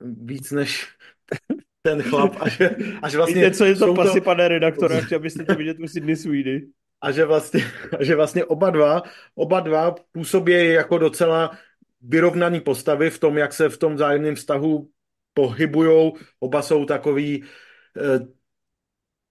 Víc 0.00 0.50
než 0.50 0.88
ten 1.82 2.02
chlap. 2.02 2.36
A 2.40 2.48
že, 2.48 2.70
a 3.02 3.08
že 3.08 3.16
vlastně 3.16 3.44
Víte, 3.44 3.56
co 3.56 3.64
je 3.64 3.74
to 3.74 3.94
pasy, 3.94 4.20
to... 4.20 4.24
pane 4.24 4.48
redaktore, 4.48 5.00
chtěl 5.00 5.18
byste 5.18 5.44
to 5.44 5.54
vidět 5.54 5.76
u 5.80 5.88
Sydney 5.88 6.16
Sweeney. 6.16 6.66
A 7.00 7.12
že 7.12 7.24
vlastně, 7.24 7.64
a 7.98 8.04
že 8.04 8.16
vlastně 8.16 8.44
oba 8.44 8.70
dva, 8.70 9.02
oba 9.34 9.60
dva 9.60 9.94
působí 10.12 10.52
jako 10.52 10.98
docela 10.98 11.50
vyrovnaný 12.02 12.60
postavy 12.60 13.10
v 13.10 13.18
tom, 13.18 13.38
jak 13.38 13.52
se 13.52 13.68
v 13.68 13.78
tom 13.78 13.94
vzájemném 13.94 14.34
vztahu 14.34 14.88
pohybujou, 15.34 16.16
oba 16.40 16.62
jsou 16.62 16.84
takový 16.84 17.44
eh, 17.96 18.26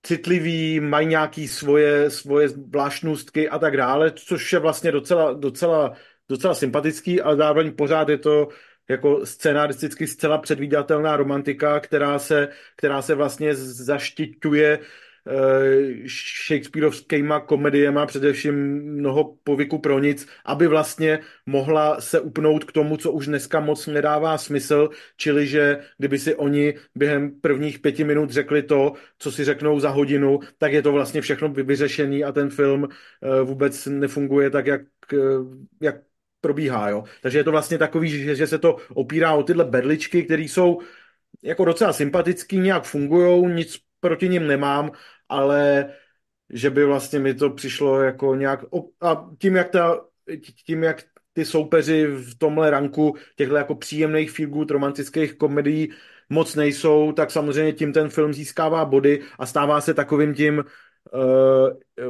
citlivý, 0.04 0.80
mají 0.80 1.08
nějaký 1.08 1.47
svoje, 1.47 2.10
svoje 2.10 2.50
zvláštnostky 2.50 3.50
a 3.50 3.60
tak 3.60 3.78
dále, 3.78 4.12
což 4.12 4.54
je 4.54 4.60
vlastně 4.60 4.91
docela, 4.91 5.34
docela, 5.34 5.93
docela 6.30 6.54
sympatický, 6.54 7.22
ale 7.22 7.36
zároveň 7.36 7.76
pořád 7.76 8.10
je 8.10 8.18
to 8.18 8.47
jako 8.89 9.26
scénaristicky 9.26 10.08
zcela 10.08 10.38
předvídatelná 10.38 11.18
romantika, 11.18 11.80
která 11.80 12.20
se, 12.20 12.50
která 12.76 13.02
se 13.02 13.16
vlastně 13.16 13.56
zaštiťuje 13.56 14.80
Shakespeareovskýma 16.47 17.39
komediema, 17.39 18.05
především 18.05 18.55
mnoho 18.84 19.36
povyku 19.43 19.80
pro 19.80 19.99
nic, 19.99 20.27
aby 20.45 20.67
vlastně 20.67 21.19
mohla 21.45 22.01
se 22.01 22.19
upnout 22.19 22.63
k 22.63 22.71
tomu, 22.71 22.97
co 22.97 23.11
už 23.11 23.25
dneska 23.25 23.59
moc 23.59 23.88
nedává 23.88 24.38
smysl, 24.38 24.89
čili 25.17 25.47
že 25.47 25.80
kdyby 25.97 26.19
si 26.19 26.36
oni 26.36 26.73
během 26.95 27.32
prvních 27.41 27.80
pěti 27.80 28.03
minut 28.03 28.30
řekli 28.30 28.63
to, 28.63 28.93
co 29.19 29.32
si 29.32 29.43
řeknou 29.43 29.80
za 29.80 29.89
hodinu, 29.89 30.39
tak 30.57 30.73
je 30.73 30.82
to 30.82 30.91
vlastně 30.91 31.21
všechno 31.21 31.49
vyřešený 31.49 32.23
a 32.23 32.32
ten 32.32 32.49
film 32.49 32.88
eh, 32.89 33.41
vůbec 33.43 33.86
nefunguje 33.86 34.49
tak, 34.49 34.65
jak, 34.65 34.82
eh, 35.13 35.17
jak 35.82 35.95
probíhá. 36.41 36.89
Jo? 36.89 37.03
Takže 37.21 37.38
je 37.38 37.43
to 37.43 37.51
vlastně 37.51 37.77
takový, 37.77 38.09
že, 38.09 38.36
že 38.36 38.47
se 38.47 38.59
to 38.59 38.77
opírá 38.93 39.34
o 39.34 39.43
tyhle 39.43 39.65
berličky, 39.65 40.23
které 40.23 40.41
jsou 40.41 40.80
jako 41.43 41.65
docela 41.65 41.93
sympatický, 41.93 42.57
nějak 42.57 42.84
fungují, 42.84 43.53
nic 43.53 43.77
proti 43.99 44.30
ním 44.30 44.47
nemám, 44.47 44.91
ale 45.30 45.89
že 46.49 46.69
by 46.69 46.86
vlastně 46.86 47.19
mi 47.19 47.34
to 47.34 47.49
přišlo 47.49 48.01
jako 48.01 48.36
nějak... 48.36 48.65
A 49.01 49.30
tím, 49.38 49.55
jak, 49.55 49.69
ta, 49.69 50.01
tím, 50.65 50.84
jak 50.84 51.03
ty 51.34 51.45
soupeři 51.45 52.07
v 52.07 52.38
tomhle 52.38 52.69
ranku 52.69 53.15
těchto 53.36 53.55
jako 53.55 53.75
příjemných 53.75 54.41
good 54.47 54.71
romantických 54.71 55.34
komedií 55.34 55.89
moc 56.30 56.55
nejsou, 56.55 57.11
tak 57.11 57.32
samozřejmě 57.32 57.73
tím 57.73 57.93
ten 57.93 58.09
film 58.09 58.34
získává 58.34 58.86
body 58.86 59.21
a 59.39 59.45
stává 59.45 59.82
se 59.82 59.93
takovým 59.93 60.34
tím 60.34 60.63
eh, 60.63 62.05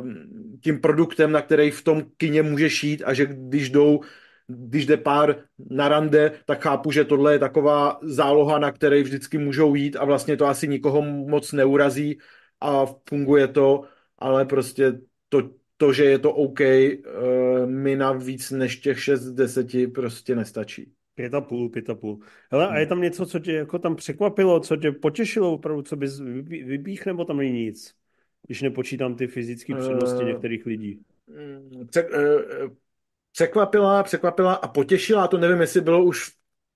tím 0.63 0.81
produktem, 0.81 1.31
na 1.31 1.41
který 1.41 1.71
v 1.71 1.83
tom 1.83 2.03
kině 2.17 2.43
může 2.43 2.69
šít 2.69 3.03
a 3.05 3.13
že 3.13 3.25
když 3.25 3.69
jdou 3.69 4.01
když 4.49 4.85
jde 4.85 4.97
pár 4.97 5.35
na 5.69 5.89
rande, 5.89 6.31
tak 6.45 6.63
chápu, 6.63 6.91
že 6.91 7.05
tohle 7.05 7.33
je 7.33 7.39
taková 7.39 7.99
záloha, 8.01 8.59
na 8.59 8.71
které 8.71 9.03
vždycky 9.03 9.37
můžou 9.37 9.75
jít 9.75 9.95
a 9.95 10.05
vlastně 10.05 10.37
to 10.37 10.45
asi 10.45 10.67
nikoho 10.67 11.01
moc 11.01 11.51
neurazí 11.51 12.17
a 12.61 12.85
funguje 13.09 13.47
to, 13.47 13.83
ale 14.17 14.45
prostě 14.45 14.99
to, 15.29 15.49
to 15.77 15.93
že 15.93 16.05
je 16.05 16.19
to 16.19 16.33
OK, 16.33 16.59
uh, 16.59 17.69
mi 17.69 17.95
na 17.95 18.11
víc 18.11 18.51
než 18.51 18.77
těch 18.77 19.03
6 19.03 19.21
z 19.21 19.33
10 19.33 19.67
prostě 19.93 20.35
nestačí. 20.35 20.91
Pět 21.15 21.33
a 21.33 21.41
půl, 21.41 21.69
pět 21.69 21.89
a 21.89 21.95
půl. 21.95 22.19
Hele, 22.51 22.67
a 22.67 22.79
je 22.79 22.85
tam 22.85 23.01
něco, 23.01 23.25
co 23.25 23.39
tě 23.39 23.53
jako 23.53 23.79
tam 23.79 23.95
překvapilo, 23.95 24.59
co 24.59 24.77
tě 24.77 24.91
potěšilo 24.91 25.53
opravdu, 25.53 25.81
co 25.81 25.95
bys 25.95 26.19
vybích, 26.19 27.05
nebo 27.05 27.25
tam 27.25 27.37
není 27.37 27.65
nic? 27.65 27.93
Když 28.47 28.61
nepočítám 28.61 29.15
ty 29.15 29.27
fyzické 29.27 29.75
přednosti 29.75 30.23
uh, 30.23 30.27
některých 30.27 30.65
lidí. 30.65 30.99
Přek, 31.89 32.09
uh, 32.13 32.71
překvapila, 33.31 34.03
překvapila 34.03 34.53
a 34.53 34.67
potěšila, 34.67 35.27
to 35.27 35.37
nevím, 35.37 35.61
jestli 35.61 35.81
bylo 35.81 36.03
už 36.03 36.23
v 36.23 36.33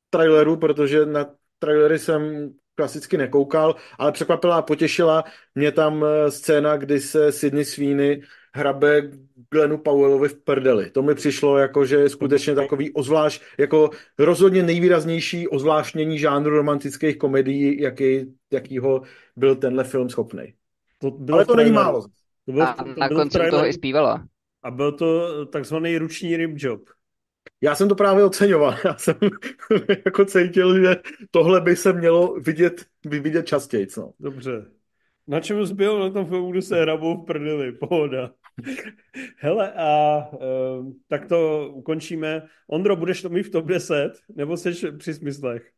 traileru, 0.10 0.58
protože 0.58 1.06
na 1.06 1.36
trailery 1.60 2.00
jsem 2.00 2.54
klasicky 2.76 3.18
nekoukal, 3.18 3.76
ale 3.98 4.12
překvapila 4.12 4.58
a 4.58 4.62
potěšila 4.62 5.24
mě 5.56 5.72
tam 5.72 6.06
eh, 6.06 6.32
scéna, 6.32 6.78
kdy 6.78 7.00
se 7.00 7.32
Sydney 7.32 7.66
Sweeney 7.66 8.22
hrabe 8.56 9.10
Glenu 9.52 9.78
Powellovi 9.78 10.30
v 10.30 10.44
prdeli. 10.44 10.90
To 10.90 11.02
mi 11.02 11.16
přišlo 11.16 11.58
jako, 11.58 11.86
že 11.86 11.96
je 11.96 12.10
skutečně 12.10 12.56
takový 12.56 12.94
ozvlášť, 12.94 13.42
jako 13.60 13.90
rozhodně 14.20 14.64
nejvýraznější 14.64 15.48
ozvláštnění 15.48 16.20
žánru 16.20 16.56
romantických 16.56 17.18
komedií, 17.18 17.82
jaký, 17.82 18.34
jakýho 18.52 19.02
byl 19.36 19.56
tenhle 19.56 19.84
film 19.84 20.10
schopný. 20.10 20.54
To 21.00 21.18
Ale 21.34 21.46
to 21.46 21.56
není 21.56 21.72
málo. 21.72 22.02
To 22.46 22.52
bylo, 22.52 22.64
a 22.68 22.74
to 22.74 22.94
na 22.98 23.10
konci 23.10 23.40
toho 23.50 23.66
i 23.68 23.74
zpívala. 23.74 24.26
A 24.64 24.72
byl 24.72 24.92
to 24.92 25.46
takzvaný 25.46 25.98
ruční 25.98 26.38
ribjob. 26.38 26.82
Já 27.64 27.76
jsem 27.76 27.90
to 27.90 27.96
právě 27.96 28.24
oceňoval. 28.24 28.76
Já 28.86 28.98
jsem 28.98 29.16
jako 30.06 30.26
cítil, 30.26 30.82
že 30.82 30.96
tohle 31.32 31.62
by 31.62 31.76
se 31.76 31.94
mělo 31.94 32.40
vidět, 32.40 32.86
vidět 33.06 33.48
častěji. 33.48 33.88
No. 33.98 34.14
Dobře. 34.20 34.66
Na 35.28 35.40
čem 35.40 35.66
zbyl 35.66 36.00
na 36.00 36.10
tom 36.10 36.26
filmu, 36.26 36.62
se 36.62 36.82
hrabou 36.82 37.22
v 37.22 37.26
prdeli, 37.26 37.72
pohoda. 37.72 38.32
Hele, 39.38 39.74
a 39.74 40.18
uh, 40.32 40.92
tak 41.08 41.26
to 41.26 41.70
ukončíme. 41.74 42.48
Ondro, 42.68 42.96
budeš 42.96 43.22
to 43.22 43.30
mít 43.30 43.44
v 43.44 43.52
top 43.52 43.66
10? 43.66 44.12
Nebo 44.36 44.58
jsi 44.58 44.92
při 44.98 45.14
smyslech? 45.14 45.72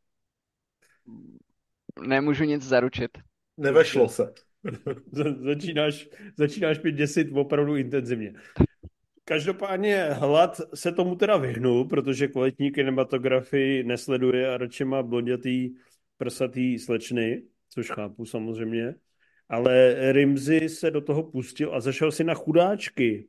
Nemůžu 2.07 2.43
nic 2.43 2.63
zaručit. 2.63 3.11
Nevešlo 3.57 4.09
se. 4.09 4.33
začínáš, 5.39 6.09
začínáš 6.37 6.77
pít 6.77 6.95
děsit 6.95 7.27
opravdu 7.33 7.75
intenzivně. 7.75 8.33
Každopádně 9.27 10.03
Hlad 10.03 10.61
se 10.73 10.91
tomu 10.91 11.15
teda 11.15 11.37
vyhnul, 11.37 11.85
protože 11.85 12.27
kvalitní 12.27 12.71
kinematografii 12.71 13.83
nesleduje 13.83 14.53
a 14.53 14.57
radši 14.57 14.85
má 14.85 15.03
blondětý 15.03 15.69
prsatý 16.17 16.79
slečny, 16.79 17.43
což 17.69 17.91
chápu 17.91 18.25
samozřejmě. 18.25 18.95
Ale 19.49 19.95
Rimzy 20.11 20.69
se 20.69 20.91
do 20.91 21.01
toho 21.01 21.23
pustil 21.23 21.75
a 21.75 21.79
zašel 21.79 22.11
si 22.11 22.23
na 22.23 22.33
chudáčky 22.33 23.27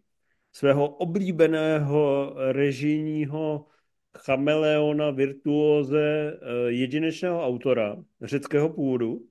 svého 0.52 0.88
oblíbeného 0.88 2.34
režijního 2.52 3.66
chameleona, 4.18 5.10
virtuóze, 5.10 6.38
eh, 6.42 6.70
jedinečného 6.72 7.46
autora 7.46 7.96
řeckého 8.22 8.68
původu. 8.68 9.26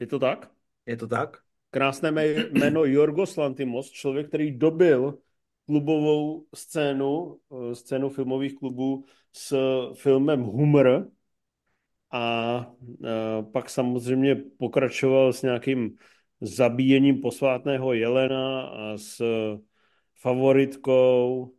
Je 0.00 0.06
to 0.06 0.18
tak? 0.18 0.50
Je 0.86 0.96
to 0.96 1.08
tak? 1.08 1.45
Krásné 1.70 2.12
jméno 2.52 2.84
Jorgos 2.84 3.36
Lantimos, 3.36 3.90
člověk, 3.90 4.28
který 4.28 4.58
dobil 4.58 5.18
klubovou 5.66 6.46
scénu, 6.54 7.38
eh, 7.52 7.74
scénu 7.74 8.08
filmových 8.08 8.54
klubů 8.54 9.04
s 9.32 9.56
filmem 9.94 10.42
Humor 10.42 11.10
a 12.10 12.66
eh, 13.04 13.42
pak 13.52 13.70
samozřejmě 13.70 14.34
pokračoval 14.34 15.32
s 15.32 15.42
nějakým 15.42 15.96
zabíjením 16.40 17.20
posvátného 17.20 17.92
jelena 17.92 18.62
a 18.62 18.98
s 18.98 19.22
favoritkou. 20.20 21.52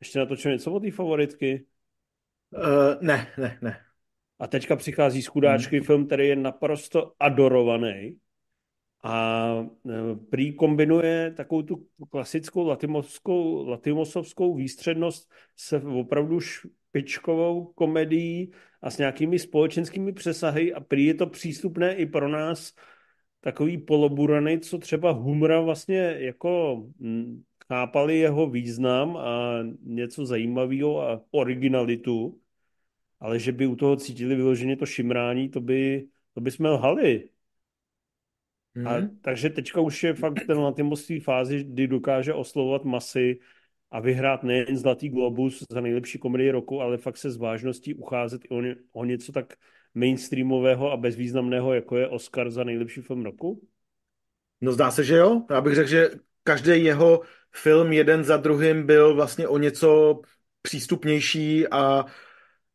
Ještě 0.00 0.18
natočil 0.18 0.52
něco 0.52 0.72
o 0.72 0.80
té 0.80 0.90
favoritky? 0.90 1.66
Uh, 2.50 3.02
ne, 3.02 3.28
ne, 3.38 3.58
ne. 3.62 3.80
A 4.38 4.46
teďka 4.46 4.76
přichází 4.76 5.22
z 5.22 5.26
chudáčky 5.26 5.76
hmm. 5.76 5.86
film, 5.86 6.06
který 6.06 6.28
je 6.28 6.36
naprosto 6.36 7.12
adorovaný 7.20 8.18
a 9.02 9.48
e, 9.90 10.16
prý 10.30 10.52
kombinuje 10.52 11.32
takovou 11.36 11.62
tu 11.62 11.86
klasickou 12.10 12.66
latimosovskou, 12.66 13.68
latimosovskou 13.68 14.54
výstřednost 14.54 15.30
se 15.56 15.82
opravdu 15.82 16.40
špičkovou 16.40 17.64
komedií 17.64 18.52
a 18.82 18.90
s 18.90 18.98
nějakými 18.98 19.38
společenskými 19.38 20.12
přesahy 20.12 20.74
a 20.74 20.80
prý 20.80 21.04
je 21.04 21.14
to 21.14 21.26
přístupné 21.26 21.94
i 21.94 22.06
pro 22.06 22.28
nás 22.28 22.74
takový 23.40 23.78
poloburany, 23.78 24.60
co 24.60 24.78
třeba 24.78 25.10
humra 25.10 25.60
vlastně 25.60 26.16
jako 26.18 26.82
chápali 27.68 28.18
jeho 28.18 28.50
význam 28.50 29.16
a 29.16 29.58
něco 29.82 30.26
zajímavého 30.26 31.02
a 31.02 31.22
originalitu, 31.30 32.40
ale 33.20 33.38
že 33.38 33.52
by 33.52 33.66
u 33.66 33.76
toho 33.76 33.96
cítili 33.96 34.34
vyloženě 34.34 34.76
to 34.76 34.86
šimrání, 34.86 35.48
to 35.48 35.60
by, 35.60 36.06
to 36.34 36.40
by 36.40 36.50
jsme 36.50 36.70
lhali. 36.70 37.28
Hmm. 38.78 38.86
A, 38.86 38.98
mhm. 38.98 39.18
takže 39.20 39.50
teďka 39.50 39.80
už 39.80 40.02
je 40.02 40.14
fakt 40.14 40.46
ten 40.46 40.56
na 40.56 40.72
té 40.72 40.82
fázi, 41.20 41.64
kdy 41.64 41.86
dokáže 41.86 42.34
oslovovat 42.34 42.84
masy 42.84 43.38
a 43.90 44.00
vyhrát 44.00 44.42
nejen 44.42 44.76
Zlatý 44.76 45.08
globus 45.08 45.64
za 45.70 45.80
nejlepší 45.80 46.18
komedii 46.18 46.50
roku, 46.50 46.80
ale 46.80 46.96
fakt 46.96 47.16
se 47.16 47.30
s 47.30 47.36
vážností 47.36 47.94
ucházet 47.94 48.44
i 48.44 48.48
o, 48.48 48.60
ně, 48.60 48.76
o 48.92 49.04
něco 49.04 49.32
tak 49.32 49.54
mainstreamového 49.94 50.92
a 50.92 50.96
bezvýznamného, 50.96 51.74
jako 51.74 51.96
je 51.96 52.08
Oscar 52.08 52.50
za 52.50 52.64
nejlepší 52.64 53.00
film 53.00 53.24
roku? 53.24 53.68
No 54.60 54.72
zdá 54.72 54.90
se, 54.90 55.04
že 55.04 55.16
jo. 55.16 55.42
Já 55.50 55.60
bych 55.60 55.74
řekl, 55.74 55.88
že 55.88 56.10
každý 56.42 56.84
jeho 56.84 57.20
film 57.52 57.92
jeden 57.92 58.24
za 58.24 58.36
druhým 58.36 58.86
byl 58.86 59.14
vlastně 59.14 59.48
o 59.48 59.58
něco 59.58 60.20
přístupnější 60.62 61.68
a 61.68 62.04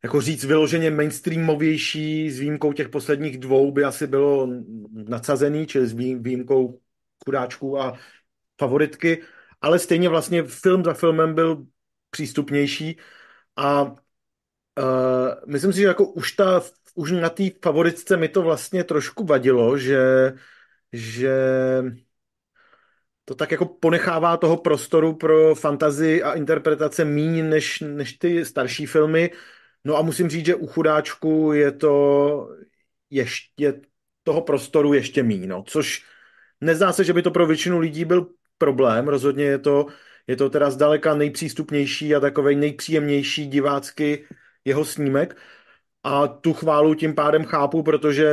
jako 0.04 0.20
říct 0.20 0.44
vyloženě 0.44 0.90
mainstreamovější, 0.90 2.30
s 2.30 2.38
výjimkou 2.38 2.72
těch 2.72 2.88
posledních 2.88 3.38
dvou 3.38 3.72
by 3.72 3.84
asi 3.84 4.06
bylo 4.06 4.48
nadsazený, 4.92 5.66
čili 5.66 5.86
s 5.86 5.92
výjimkou 5.94 6.80
chudáčků 7.24 7.80
a 7.80 7.98
favoritky, 8.60 9.22
ale 9.60 9.78
stejně 9.78 10.08
vlastně 10.08 10.42
film 10.42 10.84
za 10.84 10.94
filmem 10.94 11.34
byl 11.34 11.66
přístupnější 12.10 12.98
a 13.56 13.82
uh, 13.82 13.94
myslím 15.46 15.72
si, 15.72 15.78
že 15.78 15.86
jako 15.86 16.12
už, 16.12 16.32
ta, 16.32 16.62
už 16.94 17.10
na 17.12 17.30
té 17.30 17.44
favoritce 17.62 18.16
mi 18.16 18.28
to 18.28 18.42
vlastně 18.42 18.84
trošku 18.84 19.24
vadilo, 19.24 19.78
že, 19.78 20.32
že 20.92 21.34
to 23.24 23.34
tak 23.34 23.50
jako 23.50 23.64
ponechává 23.66 24.36
toho 24.36 24.56
prostoru 24.56 25.14
pro 25.14 25.54
fantazii 25.54 26.22
a 26.22 26.32
interpretace 26.32 27.04
míň 27.04 27.48
než, 27.48 27.80
než 27.80 28.12
ty 28.12 28.44
starší 28.44 28.86
filmy. 28.86 29.30
No 29.84 29.96
a 29.96 30.02
musím 30.02 30.28
říct, 30.28 30.46
že 30.46 30.54
u 30.54 30.66
chudáčku 30.66 31.52
je 31.52 31.72
to 31.72 32.48
ještě 33.10 33.80
toho 34.22 34.40
prostoru 34.40 34.94
ještě 34.94 35.22
míň, 35.22 35.48
no, 35.48 35.64
což 35.66 36.04
nezdá 36.60 36.92
se, 36.92 37.04
že 37.04 37.12
by 37.12 37.22
to 37.22 37.30
pro 37.30 37.46
většinu 37.46 37.78
lidí 37.78 38.04
byl 38.04 38.28
problém, 38.58 39.08
rozhodně 39.08 39.44
je 39.44 39.58
to, 39.58 39.86
je 40.26 40.36
to 40.36 40.50
teda 40.50 40.70
zdaleka 40.70 41.14
nejpřístupnější 41.14 42.14
a 42.14 42.20
takový 42.20 42.56
nejpříjemnější 42.56 43.46
divácky 43.46 44.24
jeho 44.64 44.84
snímek. 44.84 45.36
A 46.04 46.28
tu 46.28 46.52
chválu 46.52 46.94
tím 46.94 47.14
pádem 47.14 47.44
chápu, 47.44 47.82
protože 47.82 48.32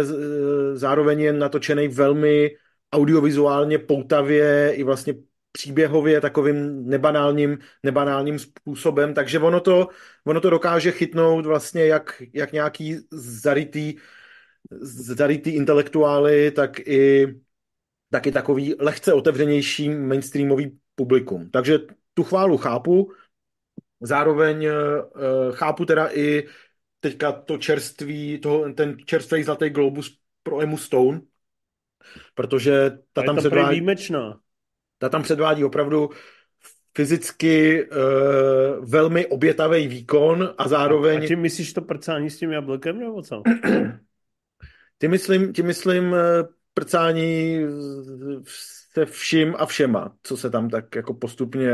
zároveň 0.73 1.19
je 1.19 1.33
natočený 1.33 1.87
velmi 1.87 2.55
audiovizuálně 2.93 3.79
poutavě 3.79 4.73
i 4.75 4.83
vlastně 4.83 5.13
příběhově 5.51 6.21
takovým 6.21 6.89
nebanálním, 6.89 7.57
nebanálním 7.83 8.39
způsobem, 8.39 9.13
takže 9.13 9.39
ono 9.39 9.59
to, 9.59 9.87
ono 10.25 10.41
to 10.41 10.49
dokáže 10.49 10.91
chytnout 10.91 11.45
vlastně 11.45 11.85
jak, 11.85 12.23
jak 12.33 12.51
nějaký 12.51 12.97
zarytý, 13.11 13.95
zarytý 14.81 15.49
intelektuály, 15.49 16.51
tak 16.51 16.79
i, 16.79 17.27
tak 18.09 18.27
i 18.27 18.31
takový 18.31 18.75
lehce 18.79 19.13
otevřenější 19.13 19.89
mainstreamový 19.89 20.77
publikum. 20.95 21.49
Takže 21.49 21.79
tu 22.13 22.23
chválu 22.23 22.57
chápu, 22.57 23.11
zároveň 24.01 24.67
uh, 24.67 25.55
chápu 25.55 25.85
teda 25.85 26.09
i 26.13 26.47
teďka 26.99 27.31
to 27.31 27.57
čerství, 27.57 28.39
toho, 28.39 28.73
ten 28.73 28.97
čerstvý 29.05 29.43
zlatý 29.43 29.69
globus 29.69 30.17
pro 30.43 30.61
Emu 30.61 30.77
Stone, 30.77 31.21
protože 32.35 32.89
ta 33.13 33.21
tam, 33.21 33.25
tam 33.25 33.35
předvádí, 33.35 33.69
výjimečná. 33.69 34.39
Ta 35.01 35.09
tam 35.09 35.23
předvádí 35.23 35.63
opravdu 35.63 36.09
fyzicky 36.97 37.83
uh, 37.83 38.85
velmi 38.85 39.25
obětavý 39.25 39.87
výkon 39.87 40.53
a 40.57 40.67
zároveň... 40.67 41.23
A, 41.23 41.27
ty 41.27 41.35
myslíš 41.35 41.73
to 41.73 41.81
prcání 41.81 42.29
s 42.29 42.37
tím 42.37 42.51
jablkem 42.51 42.99
nebo 42.99 43.21
co? 43.21 43.41
ty 44.97 45.07
myslím, 45.07 45.53
ty 45.53 45.63
myslím 45.63 46.15
eh, 46.15 46.43
prcání 46.73 47.59
se 48.93 49.05
vším 49.05 49.55
a 49.57 49.65
všema, 49.65 50.15
co 50.23 50.37
se 50.37 50.49
tam 50.49 50.69
tak 50.69 50.95
jako 50.95 51.13
postupně 51.13 51.71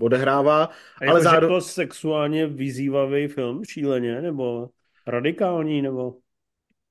odehrává. 0.00 0.64
A 0.64 0.70
ale 1.00 1.08
jako, 1.08 1.20
zároveň... 1.20 1.60
sexuálně 1.60 2.46
vyzývavý 2.46 3.28
film, 3.28 3.64
šíleně, 3.64 4.20
nebo 4.20 4.68
radikální, 5.06 5.82
nebo... 5.82 6.14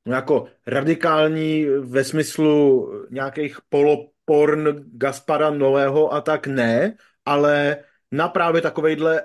No 0.06 0.16
jako 0.16 0.46
radikální 0.68 1.66
ve 1.66 2.04
smyslu 2.04 2.90
nějakých 3.12 3.58
poloporn 4.26 4.84
Gaspara 4.94 5.50
Nového 5.50 6.14
a 6.14 6.22
tak 6.22 6.48
ne, 6.48 6.98
ale 7.26 7.78
na 8.12 8.28
právě 8.28 8.62
takovejhle 8.62 9.22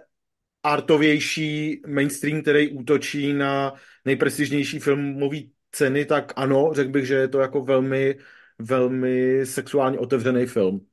artovější 0.62 1.82
mainstream, 1.86 2.42
který 2.42 2.70
útočí 2.70 3.32
na 3.32 3.74
nejprestižnější 4.04 4.78
filmový 4.78 5.52
ceny, 5.72 6.04
tak 6.04 6.32
ano, 6.36 6.70
řekl 6.72 6.90
bych, 6.90 7.06
že 7.06 7.14
je 7.14 7.28
to 7.28 7.40
jako 7.40 7.64
velmi, 7.64 8.18
velmi 8.58 9.46
sexuálně 9.46 9.98
otevřený 9.98 10.46
film. 10.46 10.86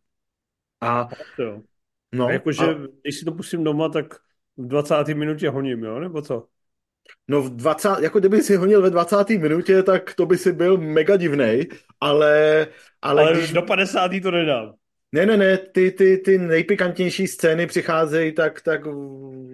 A, 0.82 1.10
no, 2.12 2.26
a 2.26 2.32
jakože, 2.32 2.66
a... 2.66 2.74
když 3.02 3.20
si 3.20 3.26
to 3.26 3.32
pustím 3.32 3.64
doma, 3.64 3.90
tak 3.90 4.14
v 4.58 4.68
20. 4.68 5.08
minutě 5.08 5.50
honím, 5.50 5.84
jo, 5.84 6.00
nebo 6.00 6.22
co? 6.22 6.48
No 7.28 7.42
v 7.42 7.56
20, 7.56 7.90
jako 8.00 8.20
kdyby 8.20 8.44
si 8.44 8.56
honil 8.56 8.82
ve 8.82 8.90
20. 8.90 9.30
minutě, 9.30 9.84
tak 9.84 10.14
to 10.14 10.26
by 10.26 10.38
si 10.38 10.52
byl 10.54 10.78
mega 10.78 11.18
divnej, 11.18 11.68
ale... 12.02 12.68
Ale, 13.02 13.24
ale 13.24 13.34
když... 13.38 13.54
do 13.54 13.62
50. 13.62 14.12
to 14.24 14.32
nedám. 14.32 14.74
Ne, 15.12 15.26
ne, 15.26 15.38
ne, 15.38 15.58
ty, 15.58 15.92
ty, 15.92 16.18
ty 16.18 16.38
nejpikantnější 16.38 17.28
scény 17.28 17.68
přicházejí 17.68 18.32
tak, 18.32 18.62
tak 18.62 18.82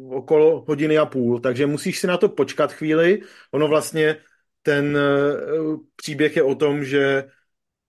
okolo 0.10 0.66
hodiny 0.68 0.98
a 0.98 1.06
půl, 1.06 1.40
takže 1.40 1.66
musíš 1.66 2.00
si 2.00 2.08
na 2.08 2.18
to 2.18 2.30
počkat 2.30 2.74
chvíli. 2.74 3.22
Ono 3.52 3.68
vlastně, 3.68 4.18
ten 4.62 4.98
uh, 4.98 5.78
příběh 5.96 6.36
je 6.36 6.44
o 6.44 6.56
tom, 6.56 6.84
že 6.84 7.24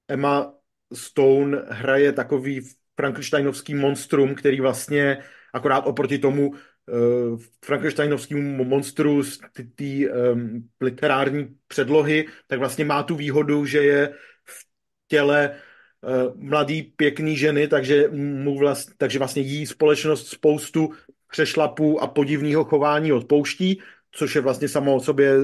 Emma 0.09 0.55
Stone 0.93 1.63
hraje 1.69 2.13
takový 2.13 2.61
Frankensteinovský 2.97 3.75
monstrum, 3.75 4.35
který 4.35 4.61
vlastně 4.61 5.19
akorát 5.53 5.87
oproti 5.87 6.19
tomu 6.19 6.55
uh, 6.87 7.39
Frankensteinovskému 7.65 8.65
monstru 8.65 9.23
z 9.23 9.39
té 9.75 9.85
um, 10.33 10.69
literární 10.81 11.57
předlohy, 11.69 12.27
tak 12.47 12.59
vlastně 12.59 12.85
má 12.85 13.03
tu 13.03 13.17
výhodu, 13.17 13.67
že 13.67 13.83
je 13.83 14.09
v 14.45 14.67
těle 15.09 15.51
uh, 15.51 16.41
mladý, 16.43 16.83
pěkný 16.83 17.37
ženy, 17.37 17.69
takže, 17.69 18.09
mu 18.13 18.59
vlast, 18.59 18.91
takže 18.97 19.19
vlastně 19.19 19.43
jí 19.43 19.67
společnost 19.67 20.29
spoustu 20.29 20.91
přešlapů 21.31 22.03
a 22.03 22.07
podivného 22.07 22.65
chování 22.65 23.13
odpouští, 23.13 23.81
což 24.11 24.35
je 24.35 24.41
vlastně 24.41 24.69
samo 24.69 24.95
o 24.95 25.01
sobě 25.01 25.35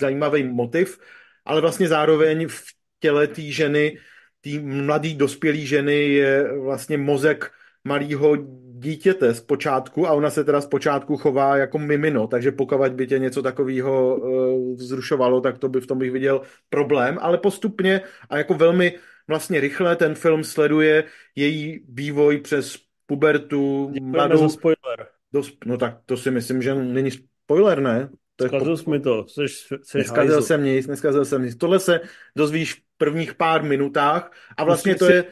zajímavý 0.00 0.42
motiv, 0.42 0.98
ale 1.44 1.60
vlastně 1.60 1.88
zároveň 1.88 2.48
v 2.48 2.62
těle 3.00 3.26
té 3.26 3.42
ženy, 3.42 3.98
té 4.40 4.50
mladé 4.60 5.14
dospělé 5.14 5.58
ženy 5.58 6.08
je 6.08 6.58
vlastně 6.58 6.98
mozek 6.98 7.52
malého 7.84 8.36
dítěte 8.84 9.34
z 9.34 9.40
počátku 9.40 10.06
a 10.08 10.12
ona 10.12 10.30
se 10.30 10.44
teda 10.44 10.60
z 10.60 10.66
počátku 10.66 11.16
chová 11.16 11.56
jako 11.56 11.78
mimino, 11.78 12.26
takže 12.26 12.52
pokud 12.52 12.92
by 12.92 13.06
tě 13.06 13.18
něco 13.18 13.42
takového 13.42 14.16
uh, 14.16 14.76
vzrušovalo, 14.76 15.40
tak 15.40 15.58
to 15.58 15.68
by 15.68 15.80
v 15.80 15.86
tom 15.86 15.98
bych 15.98 16.12
viděl 16.12 16.40
problém, 16.68 17.18
ale 17.20 17.38
postupně 17.38 18.00
a 18.30 18.38
jako 18.38 18.54
velmi 18.54 18.98
vlastně 19.28 19.60
rychle 19.60 19.96
ten 19.96 20.14
film 20.14 20.44
sleduje 20.44 21.04
její 21.36 21.84
vývoj 21.88 22.40
přes 22.40 22.76
pubertu, 23.06 23.92
mladou... 24.00 24.38
za 24.38 24.48
spoiler. 24.48 25.06
Dos, 25.32 25.52
no 25.66 25.78
tak 25.78 25.98
to 26.06 26.16
si 26.16 26.30
myslím, 26.30 26.62
že 26.62 26.74
není 26.74 27.10
spoiler, 27.10 27.80
ne? 27.80 28.08
To 28.36 28.48
Zkazil 28.48 28.76
jsi 28.76 28.90
mi 28.90 29.00
to, 29.00 29.26
seš, 29.28 29.66
seš 29.82 29.98
Neskazil 29.98 30.42
jsem 30.42 30.64
nic, 30.64 30.86
neskazil 30.86 31.24
jsem 31.24 31.42
nic. 31.42 31.56
Tohle 31.56 31.80
se 31.80 32.00
dozvíš 32.36 32.74
v 32.74 32.78
prvních 32.98 33.34
pár 33.34 33.62
minutách 33.62 34.32
a 34.56 34.64
vlastně 34.64 34.92
Musím 34.92 34.98
to 34.98 35.06
si- 35.06 35.12
je, 35.12 35.24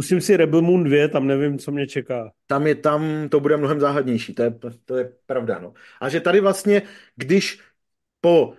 Musím 0.00 0.20
si 0.20 0.36
Rebel 0.36 0.62
Moon 0.62 0.84
2, 0.84 1.08
tam 1.08 1.26
nevím, 1.26 1.58
co 1.58 1.72
mě 1.72 1.86
čeká. 1.86 2.32
tam 2.46 2.66
je, 2.66 2.74
tam 2.74 3.28
to 3.28 3.40
bude 3.40 3.56
mnohem 3.56 3.80
záhadnější, 3.80 4.34
to 4.34 4.42
je, 4.42 4.54
to 4.84 4.96
je 4.96 5.12
pravda, 5.26 5.58
no. 5.58 5.74
A 6.00 6.08
že 6.08 6.20
tady 6.20 6.40
vlastně, 6.40 6.82
když 7.16 7.60
po 8.20 8.54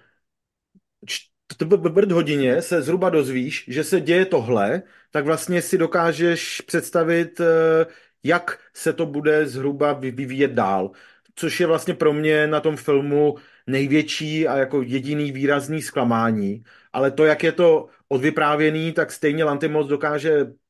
čtvrt 1.06 2.12
hodině 2.12 2.62
se 2.62 2.82
zhruba 2.82 3.10
dozvíš, 3.10 3.66
že 3.68 3.84
se 3.84 4.02
děje 4.02 4.26
tohle, 4.26 4.82
tak 5.12 5.26
vlastně 5.26 5.62
si 5.62 5.78
dokážeš 5.78 6.62
představit, 6.62 7.40
eh, 7.40 7.86
jak 8.24 8.60
se 8.74 8.94
to 8.94 9.06
bude 9.06 9.48
zhruba 9.48 9.94
vy- 9.94 10.12
vyvíjet 10.12 10.52
dál. 10.52 10.92
Což 11.36 11.60
je 11.60 11.68
vlastně 11.68 11.94
pro 11.94 12.14
mě 12.14 12.48
na 12.48 12.60
tom 12.60 12.78
filmu 12.78 13.36
největší 13.68 14.48
a 14.48 14.58
jako 14.58 14.82
jediný 14.82 15.32
výrazný 15.32 15.82
zklamání. 15.82 16.64
Ale 16.94 17.12
to, 17.12 17.26
jak 17.26 17.44
je 17.44 17.52
to 17.52 17.88
odvyprávěný, 18.08 18.92
tak 18.94 19.12
stejně 19.12 19.44
Lantimos 19.44 19.88
dokáže 19.88 20.61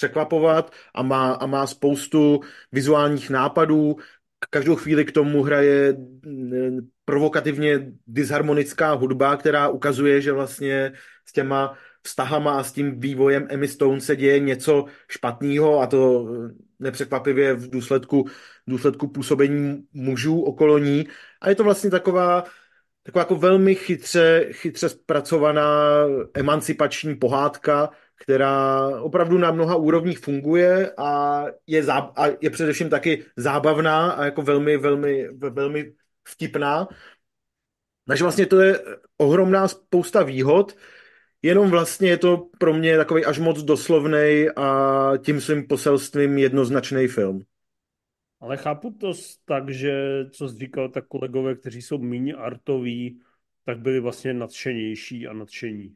překvapovat 0.00 0.72
a 0.94 1.02
má, 1.02 1.32
a 1.32 1.46
má 1.46 1.66
spoustu 1.66 2.40
vizuálních 2.72 3.30
nápadů. 3.30 3.96
Každou 4.50 4.76
chvíli 4.76 5.04
k 5.04 5.12
tomu 5.12 5.42
hraje 5.42 5.92
mm, 5.92 6.88
provokativně 7.04 7.92
disharmonická 8.06 8.92
hudba, 8.92 9.36
která 9.36 9.68
ukazuje, 9.68 10.20
že 10.20 10.32
vlastně 10.32 10.92
s 11.28 11.32
těma 11.32 11.76
vztahama 12.02 12.58
a 12.58 12.62
s 12.62 12.72
tím 12.72 13.00
vývojem 13.00 13.46
Emmy 13.50 13.68
Stone 13.68 14.00
se 14.00 14.16
děje 14.16 14.40
něco 14.40 14.84
špatného 15.08 15.80
a 15.80 15.86
to 15.86 16.28
eh, 16.28 16.54
nepřekvapivě 16.78 17.54
v 17.54 17.70
důsledku, 17.70 18.24
v 18.66 18.70
důsledku 18.70 19.08
působení 19.08 19.84
mužů 19.92 20.40
okolo 20.40 20.78
ní. 20.78 21.08
A 21.40 21.48
je 21.48 21.54
to 21.54 21.64
vlastně 21.64 21.90
taková 21.90 22.44
taková 23.02 23.20
jako 23.20 23.36
velmi 23.36 23.74
chytře, 23.74 24.48
chytře 24.52 24.88
zpracovaná 24.88 26.04
emancipační 26.34 27.14
pohádka, 27.14 27.90
která 28.22 28.88
opravdu 29.00 29.38
na 29.38 29.50
mnoha 29.50 29.76
úrovních 29.76 30.18
funguje 30.18 30.92
a 30.96 31.44
je, 31.66 31.82
zá, 31.82 31.98
a 31.98 32.26
je 32.40 32.50
především 32.50 32.90
taky 32.90 33.24
zábavná 33.36 34.10
a 34.10 34.24
jako 34.24 34.42
velmi, 34.42 34.76
velmi, 34.76 35.28
velmi 35.28 35.92
vtipná. 36.28 36.88
Takže 38.06 38.24
vlastně 38.24 38.46
to 38.46 38.60
je 38.60 38.80
ohromná 39.16 39.68
spousta 39.68 40.22
výhod, 40.22 40.76
jenom 41.42 41.70
vlastně 41.70 42.08
je 42.08 42.18
to 42.18 42.48
pro 42.58 42.74
mě 42.74 42.96
takový 42.96 43.24
až 43.24 43.38
moc 43.38 43.62
doslovnej 43.62 44.50
a 44.56 45.12
tím 45.24 45.40
svým 45.40 45.66
poselstvím 45.66 46.38
jednoznačný 46.38 47.06
film. 47.08 47.42
Ale 48.40 48.56
chápu 48.56 48.90
to 48.90 49.12
tak, 49.44 49.70
že 49.70 50.24
co 50.30 50.48
jsi 50.48 50.58
říkal, 50.58 50.88
tak 50.88 51.06
kolegové, 51.06 51.54
kteří 51.54 51.82
jsou 51.82 51.98
méně 51.98 52.34
artoví, 52.34 53.20
tak 53.64 53.78
byli 53.78 54.00
vlastně 54.00 54.34
nadšenější 54.34 55.26
a 55.26 55.32
nadšení. 55.32 55.94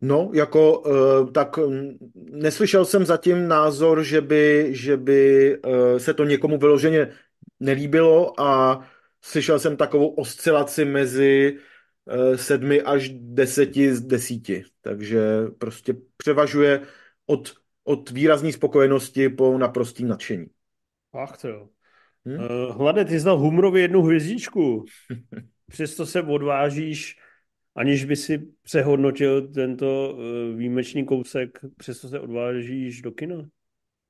No, 0.00 0.30
jako, 0.34 0.80
uh, 0.80 1.32
tak 1.32 1.58
mm, 1.58 1.98
neslyšel 2.14 2.84
jsem 2.84 3.06
zatím 3.06 3.48
názor, 3.48 4.02
že 4.02 4.20
by, 4.20 4.68
že 4.70 4.96
by 4.96 5.56
uh, 5.58 5.98
se 5.98 6.14
to 6.14 6.24
někomu 6.24 6.58
vyloženě 6.58 7.12
nelíbilo 7.60 8.40
a 8.40 8.80
slyšel 9.22 9.58
jsem 9.58 9.76
takovou 9.76 10.08
oscilaci 10.08 10.84
mezi 10.84 11.58
uh, 12.04 12.36
sedmi 12.36 12.82
až 12.82 13.10
deseti 13.12 13.94
z 13.94 14.00
desíti. 14.00 14.62
Takže 14.80 15.20
prostě 15.58 15.94
převažuje 16.16 16.80
od, 17.26 17.54
od 17.84 18.10
výrazné 18.10 18.52
spokojenosti 18.52 19.28
po 19.28 19.58
naprostý 19.58 20.04
nadšení. 20.04 20.46
Ach 21.12 21.38
to 21.38 21.48
jo. 21.48 21.68
Hm? 22.28 22.38
Hlade, 22.70 23.04
ty 23.04 23.20
dal 23.20 23.38
Humrovi 23.38 23.80
jednu 23.80 24.02
hvězdičku. 24.02 24.84
Přesto 25.70 26.06
se 26.06 26.22
odvážíš, 26.22 27.16
aniž 27.80 28.04
by 28.04 28.16
si 28.16 28.46
přehodnotil 28.62 29.48
tento 29.48 30.14
uh, 30.14 30.58
výjimečný 30.58 31.04
kousek, 31.04 31.58
přesto 31.76 32.08
se 32.08 32.20
odvážíš 32.20 33.02
do 33.02 33.12
kina. 33.12 33.48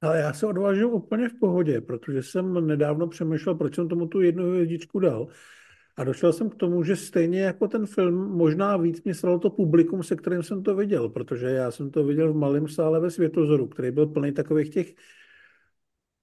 Ale 0.02 0.18
já 0.18 0.32
se 0.32 0.46
odvážím 0.46 0.84
úplně 0.84 1.28
v 1.28 1.38
pohodě, 1.40 1.80
protože 1.80 2.22
jsem 2.22 2.66
nedávno 2.66 3.06
přemýšlel, 3.06 3.54
proč 3.54 3.74
jsem 3.74 3.88
tomu 3.88 4.06
tu 4.06 4.20
jednu 4.20 4.50
hvězdičku 4.50 4.98
dal. 4.98 5.26
A 5.96 6.04
došel 6.04 6.32
jsem 6.32 6.50
k 6.50 6.54
tomu, 6.54 6.82
že 6.82 6.96
stejně 6.96 7.40
jako 7.40 7.68
ten 7.68 7.86
film, 7.86 8.14
možná 8.14 8.76
víc 8.76 9.02
mě 9.04 9.14
sralo 9.14 9.38
to 9.38 9.50
publikum, 9.50 10.02
se 10.02 10.16
kterým 10.16 10.42
jsem 10.42 10.62
to 10.62 10.74
viděl, 10.74 11.08
protože 11.08 11.46
já 11.46 11.70
jsem 11.70 11.90
to 11.90 12.04
viděl 12.04 12.32
v 12.32 12.36
malém 12.36 12.68
sále 12.68 13.00
ve 13.00 13.10
Světozoru, 13.10 13.66
který 13.66 13.90
byl 13.90 14.06
plný 14.06 14.32
takových 14.32 14.70
těch... 14.70 14.94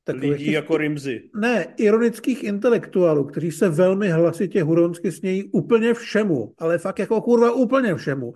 Takových 0.08 0.32
Lidí 0.32 0.46
těch, 0.46 0.54
jako 0.54 0.78
Rimzy. 0.78 1.30
Ne, 1.36 1.68
ironických 1.78 2.44
intelektuálů, 2.44 3.24
kteří 3.24 3.52
se 3.52 3.70
velmi 3.70 4.10
hlasitě 4.10 4.64
huronsky 4.64 5.12
smějí 5.12 5.44
úplně 5.44 5.94
všemu, 5.94 6.54
ale 6.58 6.78
fakt 6.78 7.00
jako 7.00 7.22
kurva 7.22 7.52
úplně 7.52 7.96
všemu. 7.96 8.34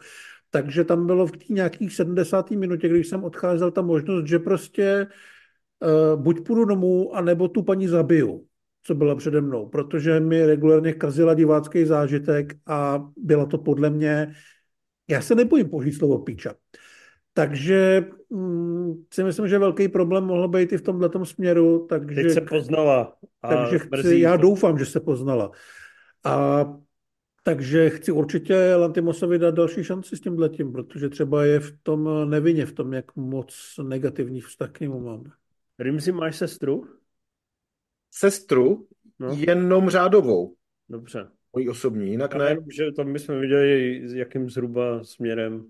Takže 0.50 0.84
tam 0.84 1.08
bylo 1.08 1.28
v 1.28 1.32
té 1.32 1.46
nějakých 1.50 1.94
70. 1.94 2.52
minutě, 2.52 2.90
když 2.90 3.08
jsem 3.08 3.24
odcházel, 3.24 3.72
ta 3.72 3.82
možnost, 3.82 4.28
že 4.28 4.40
prostě 4.40 5.08
uh, 5.80 6.22
buď 6.22 6.48
půjdu 6.48 6.66
domů, 6.66 7.16
anebo 7.16 7.48
tu 7.48 7.64
paní 7.64 7.88
zabiju, 7.88 8.46
co 8.84 8.96
byla 8.96 9.16
přede 9.16 9.42
mnou, 9.42 9.70
protože 9.70 10.20
mi 10.20 10.46
regulárně 10.46 10.94
kazila 10.94 11.34
divácký 11.34 11.86
zážitek 11.86 12.56
a 12.68 13.06
byla 13.18 13.46
to 13.46 13.58
podle 13.58 13.90
mě, 13.90 14.34
já 15.08 15.22
se 15.22 15.36
nebojím 15.36 15.70
použít 15.70 15.94
slovo 15.94 16.20
píča. 16.20 16.54
Takže 17.34 18.06
mm, 18.30 18.94
si 19.14 19.24
myslím, 19.24 19.48
že 19.48 19.60
velký 19.60 19.88
problém 19.88 20.24
mohl 20.24 20.48
být 20.48 20.74
i 20.74 20.78
v 20.78 20.82
tomhle 20.82 21.10
směru, 21.24 21.88
takže, 21.90 22.22
Teď 22.24 22.32
se 22.32 22.42
poznala. 22.42 23.18
A 23.42 23.48
takže 23.50 23.80
chci, 23.80 24.20
já 24.20 24.36
to. 24.38 24.42
doufám, 24.42 24.78
že 24.80 24.86
se 24.86 25.00
poznala. 25.00 25.52
A 26.24 26.66
takže 27.44 27.90
chci 27.90 28.12
určitě 28.12 28.76
Lantimosovi 28.76 29.40
dát 29.40 29.56
další 29.56 29.84
šanci 29.84 30.18
s 30.18 30.22
tímhletím, 30.22 30.72
protože 30.72 31.10
třeba 31.10 31.46
je 31.46 31.60
v 31.60 31.78
tom 31.84 32.30
nevinně, 32.30 32.66
v 32.66 32.74
tom, 32.74 32.94
jak 32.94 33.16
moc 33.16 33.80
negativní 33.84 34.42
vztah 34.42 34.72
k 34.72 34.80
němu 34.80 35.00
mám. 35.00 35.24
Rimzy, 35.80 36.12
máš 36.12 36.36
sestru? 36.36 36.84
Sestru 38.12 38.88
No, 39.20 39.32
jenom 39.48 39.90
řádovou, 39.90 40.56
dobře. 40.90 41.28
mojí 41.54 41.70
osobní, 41.70 42.10
jinak 42.12 42.34
Já 42.34 42.40
ne. 42.40 42.50
jenom, 42.50 42.66
že 42.72 42.92
tam 42.92 43.14
bychom 43.14 43.40
viděli, 43.40 44.02
s 44.08 44.14
jakým 44.14 44.50
zhruba 44.50 45.04
směrem 45.04 45.66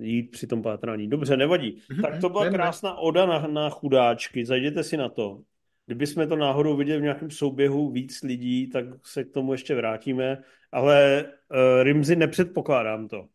jít 0.00 0.30
při 0.30 0.46
tom 0.46 0.62
pátrání. 0.62 1.08
Dobře, 1.08 1.36
nevadí. 1.36 1.82
Mhm, 1.90 2.02
Tak 2.02 2.20
to 2.20 2.28
byla 2.28 2.50
krásná 2.50 2.94
oda 2.98 3.26
na, 3.26 3.46
na 3.46 3.70
chudáčky, 3.70 4.46
zajděte 4.46 4.84
si 4.84 4.96
na 4.96 5.08
to. 5.08 5.40
Kdybychom 5.86 6.28
to 6.28 6.36
náhodou 6.36 6.76
viděli 6.76 6.98
v 6.98 7.02
nějakém 7.02 7.30
souběhu 7.30 7.90
víc 7.90 8.22
lidí, 8.22 8.70
tak 8.70 8.84
se 9.04 9.24
k 9.24 9.32
tomu 9.32 9.52
ještě 9.52 9.74
vrátíme, 9.74 10.42
ale 10.72 11.24
uh, 11.24 11.82
Rimzy 11.82 12.16
nepředpokládám 12.16 13.08
to, 13.08 13.28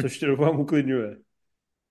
což 0.00 0.18
tě 0.18 0.26
doufám 0.26 0.60
uklidňuje. 0.60 1.16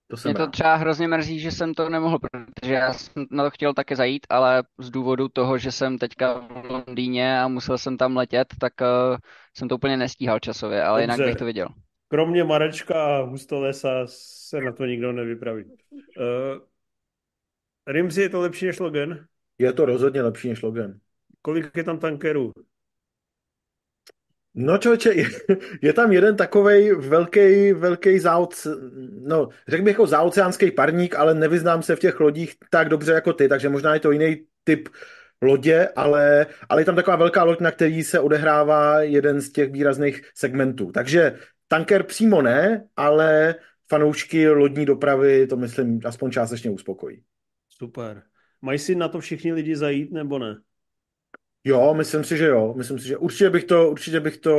To 0.07 0.17
jsem 0.17 0.31
Mě 0.31 0.37
to 0.37 0.47
třeba 0.47 0.75
hrozně 0.75 1.07
mrzí, 1.07 1.39
že 1.39 1.51
jsem 1.51 1.73
to 1.73 1.89
nemohl, 1.89 2.19
protože 2.19 2.73
já 2.73 2.93
jsem 2.93 3.25
na 3.31 3.43
to 3.43 3.49
chtěl 3.49 3.73
taky 3.73 3.95
zajít, 3.95 4.27
ale 4.29 4.63
z 4.79 4.89
důvodu 4.89 5.27
toho, 5.27 5.57
že 5.57 5.71
jsem 5.71 5.97
teďka 5.97 6.33
v 6.39 6.65
Londýně 6.69 7.39
a 7.39 7.47
musel 7.47 7.77
jsem 7.77 7.97
tam 7.97 8.17
letět, 8.17 8.47
tak 8.59 8.73
uh, 8.81 9.17
jsem 9.57 9.67
to 9.67 9.75
úplně 9.75 9.97
nestíhal 9.97 10.39
časově, 10.39 10.83
ale 10.83 11.01
jinak 11.01 11.17
Dobře. 11.17 11.31
bych 11.31 11.37
to 11.37 11.45
viděl. 11.45 11.67
Kromě 12.11 12.43
Marečka 12.43 13.05
a 13.05 13.21
Hustolesa 13.21 14.03
se 14.05 14.61
na 14.61 14.71
to 14.71 14.85
nikdo 14.85 15.11
nevypraví. 15.11 15.63
Uh, 15.63 15.71
Rimzy 17.87 18.21
je 18.21 18.29
to 18.29 18.39
lepší 18.39 18.65
než 18.65 18.79
Logan? 18.79 19.25
Je 19.57 19.73
to 19.73 19.85
rozhodně 19.85 20.21
lepší 20.21 20.49
než 20.49 20.61
Logan. 20.61 20.93
Kolik 21.41 21.77
je 21.77 21.83
tam 21.83 21.99
tankerů? 21.99 22.51
No 24.53 24.77
člověče, 24.77 25.13
je, 25.13 25.25
je 25.81 25.93
tam 25.93 26.11
jeden 26.11 26.35
takovej 26.35 26.95
velký, 26.95 27.73
velký 27.73 28.19
záoc, 28.19 28.67
no 29.21 29.49
řekl 29.67 29.83
bych 29.83 29.91
jako 29.91 30.07
záoceánský 30.07 30.71
parník, 30.71 31.15
ale 31.15 31.33
nevyznám 31.33 31.83
se 31.83 31.95
v 31.95 31.99
těch 31.99 32.19
lodích 32.19 32.55
tak 32.69 32.89
dobře 32.89 33.11
jako 33.11 33.33
ty, 33.33 33.47
takže 33.47 33.69
možná 33.69 33.93
je 33.93 33.99
to 33.99 34.11
jiný 34.11 34.45
typ 34.63 34.89
lodě, 35.41 35.87
ale, 35.95 36.47
ale 36.69 36.81
je 36.81 36.85
tam 36.85 36.95
taková 36.95 37.15
velká 37.15 37.43
loď, 37.43 37.59
na 37.59 37.71
který 37.71 38.03
se 38.03 38.19
odehrává 38.19 39.01
jeden 39.01 39.41
z 39.41 39.51
těch 39.51 39.71
výrazných 39.71 40.21
segmentů. 40.35 40.91
Takže 40.91 41.39
tanker 41.71 42.03
přímo 42.03 42.41
ne, 42.41 42.87
ale 42.95 43.55
fanoušky 43.89 44.49
lodní 44.49 44.85
dopravy 44.85 45.47
to 45.47 45.57
myslím 45.57 45.99
aspoň 46.05 46.31
částečně 46.31 46.69
uspokojí. 46.69 47.23
Super. 47.69 48.23
Mají 48.61 48.79
si 48.79 48.95
na 48.95 49.07
to 49.07 49.19
všichni 49.19 49.53
lidi 49.53 49.75
zajít, 49.75 50.11
nebo 50.11 50.39
ne? 50.39 50.55
Jo, 51.63 51.93
myslím 51.93 52.23
si, 52.23 52.37
že 52.37 52.47
jo. 52.47 52.73
Myslím 52.77 52.99
si, 52.99 53.07
že 53.07 53.17
určitě 53.17 53.49
bych 53.49 53.63
to, 53.63 53.89
určitě 53.91 54.19
bych 54.19 54.37
to 54.37 54.55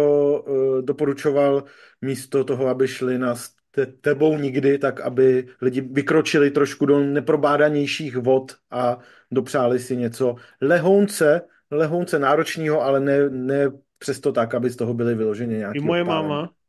uh, 0.48 0.82
doporučoval 0.82 1.64
místo 2.02 2.44
toho, 2.44 2.66
aby 2.66 2.88
šli 2.88 3.18
na 3.18 3.34
te, 3.70 3.86
tebou 3.86 4.38
nikdy, 4.38 4.78
tak 4.78 5.00
aby 5.00 5.48
lidi 5.60 5.80
vykročili 5.80 6.50
trošku 6.50 6.86
do 6.86 7.00
neprobádanějších 7.00 8.16
vod 8.16 8.56
a 8.70 8.98
dopřáli 9.30 9.78
si 9.78 9.96
něco 9.96 10.36
lehonce, 10.60 11.40
lehonce 11.70 12.18
náročného, 12.18 12.82
ale 12.82 13.00
ne, 13.00 13.30
ne 13.30 13.70
přesto 13.98 14.32
tak, 14.32 14.54
aby 14.54 14.70
z 14.70 14.76
toho 14.76 14.94
byly 14.94 15.14
vyloženě 15.14 15.58
nějaký 15.58 15.78
I 15.78 15.80
moje 15.80 16.02
odpálení. 16.02 16.28
máma. 16.28 16.61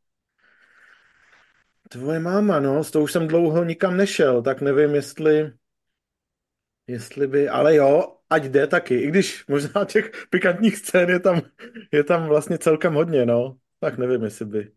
Tvoje 1.88 2.20
máma, 2.20 2.60
no, 2.60 2.84
s 2.84 2.90
tou 2.90 3.02
už 3.02 3.12
jsem 3.12 3.28
dlouho 3.28 3.64
nikam 3.64 3.96
nešel, 3.96 4.42
tak 4.42 4.60
nevím, 4.60 4.94
jestli... 4.94 5.52
Jestli 6.86 7.26
by, 7.26 7.48
ale 7.48 7.76
jo, 7.76 8.16
ať 8.30 8.44
jde 8.44 8.66
taky, 8.66 8.94
i 8.94 9.08
když 9.08 9.46
možná 9.46 9.84
těch 9.84 10.26
pikantních 10.30 10.76
scén 10.76 11.10
je 11.10 11.20
tam, 11.20 11.40
je 11.92 12.04
tam 12.04 12.28
vlastně 12.28 12.58
celkem 12.58 12.94
hodně, 12.94 13.26
no. 13.26 13.58
Tak 13.80 13.98
nevím, 13.98 14.22
jestli 14.22 14.44
by, 14.44 14.72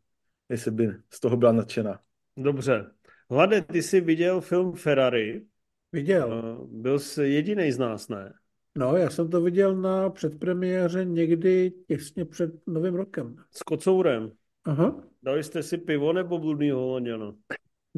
jestli 0.49 0.71
by 0.71 0.89
z 1.09 1.19
toho 1.19 1.37
byla 1.37 1.51
nadšená. 1.51 1.99
Dobře. 2.37 2.91
Hlade, 3.29 3.61
ty 3.61 3.83
jsi 3.83 4.01
viděl 4.01 4.41
film 4.41 4.75
Ferrari. 4.75 5.45
Viděl. 5.91 6.57
Uh, 6.59 6.81
Byl 6.81 6.99
jsi 6.99 7.23
jediný 7.23 7.71
z 7.71 7.77
nás, 7.77 8.07
ne? 8.07 8.33
No, 8.77 8.97
já 8.97 9.09
jsem 9.09 9.29
to 9.29 9.41
viděl 9.41 9.75
na 9.75 10.09
předpremiéře 10.09 11.05
někdy 11.05 11.73
těsně 11.87 12.25
před 12.25 12.51
novým 12.67 12.95
rokem. 12.95 13.35
S 13.51 13.63
kocourem. 13.63 14.31
Aha, 14.67 15.03
Dali 15.23 15.43
jste 15.43 15.63
si 15.63 15.77
pivo 15.77 16.13
nebo 16.13 16.39
bludný 16.39 16.71
Holanděna? 16.71 17.33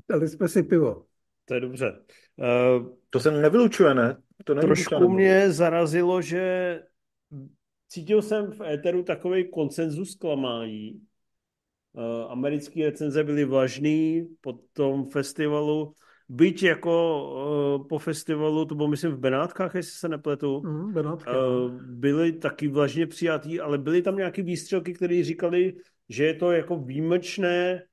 dali 0.10 0.28
jsme 0.28 0.48
si 0.48 0.64
pivo. 0.64 1.06
To 1.46 1.54
je 1.54 1.60
dobře. 1.60 2.00
Uh, 2.36 2.88
To 3.10 3.20
se 3.20 3.32
nevylučuje, 3.32 3.94
ne? 3.94 4.18
To 4.46 4.54
není 4.54 4.66
trošku 4.68 5.10
mě 5.10 5.52
zarazilo, 5.52 6.22
že 6.22 6.80
cítil 7.88 8.22
jsem 8.22 8.52
v 8.52 8.62
éteru 8.62 9.04
takový 9.04 9.52
konsenzus 9.52 10.12
zklamání. 10.12 11.02
Uh, 11.94 12.32
americký 12.32 12.86
recenze 12.86 13.24
byly 13.24 13.46
vlažný 13.46 14.28
po 14.42 14.60
tom 14.74 15.10
festivalu. 15.10 15.94
Byť 16.30 16.64
jako 16.64 17.24
uh, 17.80 17.88
po 17.88 18.00
festivalu, 18.00 18.66
to 18.66 18.76
bylo 18.76 18.88
myslím 18.88 19.12
v 19.12 19.20
Benátkách, 19.20 19.76
jestli 19.76 19.92
se 20.00 20.10
nepletu, 20.10 20.62
Mm, 20.66 20.94
Benátka. 20.94 21.48
Uh, 21.48 21.72
byli 21.82 22.32
taky 22.32 22.68
vlažně 22.68 23.08
přijatý, 23.08 23.60
ale 23.60 23.78
byly 23.78 24.02
tam 24.02 24.16
nějaké 24.16 24.42
výstřelky, 24.44 24.94
které 24.94 25.24
říkali, 25.24 25.74
že 26.10 26.26
je 26.26 26.34
to 26.34 26.52
jako 26.52 26.78
výjimečné, 26.78 27.84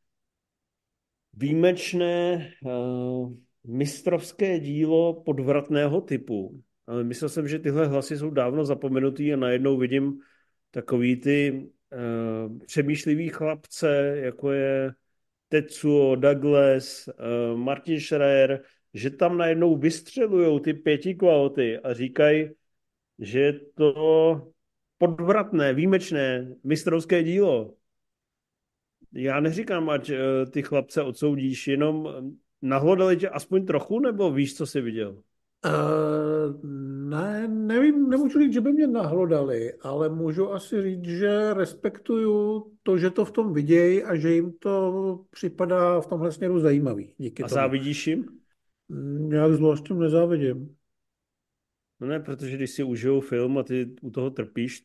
výjimečné 1.32 2.50
uh, 2.64 3.32
mistrovské 3.64 4.60
dílo 4.60 5.22
podvratného 5.22 6.00
typu. 6.00 6.62
Ale 6.86 7.04
myslel 7.04 7.28
jsem, 7.28 7.48
že 7.48 7.58
tyhle 7.58 7.86
hlasy 7.86 8.18
jsou 8.18 8.30
dávno 8.30 8.64
zapomenutý 8.64 9.32
a 9.32 9.36
najednou 9.36 9.76
vidím 9.76 10.20
takový 10.70 11.16
ty 11.16 11.52
uh, 11.52 12.58
přemýšlivý 12.66 13.28
chlapce, 13.28 14.18
jako 14.22 14.52
je 14.52 14.92
Tetsuo, 15.48 16.16
Douglas, 16.16 17.08
uh, 17.08 17.58
Martin 17.58 18.00
Schreier, 18.00 18.62
že 18.94 19.10
tam 19.10 19.38
najednou 19.38 19.76
vystřelujou 19.76 20.58
ty 20.58 20.74
pěti 20.74 21.14
kvaloty 21.14 21.78
a 21.78 21.94
říkají, 21.94 22.50
že 23.18 23.40
je 23.40 23.52
to 23.74 24.52
podvratné, 24.98 25.74
výjimečné, 25.74 26.54
mistrovské 26.64 27.22
dílo. 27.22 27.74
Já 29.12 29.40
neříkám, 29.40 29.90
ať 29.90 30.10
uh, 30.10 30.16
ty 30.50 30.62
chlapce 30.62 31.02
odsoudíš, 31.02 31.68
jenom 31.68 32.08
nahlodali 32.62 33.16
tě 33.16 33.28
aspoň 33.28 33.66
trochu, 33.66 34.00
nebo 34.00 34.32
víš, 34.32 34.56
co 34.56 34.66
jsi 34.66 34.80
viděl? 34.80 35.22
Uh, 35.66 36.64
ne, 37.08 37.48
nevím, 37.48 38.08
nemůžu 38.08 38.38
říct, 38.40 38.52
že 38.52 38.60
by 38.60 38.72
mě 38.72 38.86
nahlodali, 38.86 39.72
ale 39.80 40.08
můžu 40.08 40.52
asi 40.52 40.82
říct, 40.82 41.04
že 41.04 41.54
respektuju 41.54 42.66
to, 42.82 42.98
že 42.98 43.10
to 43.10 43.24
v 43.24 43.30
tom 43.30 43.52
vidějí 43.52 44.02
a 44.02 44.16
že 44.16 44.32
jim 44.32 44.52
to 44.52 45.24
připadá 45.30 46.00
v 46.00 46.06
tomhle 46.06 46.32
směru 46.32 46.60
zajímavý. 46.60 47.14
Díky 47.18 47.42
A 47.42 47.48
tomu. 47.48 47.54
závidíš 47.54 48.06
jim? 48.06 48.24
Nějak 49.18 49.52
zvlášť 49.52 49.86
tím 49.86 49.98
nezávidím. 49.98 50.76
No 52.00 52.06
ne, 52.06 52.20
protože 52.20 52.56
když 52.56 52.70
si 52.70 52.82
užijou 52.82 53.20
film 53.20 53.58
a 53.58 53.62
ty 53.62 53.94
u 54.02 54.10
toho 54.10 54.30
trpíš, 54.30 54.84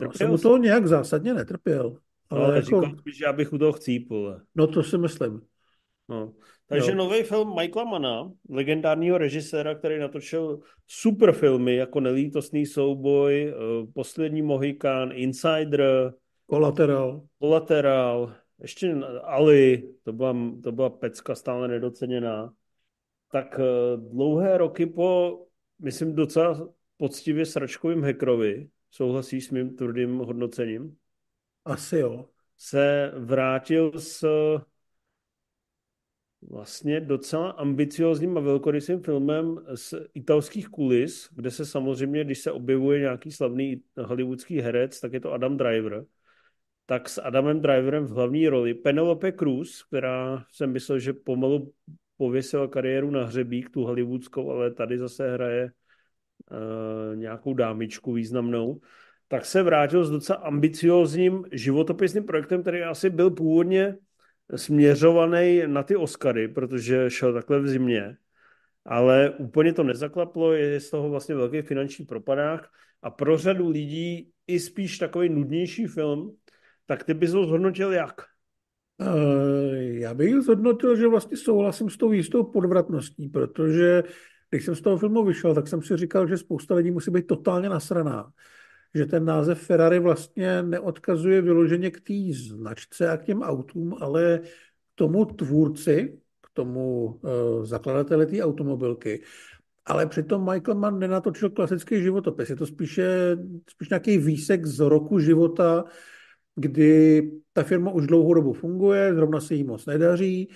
Já 0.00 0.06
trpěl 0.08 0.28
jsem 0.28 0.34
u 0.34 0.38
toho 0.38 0.56
nějak 0.56 0.86
zásadně 0.86 1.34
netrpěl. 1.34 1.96
No, 2.30 2.36
Ale 2.36 2.46
ale 2.46 2.56
jako, 2.56 2.66
říkal 2.66 2.98
spíš, 2.98 3.16
že 3.16 3.24
já 3.24 3.32
bych 3.32 3.52
u 3.52 3.58
toho 3.58 3.72
chcípl. 3.72 4.40
no 4.54 4.66
to 4.66 4.82
si 4.82 4.98
myslím. 4.98 5.40
No. 6.08 6.32
Takže 6.66 6.90
Jo. 6.90 6.96
nový 6.96 7.22
film 7.22 7.56
Michaela 7.56 7.90
Mana, 7.90 8.32
legendárního 8.48 9.18
režiséra, 9.18 9.74
který 9.74 9.98
natočil 9.98 10.60
super 10.86 11.32
filmy 11.32 11.76
jako 11.76 12.00
Nelítostný 12.00 12.66
souboj, 12.66 13.54
eh, 13.54 13.86
Poslední 13.94 14.42
Mohikán, 14.42 15.10
Insider, 15.12 16.14
Kolateral. 16.46 17.22
Collateral, 17.42 18.34
ještě 18.60 18.94
Ali, 19.22 19.88
to 20.02 20.12
byla, 20.12 20.36
to 20.62 20.72
byla 20.72 20.90
pecka 20.90 21.34
stále 21.34 21.68
nedoceněná. 21.68 22.52
Tak 23.32 23.60
eh, 23.60 23.96
dlouhé 23.96 24.58
roky 24.58 24.86
po, 24.86 25.38
myslím, 25.78 26.14
docela 26.14 26.68
poctivě 26.96 27.46
sračkovým 27.46 28.02
Hekrovi, 28.04 28.68
souhlasíš 28.90 29.46
s 29.46 29.50
mým 29.50 29.76
tvrdým 29.76 30.18
hodnocením, 30.18 30.96
Asi 31.70 31.98
jo. 31.98 32.28
se 32.56 33.12
vrátil 33.16 33.92
s 34.00 34.26
vlastně 36.48 37.00
docela 37.00 37.50
ambiciozním 37.50 38.38
a 38.38 38.40
velkorysým 38.40 39.02
filmem 39.02 39.58
z 39.74 39.94
italských 40.14 40.68
kulis, 40.68 41.28
kde 41.32 41.50
se 41.50 41.66
samozřejmě, 41.66 42.24
když 42.24 42.38
se 42.38 42.52
objevuje 42.52 43.00
nějaký 43.00 43.32
slavný 43.32 43.82
hollywoodský 43.98 44.60
herec, 44.60 45.00
tak 45.00 45.12
je 45.12 45.20
to 45.20 45.32
Adam 45.32 45.56
Driver. 45.56 46.04
Tak 46.86 47.08
s 47.08 47.22
Adamem 47.22 47.60
Driverem 47.60 48.04
v 48.04 48.10
hlavní 48.10 48.48
roli 48.48 48.74
Penelope 48.74 49.32
Cruz, 49.32 49.82
která 49.82 50.44
jsem 50.52 50.72
myslel, 50.72 50.98
že 50.98 51.12
pomalu 51.12 51.72
pověsila 52.16 52.68
kariéru 52.68 53.10
na 53.10 53.24
hřebík, 53.24 53.70
tu 53.70 53.84
hollywoodskou, 53.84 54.50
ale 54.50 54.70
tady 54.70 54.98
zase 54.98 55.32
hraje 55.32 55.72
uh, 56.50 57.16
nějakou 57.16 57.54
dámičku 57.54 58.12
významnou, 58.12 58.80
tak 59.30 59.46
se 59.46 59.62
vrátil 59.62 60.04
s 60.04 60.10
docela 60.10 60.38
ambiciózním 60.38 61.44
životopisným 61.52 62.24
projektem, 62.24 62.60
který 62.60 62.82
asi 62.82 63.10
byl 63.10 63.30
původně 63.30 63.96
směřovaný 64.56 65.62
na 65.66 65.82
ty 65.82 65.96
Oscary, 65.96 66.48
protože 66.48 67.10
šel 67.10 67.34
takhle 67.34 67.60
v 67.60 67.68
zimě, 67.68 68.16
ale 68.84 69.30
úplně 69.30 69.72
to 69.72 69.82
nezaklaplo, 69.82 70.52
je 70.52 70.80
z 70.80 70.90
toho 70.90 71.10
vlastně 71.10 71.34
velký 71.34 71.62
finanční 71.62 72.04
propadák 72.04 72.68
a 73.02 73.10
pro 73.10 73.38
řadu 73.38 73.68
lidí 73.68 74.30
i 74.46 74.60
spíš 74.60 74.98
takový 74.98 75.28
nudnější 75.28 75.86
film, 75.86 76.36
tak 76.86 77.04
ty 77.04 77.14
bys 77.14 77.32
ho 77.32 77.46
zhodnotil 77.46 77.92
jak? 77.92 78.20
Uh, 79.00 79.74
já 79.74 80.14
bych 80.14 80.34
zhodnotil, 80.34 80.96
že 80.96 81.08
vlastně 81.08 81.36
souhlasím 81.36 81.90
s 81.90 81.96
tou 81.96 82.12
jistou 82.12 82.44
podvratností, 82.44 83.28
protože 83.28 84.02
když 84.50 84.64
jsem 84.64 84.74
z 84.74 84.80
toho 84.80 84.98
filmu 84.98 85.24
vyšel, 85.24 85.54
tak 85.54 85.68
jsem 85.68 85.82
si 85.82 85.96
říkal, 85.96 86.28
že 86.28 86.36
spousta 86.36 86.74
lidí 86.74 86.90
musí 86.90 87.10
být 87.10 87.26
totálně 87.26 87.68
nasraná. 87.68 88.32
Že 88.94 89.06
ten 89.06 89.24
název 89.24 89.60
Ferrari 89.60 89.98
vlastně 89.98 90.62
neodkazuje 90.62 91.42
vyloženě 91.42 91.90
k 91.90 92.00
té 92.00 92.14
značce 92.32 93.10
a 93.10 93.16
k 93.16 93.24
těm 93.24 93.42
autům, 93.42 93.94
ale 94.00 94.40
k 94.44 94.48
tomu 94.94 95.24
tvůrci, 95.24 96.18
k 96.40 96.50
tomu 96.52 97.06
uh, 97.06 97.64
zakladateli 97.64 98.26
té 98.26 98.42
automobilky. 98.42 99.22
Ale 99.86 100.06
přitom 100.06 100.52
Michael 100.52 100.78
Mann 100.78 100.98
nenatočil 100.98 101.50
klasický 101.50 102.02
životopis. 102.02 102.50
Je 102.50 102.56
to 102.56 102.66
spíše, 102.66 103.36
spíš 103.70 103.88
nějaký 103.88 104.18
výsek 104.18 104.66
z 104.66 104.80
roku 104.80 105.18
života, 105.18 105.84
kdy 106.56 107.22
ta 107.52 107.62
firma 107.62 107.90
už 107.90 108.06
dlouhou 108.06 108.34
dobu 108.34 108.52
funguje, 108.52 109.14
zrovna 109.14 109.40
se 109.40 109.54
jí 109.54 109.64
moc 109.64 109.86
nedaří 109.86 110.48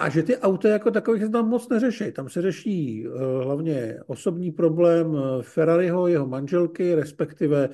a 0.00 0.08
že 0.08 0.22
ty 0.22 0.36
auta 0.36 0.68
jako 0.68 0.90
takových 0.90 1.22
se 1.22 1.28
tam 1.28 1.48
moc 1.48 1.68
neřeší. 1.68 2.12
Tam 2.12 2.28
se 2.28 2.42
řeší 2.42 3.08
uh, 3.08 3.14
hlavně 3.42 3.98
osobní 4.06 4.50
problém 4.50 5.16
Ferrariho, 5.40 6.06
jeho 6.06 6.26
manželky, 6.26 6.94
respektive 6.94 7.68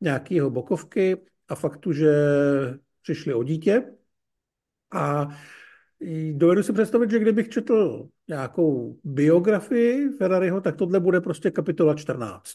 nějaký 0.00 0.34
jeho 0.34 0.50
bokovky 0.50 1.16
a 1.48 1.54
faktu, 1.54 1.92
že 1.92 2.12
přišli 3.02 3.34
o 3.34 3.42
dítě. 3.42 3.84
A 4.92 5.28
dovedu 6.32 6.62
si 6.62 6.72
představit, 6.72 7.10
že 7.10 7.18
kdybych 7.18 7.48
četl 7.48 8.08
nějakou 8.28 8.96
biografii 9.04 10.08
Ferrariho, 10.08 10.60
tak 10.60 10.76
tohle 10.76 11.00
bude 11.00 11.20
prostě 11.20 11.50
kapitola 11.50 11.94
14 11.94 12.48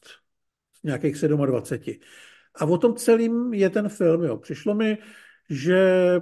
z 0.79 0.83
nějakých 0.83 1.15
27. 1.45 1.99
A 2.55 2.65
o 2.65 2.77
tom 2.77 2.95
celým 2.95 3.53
je 3.53 3.69
ten 3.69 3.89
film. 3.89 4.23
Jo. 4.23 4.37
Přišlo 4.37 4.75
mi, 4.75 4.97
že 5.49 6.19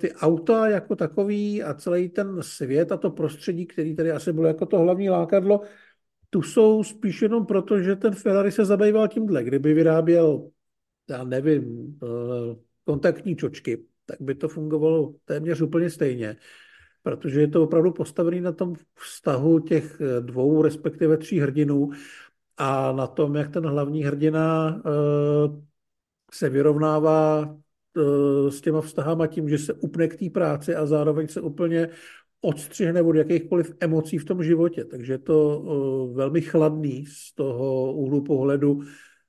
ty 0.00 0.12
auta 0.12 0.68
jako 0.68 0.96
takový 0.96 1.62
a 1.62 1.74
celý 1.74 2.08
ten 2.08 2.42
svět 2.42 2.92
a 2.92 2.96
to 2.96 3.10
prostředí, 3.10 3.66
který 3.66 3.96
tady 3.96 4.10
asi 4.12 4.32
bylo 4.32 4.46
jako 4.46 4.66
to 4.66 4.78
hlavní 4.78 5.10
lákadlo, 5.10 5.60
tu 6.30 6.42
jsou 6.42 6.84
spíš 6.84 7.22
jenom 7.22 7.46
proto, 7.46 7.78
že 7.78 7.96
ten 7.96 8.14
Ferrari 8.14 8.52
se 8.52 8.64
zabýval 8.64 9.08
tímhle. 9.08 9.44
Kdyby 9.44 9.74
vyráběl, 9.74 10.50
já 11.10 11.24
nevím, 11.24 11.98
kontaktní 12.84 13.36
čočky, 13.36 13.84
tak 14.06 14.20
by 14.20 14.34
to 14.34 14.48
fungovalo 14.48 15.14
téměř 15.24 15.60
úplně 15.60 15.90
stejně. 15.90 16.36
Protože 17.02 17.40
je 17.40 17.48
to 17.48 17.62
opravdu 17.62 17.92
postavený 17.92 18.40
na 18.40 18.52
tom 18.52 18.74
vztahu 18.94 19.60
těch 19.60 19.98
dvou, 20.20 20.62
respektive 20.62 21.16
tří 21.16 21.40
hrdinů 21.40 21.90
a 22.56 22.92
na 22.92 23.06
tom, 23.06 23.36
jak 23.36 23.50
ten 23.50 23.66
hlavní 23.66 24.04
hrdina 24.04 24.82
se 26.32 26.48
vyrovnává 26.48 27.56
s 28.48 28.60
těma 28.60 28.80
vztahama 28.80 29.26
tím, 29.26 29.48
že 29.48 29.58
se 29.58 29.72
upne 29.72 30.08
k 30.08 30.16
té 30.16 30.30
práci 30.30 30.74
a 30.74 30.86
zároveň 30.86 31.28
se 31.28 31.40
úplně 31.40 31.88
odstřihne 32.40 33.02
od 33.02 33.16
jakýchkoliv 33.16 33.72
emocí 33.80 34.18
v 34.18 34.24
tom 34.24 34.42
životě. 34.42 34.84
Takže 34.84 35.12
je 35.12 35.18
to 35.18 35.62
velmi 36.14 36.40
chladný 36.40 37.06
z 37.06 37.34
toho 37.34 37.92
úhlu 37.92 38.24
pohledu 38.24 38.80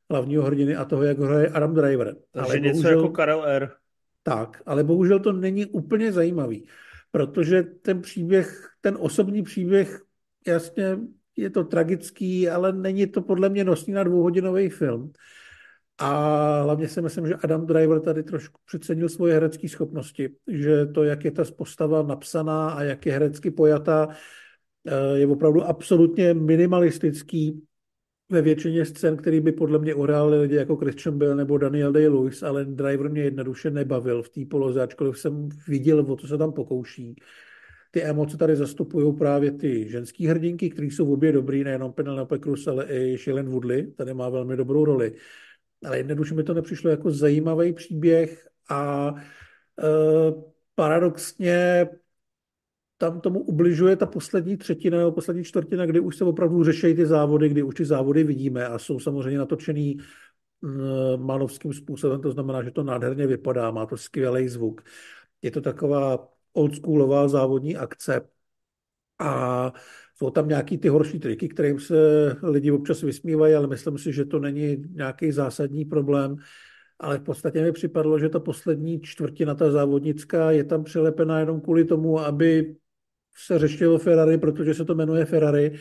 hlavního 0.09 0.43
hrdiny 0.43 0.75
a 0.75 0.85
toho, 0.85 1.03
jak 1.03 1.19
hraje 1.19 1.47
Adam 1.47 1.73
Driver. 1.73 2.15
Takže 2.31 2.51
ale 2.51 2.59
něco 2.59 2.73
bohužel, 2.73 2.99
jako 2.99 3.09
Karel 3.09 3.45
R. 3.45 3.71
Tak, 4.23 4.61
ale 4.65 4.83
bohužel 4.83 5.19
to 5.19 5.31
není 5.31 5.65
úplně 5.65 6.11
zajímavý, 6.11 6.67
protože 7.11 7.63
ten 7.63 8.01
příběh, 8.01 8.69
ten 8.81 8.97
osobní 8.99 9.43
příběh 9.43 10.01
jasně 10.47 10.97
je 11.37 11.49
to 11.49 11.63
tragický, 11.63 12.49
ale 12.49 12.73
není 12.73 13.07
to 13.07 13.21
podle 13.21 13.49
mě 13.49 13.63
nosný 13.63 13.93
na 13.93 14.03
dvouhodinový 14.03 14.69
film. 14.69 15.11
A 15.97 16.61
hlavně 16.61 16.87
si 16.87 17.01
myslím, 17.01 17.27
že 17.27 17.35
Adam 17.35 17.65
Driver 17.65 17.99
tady 17.99 18.23
trošku 18.23 18.59
přecenil 18.65 19.09
svoje 19.09 19.33
herecké 19.33 19.69
schopnosti, 19.69 20.29
že 20.47 20.85
to, 20.85 21.03
jak 21.03 21.25
je 21.25 21.31
ta 21.31 21.43
postava 21.57 22.03
napsaná 22.03 22.69
a 22.69 22.83
jak 22.83 23.05
je 23.05 23.13
herecky 23.13 23.51
pojatá, 23.51 24.07
eh, 24.87 25.17
je 25.17 25.27
opravdu 25.27 25.63
absolutně 25.63 26.33
minimalistický 26.33 27.61
ve 28.31 28.41
většině 28.41 28.85
scén, 28.85 29.17
který 29.17 29.39
by 29.39 29.51
podle 29.51 29.79
mě 29.79 29.93
uhráli 29.93 30.41
lidi 30.41 30.55
jako 30.55 30.75
Christian 30.75 31.17
Bale 31.17 31.35
nebo 31.35 31.57
Daniel 31.57 31.91
Day-Lewis, 31.91 32.47
ale 32.47 32.65
Driver 32.65 33.09
mě 33.09 33.21
jednoduše 33.21 33.71
nebavil 33.71 34.23
v 34.23 34.29
té 34.29 34.41
poloze, 34.45 34.81
ačkoliv 34.81 35.19
jsem 35.19 35.49
viděl, 35.67 35.99
o 35.99 36.15
co 36.15 36.27
se 36.27 36.37
tam 36.37 36.53
pokouší. 36.53 37.15
Ty 37.91 38.03
emoce 38.03 38.37
tady 38.37 38.55
zastupují 38.55 39.15
právě 39.15 39.51
ty 39.51 39.89
ženský 39.89 40.27
hrdinky, 40.27 40.69
které 40.69 40.87
jsou 40.87 41.13
obě 41.13 41.31
dobrý, 41.31 41.63
nejenom 41.63 41.93
Penelope 41.93 42.39
Cruz, 42.39 42.67
ale 42.67 42.85
i 42.89 43.17
Shailene 43.17 43.49
Woodley, 43.49 43.91
tady 43.91 44.13
má 44.13 44.29
velmi 44.29 44.57
dobrou 44.57 44.85
roli. 44.85 45.13
Ale 45.85 45.97
jednoduše 45.97 46.33
mi 46.33 46.43
to 46.43 46.53
nepřišlo 46.53 46.89
jako 46.89 47.11
zajímavý 47.11 47.73
příběh 47.73 48.47
a 48.69 49.11
e, 49.15 49.21
paradoxně 50.75 51.89
tam 52.97 53.21
tomu 53.21 53.39
ubližuje 53.39 53.95
ta 53.95 54.05
poslední 54.05 54.57
třetina 54.57 54.97
nebo 54.97 55.11
poslední 55.11 55.43
čtvrtina, 55.43 55.85
kdy 55.85 55.99
už 55.99 56.17
se 56.17 56.23
opravdu 56.23 56.63
řeší 56.63 56.93
ty 56.93 57.05
závody, 57.05 57.49
kdy 57.49 57.63
už 57.63 57.75
ty 57.75 57.85
závody 57.85 58.23
vidíme 58.23 58.67
a 58.67 58.79
jsou 58.79 58.99
samozřejmě 58.99 59.39
natočený 59.39 59.97
manovským 61.17 61.73
způsobem, 61.73 62.21
to 62.21 62.31
znamená, 62.31 62.63
že 62.63 62.71
to 62.71 62.83
nádherně 62.83 63.27
vypadá, 63.27 63.71
má 63.71 63.85
to 63.85 63.97
skvělý 63.97 64.47
zvuk. 64.47 64.81
Je 65.41 65.51
to 65.51 65.61
taková 65.61 66.27
oldschoolová 66.53 67.27
závodní 67.27 67.77
akce 67.77 68.29
a 69.19 69.73
jsou 70.21 70.29
tam 70.29 70.47
nějaký 70.47 70.77
ty 70.77 70.87
horší 70.87 71.19
triky, 71.19 71.47
kterým 71.47 71.79
se 71.79 71.95
lidi 72.43 72.71
občas 72.71 73.01
vysmívají, 73.01 73.53
ale 73.55 73.67
myslím 73.67 73.97
si, 73.97 74.13
že 74.13 74.25
to 74.25 74.39
není 74.39 74.77
nějaký 74.89 75.31
zásadní 75.31 75.85
problém. 75.85 76.35
Ale 76.99 77.17
v 77.17 77.23
podstatě 77.23 77.61
mi 77.61 77.71
připadlo, 77.71 78.19
že 78.19 78.29
ta 78.29 78.39
poslední 78.39 79.01
čtvrtina, 79.01 79.55
ta 79.55 79.71
závodnická, 79.71 80.51
je 80.51 80.63
tam 80.63 80.83
přilepená 80.83 81.39
jenom 81.39 81.61
kvůli 81.61 81.85
tomu, 81.85 82.19
aby 82.19 82.75
se 83.45 83.59
řešilo 83.59 83.97
Ferrari, 83.97 84.37
protože 84.37 84.73
se 84.73 84.85
to 84.85 84.95
jmenuje 84.95 85.25
Ferrari. 85.25 85.73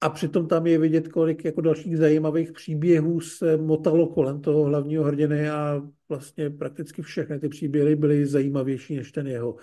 A 0.00 0.08
přitom 0.08 0.46
tam 0.46 0.66
je 0.66 0.78
vidět, 0.78 1.08
kolik 1.08 1.44
jako 1.44 1.60
dalších 1.60 1.98
zajímavých 1.98 2.52
příběhů 2.52 3.20
se 3.20 3.56
motalo 3.56 4.06
kolem 4.06 4.40
toho 4.40 4.64
hlavního 4.64 5.04
hrdiny 5.04 5.50
a 5.50 5.82
vlastně 6.08 6.50
prakticky 6.50 7.02
všechny 7.02 7.40
ty 7.40 7.48
příběhy 7.48 7.96
byly 7.96 8.26
zajímavější 8.26 8.96
než 8.96 9.12
ten 9.12 9.26
jeho. 9.26 9.56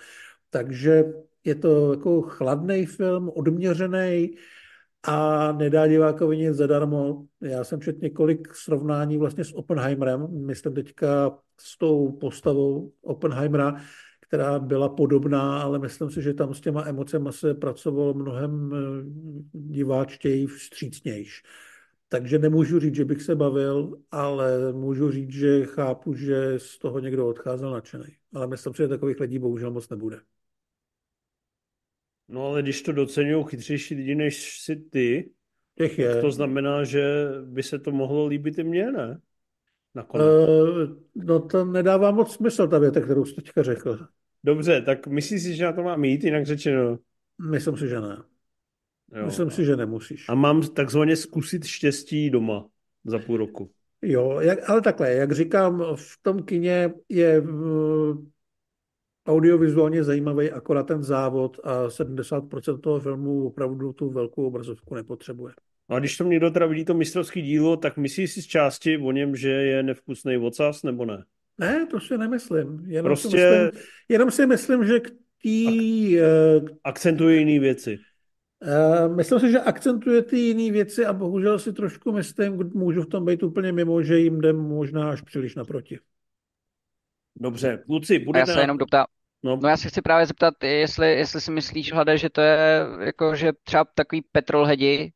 Takže 0.50 1.04
je 1.46 1.56
to 1.56 1.94
jako 1.94 2.22
chladný 2.22 2.86
film, 2.86 3.30
odměřený 3.36 4.36
a 5.04 5.52
nedá 5.52 5.88
divákovi 5.88 6.38
nic 6.38 6.56
zadarmo. 6.56 7.26
Já 7.42 7.64
jsem 7.64 7.82
četl 7.82 8.00
několik 8.02 8.56
srovnání 8.56 9.18
vlastně 9.18 9.44
s 9.44 9.54
Oppenheimerem, 9.54 10.46
myslím 10.46 10.74
teďka 10.74 11.38
s 11.60 11.78
tou 11.78 12.12
postavou 12.12 12.92
Oppenheimera, 13.02 13.76
která 14.20 14.60
byla 14.60 14.90
podobná, 14.90 15.62
ale 15.62 15.80
myslím 15.80 16.10
si, 16.10 16.22
že 16.22 16.34
tam 16.34 16.54
s 16.54 16.62
těma 16.62 16.86
emocemi 16.88 17.30
se 17.32 17.54
pracovalo 17.54 18.14
mnohem 18.14 18.74
eh, 18.74 18.80
diváčtěji, 19.54 20.48
vstřícnějš. 20.48 21.44
Takže 22.10 22.40
nemůžu 22.40 22.80
říct, 22.80 22.96
že 22.96 23.06
bych 23.06 23.22
se 23.22 23.36
bavil, 23.36 23.98
ale 24.12 24.74
můžu 24.74 25.12
říct, 25.12 25.32
že 25.32 25.66
chápu, 25.66 26.14
že 26.14 26.60
z 26.60 26.78
toho 26.78 27.00
někdo 27.00 27.28
odcházel 27.28 27.72
nadšený. 27.72 28.06
Ale 28.34 28.48
myslím 28.48 28.74
si, 28.74 28.82
že 28.82 28.88
takových 28.88 29.20
lidí 29.20 29.40
bohužel 29.40 29.72
moc 29.72 29.90
nebude. 29.90 30.20
No 32.28 32.48
ale 32.48 32.62
když 32.62 32.82
to 32.82 32.92
docenují 32.92 33.46
chytřejší 33.46 33.96
lidi 33.96 34.16
než 34.16 34.60
si 34.60 34.76
ty, 34.76 35.30
Těch 35.78 36.00
je. 36.00 36.22
to 36.22 36.32
znamená, 36.32 36.84
že 36.84 37.28
by 37.46 37.64
se 37.64 37.80
to 37.80 37.92
mohlo 37.92 38.26
líbit 38.26 38.58
i 38.58 38.64
mně, 38.64 38.92
ne? 38.92 39.20
Nakonec. 39.96 40.28
Uh, 40.28 40.98
no 41.16 41.40
to 41.40 41.66
nedává 41.66 42.12
moc 42.12 42.34
smysl 42.34 42.68
ta 42.68 42.80
věta, 42.80 43.02
kterou 43.02 43.26
jsi 43.26 43.36
teďka 43.36 43.64
řekl. 43.64 44.00
Dobře, 44.44 44.82
tak 44.82 45.08
myslíš 45.08 45.44
si, 45.44 45.56
že 45.56 45.64
na 45.64 45.74
to 45.74 45.84
mám 45.84 46.00
mít, 46.00 46.24
jinak 46.24 46.46
řečeno? 46.46 47.00
Myslím 47.50 47.78
si, 47.78 47.88
že 47.88 48.02
ne. 48.02 48.18
Jo. 49.16 49.26
Myslím 49.26 49.52
si, 49.52 49.66
že 49.66 49.76
nemusíš. 49.76 50.30
A 50.30 50.36
mám 50.36 50.62
takzvaně 50.62 51.16
zkusit 51.16 51.66
štěstí 51.66 52.30
doma 52.30 52.68
za 53.06 53.20
půl 53.20 53.38
roku. 53.38 53.72
Jo, 54.02 54.40
jak, 54.40 54.70
ale 54.70 54.82
takhle, 54.82 55.14
jak 55.14 55.32
říkám, 55.32 55.84
v 55.96 56.20
tom 56.22 56.44
kině 56.44 56.94
je 57.10 57.42
uh, 57.42 58.18
audiovizuálně 59.28 60.04
zajímavý 60.04 60.52
akorát 60.52 60.84
ten 60.84 61.04
závod 61.04 61.60
a 61.64 61.88
70% 61.88 62.80
toho 62.80 63.00
filmu 63.00 63.48
opravdu 63.48 63.94
tu 63.94 64.10
velkou 64.10 64.48
obrazovku 64.48 64.96
nepotřebuje. 64.96 65.54
A 65.90 66.00
když 66.00 66.18
to 66.18 66.24
někdo 66.24 66.52
teda 66.52 66.66
vidí 66.66 66.86
to 66.86 66.94
mistrovský 66.94 67.42
dílo, 67.42 67.78
tak 67.78 67.98
myslíš 67.98 68.32
si 68.32 68.42
z 68.42 68.48
části 68.48 68.98
o 68.98 69.12
něm, 69.12 69.36
že 69.36 69.50
je 69.50 69.84
nevkusný 69.84 70.38
ocas, 70.38 70.84
nebo 70.84 71.06
ne? 71.06 71.24
Ne, 71.58 71.88
to 71.92 72.00
si 72.00 72.18
nemyslím. 72.18 72.84
Jenom, 72.88 73.10
prostě... 73.10 73.30
si, 73.30 73.36
myslím, 73.36 73.82
jenom 74.10 74.32
si 74.32 74.46
myslím, 74.46 74.86
že 74.86 75.00
k 75.00 75.12
tý... 75.42 76.18
Ak- 76.20 76.62
uh, 76.62 76.70
akcentuje 76.84 77.38
jiné 77.38 77.60
věci. 77.60 77.98
Uh, 78.66 79.16
myslím 79.16 79.40
si, 79.40 79.52
že 79.52 79.60
akcentuje 79.60 80.22
ty 80.22 80.38
jiné 80.38 80.72
věci 80.72 81.06
a 81.06 81.14
bohužel 81.14 81.60
si 81.60 81.74
trošku 81.74 82.12
myslím, 82.12 82.72
můžu 82.74 83.02
v 83.02 83.08
tom 83.08 83.26
být 83.26 83.44
úplně 83.44 83.72
mimo, 83.72 84.04
že 84.04 84.20
jim 84.20 84.42
jde 84.42 84.54
možná 84.54 85.10
až 85.10 85.22
příliš 85.22 85.56
naproti. 85.56 86.00
Dobře, 87.36 87.84
kluci, 87.86 88.20
budete... 88.20 88.44
A 88.44 88.48
já 88.50 88.56
se 88.56 88.62
jenom 88.62 88.78
doptám, 88.78 89.06
No. 89.46 89.60
no 89.62 89.70
já 89.70 89.78
se 89.78 89.88
chci 89.88 90.02
právě 90.02 90.26
zeptat, 90.26 90.64
jestli, 90.64 91.12
jestli 91.12 91.42
si 91.42 91.52
myslíš, 91.52 91.94
Hlade, 91.94 92.18
že 92.18 92.30
to 92.30 92.42
je 92.42 92.86
jako, 93.00 93.36
že 93.36 93.54
třeba 93.64 93.86
takový 93.96 94.22
petrolhedi, 94.32 95.12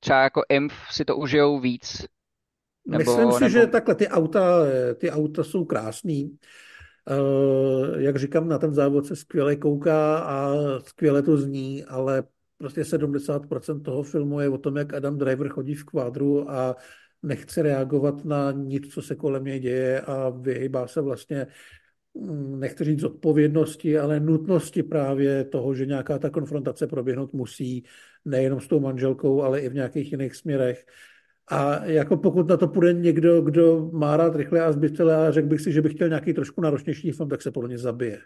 třeba 0.00 0.22
jako 0.22 0.42
IMF 0.48 0.72
si 0.90 1.04
to 1.04 1.16
užijou 1.16 1.60
víc? 1.60 2.06
Nebo, 2.86 2.98
Myslím 2.98 3.32
si, 3.32 3.40
nebo... 3.40 3.48
že 3.48 3.66
takhle 3.66 3.94
ty 3.94 4.08
auta, 4.08 4.58
ty 4.94 5.10
auta 5.10 5.44
jsou 5.44 5.64
krásný. 5.64 6.38
Uh, 7.10 8.00
jak 8.00 8.16
říkám, 8.16 8.48
na 8.48 8.58
ten 8.58 8.74
závod 8.74 9.06
se 9.06 9.16
skvěle 9.16 9.56
kouká 9.56 10.18
a 10.18 10.54
skvěle 10.84 11.22
to 11.22 11.36
zní, 11.36 11.84
ale 11.84 12.24
prostě 12.58 12.80
70% 12.80 13.82
toho 13.82 14.02
filmu 14.02 14.40
je 14.40 14.48
o 14.48 14.58
tom, 14.58 14.76
jak 14.76 14.94
Adam 14.94 15.18
Driver 15.18 15.48
chodí 15.48 15.74
v 15.74 15.84
kvádru 15.84 16.50
a 16.50 16.76
nechce 17.22 17.62
reagovat 17.62 18.24
na 18.24 18.52
nic, 18.52 18.94
co 18.94 19.02
se 19.02 19.14
kolem 19.14 19.44
něj 19.44 19.60
děje 19.60 20.00
a 20.00 20.28
vyhýbá 20.28 20.86
se 20.86 21.00
vlastně 21.00 21.46
Mm, 21.46 21.85
nechci 22.58 22.84
říct 22.84 23.04
odpovědnosti, 23.04 23.98
ale 23.98 24.20
nutnosti 24.20 24.82
právě 24.82 25.44
toho, 25.44 25.74
že 25.74 25.86
nějaká 25.86 26.18
ta 26.18 26.30
konfrontace 26.30 26.86
proběhnout 26.86 27.32
musí, 27.32 27.84
nejenom 28.24 28.60
s 28.60 28.68
tou 28.68 28.80
manželkou, 28.80 29.42
ale 29.42 29.60
i 29.60 29.68
v 29.68 29.74
nějakých 29.74 30.12
jiných 30.12 30.34
směrech. 30.34 30.86
A 31.48 31.84
jako 31.84 32.16
pokud 32.16 32.48
na 32.48 32.56
to 32.56 32.68
půjde 32.68 32.92
někdo, 32.92 33.40
kdo 33.40 33.90
má 33.92 34.16
rád 34.16 34.36
rychle 34.36 34.60
a 34.60 34.72
zbytele 34.72 35.26
a 35.26 35.30
řekl 35.30 35.48
bych 35.48 35.60
si, 35.60 35.72
že 35.72 35.82
bych 35.82 35.92
chtěl 35.92 36.08
nějaký 36.08 36.32
trošku 36.32 36.60
náročnější 36.60 37.12
film, 37.12 37.28
tak 37.28 37.42
se 37.42 37.50
podle 37.50 37.68
mě 37.68 37.78
zabije. 37.78 38.20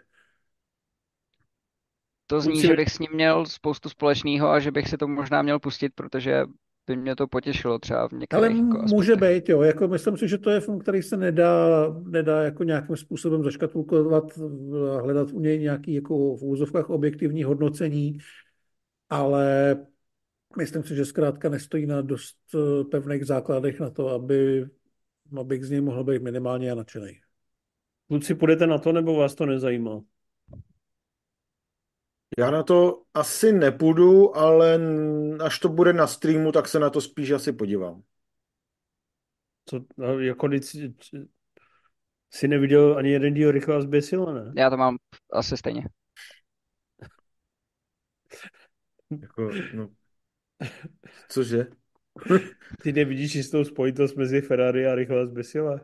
To 2.27 2.41
zní, 2.41 2.61
že 2.61 2.75
bych 2.75 2.89
s 2.89 2.99
ním 2.99 3.11
měl 3.13 3.45
spoustu 3.45 3.89
společného 3.89 4.49
a 4.49 4.59
že 4.59 4.71
bych 4.71 4.87
si 4.87 4.97
to 4.97 5.07
možná 5.07 5.41
měl 5.41 5.59
pustit, 5.59 5.91
protože 5.95 6.43
by 6.87 6.95
mě 6.95 7.15
to 7.15 7.27
potěšilo 7.27 7.79
třeba 7.79 8.07
v 8.07 8.11
některých 8.11 8.43
Ale 8.43 8.57
jako 8.57 8.83
může 8.89 9.15
být, 9.15 9.49
jo. 9.49 9.61
Jako 9.61 9.87
myslím 9.87 10.17
si, 10.17 10.27
že 10.27 10.37
to 10.37 10.49
je 10.49 10.59
film, 10.59 10.79
který 10.79 11.01
se 11.01 11.17
nedá, 11.17 11.87
nedá 12.03 12.43
jako 12.43 12.63
nějakým 12.63 12.95
způsobem 12.95 13.43
zaškatulkovat, 13.43 14.23
hledat 15.01 15.31
u 15.31 15.39
něj 15.39 15.59
nějaký 15.59 15.93
jako 15.93 16.35
v 16.35 16.43
úzovkách 16.43 16.89
objektivní 16.89 17.43
hodnocení, 17.43 18.17
ale 19.09 19.77
myslím 20.57 20.83
si, 20.83 20.95
že 20.95 21.05
zkrátka 21.05 21.49
nestojí 21.49 21.85
na 21.85 22.01
dost 22.01 22.37
eh, 22.55 22.83
pevných 22.83 23.25
základech 23.25 23.79
na 23.79 23.89
to, 23.89 24.07
aby, 24.07 24.65
abych 25.37 25.65
z 25.65 25.71
něj 25.71 25.81
mohl 25.81 26.03
být 26.03 26.21
minimálně 26.21 26.75
nadšený. 26.75 27.19
Kluci, 28.07 28.35
půjdete 28.35 28.67
na 28.67 28.77
to, 28.77 28.91
nebo 28.91 29.15
vás 29.15 29.35
to 29.35 29.45
nezajímá? 29.45 30.01
Já 32.37 32.51
na 32.51 32.63
to 32.63 33.03
asi 33.13 33.51
nepůjdu, 33.51 34.37
ale 34.37 34.79
až 35.43 35.59
to 35.59 35.69
bude 35.69 35.93
na 35.93 36.07
streamu, 36.07 36.51
tak 36.51 36.67
se 36.67 36.79
na 36.79 36.89
to 36.89 37.01
spíš 37.01 37.31
asi 37.31 37.53
podívám. 37.53 38.03
Co, 39.65 39.85
jako 40.19 40.47
když 40.47 40.77
jsi 42.31 42.47
neviděl 42.47 42.97
ani 42.97 43.11
jeden 43.11 43.33
díl 43.33 43.51
rychle 43.51 43.81
zběsila, 43.81 44.33
ne? 44.33 44.53
Já 44.57 44.69
to 44.69 44.77
mám 44.77 44.97
asi 45.33 45.57
stejně. 45.57 45.83
jako, 49.21 49.49
no. 49.73 49.89
Cože? 51.29 51.67
Ty 52.83 52.93
nevidíš 52.93 53.35
jistou 53.35 53.63
spojitost 53.63 54.15
mezi 54.15 54.41
Ferrari 54.41 54.87
a 54.87 54.95
rychle 54.95 55.27
zběsila? 55.27 55.79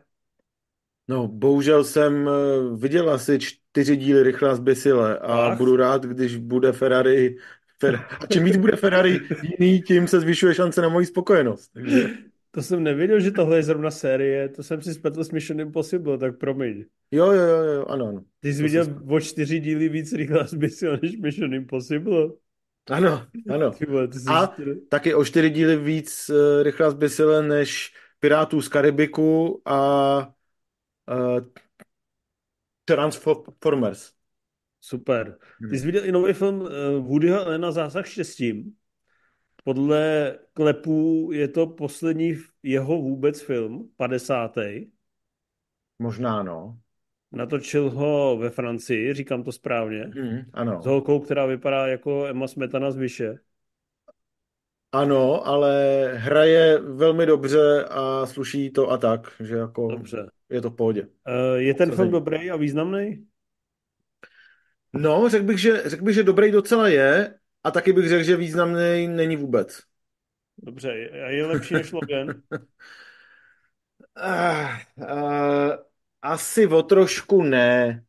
No, 1.08 1.28
bohužel 1.28 1.84
jsem 1.84 2.28
eh, 2.28 2.32
viděl 2.76 3.10
asi 3.10 3.38
čtyři 3.38 3.96
díly 3.96 4.22
Rychlá 4.22 4.54
zběsile 4.54 5.18
a 5.18 5.46
Ach. 5.46 5.58
budu 5.58 5.76
rád, 5.76 6.04
když 6.04 6.36
bude 6.36 6.72
Ferrari 6.72 7.36
Fer... 7.80 7.94
A 8.20 8.26
čím 8.26 8.44
víc 8.44 8.56
bude 8.56 8.76
Ferrari 8.76 9.20
jiný, 9.42 9.82
tím 9.82 10.08
se 10.08 10.20
zvyšuje 10.20 10.54
šance 10.54 10.82
na 10.82 10.88
moji 10.88 11.06
spokojenost. 11.06 11.70
Takže... 11.72 12.08
To 12.50 12.62
jsem 12.62 12.82
nevěděl, 12.82 13.20
že 13.20 13.30
tohle 13.30 13.56
je 13.56 13.62
zrovna 13.62 13.90
série, 13.90 14.48
to 14.48 14.62
jsem 14.62 14.82
si 14.82 14.94
spletl 14.94 15.24
s 15.24 15.30
Mission 15.30 15.60
Impossible, 15.60 16.18
tak 16.18 16.38
promiň. 16.38 16.84
Jo, 17.10 17.32
jo, 17.32 17.42
jo, 17.64 17.84
ano, 17.88 18.08
ano. 18.08 18.22
Ty 18.40 18.52
jsi 18.52 18.58
to 18.58 18.62
viděl 18.64 18.86
o 19.08 19.20
čtyři 19.20 19.60
díly 19.60 19.88
víc 19.88 20.12
rychlá 20.12 20.44
zbysil 20.44 20.98
než 21.02 21.16
Mission 21.16 21.54
Impossible? 21.54 22.28
Ano, 22.90 23.26
ano. 23.50 23.70
Ty 23.70 23.86
vole, 23.86 24.08
ty 24.08 24.18
jsi 24.18 24.24
A 24.28 24.46
čtyři- 24.46 24.80
taky 24.88 25.14
o 25.14 25.24
čtyři 25.24 25.50
díly 25.50 25.76
víc 25.76 26.30
uh, 26.30 26.62
rychlá 26.62 26.90
zbysile 26.90 27.42
než 27.42 27.92
Pirátů 28.20 28.62
z 28.62 28.68
Karibiku 28.68 29.62
a 29.64 30.28
uh, 31.08 31.40
Transformers. 32.84 34.12
Super. 34.80 35.38
Hmm. 35.60 35.70
Ty 35.70 35.78
jsi 35.78 35.86
viděl 35.86 36.04
i 36.04 36.12
nový 36.12 36.32
film 36.32 36.60
uh, 36.60 36.68
Woodyho 37.06 37.40
Allena 37.40 37.72
Zásah 37.72 38.06
štěstím. 38.06 38.72
Podle 39.64 40.34
klepů 40.52 41.30
je 41.32 41.48
to 41.48 41.66
poslední 41.66 42.36
jeho 42.62 42.98
vůbec 42.98 43.40
film, 43.40 43.90
50. 43.96 44.54
Možná, 45.98 46.42
no. 46.42 46.78
Natočil 47.32 47.90
ho 47.90 48.36
ve 48.36 48.50
Francii, 48.50 49.14
říkám 49.14 49.42
to 49.42 49.52
správně. 49.52 50.10
Hmm, 50.14 50.40
ano. 50.52 50.82
S 50.82 50.86
holkou, 50.86 51.20
která 51.20 51.46
vypadá 51.46 51.86
jako 51.86 52.26
Emma 52.26 52.48
Smetana 52.48 52.90
z 52.90 52.96
Vyše. 52.96 53.38
Ano, 54.92 55.46
ale 55.46 56.04
hraje 56.14 56.78
velmi 56.78 57.26
dobře 57.26 57.84
a 57.84 58.26
sluší 58.26 58.70
to 58.70 58.90
a 58.90 58.98
tak, 58.98 59.32
že 59.40 59.54
jako 59.56 59.90
Dobře. 59.90 60.28
Je 60.50 60.60
to 60.60 60.70
v 60.70 60.76
pohodě. 60.76 61.02
Uh, 61.02 61.56
je 61.56 61.74
ten 61.74 61.90
Co 61.90 61.96
film 61.96 62.10
dobrý 62.10 62.50
a 62.50 62.56
významný? 62.56 63.26
No, 64.92 65.28
řekl 65.28 65.44
bych, 65.44 65.58
že, 65.58 65.82
řekl 65.86 66.04
bych, 66.04 66.14
že 66.14 66.22
dobrý 66.22 66.50
docela 66.50 66.88
je 66.88 67.34
a 67.64 67.70
taky 67.70 67.92
bych 67.92 68.08
řekl, 68.08 68.24
že 68.24 68.36
významný 68.36 69.08
není 69.08 69.36
vůbec. 69.36 69.80
Dobře, 70.58 70.88
je, 70.88 71.36
je 71.36 71.46
lepší 71.46 71.74
než 71.74 71.92
Logan. 71.92 72.28
Uh, 74.18 74.76
uh, 74.96 75.72
asi 76.22 76.66
o 76.66 76.82
trošku 76.82 77.42
ne. 77.42 78.04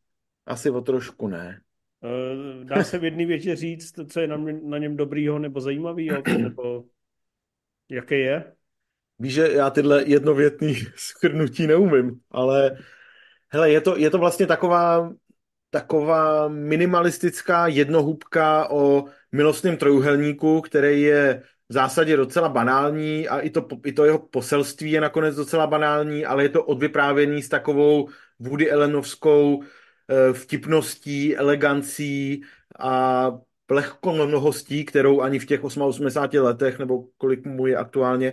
Asi 0.46 0.70
o 0.70 0.80
trošku 0.80 1.28
ne. 1.28 1.60
Uh, 2.00 2.64
dá 2.64 2.84
se 2.84 2.98
v 2.98 3.04
jedné 3.04 3.26
větě 3.26 3.56
říct, 3.56 3.94
co 4.12 4.20
je 4.20 4.26
na, 4.26 4.36
na 4.62 4.78
něm 4.78 4.96
dobrýho 4.96 5.38
nebo 5.38 5.60
zajímavýho, 5.60 6.22
nebo 6.38 6.84
jaký 7.88 8.14
je? 8.14 8.52
Víš, 9.20 9.34
že 9.34 9.48
já 9.52 9.70
tyhle 9.70 10.04
jednovětný 10.06 10.74
schrnutí 10.96 11.66
neumím, 11.66 12.20
ale 12.30 12.78
hele, 13.48 13.70
je 13.70 13.80
to, 13.80 13.96
je 13.96 14.10
to 14.10 14.18
vlastně 14.18 14.46
taková, 14.46 15.12
taková 15.70 16.48
minimalistická 16.48 17.66
jednohubka 17.66 18.70
o 18.70 19.04
milostném 19.32 19.76
trojuhelníku, 19.76 20.60
který 20.60 21.02
je 21.02 21.42
v 21.68 21.72
zásadě 21.72 22.16
docela 22.16 22.48
banální 22.48 23.28
a 23.28 23.40
i 23.40 23.50
to, 23.50 23.68
i 23.84 23.92
to 23.92 24.04
jeho 24.04 24.18
poselství 24.18 24.90
je 24.90 25.00
nakonec 25.00 25.36
docela 25.36 25.66
banální, 25.66 26.26
ale 26.26 26.42
je 26.42 26.48
to 26.48 26.64
odvyprávěný 26.64 27.42
s 27.42 27.48
takovou 27.48 28.08
Woody 28.38 28.72
Allenovskou 28.72 29.62
eh, 29.62 30.32
vtipností, 30.32 31.36
elegancí 31.36 32.42
a 32.78 33.32
lehkomnohostí, 33.70 34.84
kterou 34.84 35.20
ani 35.20 35.38
v 35.38 35.46
těch 35.46 35.64
88 35.64 36.42
letech, 36.44 36.78
nebo 36.78 37.04
kolik 37.18 37.46
mu 37.46 37.66
je 37.66 37.76
aktuálně, 37.76 38.32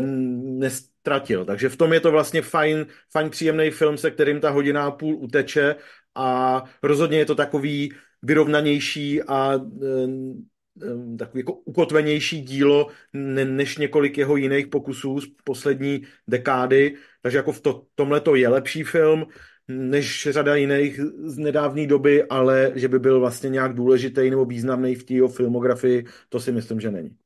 nestratil. 0.00 1.44
Takže 1.44 1.68
v 1.68 1.76
tom 1.76 1.92
je 1.92 2.00
to 2.00 2.10
vlastně 2.10 2.42
fajn, 2.42 2.86
fajn 3.12 3.30
příjemný 3.30 3.70
film, 3.70 3.98
se 3.98 4.10
kterým 4.10 4.40
ta 4.40 4.50
hodina 4.50 4.84
a 4.84 4.90
půl 4.90 5.14
uteče 5.14 5.76
a 6.14 6.64
rozhodně 6.82 7.18
je 7.18 7.26
to 7.26 7.34
takový 7.34 7.92
vyrovnanější 8.22 9.22
a 9.22 9.54
eh, 9.82 11.18
takový 11.18 11.40
jako 11.40 11.52
ukotvenější 11.52 12.40
dílo 12.40 12.88
ne, 13.12 13.44
než 13.44 13.78
několik 13.78 14.18
jeho 14.18 14.36
jiných 14.36 14.66
pokusů 14.66 15.20
z 15.20 15.26
poslední 15.44 16.02
dekády. 16.28 16.94
Takže 17.22 17.38
jako 17.38 17.52
v 17.52 17.60
to, 17.60 17.86
tomhle 17.94 18.20
to 18.20 18.34
je 18.34 18.48
lepší 18.48 18.82
film 18.82 19.26
než 19.68 20.28
řada 20.30 20.54
jiných 20.54 21.00
z 21.24 21.38
nedávné 21.38 21.86
doby, 21.86 22.24
ale 22.24 22.72
že 22.74 22.88
by 22.88 22.98
byl 22.98 23.20
vlastně 23.20 23.50
nějak 23.50 23.74
důležitý 23.74 24.30
nebo 24.30 24.44
významný 24.44 24.94
v 24.94 25.04
té 25.04 25.28
filmografii, 25.36 26.06
to 26.28 26.40
si 26.40 26.52
myslím, 26.52 26.80
že 26.80 26.90
není. 26.90 27.16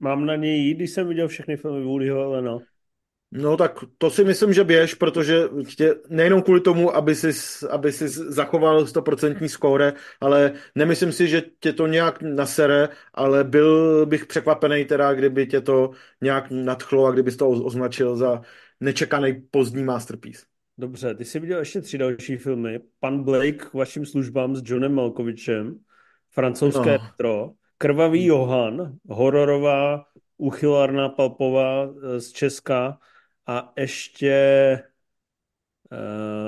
Mám 0.00 0.26
na 0.26 0.36
něj 0.36 0.60
jít, 0.60 0.74
když 0.74 0.90
jsem 0.90 1.08
viděl 1.08 1.28
všechny 1.28 1.56
filmy 1.56 1.84
Woodyho 1.84 2.22
Allena. 2.22 2.58
No 3.32 3.56
tak 3.56 3.78
to 3.98 4.10
si 4.10 4.24
myslím, 4.24 4.52
že 4.52 4.64
běž, 4.64 4.94
protože 4.94 5.42
tě, 5.76 5.94
nejenom 6.08 6.42
kvůli 6.42 6.60
tomu, 6.60 6.96
aby 6.96 7.14
si, 7.14 7.30
aby 7.70 7.92
si 7.92 8.08
zachoval 8.08 8.86
100% 8.86 9.48
skóre, 9.48 9.92
ale 10.20 10.52
nemyslím 10.74 11.12
si, 11.12 11.28
že 11.28 11.42
tě 11.60 11.72
to 11.72 11.86
nějak 11.86 12.22
nasere, 12.22 12.88
ale 13.14 13.44
byl 13.44 14.06
bych 14.06 14.26
překvapený 14.26 14.84
teda, 14.84 15.14
kdyby 15.14 15.46
tě 15.46 15.60
to 15.60 15.90
nějak 16.20 16.50
nadchlo 16.50 17.06
a 17.06 17.10
kdyby 17.10 17.32
to 17.32 17.48
označil 17.48 18.16
za 18.16 18.40
nečekaný 18.80 19.42
pozdní 19.50 19.84
masterpiece. 19.84 20.46
Dobře, 20.78 21.14
ty 21.14 21.24
jsi 21.24 21.40
viděl 21.40 21.58
ještě 21.58 21.80
tři 21.80 21.98
další 21.98 22.36
filmy. 22.36 22.80
Pan 23.00 23.24
Blake 23.24 23.52
k 23.52 23.74
vašim 23.74 24.06
službám 24.06 24.56
s 24.56 24.62
Johnem 24.64 24.94
Malkovičem, 24.94 25.78
francouzské 26.30 26.98
No. 27.24 27.54
Krvavý 27.78 28.24
Johan, 28.24 28.98
hororová 29.08 30.06
uchylárna 30.36 31.08
palpová 31.08 31.84
eh, 31.84 32.20
z 32.20 32.32
Česka 32.32 32.98
a 33.46 33.72
ještě 33.78 34.32
eh, 34.32 34.82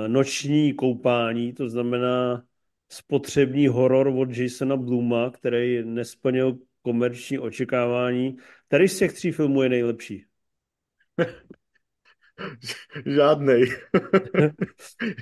Noční 0.08 0.74
koupání, 0.74 1.52
to 1.52 1.68
znamená 1.68 2.44
spotřební 2.88 3.68
horor 3.68 4.08
od 4.08 4.36
Jasona 4.36 4.76
Bluma, 4.76 5.30
který 5.30 5.82
nesplnil 5.84 6.58
komerční 6.82 7.38
očekávání. 7.38 8.36
Který 8.66 8.88
z 8.88 8.98
těch 8.98 9.12
tří 9.12 9.32
filmů 9.32 9.62
je 9.62 9.68
nejlepší? 9.68 10.24
Žádnej. 13.06 13.72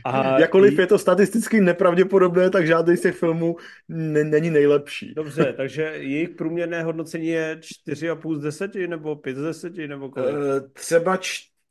A 0.05 0.39
Jakkoliv 0.41 0.79
je 0.79 0.87
to 0.87 0.99
statisticky 0.99 1.61
nepravděpodobné, 1.61 2.51
tak 2.51 2.67
žádný 2.67 2.97
z 2.97 3.01
těch 3.01 3.17
filmů 3.17 3.57
ne- 3.89 4.25
není 4.25 4.51
nejlepší. 4.51 5.15
Dobře, 5.15 5.55
takže 5.57 5.83
jejich 5.83 6.29
průměrné 6.31 6.83
hodnocení 6.83 7.27
je 7.27 7.59
4,5 7.61 8.37
z 8.37 8.41
10 8.43 8.75
nebo 8.75 9.17
5 9.17 9.37
z 9.37 9.43
10 9.43 9.77
nebo 9.87 10.09
kolik? 10.09 10.35
Eh, 10.35 10.61
Třeba 10.73 11.17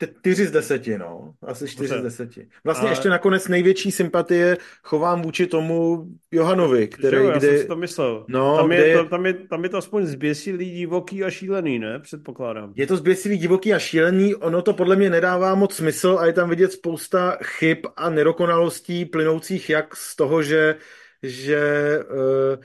čtyři 0.03 0.45
z 0.45 0.51
deseti, 0.51 0.97
no. 0.97 1.33
Asi 1.41 1.67
čtyři 1.67 1.89
Dobře. 1.89 1.99
z 1.99 2.03
deseti. 2.03 2.47
Vlastně 2.63 2.87
A- 2.87 2.91
ještě 2.91 3.09
nakonec 3.09 3.47
největší 3.47 3.91
sympatie 3.91 4.57
chovám 4.83 5.21
vůči 5.21 5.47
tomu 5.47 6.07
Johanovi, 6.31 6.87
který 6.87 7.17
jo, 7.17 7.23
já 7.29 7.39
jsem 7.39 7.49
kdy... 7.49 7.59
si 7.59 7.67
to 7.67 7.75
myslel. 7.75 8.25
No, 8.27 8.57
tam, 8.57 8.71
je 8.71 8.97
to, 8.97 9.05
tam, 9.05 9.25
je, 9.25 9.33
tam 9.33 9.63
je 9.63 9.69
to 9.69 9.77
aspoň 9.77 10.05
zběsilý, 10.05 10.71
divoký 10.71 11.23
a 11.23 11.29
šílený, 11.29 11.79
ne? 11.79 11.99
Předpokládám. 11.99 12.73
Je 12.75 12.87
to 12.87 12.97
zběsilý, 12.97 13.37
divoký 13.37 13.73
a 13.73 13.79
šílený, 13.79 14.35
ono 14.35 14.61
to 14.61 14.73
podle 14.73 14.95
mě 14.95 15.09
nedává 15.09 15.55
moc 15.55 15.75
smysl 15.75 16.17
a 16.19 16.25
je 16.25 16.33
tam 16.33 16.49
vidět 16.49 16.71
spousta 16.71 17.37
chyb 17.43 17.77
a 17.95 18.09
nedokonalostí 18.09 19.05
plynoucích 19.05 19.69
jak 19.69 19.95
z 19.95 20.15
toho, 20.15 20.43
že, 20.43 20.75
že 21.23 21.59
eh, 21.99 22.57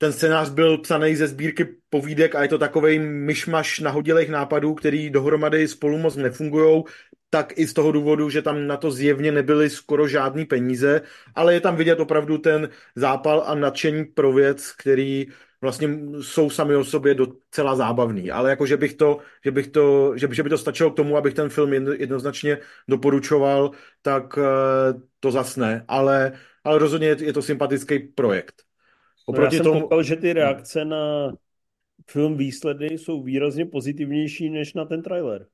ten 0.00 0.12
scénář 0.12 0.48
byl 0.50 0.78
psaný 0.78 1.16
ze 1.16 1.26
sbírky 1.26 1.64
povídek 1.90 2.34
a 2.34 2.42
je 2.42 2.48
to 2.48 2.58
takovej 2.58 2.98
myšmaš 2.98 3.80
nahodilých 3.80 4.28
nápadů, 4.28 4.74
který 4.74 5.10
dohromady 5.10 5.68
spolu 5.68 5.98
moc 5.98 6.16
nefungujou, 6.16 6.84
tak 7.30 7.58
i 7.58 7.66
z 7.66 7.72
toho 7.72 7.92
důvodu, 7.92 8.30
že 8.30 8.42
tam 8.42 8.66
na 8.66 8.76
to 8.76 8.90
zjevně 8.90 9.32
nebyly 9.32 9.70
skoro 9.70 10.08
žádný 10.08 10.44
peníze, 10.44 11.00
ale 11.34 11.54
je 11.54 11.60
tam 11.60 11.76
vidět 11.76 12.00
opravdu 12.00 12.38
ten 12.38 12.68
zápal 12.96 13.44
a 13.46 13.54
nadšení 13.54 14.04
pro 14.04 14.32
věc, 14.32 14.72
který 14.72 15.26
vlastně 15.60 15.88
jsou 16.20 16.50
sami 16.50 16.76
o 16.76 16.84
sobě 16.84 17.14
docela 17.14 17.76
zábavný, 17.76 18.30
ale 18.30 18.50
jako, 18.50 18.66
že 18.66 18.76
bych 18.76 18.94
to, 18.94 19.18
že 19.44 19.50
bych 19.50 19.68
to, 19.68 20.12
že 20.16 20.28
by, 20.28 20.34
že 20.34 20.42
by 20.42 20.50
to 20.50 20.58
stačilo 20.58 20.90
k 20.90 20.96
tomu, 20.96 21.16
abych 21.16 21.34
ten 21.34 21.48
film 21.48 21.72
jedno, 21.72 21.92
jednoznačně 21.92 22.58
doporučoval, 22.88 23.70
tak 24.02 24.38
eh, 24.38 25.00
to 25.20 25.30
zas 25.30 25.56
ne, 25.56 25.84
ale, 25.88 26.32
ale 26.64 26.78
rozhodně 26.78 27.08
je 27.08 27.32
to 27.32 27.42
sympatický 27.42 27.98
projekt. 27.98 28.69
No, 29.32 29.42
já 29.42 29.50
Oproti 29.50 29.56
jsem 29.56 29.64
tomu, 29.64 29.80
koukal, 29.80 30.02
že 30.02 30.16
ty 30.16 30.32
reakce 30.32 30.84
na 30.84 31.32
film 32.10 32.36
výsledny 32.36 32.86
jsou 32.98 33.22
výrazně 33.22 33.66
pozitivnější 33.66 34.50
než 34.50 34.74
na 34.74 34.84
ten 34.84 35.02
trailer. 35.02 35.46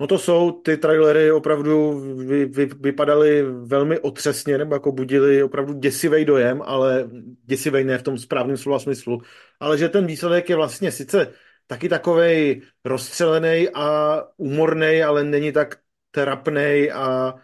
no 0.00 0.06
to 0.06 0.18
jsou, 0.18 0.50
ty 0.52 0.76
trailery 0.76 1.32
opravdu 1.32 2.00
vy, 2.16 2.44
vy, 2.46 2.66
vypadaly 2.66 3.42
velmi 3.42 3.98
otřesně, 4.00 4.58
nebo 4.58 4.74
jako 4.74 4.92
budili 4.92 5.42
opravdu 5.42 5.72
děsivý 5.74 6.24
dojem, 6.24 6.62
ale 6.64 7.10
děsivý 7.44 7.84
ne 7.84 7.98
v 7.98 8.02
tom 8.02 8.18
správném 8.18 8.56
slova 8.56 8.78
smyslu, 8.78 9.20
ale 9.60 9.78
že 9.78 9.88
ten 9.88 10.06
výsledek 10.06 10.50
je 10.50 10.56
vlastně 10.56 10.92
sice 10.92 11.32
taky 11.66 11.88
takovej 11.88 12.62
rozstřelený 12.84 13.68
a 13.74 14.18
úmorný, 14.36 15.02
ale 15.02 15.24
není 15.24 15.52
tak 15.52 15.78
trapnej 16.10 16.92
a, 16.92 17.34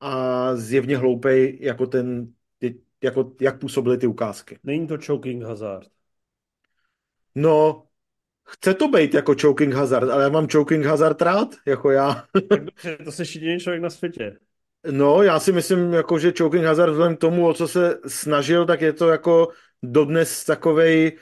a 0.00 0.56
zjevně 0.56 0.96
hloupej, 0.98 1.58
jako 1.62 1.86
ten, 1.86 2.32
jako, 3.06 3.32
jak 3.40 3.60
působily 3.60 3.98
ty 3.98 4.06
ukázky. 4.06 4.58
Není 4.64 4.86
to 4.86 4.98
choking 5.06 5.42
hazard. 5.42 5.88
No, 7.34 7.86
chce 8.48 8.74
to 8.74 8.88
být 8.88 9.14
jako 9.14 9.34
choking 9.40 9.74
hazard, 9.74 10.10
ale 10.10 10.22
já 10.22 10.28
mám 10.28 10.48
choking 10.48 10.84
hazard 10.84 11.22
rád, 11.22 11.48
jako 11.66 11.90
já. 11.90 12.24
Tak 12.48 12.64
dobře, 12.64 12.98
to 13.04 13.12
se 13.12 13.22
jediný 13.22 13.60
člověk 13.60 13.82
na 13.82 13.90
světě. 13.90 14.36
No, 14.90 15.22
já 15.22 15.40
si 15.40 15.52
myslím, 15.52 15.92
jako, 15.92 16.18
že 16.18 16.32
choking 16.38 16.64
hazard 16.64 16.90
vzhledem 16.90 17.16
k 17.16 17.20
tomu, 17.20 17.48
o 17.48 17.54
co 17.54 17.68
se 17.68 17.98
snažil, 18.06 18.66
tak 18.66 18.80
je 18.80 18.92
to 18.92 19.08
jako 19.08 19.48
dodnes 19.82 20.44
takovej 20.44 21.18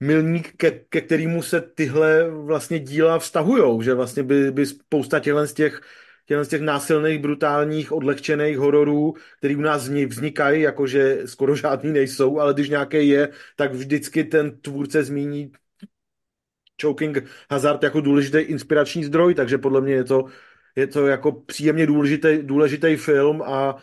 milník, 0.00 0.56
ke, 0.56 0.70
ke 0.70 1.00
kterému 1.00 1.42
se 1.42 1.60
tyhle 1.60 2.30
vlastně 2.30 2.78
díla 2.78 3.18
vztahujou, 3.18 3.82
že 3.82 3.94
vlastně 3.94 4.22
by, 4.22 4.50
by 4.50 4.66
spousta 4.66 5.20
těchhle 5.20 5.46
z 5.46 5.52
těch 5.52 5.80
těch, 6.26 6.44
z 6.44 6.48
těch 6.48 6.60
násilných, 6.60 7.18
brutálních, 7.18 7.92
odlehčených 7.92 8.58
hororů, 8.58 9.14
který 9.38 9.56
u 9.56 9.60
nás 9.60 9.88
vznikají, 9.88 10.62
jakože 10.62 11.22
skoro 11.26 11.56
žádný 11.64 11.92
nejsou, 11.92 12.38
ale 12.38 12.54
když 12.54 12.68
nějaký 12.68 13.08
je, 13.08 13.28
tak 13.56 13.72
vždycky 13.72 14.24
ten 14.24 14.60
tvůrce 14.60 15.04
zmíní 15.04 15.52
Choking 16.82 17.24
Hazard 17.50 17.82
jako 17.82 18.00
důležitý 18.00 18.38
inspirační 18.38 19.04
zdroj, 19.04 19.34
takže 19.34 19.58
podle 19.58 19.80
mě 19.80 19.94
je 19.94 20.04
to, 20.04 20.24
je 20.76 20.86
to 20.86 21.06
jako 21.06 21.32
příjemně 21.32 21.86
důležitý, 21.86 22.38
důležitý 22.42 22.96
film 22.96 23.42
a 23.42 23.76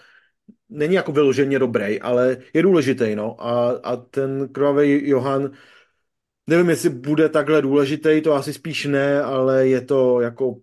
není 0.70 0.96
jako 0.96 1.12
vyloženě 1.12 1.60
dobrý, 1.60 2.02
ale 2.02 2.38
je 2.54 2.62
důležitý, 2.62 3.16
no. 3.16 3.46
A, 3.46 3.72
a 3.72 3.96
ten 3.96 4.50
krvavý 4.50 5.10
Johan, 5.10 5.52
nevím, 6.48 6.70
jestli 6.70 6.90
bude 6.90 7.30
takhle 7.30 7.62
důležitý, 7.62 8.22
to 8.22 8.34
asi 8.34 8.54
spíš 8.54 8.86
ne, 8.86 9.22
ale 9.22 9.68
je 9.68 9.82
to 9.82 10.22
jako 10.22 10.56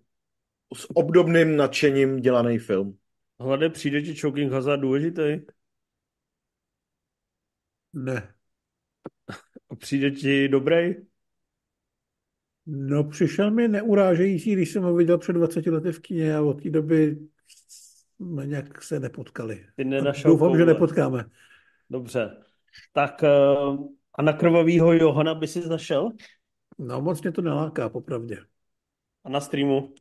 s 0.75 0.87
obdobným 0.95 1.55
nadšením 1.55 2.19
dělaný 2.19 2.57
film. 2.57 2.97
Hlade, 3.39 3.69
přijde 3.69 4.01
ti 4.01 4.15
Choking 4.15 4.51
Hazard 4.51 4.81
důležitý? 4.81 5.41
Ne. 7.93 8.33
A 9.69 9.75
přijde 9.75 10.11
ti 10.11 10.47
dobrý? 10.47 10.95
No, 12.65 13.03
přišel 13.03 13.51
mi 13.51 13.67
neurážející, 13.67 14.53
když 14.53 14.71
jsem 14.71 14.83
ho 14.83 14.95
viděl 14.95 15.17
před 15.17 15.33
20 15.33 15.65
lety 15.65 15.91
v 15.91 15.99
kině 15.99 16.35
a 16.35 16.41
od 16.41 16.63
té 16.63 16.69
doby 16.69 17.17
jsme 18.15 18.45
nějak 18.47 18.83
se 18.83 18.99
nepotkali. 18.99 19.65
Ty 19.75 19.83
nenašel 19.83 20.31
Doufám, 20.31 20.57
že 20.57 20.65
nepotkáme. 20.65 21.25
Dobře. 21.89 22.37
Tak 22.93 23.23
eh, 23.23 23.29
a 24.15 24.21
na 24.21 24.33
krvavýho 24.33 24.93
Johana 24.93 25.35
by 25.35 25.47
si 25.47 25.69
našel? 25.69 26.09
No, 26.77 27.01
moc 27.01 27.21
mě 27.21 27.31
to 27.31 27.41
neláká, 27.41 27.89
popravdě. 27.89 28.37
A 29.23 29.29
na 29.29 29.41
streamu? 29.41 29.93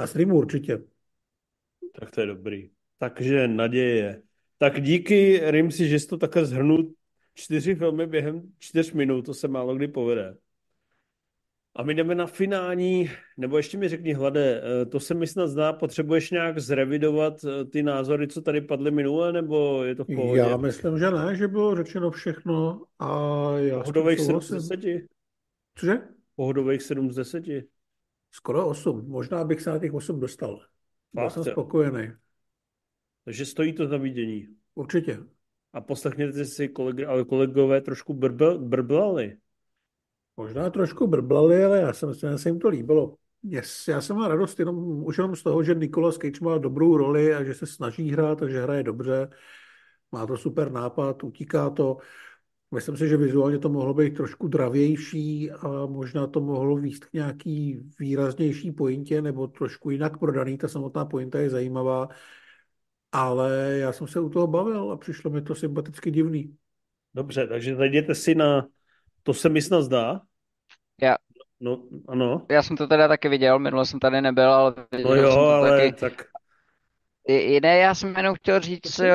Na 0.00 0.06
streamu 0.06 0.36
určitě. 0.36 0.82
Tak 2.00 2.10
to 2.10 2.20
je 2.20 2.26
dobrý. 2.26 2.70
Takže 2.98 3.48
naděje. 3.48 4.22
Tak 4.58 4.82
díky, 4.82 5.40
Rimsi, 5.44 5.88
že 5.88 5.98
jsi 5.98 6.06
to 6.06 6.16
takhle 6.16 6.44
zhrnul 6.44 6.92
čtyři 7.34 7.74
filmy 7.74 8.06
během 8.06 8.42
čtyř 8.58 8.92
minut, 8.92 9.22
to 9.22 9.34
se 9.34 9.48
málo 9.48 9.74
kdy 9.74 9.88
povede. 9.88 10.36
A 11.76 11.82
my 11.82 11.94
jdeme 11.94 12.14
na 12.14 12.26
finální, 12.26 13.10
nebo 13.36 13.56
ještě 13.56 13.78
mi 13.78 13.88
řekni, 13.88 14.12
Hlade, 14.12 14.62
eh, 14.62 14.86
to 14.86 15.00
se 15.00 15.14
mi 15.14 15.26
snad 15.26 15.46
zdá, 15.46 15.72
potřebuješ 15.72 16.30
nějak 16.30 16.58
zrevidovat 16.58 17.44
eh, 17.44 17.64
ty 17.64 17.82
názory, 17.82 18.28
co 18.28 18.42
tady 18.42 18.60
padly 18.60 18.90
minule, 18.90 19.32
nebo 19.32 19.84
je 19.84 19.94
to 19.94 20.04
v 20.04 20.14
pohodě? 20.14 20.40
Já 20.40 20.56
myslím, 20.56 20.98
že 20.98 21.10
ne, 21.10 21.36
že 21.36 21.48
bylo 21.48 21.76
řečeno 21.76 22.10
všechno 22.10 22.82
a 22.98 23.08
já 23.58 23.80
Pohodových 23.80 24.20
7 24.20 24.40
z 24.40 24.46
souhlasím. 24.46 24.80
10? 24.80 25.02
Cože? 25.78 25.98
Pohodových 26.36 26.82
7 26.82 27.10
z 27.10 27.14
10? 27.14 27.44
Skoro 28.30 28.68
8. 28.68 29.08
Možná 29.08 29.44
bych 29.44 29.60
se 29.60 29.70
na 29.70 29.78
těch 29.78 29.94
8 29.94 30.20
dostal. 30.20 30.60
Byl 31.12 31.22
Fakt, 31.22 31.32
jsem 31.32 31.44
spokojený. 31.44 32.12
Takže 33.24 33.46
stojí 33.46 33.72
to 33.72 33.86
za 33.86 33.96
vidění. 33.96 34.48
Určitě. 34.74 35.18
A 35.72 35.80
poslechněte 35.80 36.44
si, 36.44 36.68
koleg, 36.68 37.00
ale 37.00 37.24
kolegové 37.24 37.80
trošku 37.80 38.14
brbl, 38.14 38.58
brblali. 38.58 39.36
Možná 40.36 40.70
trošku 40.70 41.06
brblali, 41.06 41.64
ale 41.64 41.80
já 41.80 41.92
jsem 41.92 42.08
myslím, 42.08 42.30
že 42.30 42.38
se 42.38 42.48
jim 42.48 42.58
to 42.58 42.68
líbilo. 42.68 43.16
Yes, 43.42 43.88
já 43.88 44.00
jsem 44.00 44.16
měl 44.16 44.28
radost 44.28 44.58
jenom, 44.58 45.04
už 45.04 45.18
jenom 45.18 45.36
z 45.36 45.42
toho, 45.42 45.62
že 45.62 45.74
Nicolas 45.74 46.16
Cage 46.16 46.44
má 46.44 46.58
dobrou 46.58 46.96
roli 46.96 47.34
a 47.34 47.44
že 47.44 47.54
se 47.54 47.66
snaží 47.66 48.10
hrát 48.10 48.42
a 48.42 48.48
že 48.48 48.62
hraje 48.62 48.82
dobře. 48.82 49.28
Má 50.12 50.26
to 50.26 50.36
super 50.36 50.72
nápad, 50.72 51.24
utíká 51.24 51.70
to. 51.70 51.96
Myslím 52.74 52.96
si, 52.96 53.08
že 53.08 53.16
vizuálně 53.16 53.58
to 53.58 53.68
mohlo 53.68 53.94
být 53.94 54.16
trošku 54.16 54.48
dravější 54.48 55.50
a 55.50 55.86
možná 55.86 56.26
to 56.26 56.40
mohlo 56.40 56.76
výst 56.76 57.04
k 57.04 57.12
nějaký 57.12 57.82
výraznější 57.98 58.72
pointě 58.72 59.22
nebo 59.22 59.46
trošku 59.46 59.90
jinak 59.90 60.18
prodaný. 60.18 60.58
Ta 60.58 60.68
samotná 60.68 61.04
pointa 61.04 61.38
je 61.38 61.50
zajímavá, 61.50 62.08
ale 63.12 63.76
já 63.78 63.92
jsem 63.92 64.06
se 64.08 64.20
u 64.20 64.28
toho 64.30 64.46
bavil 64.46 64.92
a 64.92 64.96
přišlo 64.96 65.30
mi 65.30 65.42
to 65.42 65.54
sympaticky 65.54 66.10
divný. 66.10 66.56
Dobře, 67.14 67.46
takže 67.46 67.76
zajděte 67.76 68.14
si 68.14 68.34
na 68.34 68.66
To 69.22 69.34
se 69.34 69.48
mi 69.48 69.62
snad 69.62 69.82
zdá. 69.82 70.20
Já, 71.02 71.16
No, 71.60 71.88
ano. 72.08 72.46
já 72.50 72.62
jsem 72.62 72.76
to 72.76 72.86
teda 72.86 73.08
taky 73.08 73.28
viděl, 73.28 73.58
minule 73.58 73.86
jsem 73.86 74.00
tady 74.00 74.20
nebyl, 74.22 74.52
ale 74.52 74.74
viděl 74.92 75.10
No 75.10 75.14
jsem 75.16 75.22
jo, 75.22 75.30
to 75.30 75.46
ale 75.46 75.70
taky. 75.70 75.92
tak 75.92 76.12
ne, 77.62 77.78
já 77.78 77.94
jsem 77.94 78.16
jenom 78.16 78.34
chtěl 78.34 78.60
říct, 78.60 78.98
eh, 79.00 79.12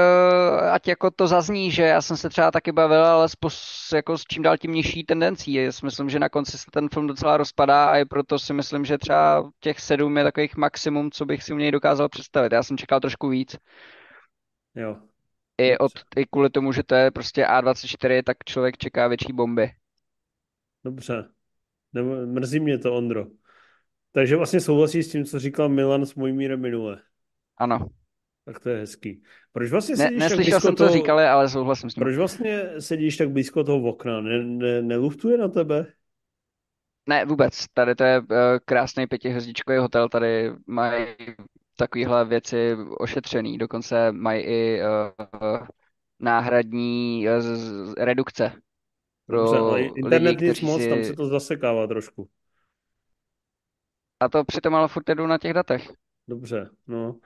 ať 0.71 0.87
jako 0.87 1.11
to 1.11 1.27
zazní, 1.27 1.71
že 1.71 1.83
já 1.83 2.01
jsem 2.01 2.17
se 2.17 2.29
třeba 2.29 2.51
taky 2.51 2.71
bavil, 2.71 3.05
ale 3.05 3.29
s, 3.47 3.91
jako 3.95 4.17
s 4.17 4.23
čím 4.23 4.43
dál 4.43 4.57
tím 4.57 4.71
nižší 4.71 5.03
tendencí. 5.03 5.53
Já 5.53 5.71
si 5.71 5.85
myslím, 5.85 6.09
že 6.09 6.19
na 6.19 6.29
konci 6.29 6.57
se 6.57 6.65
ten 6.71 6.89
film 6.89 7.07
docela 7.07 7.37
rozpadá 7.37 7.85
a 7.85 7.97
i 7.97 8.05
proto 8.05 8.39
si 8.39 8.53
myslím, 8.53 8.85
že 8.85 8.97
třeba 8.97 9.51
těch 9.59 9.79
sedm 9.79 10.17
je 10.17 10.23
takových 10.23 10.57
maximum, 10.57 11.11
co 11.11 11.25
bych 11.25 11.43
si 11.43 11.53
u 11.53 11.57
něj 11.57 11.71
dokázal 11.71 12.09
představit. 12.09 12.51
Já 12.51 12.63
jsem 12.63 12.77
čekal 12.77 12.99
trošku 12.99 13.29
víc. 13.29 13.57
jo. 14.75 14.97
I, 15.57 15.77
od, 15.77 15.91
i 16.15 16.25
kvůli 16.25 16.49
tomu, 16.49 16.71
že 16.71 16.83
to 16.83 16.95
je 16.95 17.11
prostě 17.11 17.45
A24, 17.45 18.23
tak 18.25 18.37
člověk 18.45 18.77
čeká 18.77 19.07
větší 19.07 19.33
bomby. 19.33 19.71
Dobře. 20.83 21.29
Nebo, 21.93 22.09
mrzí 22.09 22.59
mě 22.59 22.77
to, 22.77 22.95
Ondro. 22.95 23.25
Takže 24.11 24.35
vlastně 24.35 24.59
souhlasí 24.59 25.03
s 25.03 25.11
tím, 25.11 25.25
co 25.25 25.39
říkal 25.39 25.69
Milan 25.69 26.05
s 26.05 26.15
Mojmírem 26.15 26.61
minule. 26.61 27.01
Ano. 27.57 27.89
Tak 28.45 28.59
to 28.59 28.69
je 28.69 28.79
hezký. 28.79 29.23
Proč 29.51 29.71
vlastně 29.71 29.95
Ne, 29.95 30.03
sedíš 30.03 30.19
tak 30.19 30.29
neslyšel 30.29 30.43
blízko 30.43 30.67
jsem, 30.67 30.75
co 30.75 30.83
toho... 30.83 30.93
říkali, 30.93 31.23
ale 31.23 31.49
souhlasím 31.49 31.89
s 31.89 31.93
tím. 31.93 32.03
Proč 32.03 32.15
vlastně 32.15 32.63
sedíš 32.79 33.17
tak 33.17 33.29
blízko 33.29 33.63
toho 33.63 33.89
okna? 33.89 34.21
Ne, 34.21 34.43
ne, 34.43 34.81
neluftuje 34.81 35.37
na 35.37 35.47
tebe? 35.47 35.85
Ne, 37.09 37.25
vůbec. 37.25 37.65
Tady 37.73 37.95
to 37.95 38.03
je 38.03 38.21
eh, 38.31 38.59
krásný 38.65 39.07
pětihvězdičkový 39.07 39.77
hotel, 39.77 40.09
tady 40.09 40.51
mají 40.67 41.05
takovéhle 41.77 42.25
věci 42.25 42.75
ošetřený, 42.97 43.57
dokonce 43.57 44.11
mají 44.11 44.43
i 44.43 44.79
eh, 44.81 44.85
náhradní 46.19 47.27
eh, 47.27 47.41
z- 47.41 47.57
z- 47.89 47.93
redukce 47.97 48.51
pro 49.27 49.37
Dobře, 49.37 49.57
ale 49.57 49.77
lidi, 49.77 49.93
internet 49.99 50.31
nic 50.31 50.37
kteří 50.41 50.65
moc, 50.65 50.81
tam 50.87 50.97
se 50.97 51.03
si... 51.03 51.15
to 51.15 51.27
zasekává 51.27 51.87
trošku. 51.87 52.29
A 54.19 54.29
to 54.29 54.43
přitom 54.43 54.75
ale 54.75 54.87
furt 54.87 55.09
jedu 55.09 55.27
na 55.27 55.37
těch 55.37 55.53
datech. 55.53 55.91
Dobře, 56.27 56.69
no. 56.87 57.19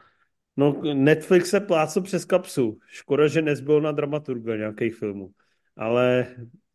No, 0.59 0.81
Netflix 0.93 1.49
se 1.49 1.59
plácel 1.59 2.03
přes 2.03 2.25
kapsu. 2.25 2.77
Škoda, 2.87 3.27
že 3.27 3.41
nezbyl 3.41 3.81
na 3.81 3.91
dramaturga 3.91 4.55
nějakých 4.55 4.95
filmů. 4.95 5.29
Ale 5.77 6.27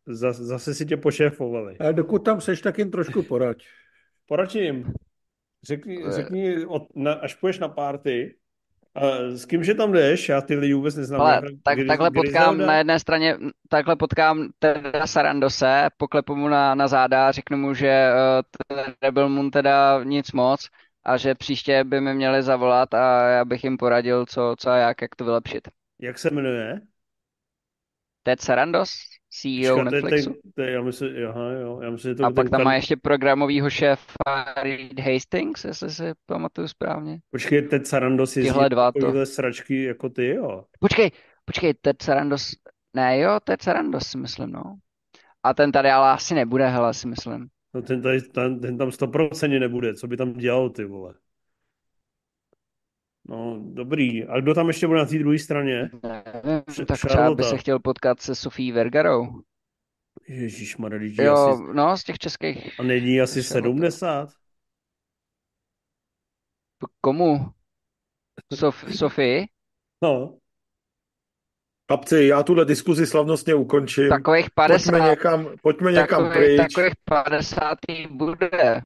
za, 0.05 0.31
zase 0.33 0.73
si 0.73 0.85
tě 0.85 0.97
pošéfovali. 0.97 1.77
Ale 1.79 1.93
dokud 1.93 2.19
tam 2.19 2.41
seš, 2.41 2.61
tak 2.61 2.77
jen 2.77 2.91
trošku 2.91 3.23
poraď. 3.23 3.63
Poradši 4.27 4.59
jim. 4.59 4.93
Řekni, 5.63 6.03
Eh. 6.07 6.11
řekni 6.11 6.65
od, 6.65 6.83
na, 6.95 7.13
až 7.13 7.33
půjdeš 7.35 7.59
na 7.59 7.67
party, 7.69 8.35
a 8.95 9.01
s 9.29 9.45
kým 9.45 9.63
že 9.63 9.73
tam 9.73 9.91
jdeš? 9.93 10.29
Já 10.29 10.41
ty 10.41 10.55
lidi 10.55 10.73
vůbec 10.73 10.95
neznám. 10.95 11.21
Ale 11.21 11.41
tak, 11.63 11.77
Gry- 11.77 11.87
takhle 11.87 12.11
potkám 12.11 12.55
Griselda? 12.55 12.65
na 12.65 12.77
jedné 12.77 12.99
straně, 12.99 13.37
takhle 13.69 13.95
potkám 13.95 14.49
teda 14.59 15.07
Sarandose, 15.07 15.87
poklepu 15.97 16.35
mu 16.35 16.47
na, 16.47 16.75
na 16.75 16.87
záda, 16.87 17.31
řeknu 17.31 17.57
mu, 17.57 17.73
že 17.73 17.87
eh, 17.87 18.13
ten 18.67 18.93
Rebel 19.03 19.29
Moon 19.29 19.51
teda 19.51 20.03
nic 20.03 20.31
moc 20.31 20.67
a 21.05 21.17
že 21.17 21.35
příště 21.35 21.83
by 21.83 22.01
mi 22.01 22.13
měli 22.13 22.43
zavolat 22.43 22.93
a 22.93 23.27
já 23.29 23.45
bych 23.45 23.63
jim 23.63 23.77
poradil, 23.77 24.25
co, 24.25 24.55
co 24.59 24.69
a 24.69 24.77
jak, 24.77 25.01
jak 25.01 25.15
to 25.15 25.25
vylepšit. 25.25 25.67
Jak 25.99 26.19
se 26.19 26.29
jmenuje? 26.29 26.81
Ted 28.23 28.41
Sarandos, 28.41 28.89
CEO 29.29 29.77
je 29.77 29.83
Netflixu. 29.83 30.35
ten- 30.55 30.65
je- 30.65 30.71
já 30.71 30.81
myslím, 30.81 31.27
aha, 31.29 31.51
jo, 31.51 31.79
já 31.81 31.89
myslím, 31.89 32.11
že 32.11 32.15
to 32.15 32.25
A 32.25 32.31
pak 32.31 32.49
tam 32.49 32.63
má 32.63 32.75
ještě 32.75 32.95
programovýho 32.97 33.69
šéfa 33.69 34.53
Reed 34.63 34.99
Hastings, 34.99 35.65
jestli 35.65 35.89
si 35.91 36.03
pamatuju 36.25 36.67
správně. 36.67 37.19
Počkej, 37.31 37.61
Ted 37.61 37.87
Sarandos 37.87 38.33
Tyhle 38.33 38.69
dva 38.69 38.91
to. 38.91 39.25
sračky 39.25 39.83
jako 39.83 40.09
ty, 40.09 40.27
jo. 40.27 40.65
Počkej, 40.79 41.11
počkej, 41.45 41.73
Ted 41.73 42.01
Sarandos, 42.01 42.51
ne 42.93 43.19
jo, 43.19 43.39
Ted 43.43 43.61
Sarandos 43.61 44.07
si 44.07 44.17
myslím, 44.17 44.51
no. 44.51 44.77
A 45.43 45.53
ten 45.53 45.71
tady 45.71 45.91
ale 45.91 46.09
asi 46.11 46.35
nebude, 46.35 46.67
hele, 46.67 46.93
si 46.93 47.07
myslím. 47.07 47.47
No 47.75 47.81
ten, 47.81 48.01
tady, 48.01 48.21
ten, 48.21 48.59
ten 48.59 48.77
tam 48.77 48.89
100% 48.91 49.59
nebude, 49.59 49.93
co 49.95 50.07
by 50.07 50.17
tam 50.17 50.33
dělal, 50.33 50.69
ty 50.69 50.85
vole. 50.85 51.13
No, 53.29 53.59
dobrý. 53.73 54.23
A 54.25 54.39
kdo 54.39 54.53
tam 54.53 54.67
ještě 54.67 54.87
bude 54.87 54.99
na 54.99 55.05
té 55.05 55.17
druhé 55.19 55.39
straně? 55.39 55.89
Nevím, 56.03 56.63
Š- 56.69 56.85
tak 56.85 56.97
třeba 56.97 57.31
by 57.35 57.43
se 57.43 57.57
chtěl 57.57 57.79
potkat 57.79 58.21
se 58.21 58.35
Sofí 58.35 58.71
Vergarou. 58.71 59.41
Ježíš 60.27 60.75
Jo, 61.19 61.33
asi, 61.33 61.63
no, 61.73 61.97
z 61.97 62.03
těch 62.03 62.17
českých. 62.17 62.79
a 62.79 62.83
není 62.83 63.21
asi 63.21 63.43
Charlotte. 63.43 63.91
70? 63.91 64.29
Komu? 67.01 67.53
Sof, 68.53 68.85
Sofii? 68.95 69.47
No, 70.01 70.39
Chlapci, 71.87 72.25
já 72.25 72.43
tuhle 72.43 72.65
diskuzi 72.65 73.07
slavnostně 73.07 73.55
ukončím. 73.55 74.09
Takových 74.09 74.45
Pojďme 74.55 74.99
50. 74.99 75.09
někam, 75.09 75.47
pojďme 75.61 75.91
někam 75.91 76.23
Takových, 76.23 76.47
pryč. 76.57 76.73
takových 76.73 76.93
50 77.05 77.77
bude. 78.09 78.81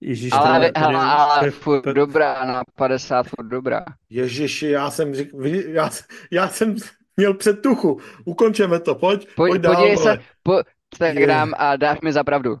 Ježíš, 0.00 0.32
Ale, 0.32 0.42
tohle- 0.42 0.72
hele, 0.76 0.94
tady- 0.94 0.96
ale 0.96 1.50
furt 1.50 1.82
to- 1.82 1.92
dobrá, 1.92 2.44
na 2.44 2.62
50 2.76 3.26
furt 3.28 3.46
dobrá. 3.48 3.84
Ježiši, 4.10 4.66
já 4.68 4.90
jsem, 4.90 5.14
řík, 5.14 5.30
já, 5.66 5.90
já 6.30 6.48
jsem 6.48 6.76
měl 7.16 7.34
předtuchu. 7.34 8.00
Ukončeme 8.24 8.80
to, 8.80 8.94
pojď, 8.94 9.20
pojď, 9.34 9.50
Pojď, 9.52 9.62
dál. 9.62 9.74
podívej 9.74 9.96
se, 9.96 10.18
po, 10.42 10.60
tak 10.98 11.14
Je. 11.14 11.26
dám 11.26 11.52
a 11.56 11.76
dáš 11.76 12.00
mi 12.00 12.12
za 12.12 12.24
pravdu. 12.24 12.56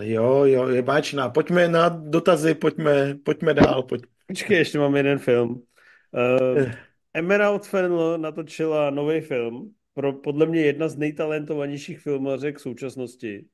Jo, 0.00 0.44
jo, 0.44 0.68
je 0.68 0.82
báčná. 0.82 1.28
Pojďme 1.30 1.68
na 1.68 1.88
dotazy, 1.88 2.54
pojďme, 2.54 3.14
pojďme 3.24 3.54
dál. 3.54 3.82
Pojď. 3.82 4.02
Počkej, 4.26 4.56
ještě 4.58 4.78
mám 4.78 4.96
jeden 4.96 5.18
film. 5.18 5.48
Uh, 5.50 6.58
Eh. 6.58 6.76
Emerald 7.16 7.66
Fennell 7.66 8.18
natočila 8.18 8.90
nový 8.90 9.20
film, 9.20 9.74
pro 9.94 10.12
podle 10.12 10.46
mě 10.46 10.60
jedna 10.60 10.88
z 10.88 10.96
nejtalentovanějších 10.96 11.98
filmařek 11.98 12.60
současnosti. 12.60 13.46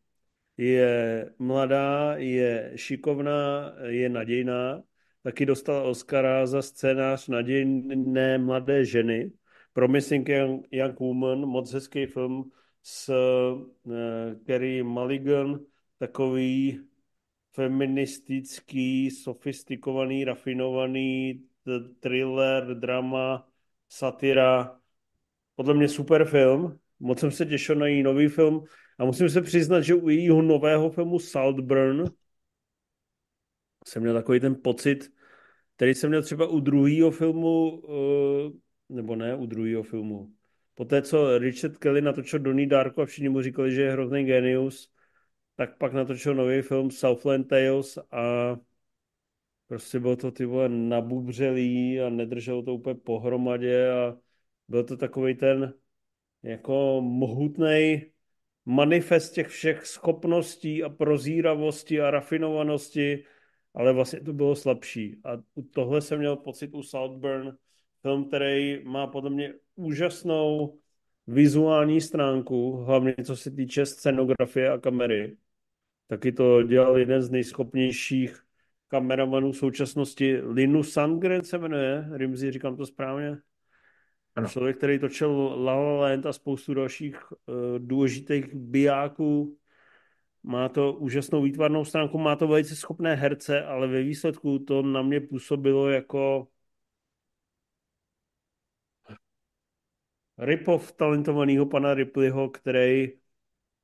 Je 0.56 1.30
mladá, 1.38 2.14
je 2.16 2.72
šikovná, 2.76 3.72
je 3.86 4.08
nadějná. 4.08 4.82
Taky 5.22 5.46
dostala 5.46 5.82
Oscara 5.82 6.46
za 6.46 6.62
scénář 6.62 7.28
nadějné 7.28 8.38
mladé 8.38 8.84
ženy. 8.84 9.32
Promising 9.72 10.28
Young, 10.28 10.66
Young 10.70 11.00
Woman, 11.00 11.38
moc 11.38 11.72
hezký 11.72 12.06
film 12.06 12.50
s 12.82 13.08
uh, 13.08 13.94
Carey 14.46 14.82
Mulligan, 14.82 15.60
takový 15.98 16.80
feministický, 17.52 19.10
sofistikovaný, 19.10 20.24
rafinovaný 20.24 21.42
thriller, 22.00 22.74
drama, 22.74 23.51
satira. 23.92 24.78
Podle 25.56 25.74
mě 25.74 25.88
super 25.88 26.24
film. 26.24 26.78
Moc 27.00 27.20
jsem 27.20 27.30
se 27.30 27.46
těšil 27.46 27.74
na 27.74 27.86
její 27.86 28.02
nový 28.02 28.28
film 28.28 28.64
a 28.98 29.04
musím 29.04 29.28
se 29.28 29.42
přiznat, 29.42 29.80
že 29.80 29.94
u 29.94 30.08
jejího 30.08 30.42
nového 30.42 30.90
filmu 30.90 31.18
Saltburn 31.18 32.04
jsem 33.86 34.02
měl 34.02 34.14
takový 34.14 34.40
ten 34.40 34.56
pocit, 34.62 35.12
který 35.76 35.94
jsem 35.94 36.10
měl 36.10 36.22
třeba 36.22 36.46
u 36.46 36.60
druhého 36.60 37.10
filmu, 37.10 37.82
eh, 37.88 38.52
nebo 38.88 39.16
ne 39.16 39.34
u 39.34 39.46
druhého 39.46 39.82
filmu. 39.82 40.32
Poté, 40.74 41.02
co 41.02 41.38
Richard 41.38 41.78
Kelly 41.78 42.00
natočil 42.00 42.38
Donnie 42.38 42.68
Darko 42.68 43.02
a 43.02 43.06
všichni 43.06 43.28
mu 43.28 43.42
říkali, 43.42 43.74
že 43.74 43.82
je 43.82 43.92
hrozný 43.92 44.24
genius, 44.24 44.90
tak 45.56 45.78
pak 45.78 45.92
natočil 45.92 46.34
nový 46.34 46.62
film 46.62 46.90
Southland 46.90 47.48
Tales 47.48 47.98
a 48.10 48.56
prostě 49.72 50.00
bylo 50.00 50.16
to 50.16 50.30
ty 50.30 50.44
vole 50.44 50.68
nabubřelý 50.68 52.00
a 52.00 52.08
nedrželo 52.08 52.62
to 52.62 52.74
úplně 52.74 52.94
pohromadě 52.94 53.90
a 53.90 54.16
byl 54.68 54.84
to 54.84 54.96
takový 54.96 55.34
ten 55.34 55.74
jako 56.42 57.00
mohutný 57.00 58.02
manifest 58.64 59.32
těch 59.32 59.48
všech 59.48 59.86
schopností 59.86 60.82
a 60.84 60.88
prozíravosti 60.88 62.00
a 62.00 62.10
rafinovanosti, 62.10 63.24
ale 63.74 63.92
vlastně 63.92 64.20
to 64.20 64.32
bylo 64.32 64.56
slabší. 64.56 65.20
A 65.24 65.30
tohle 65.70 66.00
jsem 66.00 66.18
měl 66.18 66.36
pocit 66.36 66.74
u 66.74 66.82
Saltburn, 66.82 67.56
film, 68.02 68.24
který 68.24 68.84
má 68.84 69.06
podle 69.06 69.30
mě 69.30 69.54
úžasnou 69.74 70.78
vizuální 71.26 72.00
stránku, 72.00 72.76
hlavně 72.76 73.14
co 73.24 73.36
se 73.36 73.50
týče 73.50 73.86
scenografie 73.86 74.70
a 74.70 74.78
kamery. 74.78 75.36
Taky 76.08 76.32
to 76.32 76.62
dělal 76.62 76.98
jeden 76.98 77.22
z 77.22 77.30
nejschopnějších 77.30 78.41
kameramanů 78.92 79.52
současnosti. 79.52 80.40
Linu 80.40 80.82
Sandgren 80.82 81.44
se 81.44 81.58
jmenuje, 81.58 82.08
Rimzi, 82.12 82.52
říkám 82.52 82.76
to 82.76 82.86
správně? 82.86 83.38
Ano. 84.34 84.48
Člověk, 84.48 84.76
který 84.76 84.98
točil 84.98 85.30
La 85.64 85.74
La 85.74 86.00
Land 86.00 86.26
a 86.26 86.32
spoustu 86.32 86.74
dalších 86.74 87.32
uh, 87.32 87.36
důležitých 87.78 88.54
bijáků. 88.54 89.58
Má 90.42 90.68
to 90.68 90.92
úžasnou 90.92 91.42
výtvarnou 91.42 91.84
stránku, 91.84 92.18
má 92.18 92.36
to 92.36 92.48
velice 92.48 92.76
schopné 92.76 93.14
herce, 93.14 93.64
ale 93.64 93.88
ve 93.88 94.02
výsledku 94.02 94.58
to 94.58 94.82
na 94.82 95.02
mě 95.02 95.20
působilo 95.20 95.88
jako 95.88 96.48
rip-off 100.38 100.92
talentovaného 100.92 101.66
pana 101.66 101.94
Ripleyho, 101.94 102.50
který 102.50 103.12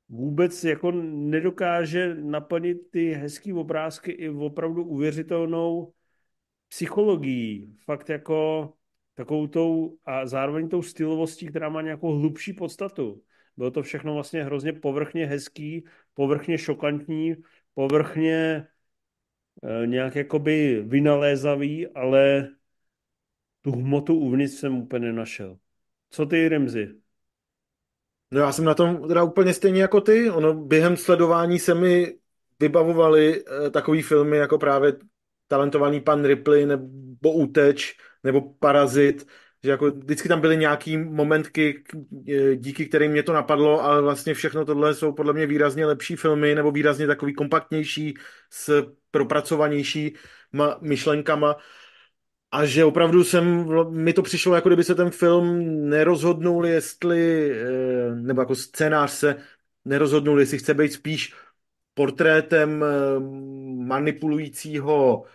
vůbec 0.09 0.63
jako 0.63 0.91
nedokáže 0.91 2.15
naplnit 2.15 2.77
ty 2.91 3.13
hezký 3.13 3.53
obrázky 3.53 4.11
i 4.11 4.29
opravdu 4.29 4.83
uvěřitelnou 4.83 5.93
psychologií. 6.67 7.75
Fakt 7.85 8.09
jako 8.09 8.73
takovou 9.15 9.47
tou 9.47 9.97
a 10.05 10.25
zároveň 10.25 10.69
tou 10.69 10.81
stylovostí, 10.81 11.47
která 11.47 11.69
má 11.69 11.81
nějakou 11.81 12.17
hlubší 12.17 12.53
podstatu. 12.53 13.23
Bylo 13.57 13.71
to 13.71 13.83
všechno 13.83 14.13
vlastně 14.13 14.43
hrozně 14.43 14.73
povrchně 14.73 15.25
hezký, 15.25 15.85
povrchně 16.13 16.57
šokantní, 16.57 17.35
povrchně 17.73 18.67
e, 19.63 19.87
nějak 19.87 20.15
jakoby 20.15 20.83
vynalézavý, 20.87 21.87
ale 21.87 22.49
tu 23.61 23.71
hmotu 23.71 24.15
uvnitř 24.15 24.53
jsem 24.53 24.77
úplně 24.77 25.05
nenašel. 25.05 25.57
Co 26.09 26.25
ty, 26.25 26.49
Remzi? 26.49 26.95
No 28.31 28.39
já 28.41 28.51
jsem 28.51 28.65
na 28.65 28.73
tom 28.73 29.07
teda 29.07 29.23
úplně 29.23 29.53
stejně 29.53 29.81
jako 29.81 30.01
ty. 30.01 30.29
Ono 30.29 30.53
během 30.53 30.97
sledování 30.97 31.59
se 31.59 31.73
mi 31.75 32.15
vybavovaly 32.59 33.43
e, 33.67 33.69
takové 33.69 34.01
filmy 34.01 34.37
jako 34.37 34.57
právě 34.57 34.93
talentovaný 35.47 36.01
pan 36.01 36.25
Ripley 36.25 36.65
nebo 36.65 37.33
Úteč 37.33 37.97
nebo 38.23 38.53
Parazit, 38.53 39.27
že 39.63 39.71
jako 39.71 39.91
vždycky 39.91 40.29
tam 40.29 40.41
byly 40.41 40.57
nějaký 40.57 40.97
momentky, 40.97 41.83
e, 42.29 42.55
díky 42.55 42.85
kterým 42.85 43.11
mě 43.11 43.23
to 43.23 43.33
napadlo, 43.33 43.83
ale 43.83 44.01
vlastně 44.01 44.33
všechno 44.33 44.65
tohle 44.65 44.95
jsou 44.95 45.13
podle 45.13 45.33
mě 45.33 45.47
výrazně 45.47 45.85
lepší 45.85 46.15
filmy 46.15 46.55
nebo 46.55 46.71
výrazně 46.71 47.07
takový 47.07 47.33
kompaktnější 47.33 48.13
s 48.49 48.93
propracovanější 49.11 50.15
myšlenkama 50.81 51.55
a 52.51 52.65
že 52.65 52.85
opravdu 52.85 53.23
jsem, 53.23 53.69
mi 53.89 54.13
to 54.13 54.21
přišlo, 54.21 54.55
jako 54.55 54.69
kdyby 54.69 54.83
se 54.83 54.95
ten 54.95 55.09
film 55.11 55.65
nerozhodnul, 55.89 56.65
jestli, 56.65 57.51
e, 57.61 58.15
nebo 58.15 58.41
jako 58.41 58.55
scénář 58.55 59.11
se 59.11 59.35
nerozhodnul, 59.85 60.39
jestli 60.39 60.57
chce 60.57 60.73
být 60.73 60.93
spíš 60.93 61.33
portrétem 61.93 62.85
manipulujícího 63.87 65.25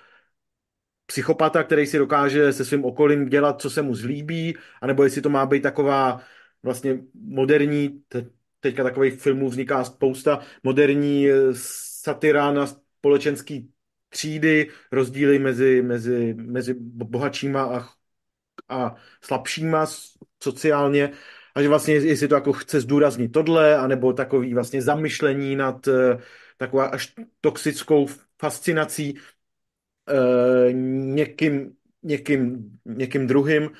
psychopata, 1.06 1.62
který 1.64 1.86
si 1.86 1.98
dokáže 1.98 2.52
se 2.52 2.64
svým 2.64 2.84
okolím 2.84 3.28
dělat, 3.28 3.60
co 3.60 3.70
se 3.70 3.82
mu 3.82 3.94
zlíbí, 3.94 4.56
anebo 4.80 5.04
jestli 5.04 5.22
to 5.22 5.28
má 5.30 5.46
být 5.46 5.62
taková 5.62 6.20
vlastně 6.62 7.00
moderní, 7.14 8.02
te, 8.08 8.26
teďka 8.60 8.82
takových 8.82 9.20
filmů 9.20 9.48
vzniká 9.48 9.84
spousta, 9.84 10.40
moderní 10.62 11.26
satira 11.52 12.52
na 12.52 12.66
společenský 12.66 13.73
třídy, 14.14 14.70
rozdíly 14.92 15.38
mezi, 15.38 15.82
mezi, 15.82 16.34
mezi 16.34 16.74
bohatšíma 16.78 17.62
a, 17.62 17.88
a 18.68 18.94
slabšíma 19.20 19.86
sociálně, 20.42 21.10
a 21.54 21.62
že 21.62 21.68
vlastně 21.68 21.94
jestli 21.94 22.28
to 22.28 22.34
jako 22.34 22.52
chce 22.52 22.80
zdůraznit 22.80 23.28
tohle, 23.28 23.76
anebo 23.76 24.12
takový 24.12 24.54
vlastně 24.54 24.82
zamyšlení 24.82 25.56
nad 25.56 25.88
taková 26.56 26.84
až 26.86 27.14
toxickou 27.40 28.06
fascinací 28.40 29.18
e, 30.08 30.72
někým, 30.72 31.72
někým, 32.02 32.70
někým 32.84 33.26
druhým. 33.26 33.70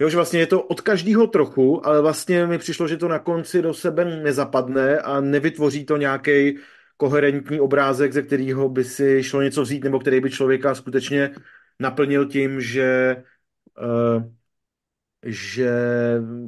Jo, 0.00 0.08
že 0.08 0.16
vlastně 0.16 0.40
je 0.40 0.46
to 0.46 0.62
od 0.62 0.80
každého 0.80 1.26
trochu, 1.26 1.86
ale 1.86 2.02
vlastně 2.02 2.46
mi 2.46 2.58
přišlo, 2.58 2.88
že 2.88 2.96
to 2.96 3.08
na 3.08 3.18
konci 3.18 3.62
do 3.62 3.74
sebe 3.74 4.04
nezapadne 4.04 4.98
a 4.98 5.20
nevytvoří 5.20 5.84
to 5.84 5.96
nějaký 5.96 6.58
koherentní 6.98 7.60
obrázek, 7.60 8.12
ze 8.12 8.22
kterého 8.22 8.68
by 8.68 8.84
si 8.84 9.22
šlo 9.22 9.42
něco 9.42 9.62
vzít, 9.62 9.84
nebo 9.84 9.98
který 9.98 10.20
by 10.20 10.30
člověka 10.30 10.74
skutečně 10.74 11.30
naplnil 11.80 12.26
tím, 12.26 12.60
že 12.60 13.16
uh, 13.78 14.22
že 15.26 15.70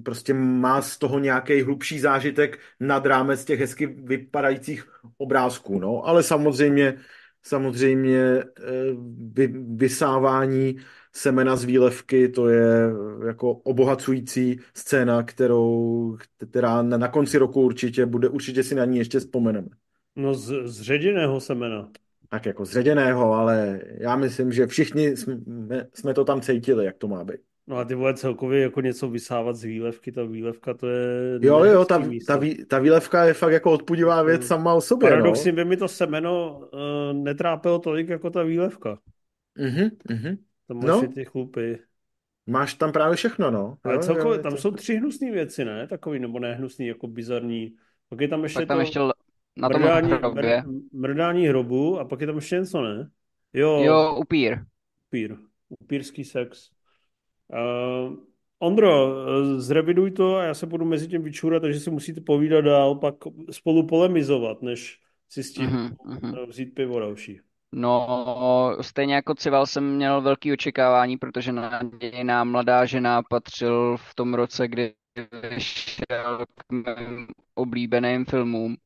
prostě 0.05 0.35
má 0.35 0.83
z 0.83 0.99
toho 0.99 1.19
nějaký 1.19 1.63
hlubší 1.63 2.01
zážitek 2.01 2.59
nad 2.81 3.07
rámec 3.07 3.45
těch 3.45 3.61
hezky 3.61 3.87
vypadajících 3.87 4.85
obrázků. 5.19 5.79
No. 5.79 6.07
Ale 6.07 6.23
samozřejmě, 6.23 6.95
samozřejmě 7.43 8.45
vy, 9.33 9.47
vysávání 9.75 10.77
semena 11.13 11.57
z 11.57 11.65
výlevky, 11.65 12.29
to 12.29 12.49
je 12.49 12.91
jako 13.27 13.53
obohacující 13.53 14.61
scéna, 14.75 15.23
kterou, 15.23 16.17
která 16.51 16.83
na, 16.83 16.97
na 16.97 17.09
konci 17.09 17.39
roku 17.39 17.63
určitě 17.63 18.07
bude, 18.07 18.29
určitě 18.29 18.63
si 18.63 18.75
na 18.75 18.85
ní 18.85 18.99
ještě 18.99 19.21
vzpomeneme. 19.21 19.69
No 20.16 20.35
z, 20.35 20.66
z 20.66 20.81
ředěného 20.81 21.41
semena. 21.41 21.91
Tak 22.28 22.47
jako 22.47 22.65
zředěného, 22.65 23.32
ale 23.32 23.81
já 23.99 24.16
myslím, 24.16 24.53
že 24.53 24.66
všichni 24.66 25.16
jsme, 25.16 25.37
jsme 25.95 26.15
to 26.15 26.24
tam 26.24 26.41
cítili, 26.41 26.85
jak 26.85 26.99
to 26.99 27.09
má 27.09 27.24
být. 27.24 27.41
No 27.66 27.77
a 27.77 27.85
ty 27.85 27.95
vole 27.95 28.15
celkově 28.15 28.62
jako 28.62 28.81
něco 28.81 29.09
vysávat 29.09 29.57
z 29.57 29.65
výlevky, 29.65 30.12
ta 30.12 30.24
výlevka 30.24 30.74
to 30.74 30.89
je... 30.89 31.39
Jo, 31.43 31.65
jo, 31.65 31.85
ta, 31.85 32.03
ta, 32.27 32.37
vý, 32.37 32.65
ta 32.65 32.78
výlevka 32.78 33.24
je 33.24 33.35
fakt 33.35 33.53
jako 33.53 33.73
odpudivá 33.73 34.23
věc 34.23 34.41
hmm. 34.41 34.49
sama 34.49 34.74
o 34.74 34.81
sobě, 34.81 35.11
Paradoxně 35.11 35.53
no. 35.53 35.57
by 35.57 35.65
mi 35.65 35.77
to 35.77 35.89
semeno 35.89 36.59
uh, 36.59 36.78
netrápilo 37.12 37.78
tolik 37.78 38.09
jako 38.09 38.31
ta 38.31 38.43
výlevka. 38.43 38.99
Mhm, 39.59 39.89
mhm. 40.11 40.37
To 40.66 40.74
máš 40.74 40.87
no. 40.87 41.12
ty 41.15 41.24
chlupy. 41.24 41.78
Máš 42.47 42.74
tam 42.74 42.93
právě 42.93 43.16
všechno, 43.16 43.51
no. 43.51 43.77
Ale 43.85 43.95
jo, 43.95 44.01
celkově, 44.01 44.37
jo, 44.37 44.43
tam 44.43 44.53
to... 44.53 44.59
jsou 44.59 44.70
tři 44.70 44.97
hnusné 44.97 45.31
věci, 45.31 45.65
ne? 45.65 45.87
Takový, 45.87 46.19
nebo 46.19 46.39
ne 46.39 46.55
hnusný, 46.55 46.87
jako 46.87 47.07
bizarní. 47.07 47.74
Pak 48.09 48.20
je 48.20 48.28
tam 48.28 48.43
ještě 48.43 48.59
pak 48.59 48.69
tam 48.69 48.77
to... 48.77 48.81
ještě 48.81 49.01
na 49.61 49.69
tom 49.69 49.81
mrdání, 49.82 50.11
hrobě. 50.11 50.62
Mr, 50.66 50.73
mrdání 50.93 51.47
hrobu 51.47 52.01
a 52.01 52.05
pak 52.05 52.20
je 52.20 52.27
tam 52.27 52.37
ještě 52.37 52.57
něco, 52.57 52.82
ne? 52.82 53.11
Jo, 53.53 53.82
jo 53.82 54.16
upír. 54.16 54.59
Upír. 55.07 55.37
Upírský 55.69 56.24
sex. 56.24 56.70
Uh, 57.49 58.16
Ondro, 58.59 59.16
zreviduj 59.61 60.11
to 60.11 60.37
a 60.37 60.45
já 60.45 60.55
se 60.55 60.66
budu 60.66 60.85
mezi 60.85 61.09
tím 61.09 61.23
vyčůrat, 61.23 61.62
takže 61.62 61.81
si 61.81 61.91
musíte 61.91 62.20
povídat 62.20 62.65
dál, 62.65 62.95
pak 62.95 63.15
spolu 63.51 63.87
polemizovat, 63.87 64.62
než 64.62 64.99
si 65.28 65.43
s 65.43 65.53
tím 65.53 65.70
mm-hmm. 65.70 66.47
vzít 66.47 66.74
pivo 66.74 67.01
další. 67.01 67.41
No, 67.73 68.77
stejně 68.81 69.15
jako 69.15 69.35
Cival 69.35 69.66
jsem 69.66 69.95
měl 69.95 70.20
velký 70.20 70.53
očekávání, 70.53 71.16
protože 71.16 71.53
nadějná 71.53 72.45
mladá 72.45 72.85
žena 72.85 73.23
patřil 73.31 73.97
v 73.97 74.15
tom 74.15 74.35
roce, 74.35 74.69
kdy 74.69 74.93
vyšel 75.51 76.45
k 76.55 76.73
mým 76.73 77.27
oblíbeným 77.55 78.24
filmům. 78.24 78.77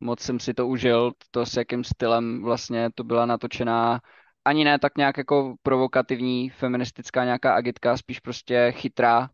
Moc 0.00 0.20
jsem 0.20 0.40
si 0.40 0.54
to 0.54 0.66
užil, 0.66 1.12
to 1.30 1.46
s 1.46 1.56
jakým 1.56 1.84
stylem 1.84 2.42
vlastně 2.42 2.90
to 2.94 3.04
byla 3.04 3.26
natočená 3.26 4.00
ani 4.44 4.64
ne 4.64 4.78
tak 4.78 4.96
nějak 4.98 5.16
jako 5.18 5.54
provokativní 5.62 6.50
feministická 6.50 7.24
nějaká 7.24 7.54
agitka, 7.54 7.96
spíš 7.96 8.20
prostě 8.20 8.72
chytrá 8.76 9.30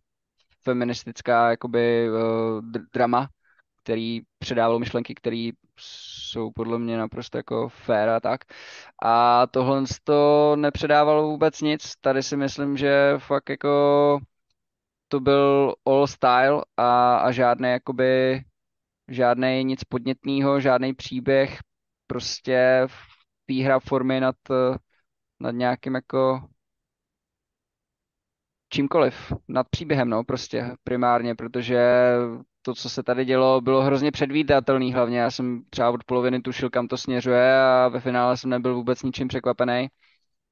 feministická 0.62 1.50
jakoby 1.50 2.08
uh, 2.10 2.60
drama, 2.94 3.28
který 3.82 4.20
předával 4.38 4.78
myšlenky, 4.78 5.14
které 5.14 5.50
jsou 5.80 6.50
podle 6.54 6.78
mě 6.78 6.98
naprosto 6.98 7.36
jako 7.36 7.68
fair 7.68 8.08
a 8.08 8.20
tak. 8.20 8.40
A 9.02 9.46
tohle 9.46 9.82
to 10.04 10.52
nepředávalo 10.56 11.22
vůbec 11.26 11.60
nic. 11.60 11.92
Tady 12.00 12.22
si 12.22 12.36
myslím, 12.36 12.76
že 12.76 13.14
fakt 13.18 13.48
jako 13.50 14.18
to 15.08 15.20
byl 15.20 15.74
all 15.86 16.06
style 16.06 16.64
a, 16.76 17.16
a 17.16 17.32
žádný 17.32 17.68
jakoby 17.70 18.42
žádný 19.09 19.64
nic 19.64 19.85
podnětného, 19.85 20.60
žádný 20.60 20.94
příběh, 20.94 21.59
prostě 22.06 22.86
výhra 23.48 23.81
formy 23.81 24.20
nad, 24.20 24.36
nad 25.40 25.51
nějakým 25.51 25.94
jako 25.94 26.48
čímkoliv, 28.68 29.32
nad 29.48 29.68
příběhem, 29.70 30.10
no, 30.10 30.24
prostě 30.24 30.74
primárně, 30.85 31.35
protože 31.35 31.86
to, 32.62 32.74
co 32.74 32.90
se 32.90 33.02
tady 33.02 33.24
dělo, 33.24 33.60
bylo 33.60 33.82
hrozně 33.82 34.12
předvídatelný 34.12 34.93
hlavně. 34.93 35.18
Já 35.18 35.31
jsem 35.31 35.62
třeba 35.70 35.90
od 35.90 36.05
poloviny 36.05 36.40
tušil, 36.40 36.70
kam 36.70 36.89
to 36.89 36.97
směřuje 36.97 37.62
a 37.62 37.89
ve 37.89 38.01
finále 38.01 38.36
jsem 38.36 38.51
nebyl 38.51 38.74
vůbec 38.74 39.02
ničím 39.02 39.28
překvapený. 39.28 39.89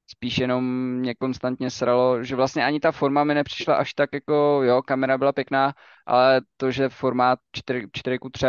Spíš 0.07 0.37
jenom 0.37 0.89
mě 0.93 1.15
konstantně 1.15 1.69
sralo, 1.69 2.23
že 2.23 2.35
vlastně 2.35 2.65
ani 2.65 2.79
ta 2.79 2.91
forma 2.91 3.23
mi 3.23 3.33
nepřišla 3.33 3.75
až 3.75 3.93
tak 3.93 4.09
jako, 4.13 4.61
jo, 4.63 4.81
kamera 4.81 5.17
byla 5.17 5.31
pěkná, 5.31 5.73
ale 6.05 6.41
to, 6.57 6.71
že 6.71 6.89
formát 6.89 7.39
4, 7.51 7.87
4 7.93 8.19
ku 8.19 8.29
3 8.29 8.45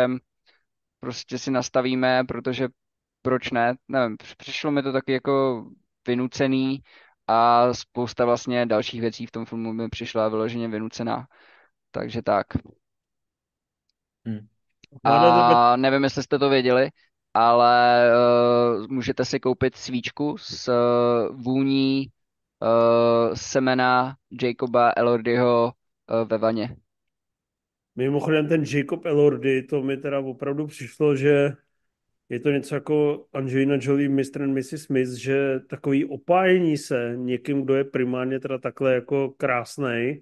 prostě 0.99 1.37
si 1.37 1.51
nastavíme, 1.51 2.23
protože 2.23 2.67
proč 3.21 3.51
ne, 3.51 3.75
nevím, 3.87 4.17
přišlo 4.37 4.71
mi 4.71 4.83
to 4.83 4.91
taky 4.93 5.11
jako 5.11 5.65
vynucený 6.07 6.83
a 7.27 7.73
spousta 7.73 8.25
vlastně 8.25 8.65
dalších 8.65 9.01
věcí 9.01 9.25
v 9.25 9.31
tom 9.31 9.45
filmu 9.45 9.73
mi 9.73 9.89
přišla 9.89 10.29
vyloženě 10.29 10.67
vynucená. 10.67 11.27
Takže 11.91 12.21
tak. 12.21 12.47
Hmm. 14.25 14.47
A 15.03 15.75
nevím, 15.75 16.03
jestli 16.03 16.23
jste 16.23 16.39
to 16.39 16.49
věděli, 16.49 16.89
ale 17.35 18.11
uh, 18.11 18.87
můžete 18.87 19.25
si 19.25 19.39
koupit 19.39 19.75
svíčku 19.75 20.37
s 20.37 20.67
uh, 20.67 21.41
vůní 21.41 22.07
uh, 22.61 23.33
semena 23.33 24.15
Jacoba 24.41 24.93
Elordyho 24.97 25.63
uh, 25.65 26.27
ve 26.27 26.37
vaně. 26.37 26.75
Mimochodem 27.95 28.47
ten 28.47 28.63
Jacob 28.63 29.05
Elordy, 29.05 29.63
to 29.63 29.81
mi 29.81 29.97
teda 29.97 30.19
opravdu 30.19 30.67
přišlo, 30.67 31.15
že 31.15 31.51
je 32.29 32.39
to 32.39 32.51
něco 32.51 32.75
jako 32.75 33.25
Angelina 33.33 33.77
Jolie, 33.81 34.09
Mr. 34.09 34.41
and 34.41 34.53
Mrs. 34.53 34.83
Smith, 34.83 35.09
že 35.09 35.59
takový 35.59 36.05
opájení 36.05 36.77
se 36.77 37.13
někým, 37.15 37.63
kdo 37.63 37.75
je 37.75 37.83
primárně 37.83 38.39
teda 38.39 38.57
takhle 38.57 38.93
jako 38.93 39.29
krásný 39.29 40.21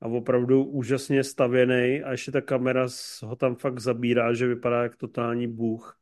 a 0.00 0.06
opravdu 0.06 0.64
úžasně 0.64 1.24
stavěný 1.24 2.02
a 2.02 2.10
ještě 2.10 2.32
ta 2.32 2.40
kamera 2.40 2.86
ho 3.22 3.36
tam 3.36 3.56
fakt 3.56 3.78
zabírá, 3.78 4.34
že 4.34 4.46
vypadá 4.46 4.82
jak 4.82 4.96
totální 4.96 5.46
bůh, 5.46 5.98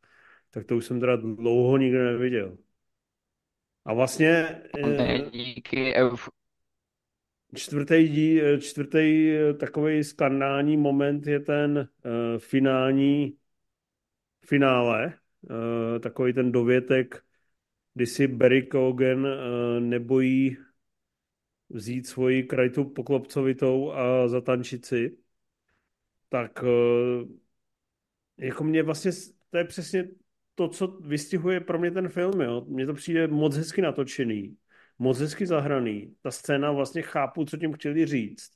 tak 0.52 0.66
to 0.66 0.76
už 0.76 0.86
jsem 0.86 1.00
teda 1.00 1.16
dlouho 1.16 1.76
nikdy 1.76 1.98
neviděl. 1.98 2.58
A 3.84 3.94
vlastně... 3.94 4.62
Eh, 4.78 5.30
díky 5.30 5.94
Čtvrtý, 7.54 8.40
čtvrtý 8.60 9.30
eh, 9.30 9.54
takový 9.54 10.04
skandální 10.04 10.76
moment 10.76 11.26
je 11.26 11.40
ten 11.40 11.88
uh, 12.04 12.38
finální 12.38 13.36
finále, 14.46 15.18
uh, 15.42 15.98
takový 16.00 16.32
ten 16.32 16.52
dovětek, 16.52 17.24
kdy 17.94 18.06
si 18.06 18.26
Barry 18.26 18.68
Cogan 18.72 19.26
uh, 19.26 19.30
nebojí 19.80 20.56
vzít 21.68 22.06
svoji 22.06 22.42
krajtu 22.42 22.84
poklopcovitou 22.84 23.92
a 23.92 24.28
zatančit 24.28 24.84
si, 24.84 25.18
tak 26.28 26.62
uh, 26.62 27.28
jako 28.36 28.64
mě 28.64 28.82
vlastně, 28.82 29.10
to 29.50 29.58
je 29.58 29.64
přesně 29.64 30.08
to, 30.54 30.68
co 30.68 30.86
vystihuje 30.86 31.60
pro 31.60 31.78
mě 31.78 31.90
ten 31.90 32.08
film, 32.08 32.40
jo. 32.40 32.64
Mně 32.68 32.86
to 32.86 32.94
přijde 32.94 33.26
moc 33.26 33.56
hezky 33.56 33.82
natočený, 33.82 34.56
moc 34.98 35.18
hezky 35.18 35.46
zahraný. 35.46 36.14
Ta 36.22 36.30
scéna 36.30 36.72
vlastně 36.72 37.02
chápu, 37.02 37.44
co 37.44 37.56
tím 37.56 37.72
chtěli 37.72 38.06
říct, 38.06 38.50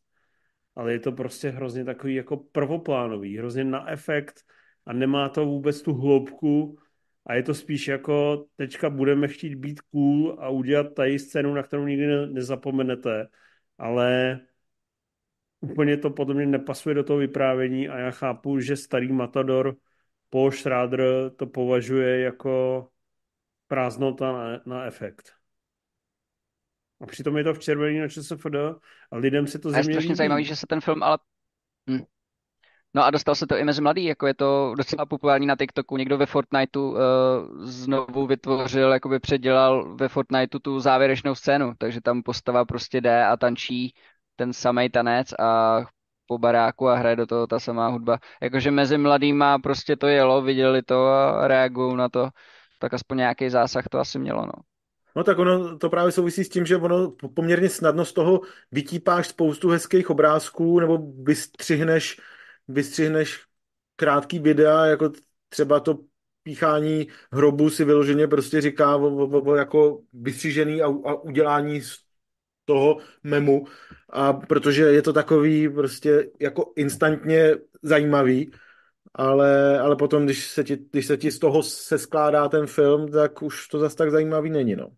ale 0.76 0.92
je 0.92 1.00
to 1.00 1.12
prostě 1.12 1.50
hrozně 1.50 1.84
takový 1.84 2.14
jako 2.14 2.36
prvoplánový, 2.36 3.38
hrozně 3.38 3.64
na 3.64 3.90
efekt 3.90 4.40
a 4.86 4.92
nemá 4.92 5.28
to 5.28 5.46
vůbec 5.46 5.82
tu 5.82 5.94
hloubku 5.94 6.78
a 7.26 7.34
je 7.34 7.42
to 7.42 7.54
spíš 7.54 7.88
jako 7.88 8.46
teďka 8.56 8.90
budeme 8.90 9.28
chtít 9.28 9.54
být 9.54 9.80
cool 9.80 10.36
a 10.40 10.48
udělat 10.48 10.94
tady 10.94 11.18
scénu, 11.18 11.54
na 11.54 11.62
kterou 11.62 11.86
nikdy 11.86 12.06
nezapomenete, 12.26 13.28
ale 13.78 14.40
úplně 15.60 15.96
to 15.96 16.10
podle 16.10 16.34
mě 16.34 16.46
nepasuje 16.46 16.94
do 16.94 17.04
toho 17.04 17.18
vyprávění 17.18 17.88
a 17.88 17.98
já 17.98 18.10
chápu, 18.10 18.60
že 18.60 18.76
starý 18.76 19.12
Matador 19.12 19.76
Paul 20.30 20.52
Schrader 20.52 21.30
to 21.36 21.46
považuje 21.46 22.20
jako 22.20 22.88
prázdnota 23.66 24.32
na, 24.32 24.60
na 24.66 24.84
efekt. 24.84 25.32
A 27.00 27.06
přitom 27.06 27.36
je 27.36 27.44
to 27.44 27.54
v 27.54 27.58
červený 27.58 27.98
na 27.98 28.08
ČSFD 28.08 28.54
a 29.10 29.16
lidem 29.16 29.46
se 29.46 29.58
to 29.58 29.70
země 29.70 29.90
Je 29.90 29.94
strašně 29.94 30.16
zajímavý, 30.16 30.44
že 30.44 30.56
se 30.56 30.66
ten 30.66 30.80
film 30.80 31.02
ale... 31.02 31.18
Hm. 31.90 32.04
No 32.94 33.04
a 33.04 33.10
dostal 33.10 33.34
se 33.34 33.46
to 33.46 33.56
i 33.56 33.64
mezi 33.64 33.82
mladý, 33.82 34.04
jako 34.04 34.26
je 34.26 34.34
to 34.34 34.74
docela 34.76 35.06
populární 35.06 35.46
na 35.46 35.56
TikToku. 35.56 35.96
Někdo 35.96 36.18
ve 36.18 36.26
Fortniteu 36.26 36.90
uh, 36.90 36.98
znovu 37.64 38.26
vytvořil, 38.26 38.92
jakoby 38.92 39.20
předělal 39.20 39.96
ve 39.96 40.08
Fortniteu 40.08 40.58
tu 40.58 40.80
závěrečnou 40.80 41.34
scénu, 41.34 41.72
takže 41.78 42.00
tam 42.00 42.22
postava 42.22 42.64
prostě 42.64 43.00
jde 43.00 43.24
a 43.24 43.36
tančí 43.36 43.94
ten 44.36 44.52
samý 44.52 44.90
tanec 44.90 45.32
a 45.38 45.80
po 46.26 46.38
baráku 46.38 46.88
a 46.88 46.96
hraje 46.96 47.16
do 47.16 47.26
toho 47.26 47.46
ta 47.46 47.60
samá 47.60 47.88
hudba. 47.88 48.18
Jakože 48.42 48.70
mezi 48.70 48.98
mladýma 48.98 49.58
prostě 49.58 49.96
to 49.96 50.06
jelo, 50.06 50.42
viděli 50.42 50.82
to 50.82 51.06
a 51.06 51.48
reagují 51.48 51.96
na 51.96 52.08
to, 52.08 52.28
tak 52.78 52.94
aspoň 52.94 53.16
nějaký 53.16 53.50
zásah 53.50 53.84
to 53.90 53.98
asi 53.98 54.18
mělo, 54.18 54.46
no. 54.46 54.52
No 55.16 55.24
tak 55.24 55.38
ono 55.38 55.78
to 55.78 55.90
právě 55.90 56.12
souvisí 56.12 56.44
s 56.44 56.48
tím, 56.48 56.66
že 56.66 56.76
ono 56.76 57.10
poměrně 57.34 57.68
snadno 57.68 58.04
z 58.04 58.12
toho 58.12 58.40
vytípáš 58.72 59.28
spoustu 59.28 59.68
hezkých 59.68 60.10
obrázků 60.10 60.80
nebo 60.80 60.98
vystřihneš, 61.22 62.20
vystřihneš 62.68 63.44
krátký 63.96 64.38
videa, 64.38 64.86
jako 64.86 65.12
třeba 65.48 65.80
to 65.80 65.98
píchání 66.42 67.08
hrobu 67.32 67.70
si 67.70 67.84
vyloženě 67.84 68.28
prostě 68.28 68.60
říká 68.60 68.96
o, 68.96 69.08
o, 69.08 69.42
o 69.42 69.54
jako 69.54 70.00
vystřížený 70.12 70.82
a, 70.82 70.86
a 70.86 71.14
udělání 71.14 71.80
z 71.80 71.98
toho 72.64 72.98
memu, 73.22 73.66
a 74.08 74.32
protože 74.32 74.82
je 74.82 75.02
to 75.02 75.12
takový 75.12 75.68
prostě 75.68 76.30
jako 76.40 76.72
instantně 76.76 77.54
zajímavý, 77.82 78.50
ale, 79.14 79.80
ale 79.80 79.96
potom, 79.96 80.24
když 80.24 80.46
se, 80.46 80.64
ti, 80.64 80.76
když 80.90 81.06
se 81.06 81.16
ti 81.16 81.30
z 81.30 81.38
toho 81.38 81.62
se 81.62 81.98
skládá 81.98 82.48
ten 82.48 82.66
film, 82.66 83.10
tak 83.10 83.42
už 83.42 83.68
to 83.68 83.78
zase 83.78 83.96
tak 83.96 84.10
zajímavý 84.10 84.50
není, 84.50 84.76
no. 84.76 84.88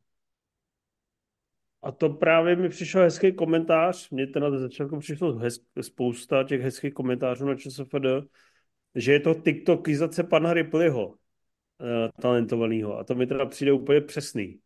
A 1.82 1.92
to 1.92 2.08
právě 2.10 2.56
mi 2.56 2.68
přišel 2.68 3.02
hezký 3.02 3.32
komentář, 3.32 4.10
mně 4.10 4.26
teda 4.26 4.50
na 4.50 4.58
začátku 4.58 4.98
přišlo 4.98 5.34
hez, 5.38 5.60
spousta 5.80 6.44
těch 6.44 6.60
hezkých 6.60 6.94
komentářů 6.94 7.46
na 7.46 7.54
ČSFD, 7.54 8.28
že 8.94 9.12
je 9.12 9.20
to 9.20 9.34
TikTokizace 9.34 10.24
pana 10.24 10.52
Ripleyho, 10.52 11.14
eh, 11.80 12.08
talentovaného. 12.22 12.98
A 12.98 13.04
to 13.04 13.14
mi 13.14 13.26
teda 13.26 13.46
přijde 13.46 13.72
úplně 13.72 14.00
přesný. 14.00 14.60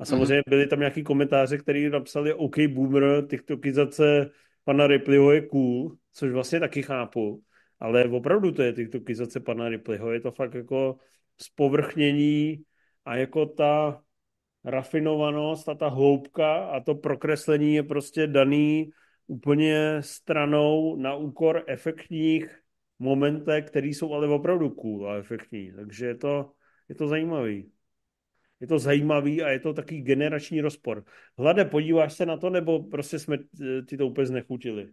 A 0.00 0.04
samozřejmě 0.04 0.42
byly 0.48 0.66
tam 0.66 0.78
nějaký 0.78 1.02
komentáře, 1.02 1.58
který 1.58 1.90
napsali 1.90 2.34
OK 2.34 2.58
boomer, 2.68 3.26
TikTokizace 3.26 4.30
pana 4.64 4.86
Ripleyho 4.86 5.32
je 5.32 5.46
cool, 5.46 5.96
což 6.12 6.32
vlastně 6.32 6.60
taky 6.60 6.82
chápu, 6.82 7.42
ale 7.80 8.04
opravdu 8.04 8.52
to 8.52 8.62
je 8.62 8.72
TikTokizace 8.72 9.40
pana 9.40 9.68
Ripleyho, 9.68 10.12
je 10.12 10.20
to 10.20 10.30
fakt 10.30 10.54
jako 10.54 10.96
spovrchnění 11.36 12.62
a 13.04 13.16
jako 13.16 13.46
ta 13.46 14.02
rafinovanost 14.64 15.68
a 15.68 15.74
ta 15.74 15.88
hloubka 15.88 16.64
a 16.64 16.80
to 16.80 16.94
prokreslení 16.94 17.74
je 17.74 17.82
prostě 17.82 18.26
daný 18.26 18.90
úplně 19.26 19.96
stranou 20.00 20.96
na 20.96 21.14
úkor 21.14 21.64
efektních 21.66 22.60
momentech, 22.98 23.64
které 23.64 23.88
jsou 23.88 24.12
ale 24.12 24.28
opravdu 24.28 24.70
cool 24.70 25.10
a 25.10 25.16
efektní. 25.16 25.72
Takže 25.72 26.06
je 26.06 26.14
to, 26.14 26.52
je 26.88 26.94
to 26.94 27.08
zajímavý 27.08 27.72
je 28.60 28.66
to 28.66 28.78
zajímavý 28.78 29.42
a 29.42 29.48
je 29.48 29.60
to 29.60 29.74
takový 29.74 30.02
generační 30.02 30.60
rozpor. 30.60 31.04
Hlade, 31.38 31.64
podíváš 31.64 32.12
se 32.12 32.26
na 32.26 32.36
to, 32.36 32.50
nebo 32.50 32.82
prostě 32.82 33.18
jsme 33.18 33.36
eh, 33.36 33.82
ti 33.82 33.96
to 33.96 34.06
úplně 34.06 34.26
znechutili? 34.26 34.92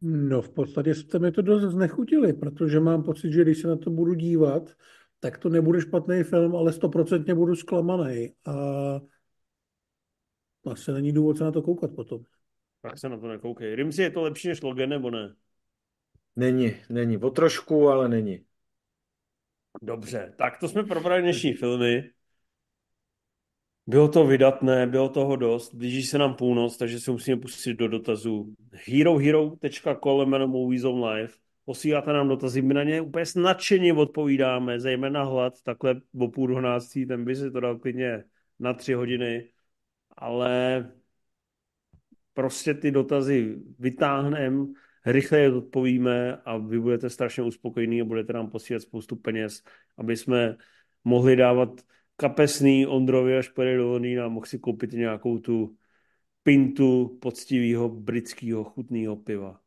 No 0.00 0.42
v 0.42 0.50
podstatě 0.50 0.94
jste 0.94 1.18
mi 1.18 1.32
to 1.32 1.42
dost 1.42 1.62
znechutili, 1.62 2.32
protože 2.32 2.80
mám 2.80 3.02
pocit, 3.02 3.32
že 3.32 3.42
když 3.42 3.58
se 3.58 3.68
na 3.68 3.76
to 3.76 3.90
budu 3.90 4.14
dívat, 4.14 4.76
tak 5.20 5.38
to 5.38 5.48
nebude 5.48 5.80
špatný 5.80 6.22
film, 6.22 6.56
ale 6.56 6.72
stoprocentně 6.72 7.34
budu 7.34 7.56
zklamaný. 7.56 8.34
A 8.46 8.52
asi 10.70 10.92
není 10.92 11.12
důvod 11.12 11.38
se 11.38 11.44
na 11.44 11.52
to 11.52 11.62
koukat 11.62 11.94
potom. 11.94 12.22
Tak 12.82 12.98
se 12.98 13.08
na 13.08 13.18
to 13.18 13.28
nekoukej. 13.28 13.74
Rimsi, 13.74 14.02
je 14.02 14.10
to 14.10 14.22
lepší 14.22 14.48
než 14.48 14.62
Logan, 14.62 14.88
nebo 14.88 15.10
ne? 15.10 15.34
Není, 16.36 16.74
není. 16.90 17.18
O 17.18 17.30
trošku, 17.30 17.88
ale 17.88 18.08
není. 18.08 18.44
Dobře, 19.82 20.34
tak 20.38 20.58
to 20.58 20.68
jsme 20.68 20.82
probrali 20.82 21.22
dnešní 21.22 21.54
filmy. 21.54 22.10
Bylo 23.86 24.08
to 24.08 24.26
vydatné, 24.26 24.86
bylo 24.86 25.08
toho 25.08 25.36
dost, 25.36 25.74
blíží 25.74 26.02
se 26.02 26.18
nám 26.18 26.34
půlnoc, 26.34 26.76
takže 26.76 27.00
se 27.00 27.10
musíme 27.10 27.40
pustit 27.40 27.74
do 27.74 27.88
dotazů. 27.88 28.54
herohero.com 28.72 30.30
Movies 30.50 30.84
on 30.84 31.04
Live. 31.04 31.32
Posíláte 31.64 32.12
nám 32.12 32.28
dotazy, 32.28 32.62
my 32.62 32.74
na 32.74 32.82
ně 32.82 33.00
úplně 33.00 33.24
nadšeně 33.36 33.94
odpovídáme, 33.94 34.80
zejména 34.80 35.24
hlad, 35.24 35.62
takhle 35.62 36.00
o 36.18 36.28
půl 36.28 36.46
dvanáctý, 36.46 37.06
ten 37.06 37.24
by 37.24 37.36
si 37.36 37.50
to 37.50 37.60
dal 37.60 37.78
klidně 37.78 38.24
na 38.58 38.72
tři 38.72 38.92
hodiny, 38.92 39.50
ale 40.16 40.84
prostě 42.34 42.74
ty 42.74 42.90
dotazy 42.90 43.56
vytáhneme, 43.78 44.66
rychle 45.06 45.38
je 45.38 45.52
odpovíme 45.52 46.36
a 46.36 46.56
vy 46.56 46.80
budete 46.80 47.10
strašně 47.10 47.42
uspokojení 47.42 48.00
a 48.00 48.04
budete 48.04 48.32
nám 48.32 48.50
posílat 48.50 48.82
spoustu 48.82 49.16
peněz, 49.16 49.62
aby 49.96 50.16
jsme 50.16 50.56
mohli 51.04 51.36
dávat 51.36 51.80
kapesný 52.16 52.86
Ondrovi, 52.86 53.36
až 53.36 53.48
pojede 53.48 53.76
do 53.76 53.88
Londýna 53.88 54.28
mohl 54.28 54.46
si 54.46 54.58
koupit 54.58 54.92
nějakou 54.92 55.38
tu 55.38 55.76
pintu 56.42 57.18
poctivého 57.20 57.88
britského 57.88 58.64
chutného 58.64 59.16
piva. 59.16 59.60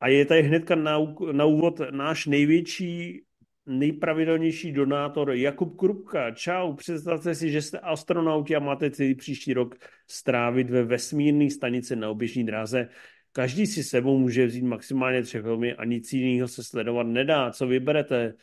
A 0.00 0.08
je 0.08 0.24
tady 0.24 0.42
hnedka 0.42 0.74
na, 0.74 0.98
na 1.32 1.44
úvod 1.44 1.80
náš 1.90 2.26
největší, 2.26 3.22
nejpravidelnější 3.66 4.72
donátor 4.72 5.30
Jakub 5.30 5.76
Krupka. 5.76 6.30
Čau, 6.30 6.74
představte 6.74 7.34
si, 7.34 7.50
že 7.50 7.62
jste 7.62 7.78
astronauti 7.78 8.56
a 8.56 8.58
máte 8.58 8.90
celý 8.90 9.14
příští 9.14 9.52
rok 9.52 9.74
strávit 10.10 10.70
ve 10.70 10.84
vesmírné 10.84 11.50
stanici 11.50 11.96
na 11.96 12.10
oběžní 12.10 12.46
dráze. 12.46 12.88
Každý 13.32 13.66
si 13.66 13.84
sebou 13.84 14.18
může 14.18 14.46
vzít 14.46 14.64
maximálně 14.64 15.22
tři 15.22 15.40
filmy 15.40 15.74
a 15.74 15.84
nic 15.84 16.12
jiného 16.12 16.48
se 16.48 16.64
sledovat 16.64 17.06
nedá. 17.06 17.50
Co 17.50 17.66
vyberete? 17.66 18.34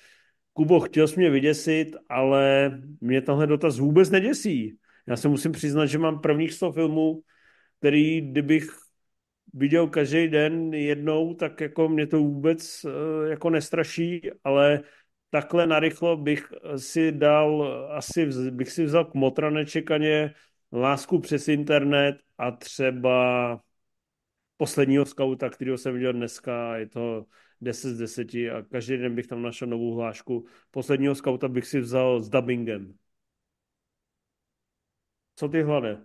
Kubo, 0.54 0.80
chtěl 0.80 1.08
jsi 1.08 1.20
mě 1.20 1.30
vyděsit, 1.30 1.96
ale 2.10 2.72
mě 3.02 3.22
tenhle 3.22 3.48
dotaz 3.48 3.80
vůbec 3.80 4.10
neděsí. 4.10 4.78
Já 5.08 5.16
se 5.16 5.28
musím 5.28 5.52
přiznat, 5.52 5.86
že 5.86 5.98
mám 5.98 6.22
prvních 6.22 6.54
100 6.54 6.72
filmů, 6.72 7.22
který 7.80 8.22
kdybych 8.22 8.70
viděl 9.54 9.88
každý 9.88 10.28
den 10.28 10.74
jednou, 10.74 11.34
tak 11.34 11.62
jako 11.62 11.90
mě 11.90 12.08
to 12.08 12.18
vůbec 12.18 12.86
eh, 12.86 13.30
jako 13.30 13.50
nestraší, 13.50 14.22
ale 14.44 14.82
takhle 15.30 15.68
narychlo 15.68 16.18
bych 16.18 16.54
si 16.78 17.12
dal, 17.12 17.64
asi 17.92 18.26
bych 18.52 18.72
si 18.72 18.84
vzal 18.86 19.06
k 19.06 19.14
Motra 19.14 19.50
nečekaně, 19.50 20.34
Lásku 20.74 21.20
přes 21.20 21.48
internet 21.48 22.16
a 22.38 22.52
třeba 22.52 23.60
posledního 24.58 25.06
skauta, 25.06 25.50
kterého 25.50 25.78
jsem 25.78 25.94
viděl 25.94 26.14
dneska, 26.14 26.78
je 26.78 26.90
to 26.90 27.26
10 27.64 27.96
z 27.96 27.98
10 27.98 28.34
a 28.34 28.62
každý 28.72 28.98
den 28.98 29.16
bych 29.16 29.28
tam 29.28 29.42
našel 29.42 29.68
novou 29.68 29.96
hlášku. 29.96 30.46
Posledního 30.72 31.16
skauta 31.16 31.48
bych 31.48 31.68
si 31.68 31.80
vzal 31.80 32.22
s 32.22 32.30
dubbingem. 32.30 32.96
Co 35.36 35.50
ty 35.50 35.62
hlade? 35.64 36.04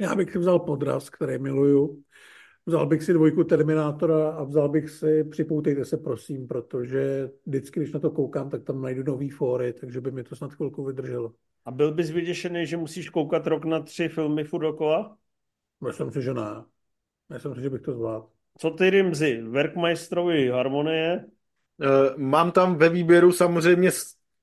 Já 0.00 0.14
bych 0.14 0.32
si 0.32 0.38
vzal 0.38 0.58
podraz, 0.58 1.10
který 1.10 1.38
miluju. 1.38 2.04
Vzal 2.66 2.86
bych 2.86 3.02
si 3.02 3.12
dvojku 3.12 3.44
Terminátora 3.44 4.30
a 4.30 4.44
vzal 4.44 4.68
bych 4.68 4.90
si, 4.90 5.24
připoutejte 5.24 5.84
se 5.84 5.96
prosím, 5.96 6.46
protože 6.48 7.30
vždycky, 7.46 7.80
když 7.80 7.92
na 7.92 8.00
to 8.00 8.10
koukám, 8.10 8.50
tak 8.50 8.62
tam 8.64 8.82
najdu 8.82 9.02
nový 9.02 9.30
fóry, 9.30 9.72
takže 9.72 10.00
by 10.00 10.10
mi 10.10 10.24
to 10.24 10.36
snad 10.36 10.54
chvilku 10.54 10.84
vydrželo. 10.84 11.34
A 11.64 11.70
byl 11.70 11.94
bys 11.94 12.10
vyděšený, 12.10 12.66
že 12.66 12.76
musíš 12.76 13.10
koukat 13.10 13.46
rok 13.46 13.64
na 13.64 13.80
tři 13.80 14.08
filmy 14.08 14.44
furt 14.44 14.62
dokola? 14.62 15.18
Myslím 15.80 16.10
si, 16.10 16.22
že 16.22 16.34
ne. 16.34 16.64
Myslím 17.28 17.54
si, 17.54 17.62
že 17.62 17.70
bych 17.70 17.82
to 17.82 17.92
zvládl. 17.92 18.33
Co 18.58 18.70
ty 18.70 18.90
Rimzy? 18.90 19.42
Werkmeisterovi 19.42 20.48
harmonie? 20.48 21.24
Uh, 21.78 22.18
mám 22.18 22.52
tam 22.52 22.76
ve 22.76 22.88
výběru 22.88 23.32
samozřejmě 23.32 23.90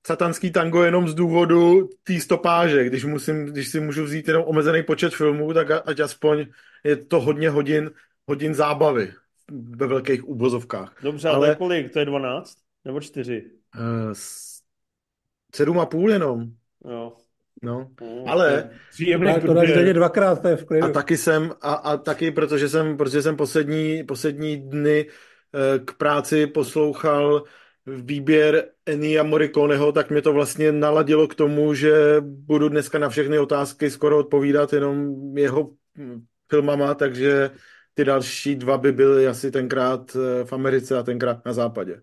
satanský 0.07 0.51
tango 0.51 0.83
jenom 0.83 1.07
z 1.07 1.13
důvodu 1.13 1.89
té 2.03 2.19
stopáže. 2.19 2.85
Když, 2.85 3.05
musím, 3.05 3.45
když 3.45 3.67
si 3.67 3.79
můžu 3.79 4.03
vzít 4.03 4.27
jenom 4.27 4.43
omezený 4.47 4.83
počet 4.83 5.15
filmů, 5.15 5.53
tak 5.53 5.67
ať 5.85 5.99
aspoň 5.99 6.45
je 6.83 6.95
to 6.95 7.21
hodně 7.21 7.49
hodin, 7.49 7.91
hodin 8.27 8.53
zábavy 8.53 9.13
ve 9.51 9.87
velkých 9.87 10.27
úvozovkách. 10.27 10.95
Dobře, 11.03 11.29
ale, 11.29 11.47
ale 11.47 11.55
kolik? 11.55 11.93
To 11.93 11.99
je 11.99 12.05
12? 12.05 12.57
Nebo 12.85 12.99
4? 12.99 13.51
Uh, 13.79 14.13
sedm 15.55 15.79
a 15.79 15.85
půl 15.85 16.11
jenom. 16.11 16.45
Jo. 16.85 17.13
No, 17.61 17.91
mm, 18.01 18.27
ale... 18.27 18.69
Příjemný 18.89 19.33
to 19.45 19.53
dáš 19.53 19.67
denně 19.73 19.93
dvakrát, 19.93 20.41
to 20.41 20.47
je 20.47 20.55
v 20.55 20.65
klidu. 20.65 20.85
A 20.85 20.89
taky 20.89 21.17
jsem, 21.17 21.51
a, 21.61 21.73
a 21.73 21.97
taky, 21.97 22.31
protože 22.31 22.69
jsem, 22.69 22.97
protože 22.97 23.21
jsem 23.21 23.37
poslední, 23.37 24.03
poslední 24.03 24.57
dny 24.57 25.05
eh, 25.05 25.79
k 25.79 25.93
práci 25.93 26.47
poslouchal 26.47 27.43
výběr 27.85 28.65
Enia 28.85 29.23
Morriconeho, 29.23 29.91
tak 29.91 30.09
mě 30.09 30.21
to 30.21 30.33
vlastně 30.33 30.71
naladilo 30.71 31.27
k 31.27 31.35
tomu, 31.35 31.73
že 31.73 31.91
budu 32.21 32.69
dneska 32.69 32.99
na 32.99 33.09
všechny 33.09 33.39
otázky 33.39 33.89
skoro 33.89 34.17
odpovídat 34.17 34.73
jenom 34.73 35.15
jeho 35.37 35.71
filmama, 36.49 36.93
takže 36.93 37.51
ty 37.93 38.05
další 38.05 38.55
dva 38.55 38.77
by 38.77 38.91
byly 38.91 39.27
asi 39.27 39.51
tenkrát 39.51 40.15
eh, 40.15 40.45
v 40.45 40.53
Americe 40.53 40.97
a 40.97 41.03
tenkrát 41.03 41.45
na 41.45 41.53
západě. 41.53 42.01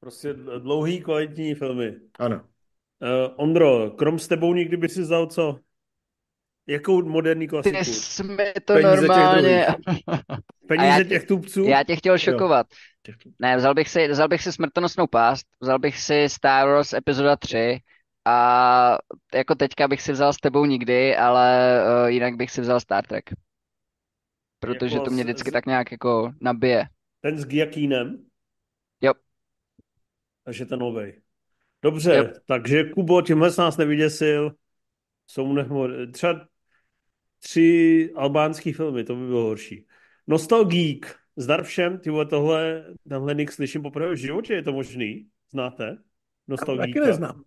Prostě 0.00 0.34
dlouhý, 0.58 1.00
kvalitní 1.00 1.54
filmy. 1.54 1.96
Ano. 2.18 2.40
Uh, 3.04 3.34
Ondro, 3.36 3.90
krom 3.90 4.18
s 4.18 4.28
tebou 4.28 4.54
nikdy 4.54 4.76
by 4.76 4.88
si 4.88 5.00
vzal 5.00 5.26
co? 5.26 5.58
Jakou 6.66 7.08
moderní 7.08 7.48
klasiku? 7.48 7.76
Ty 7.76 7.84
jsme 7.84 8.52
to 8.64 8.72
Peníze 8.72 9.06
normálně... 9.06 9.66
Těch 9.86 10.68
Peníze 10.68 11.04
tě, 11.04 11.08
těch 11.08 11.26
tupců? 11.26 11.64
Já 11.64 11.84
tě 11.84 11.96
chtěl 11.96 12.18
šokovat. 12.18 12.66
Jo. 13.08 13.14
Ne, 13.38 13.56
vzal 13.56 13.74
bych, 13.74 13.88
si, 13.88 14.08
vzal 14.08 14.28
bych 14.28 14.42
si 14.42 14.52
smrtonosnou 14.52 15.06
pást, 15.06 15.46
vzal 15.60 15.78
bych 15.78 15.98
si 15.98 16.28
Star 16.28 16.68
Wars 16.68 16.92
epizoda 16.92 17.36
3 17.36 17.78
a 18.24 18.98
jako 19.34 19.54
teďka 19.54 19.88
bych 19.88 20.02
si 20.02 20.12
vzal 20.12 20.32
s 20.32 20.36
tebou 20.36 20.64
nikdy, 20.64 21.16
ale 21.16 21.80
uh, 22.02 22.08
jinak 22.08 22.36
bych 22.36 22.50
si 22.50 22.60
vzal 22.60 22.80
Star 22.80 23.06
Trek. 23.06 23.24
Protože 24.58 24.96
jako 24.96 25.04
to 25.04 25.10
mě 25.10 25.24
vždycky 25.24 25.50
z... 25.50 25.52
tak 25.52 25.66
nějak 25.66 25.92
jako 25.92 26.32
nabije. 26.40 26.84
Ten 27.20 27.38
s 27.38 27.44
Giakínem? 27.44 28.26
Jo. 29.00 29.12
Takže 30.44 30.66
ten 30.66 30.78
novej. 30.78 31.23
Dobře, 31.84 32.12
yep. 32.12 32.38
takže 32.46 32.84
Kubo, 32.84 33.22
tímhle 33.22 33.50
se 33.50 33.60
nás 33.60 33.76
nevyděsil. 33.76 34.52
Jsou 35.26 35.52
nechmo... 35.52 35.88
třeba 36.12 36.48
tři 37.38 38.10
albánský 38.16 38.72
filmy, 38.72 39.04
to 39.04 39.16
by 39.16 39.26
bylo 39.26 39.42
horší. 39.42 39.86
Nostalgík, 40.26 41.14
zdar 41.36 41.62
všem, 41.62 41.98
ty 41.98 42.10
tohle, 42.30 42.84
tenhle 43.08 43.34
nick 43.34 43.52
slyším 43.52 43.82
poprvé 43.82 44.12
v 44.12 44.16
životě, 44.16 44.54
je 44.54 44.62
to 44.62 44.72
možný? 44.72 45.26
Znáte? 45.50 45.96
Nostalgíka. 46.48 47.00
Taky 47.00 47.00
neznám. 47.00 47.44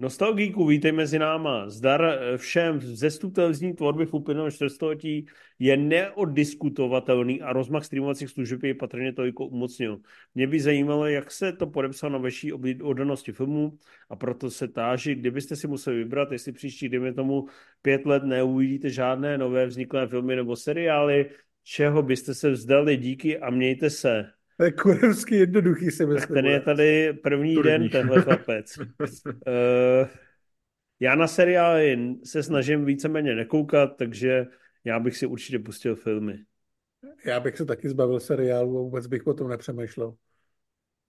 Nostalgíku, 0.00 0.66
vítej 0.66 0.92
mezi 0.92 1.18
náma. 1.18 1.68
Zdar 1.68 2.04
eh, 2.04 2.38
všem. 2.38 2.80
Zestup 2.80 3.34
televizní 3.34 3.74
tvorby 3.74 4.06
v 4.06 4.14
uplynulém 4.14 4.50
čtvrtstoletí 4.50 5.26
je 5.58 5.76
neoddiskutovatelný 5.76 7.42
a 7.42 7.52
rozmach 7.52 7.84
streamovacích 7.84 8.30
služeb 8.30 8.62
je 8.62 8.74
patrně 8.74 9.12
toliko 9.12 9.46
umocnil. 9.46 9.98
Mě 10.34 10.46
by 10.46 10.60
zajímalo, 10.60 11.06
jak 11.06 11.30
se 11.30 11.52
to 11.52 11.66
podepsalo 11.66 12.12
na 12.12 12.18
vaší 12.18 12.52
oddanosti 12.82 13.32
filmu 13.32 13.78
a 14.08 14.16
proto 14.16 14.50
se 14.50 14.68
táží, 14.68 15.14
kdybyste 15.14 15.56
si 15.56 15.66
museli 15.66 15.96
vybrat, 15.96 16.32
jestli 16.32 16.52
příští, 16.52 16.88
dejme 16.88 17.14
tomu, 17.14 17.48
pět 17.82 18.06
let 18.06 18.22
neuvidíte 18.22 18.90
žádné 18.90 19.38
nové 19.38 19.66
vzniklé 19.66 20.08
filmy 20.08 20.36
nebo 20.36 20.56
seriály, 20.56 21.30
čeho 21.64 22.02
byste 22.02 22.34
se 22.34 22.50
vzdali 22.50 22.96
díky 22.96 23.38
a 23.38 23.50
mějte 23.50 23.90
se. 23.90 24.37
To 24.58 24.64
je 24.64 24.72
kurevsky 24.72 25.36
jednoduchý, 25.36 25.90
si 25.90 26.06
myslím. 26.06 26.34
ten 26.34 26.46
je 26.46 26.60
tady 26.60 27.12
první 27.12 27.54
Turný. 27.54 27.70
den, 27.70 27.88
tenhle 27.88 28.22
chlapec. 28.22 28.78
uh, 28.78 28.84
já 31.00 31.14
na 31.14 31.26
seriály 31.26 32.14
se 32.24 32.42
snažím 32.42 32.84
víceméně 32.84 33.34
nekoukat, 33.34 33.96
takže 33.96 34.46
já 34.84 35.00
bych 35.00 35.16
si 35.16 35.26
určitě 35.26 35.58
pustil 35.58 35.96
filmy. 35.96 36.38
Já 37.24 37.40
bych 37.40 37.56
se 37.56 37.64
taky 37.64 37.88
zbavil 37.88 38.20
seriálu 38.20 38.78
a 38.78 38.82
vůbec 38.82 39.06
bych 39.06 39.26
o 39.26 39.34
tom 39.34 39.48
nepřemýšlel. 39.48 40.14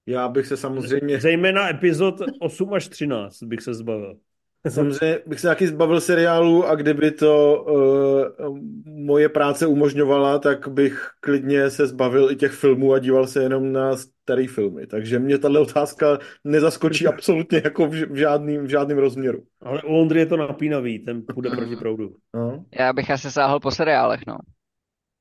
Já 0.06 0.28
bych 0.28 0.48
se 0.48 0.58
samozřejmě... 0.58 1.20
Zejména 1.20 1.70
epizod 1.70 2.16
8 2.40 2.74
až 2.74 2.88
13 2.88 3.44
bych 3.44 3.62
se 3.62 3.74
zbavil. 3.74 4.20
Samozřejmě 4.68 5.20
bych 5.28 5.40
se 5.40 5.48
taky 5.48 5.68
zbavil 5.68 6.02
seriálu 6.02 6.66
a 6.66 6.76
kdyby 6.76 7.12
to 7.12 7.64
uh, 7.64 8.60
moje 8.86 9.30
práce 9.30 9.68
umožňovala, 9.68 10.40
tak 10.40 10.68
bych 10.68 11.10
klidně 11.20 11.70
se 11.70 11.88
zbavil 11.88 12.32
i 12.32 12.36
těch 12.36 12.52
filmů 12.52 12.94
a 12.94 13.00
díval 13.00 13.28
se 13.28 13.44
jenom 13.44 13.72
na 13.74 13.98
staré 13.98 14.48
filmy. 14.48 14.88
Takže 14.88 15.20
mě 15.20 15.38
tahle 15.38 15.60
otázka 15.60 16.20
nezaskočí 16.44 17.08
absolutně 17.14 17.62
jako 17.64 17.88
v, 17.88 17.92
v, 17.92 18.16
žádným, 18.16 18.64
v 18.64 18.70
žádným 18.70 18.98
rozměru. 18.98 19.44
Ale 19.62 19.82
u 19.84 20.02
Ondry 20.02 20.20
je 20.20 20.26
to 20.26 20.38
napínavý, 20.38 21.00
ten 21.00 21.24
půjde 21.34 21.50
proti 21.50 21.76
proudu. 21.80 22.16
No. 22.36 22.66
Já 22.80 22.94
bych 22.94 23.12
asi 23.12 23.32
sáhl 23.32 23.60
po 23.60 23.72
seriálech, 23.72 24.22
no. 24.28 24.38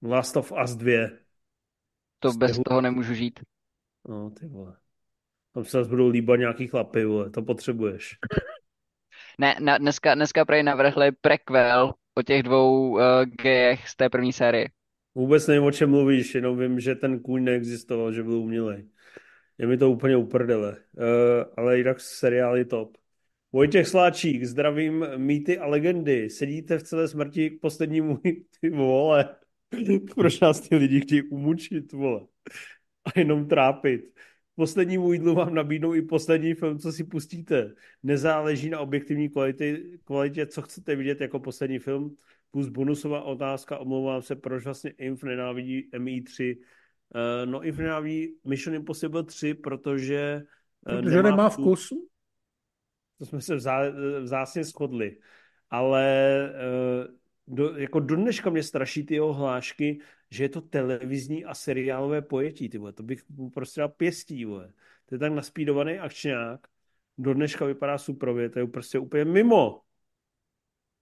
Last 0.02 0.36
of 0.36 0.52
Us 0.64 0.76
2. 0.76 1.08
To 2.18 2.32
bez 2.32 2.58
toho 2.68 2.80
nemůžu 2.80 3.14
žít. 3.14 3.40
No, 4.08 4.30
ty 4.30 4.46
vole. 4.46 4.76
Tam 5.54 5.64
se 5.64 5.78
zase 5.78 5.90
budou 5.90 6.08
líbat 6.08 6.38
nějaký 6.38 6.66
chlapy, 6.66 7.04
vole. 7.04 7.30
To 7.30 7.42
potřebuješ. 7.42 8.16
Ne, 9.40 9.56
na, 9.60 9.78
dneska, 9.78 10.14
dneska 10.14 10.44
prej 10.44 10.62
navrhli 10.62 11.12
prequel 11.20 11.94
o 12.14 12.22
těch 12.22 12.42
dvou 12.42 12.90
uh, 12.90 13.00
gejech 13.42 13.88
z 13.88 13.96
té 13.96 14.10
první 14.10 14.32
série. 14.32 14.68
Vůbec 15.14 15.46
nevím, 15.46 15.62
o 15.62 15.70
čem 15.70 15.90
mluvíš, 15.90 16.34
jenom 16.34 16.58
vím, 16.58 16.80
že 16.80 16.94
ten 16.94 17.20
kůň 17.20 17.44
neexistoval, 17.44 18.12
že 18.12 18.22
byl 18.22 18.38
umělej. 18.38 18.88
Je 19.58 19.66
mi 19.66 19.76
to 19.76 19.90
úplně 19.90 20.16
uprdele. 20.16 20.76
Uh, 20.96 21.04
ale 21.56 21.78
jinak 21.78 22.00
seriál 22.00 22.56
je 22.56 22.64
top. 22.64 22.96
Vojtěch 23.52 23.88
Sláčík, 23.88 24.44
zdravím 24.44 25.06
mýty 25.16 25.58
a 25.58 25.66
legendy. 25.66 26.30
Sedíte 26.30 26.78
v 26.78 26.82
celé 26.82 27.08
smrti 27.08 27.50
k 27.50 27.60
poslednímu, 27.60 28.16
ty 28.60 28.70
vole. 28.70 29.36
Proč 30.14 30.40
nás 30.40 30.60
ty 30.60 30.76
lidi 30.76 31.00
chtějí 31.00 31.22
umučit, 31.22 31.92
vole. 31.92 32.20
A 33.04 33.18
jenom 33.18 33.48
trápit. 33.48 34.14
Poslední 34.58 34.94
jídlu 35.12 35.34
vám 35.34 35.54
nabídnou 35.54 35.94
i 35.94 36.02
poslední 36.02 36.54
film, 36.54 36.78
co 36.78 36.92
si 36.92 37.04
pustíte. 37.04 37.74
Nezáleží 38.02 38.70
na 38.70 38.80
objektivní 38.80 39.28
kvalitě, 39.28 39.82
kvalitě 40.04 40.46
co 40.46 40.62
chcete 40.62 40.96
vidět 40.96 41.20
jako 41.20 41.40
poslední 41.40 41.78
film. 41.78 42.16
Plus 42.50 42.68
bonusová 42.68 43.22
otázka, 43.22 43.78
omlouvám 43.78 44.22
se, 44.22 44.36
proč 44.36 44.64
vlastně 44.64 44.90
Inf 44.90 45.22
nenávidí 45.22 45.90
MI3. 45.92 46.56
Uh, 46.56 46.62
eh, 47.14 47.46
no 47.46 47.62
Inf 47.62 47.78
nenávidí 47.78 48.34
Mission 48.44 48.76
Impossible 48.76 49.24
3, 49.24 49.54
protože... 49.54 50.42
Uh, 50.92 51.00
protože 51.00 51.16
nemá, 51.16 51.30
nemá 51.30 51.48
vkus. 51.48 51.88
To 53.18 53.26
jsme 53.26 53.40
se 53.40 53.54
vzá, 53.54 53.80
vzácně 54.22 54.64
shodli. 54.64 55.18
Ale 55.70 56.38
uh, 57.06 57.54
do, 57.56 57.76
jako 57.76 58.00
do 58.00 58.16
dneška 58.16 58.50
mě 58.50 58.62
straší 58.62 59.06
ty 59.06 59.14
jeho 59.14 59.32
hlášky, 59.32 60.00
že 60.30 60.44
je 60.44 60.48
to 60.48 60.60
televizní 60.60 61.44
a 61.44 61.54
seriálové 61.54 62.22
pojetí, 62.22 62.68
ty 62.68 62.78
vole. 62.78 62.92
To 62.92 63.02
bych 63.02 63.22
prostě 63.54 63.80
dal 63.80 63.88
pěstí, 63.88 64.44
vole. 64.44 64.72
To 65.06 65.14
je 65.14 65.18
tak 65.18 65.32
naspídovaný 65.32 65.98
akčňák. 65.98 66.60
Do 67.18 67.34
dneška 67.34 67.64
vypadá 67.64 67.98
suprově, 67.98 68.50
to 68.50 68.58
je 68.58 68.66
prostě 68.66 68.98
úplně 68.98 69.24
mimo. 69.24 69.80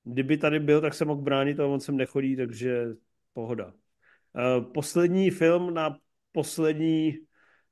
Kdyby 0.04 0.36
tady 0.36 0.60
byl, 0.60 0.80
tak 0.80 0.94
se 0.94 1.04
mohl 1.04 1.22
bránit, 1.22 1.60
ale 1.60 1.68
on 1.68 1.80
sem 1.80 1.96
nechodí, 1.96 2.36
takže 2.36 2.86
pohoda. 3.32 3.66
Uh, 3.66 4.72
poslední 4.72 5.30
film 5.30 5.74
na 5.74 5.98
poslední, 6.32 7.18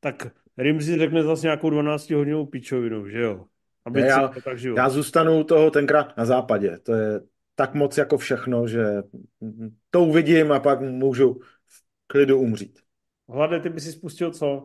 tak 0.00 0.26
Rimzi 0.58 0.98
řekne 0.98 1.22
zase 1.22 1.46
nějakou 1.46 1.70
12 1.70 2.10
hodinovou 2.10 2.46
pičovinu, 2.46 3.08
že 3.08 3.20
jo? 3.20 3.44
Aby 3.84 4.00
ne, 4.00 4.06
já, 4.06 4.28
tak 4.28 4.44
já 4.76 4.88
zůstanu 4.88 5.44
toho 5.44 5.70
tenkrát 5.70 6.16
na 6.16 6.24
západě. 6.24 6.78
To 6.78 6.92
je 6.94 7.20
tak 7.54 7.74
moc 7.74 7.98
jako 7.98 8.18
všechno, 8.18 8.68
že 8.68 8.84
to 9.90 10.04
uvidím 10.04 10.52
a 10.52 10.60
pak 10.60 10.80
můžu 10.80 11.34
v 11.66 11.82
klidu 12.06 12.38
umřít. 12.38 12.78
Hlade, 13.28 13.60
ty 13.60 13.68
by 13.68 13.80
si 13.80 13.92
spustil 13.92 14.30
co? 14.30 14.64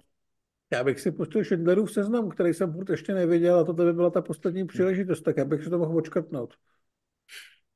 Já 0.71 0.83
bych 0.83 0.99
si 0.99 1.11
pustil 1.11 1.43
Schindlerův 1.43 1.91
seznam, 1.91 2.29
který 2.29 2.53
jsem 2.53 2.73
furt 2.73 2.89
ještě 2.89 3.13
neviděl 3.13 3.59
a 3.59 3.63
to 3.63 3.73
by 3.73 3.93
byla 3.93 4.09
ta 4.09 4.21
poslední 4.21 4.67
příležitost, 4.67 5.21
tak 5.21 5.37
já 5.37 5.45
bych 5.45 5.63
si 5.63 5.69
to 5.69 5.77
mohl 5.77 5.97
očkrtnout. 5.97 6.53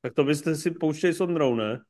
Tak 0.02 0.14
to 0.14 0.24
byste 0.24 0.54
si 0.54 0.70
pouštěli 0.70 1.14
s 1.14 1.20
Ondrou, 1.20 1.54
ne? 1.54 1.80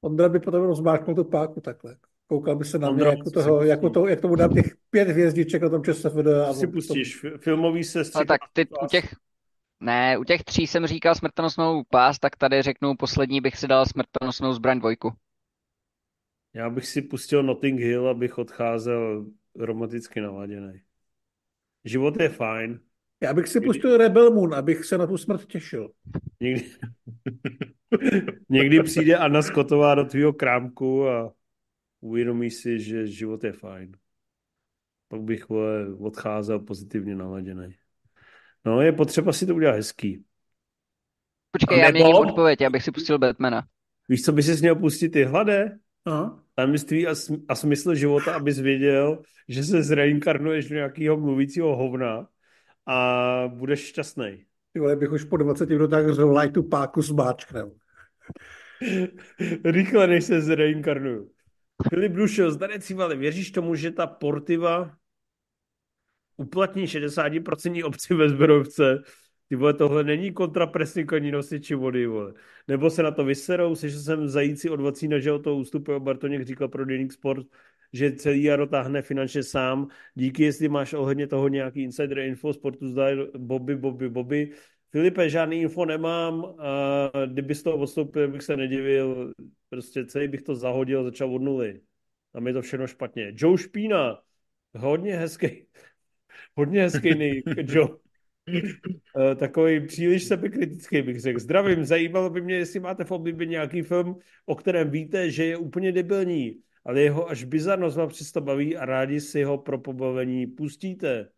Ondra 0.00 0.28
by 0.28 0.40
potom 0.40 0.64
rozmáčknul 0.64 1.16
tu 1.16 1.24
páku 1.24 1.60
takhle. 1.60 1.96
Koukal 2.26 2.56
by 2.56 2.64
se 2.64 2.78
na 2.78 2.90
Ondra, 2.90 3.10
mě, 3.10 3.18
jako 3.18 3.30
toho, 3.30 3.64
jako 3.64 3.90
to, 3.90 4.08
jak 4.08 4.20
tomu 4.20 4.34
dám 4.34 4.54
těch 4.54 4.76
pět 4.90 5.08
hvězdiček 5.08 5.62
na 5.62 5.68
tom 5.68 5.84
čase. 5.84 6.10
A 6.48 6.52
si 6.52 6.66
pustíš 6.66 7.20
to... 7.20 7.38
filmový 7.38 7.84
sestřih. 7.84 8.20
No 8.20 8.24
tak 8.24 8.40
ty 8.52 8.68
u 8.84 8.86
těch, 8.86 9.14
ne, 9.80 10.18
u 10.18 10.24
těch 10.24 10.44
tří 10.44 10.66
jsem 10.66 10.86
říkal 10.86 11.14
smrtonosnou 11.14 11.82
pás, 11.90 12.18
tak 12.18 12.36
tady 12.36 12.62
řeknu 12.62 12.94
poslední 12.96 13.40
bych 13.40 13.56
si 13.56 13.68
dal 13.68 13.86
smrtonosnou 13.86 14.52
zbraň 14.52 14.78
dvojku. 14.78 15.12
Já 16.54 16.70
bych 16.70 16.86
si 16.86 17.02
pustil 17.02 17.42
Notting 17.42 17.80
Hill, 17.80 18.08
abych 18.08 18.38
odcházel 18.38 19.26
romanticky 19.54 20.20
naladěný. 20.20 20.80
Život 21.84 22.20
je 22.20 22.28
fajn. 22.28 22.80
Já 23.22 23.34
bych 23.34 23.48
si 23.48 23.60
pustil 23.60 23.96
Rebel 23.96 24.30
Moon, 24.30 24.54
abych 24.54 24.84
se 24.84 24.98
na 24.98 25.06
tu 25.06 25.16
smrt 25.16 25.46
těšil. 25.46 25.92
Někdy, 26.40 26.70
Někdy 28.48 28.82
přijde 28.82 29.16
Anna 29.16 29.42
Skotová 29.42 29.94
do 29.94 30.04
tvýho 30.04 30.32
krámku 30.32 31.08
a 31.08 31.34
uvědomí 32.00 32.50
si, 32.50 32.80
že 32.80 33.06
život 33.06 33.44
je 33.44 33.52
fajn. 33.52 33.96
Pak 35.08 35.20
bych 35.20 35.48
vole, 35.48 35.94
odcházel 35.94 36.58
pozitivně 36.58 37.16
naladěný. 37.16 37.76
No, 38.64 38.80
je 38.80 38.92
potřeba 38.92 39.32
si 39.32 39.46
to 39.46 39.54
udělat 39.54 39.72
hezký. 39.72 40.24
Počkej, 41.50 41.78
nebo... 41.78 41.86
já 41.86 41.92
měním 41.92 42.16
odpověď, 42.16 42.60
já 42.60 42.70
bych 42.70 42.82
si 42.82 42.92
pustil 42.92 43.18
Batmana. 43.18 43.66
Víš, 44.08 44.22
co 44.22 44.32
by 44.32 44.42
si 44.42 44.60
měl 44.60 44.76
pustit 44.76 45.08
ty 45.08 45.24
hlade? 45.24 45.78
Aha. 46.04 46.42
Tajemství 46.54 47.06
a, 47.06 47.12
sm- 47.12 47.44
a 47.48 47.54
smysl 47.54 47.94
života, 47.94 48.34
abys 48.34 48.58
věděl, 48.58 49.22
že 49.48 49.64
se 49.64 49.82
zreinkarnuješ 49.82 50.68
do 50.68 50.74
nějakého 50.74 51.16
mluvícího 51.16 51.76
hovna 51.76 52.28
a 52.86 53.44
budeš 53.48 53.80
šťastný. 53.80 54.44
Ty 54.72 54.80
vole, 54.80 54.96
bych 54.96 55.12
už 55.12 55.24
po 55.24 55.36
20 55.36 55.68
minutách 55.68 56.14
řval 56.14 56.48
tu 56.48 56.62
páku 56.62 57.02
s 57.02 57.10
máčknem. 57.10 57.70
Rychle, 59.64 60.06
než 60.06 60.24
se 60.24 60.40
zreinkarnuju. 60.40 61.30
Filip 61.88 62.12
Dušo, 62.12 62.50
zdarec 62.50 62.92
věříš 63.16 63.50
tomu, 63.50 63.74
že 63.74 63.90
ta 63.90 64.06
portiva 64.06 64.90
uplatní 66.40 66.86
60% 66.86 67.84
obci 67.84 68.14
ve 68.14 68.28
Zbrojovce, 68.28 69.02
ty 69.48 69.56
vole, 69.56 69.74
tohle 69.74 70.04
není 70.04 70.32
kontrapresnik 70.32 71.12
ani 71.12 71.32
nosiči 71.32 71.74
vody, 71.74 72.06
vole. 72.06 72.32
Nebo 72.68 72.90
se 72.90 73.02
na 73.02 73.10
to 73.10 73.24
vyserou, 73.24 73.74
že 73.74 74.00
jsem 74.00 74.28
zajíci 74.28 74.70
od 74.70 74.80
Vacína, 74.80 75.18
že 75.18 75.32
o 75.32 75.38
to 75.38 75.56
ústupuje 75.56 76.00
Bartoněk 76.00 76.42
říkal 76.42 76.68
pro 76.68 76.84
Deník 76.84 77.12
Sport, 77.12 77.46
že 77.92 78.12
celý 78.12 78.42
jaro 78.42 78.66
táhne 78.66 79.02
finančně 79.02 79.42
sám. 79.42 79.88
Díky, 80.14 80.42
jestli 80.42 80.68
máš 80.68 80.92
ohledně 80.92 81.26
toho 81.26 81.48
nějaký 81.48 81.82
insider 81.82 82.18
info, 82.18 82.52
sportu 82.52 82.88
zdá 82.88 83.06
Bobby, 83.36 83.76
Bobby, 83.76 84.08
Bobby. 84.08 84.50
Filipe, 84.90 85.28
žádný 85.28 85.60
info 85.60 85.84
nemám 85.84 86.54
a 86.58 87.10
kdyby 87.26 87.54
z 87.54 87.62
toho 87.62 87.76
odstoupil, 87.76 88.28
bych 88.28 88.42
se 88.42 88.56
nedivil. 88.56 89.32
Prostě 89.68 90.06
celý 90.06 90.28
bych 90.28 90.42
to 90.42 90.54
zahodil, 90.54 91.04
začal 91.04 91.34
od 91.34 91.42
nuly. 91.42 91.80
Tam 92.32 92.46
je 92.46 92.52
to 92.52 92.62
všechno 92.62 92.86
špatně. 92.86 93.32
Joe 93.36 93.58
Špína, 93.58 94.18
hodně 94.76 95.16
hezký, 95.16 95.66
hodně 96.56 96.82
hezký 96.82 97.14
Nick, 97.18 97.44
Joe. 97.74 97.88
Uh, 98.48 99.34
takový 99.38 99.86
příliš 99.86 100.24
sebekritický 100.24 101.02
bych 101.02 101.20
řekl. 101.20 101.38
Zdravím, 101.40 101.84
zajímalo 101.84 102.30
by 102.30 102.40
mě, 102.40 102.54
jestli 102.54 102.80
máte 102.80 103.04
v 103.04 103.10
oblibě 103.10 103.46
nějaký 103.46 103.82
film, 103.82 104.18
o 104.46 104.54
kterém 104.54 104.90
víte, 104.90 105.30
že 105.30 105.44
je 105.44 105.56
úplně 105.56 105.92
debilní, 105.92 106.60
ale 106.84 107.00
jeho 107.00 107.28
až 107.28 107.44
bizarnost 107.44 107.96
vám 107.96 108.08
přesto 108.08 108.40
baví 108.40 108.76
a 108.76 108.84
rádi 108.84 109.20
si 109.20 109.42
ho 109.42 109.58
pro 109.58 109.78
pobavení 109.78 110.46
pustíte. 110.46 111.28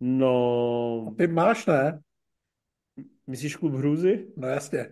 No... 0.00 1.06
A 1.08 1.14
ty 1.14 1.26
máš, 1.26 1.66
ne? 1.66 2.00
Myslíš 3.26 3.56
klub 3.56 3.74
hrůzy? 3.74 4.26
No 4.36 4.48
jasně. 4.48 4.86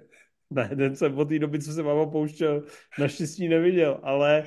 Ne, 0.50 0.68
ten 0.76 0.96
jsem 0.96 1.18
od 1.18 1.28
té 1.28 1.38
doby, 1.38 1.58
co 1.58 1.72
jsem 1.72 1.84
vám 1.84 2.10
pouštěl, 2.10 2.64
naštěstí 2.98 3.48
neviděl, 3.48 4.00
ale 4.02 4.44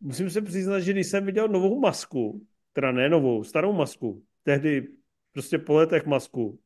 musím 0.00 0.30
se 0.30 0.42
přiznat, 0.42 0.80
že 0.80 0.92
když 0.92 1.06
jsem 1.06 1.26
viděl 1.26 1.48
novou 1.48 1.80
masku, 1.80 2.46
teda 2.72 2.92
ne 2.92 3.08
novou, 3.08 3.44
starou 3.44 3.72
masku, 3.72 4.22
tehdy 4.42 4.88
prostě 5.32 5.58
po 5.58 5.74
letech 5.74 6.06
masku, 6.06 6.60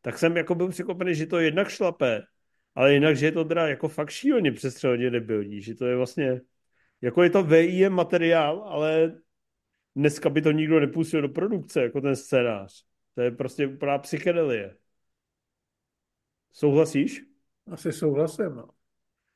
tak 0.00 0.18
jsem 0.18 0.36
jako 0.36 0.54
byl 0.54 0.68
překvapený, 0.68 1.14
že 1.14 1.26
to 1.26 1.38
jednak 1.38 1.68
šlape, 1.68 2.22
ale 2.74 2.94
jinak, 2.94 3.16
že 3.16 3.26
je 3.26 3.32
to 3.32 3.44
teda 3.44 3.68
jako 3.68 3.88
fakt 3.88 4.10
šíleně 4.10 4.52
přestřeleně 4.52 5.10
debilní, 5.10 5.62
že 5.62 5.74
to 5.74 5.86
je 5.86 5.96
vlastně, 5.96 6.40
jako 7.00 7.22
je 7.22 7.30
to 7.30 7.42
VIM 7.42 7.92
materiál, 7.92 8.62
ale 8.62 9.20
dneska 9.96 10.30
by 10.30 10.42
to 10.42 10.52
nikdo 10.52 10.80
nepustil 10.80 11.22
do 11.22 11.28
produkce, 11.28 11.82
jako 11.82 12.00
ten 12.00 12.16
scénář. 12.16 12.84
To 13.14 13.20
je 13.20 13.30
prostě 13.30 13.66
úplná 13.66 13.98
psychedelie. 13.98 14.76
Souhlasíš? 16.52 17.22
Asi 17.70 17.92
souhlasím, 17.92 18.54
no. 18.54 18.68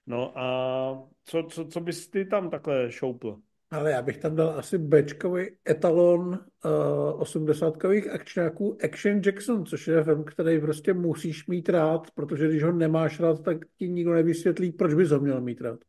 No 0.06 0.38
a 0.38 1.08
co, 1.24 1.42
co, 1.42 1.64
co 1.64 1.80
bys 1.80 2.08
ty 2.08 2.24
tam 2.24 2.50
takhle 2.50 2.92
šoupl? 2.92 3.40
Ale 3.76 3.90
já 3.90 4.02
bych 4.02 4.18
tam 4.18 4.36
dal 4.36 4.58
asi 4.58 4.78
Bčkový 4.78 5.46
etalon 5.68 6.28
uh, 6.28 7.20
osmdesátkových 7.20 8.10
akčňáků 8.10 8.78
Action 8.84 9.20
Jackson, 9.26 9.66
což 9.66 9.88
je 9.88 10.04
film, 10.04 10.24
který 10.24 10.60
prostě 10.60 10.94
musíš 10.94 11.46
mít 11.46 11.68
rád, 11.68 12.10
protože 12.10 12.48
když 12.48 12.62
ho 12.62 12.72
nemáš 12.72 13.20
rád, 13.20 13.42
tak 13.42 13.58
ti 13.78 13.88
nikdo 13.88 14.12
nevysvětlí, 14.12 14.72
proč 14.72 14.94
bys 14.94 15.10
ho 15.10 15.20
měl 15.20 15.40
mít 15.40 15.60
rád. 15.60 15.80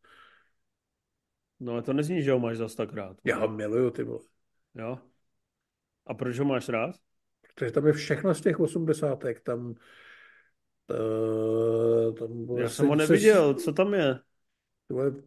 No 1.59 1.73
ale 1.73 1.81
to 1.81 1.93
nezní, 1.93 2.21
že 2.21 2.31
ho 2.31 2.39
máš 2.39 2.57
zase 2.57 2.77
tak 2.77 2.93
rád. 2.93 3.17
Já 3.25 3.37
ho 3.37 3.47
miluju, 3.47 3.89
ty 3.89 4.03
vole. 4.03 4.19
Jo? 4.75 4.99
A 6.05 6.13
proč 6.13 6.39
ho 6.39 6.45
máš 6.45 6.69
rád? 6.69 6.95
Protože 7.55 7.71
tam 7.71 7.87
je 7.87 7.93
všechno 7.93 8.33
z 8.33 8.41
těch 8.41 8.59
osmdesátek. 8.59 9.41
Tam 9.41 9.73
Uh, 10.89 12.13
tam 12.13 12.57
Já 12.57 12.69
jsem 12.69 12.87
ho 12.87 12.95
neviděl, 12.95 13.53
co 13.53 13.73
tam 13.73 13.93
je? 13.93 14.19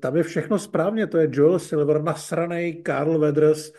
Tam 0.01 0.17
je 0.17 0.23
všechno 0.23 0.59
správně, 0.59 1.07
to 1.07 1.19
je 1.19 1.29
Joel 1.33 1.59
Silver 1.59 2.03
nasranej, 2.03 2.83
Carl 2.87 3.19
Weathers, 3.19 3.73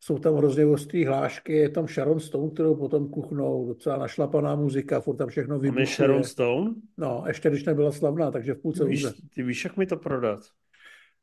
jsou 0.00 0.18
tam 0.18 0.34
hrozně 0.34 0.66
ostrý 0.66 1.06
hlášky, 1.06 1.52
je 1.52 1.68
tam 1.68 1.88
Sharon 1.88 2.20
Stone, 2.20 2.50
kterou 2.50 2.76
potom 2.76 3.08
kuchnou, 3.08 3.68
docela 3.68 3.96
našlapaná 3.96 4.56
muzika, 4.56 5.00
furt 5.00 5.16
tam 5.16 5.28
všechno 5.28 5.58
vybuchuje. 5.58 5.82
je 5.82 5.86
Sharon 5.86 6.24
Stone? 6.24 6.70
No, 6.96 7.24
ještě 7.26 7.50
když 7.50 7.64
nebyla 7.64 7.92
slavná, 7.92 8.30
takže 8.30 8.54
v 8.54 8.58
půlce 8.58 8.84
víš, 8.84 9.06
Ty 9.34 9.42
víš, 9.42 9.64
jak 9.64 9.76
mi 9.76 9.86
to 9.86 9.96
prodat? 9.96 10.40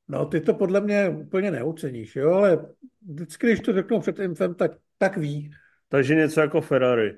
No, 0.07 0.26
ty 0.26 0.41
to 0.41 0.53
podle 0.53 0.81
mě 0.81 1.10
úplně 1.10 1.52
neuceníš, 1.52 2.15
jo, 2.15 2.31
ale 2.31 2.65
vždycky, 3.07 3.48
když 3.48 3.60
to 3.60 3.73
řeknou 3.73 3.99
před 3.99 4.19
infem, 4.19 4.56
tak, 4.56 4.72
tak 4.98 5.18
ví. 5.18 5.52
Takže 5.90 6.15
něco 6.15 6.41
jako 6.41 6.61
Ferrari. 6.61 7.18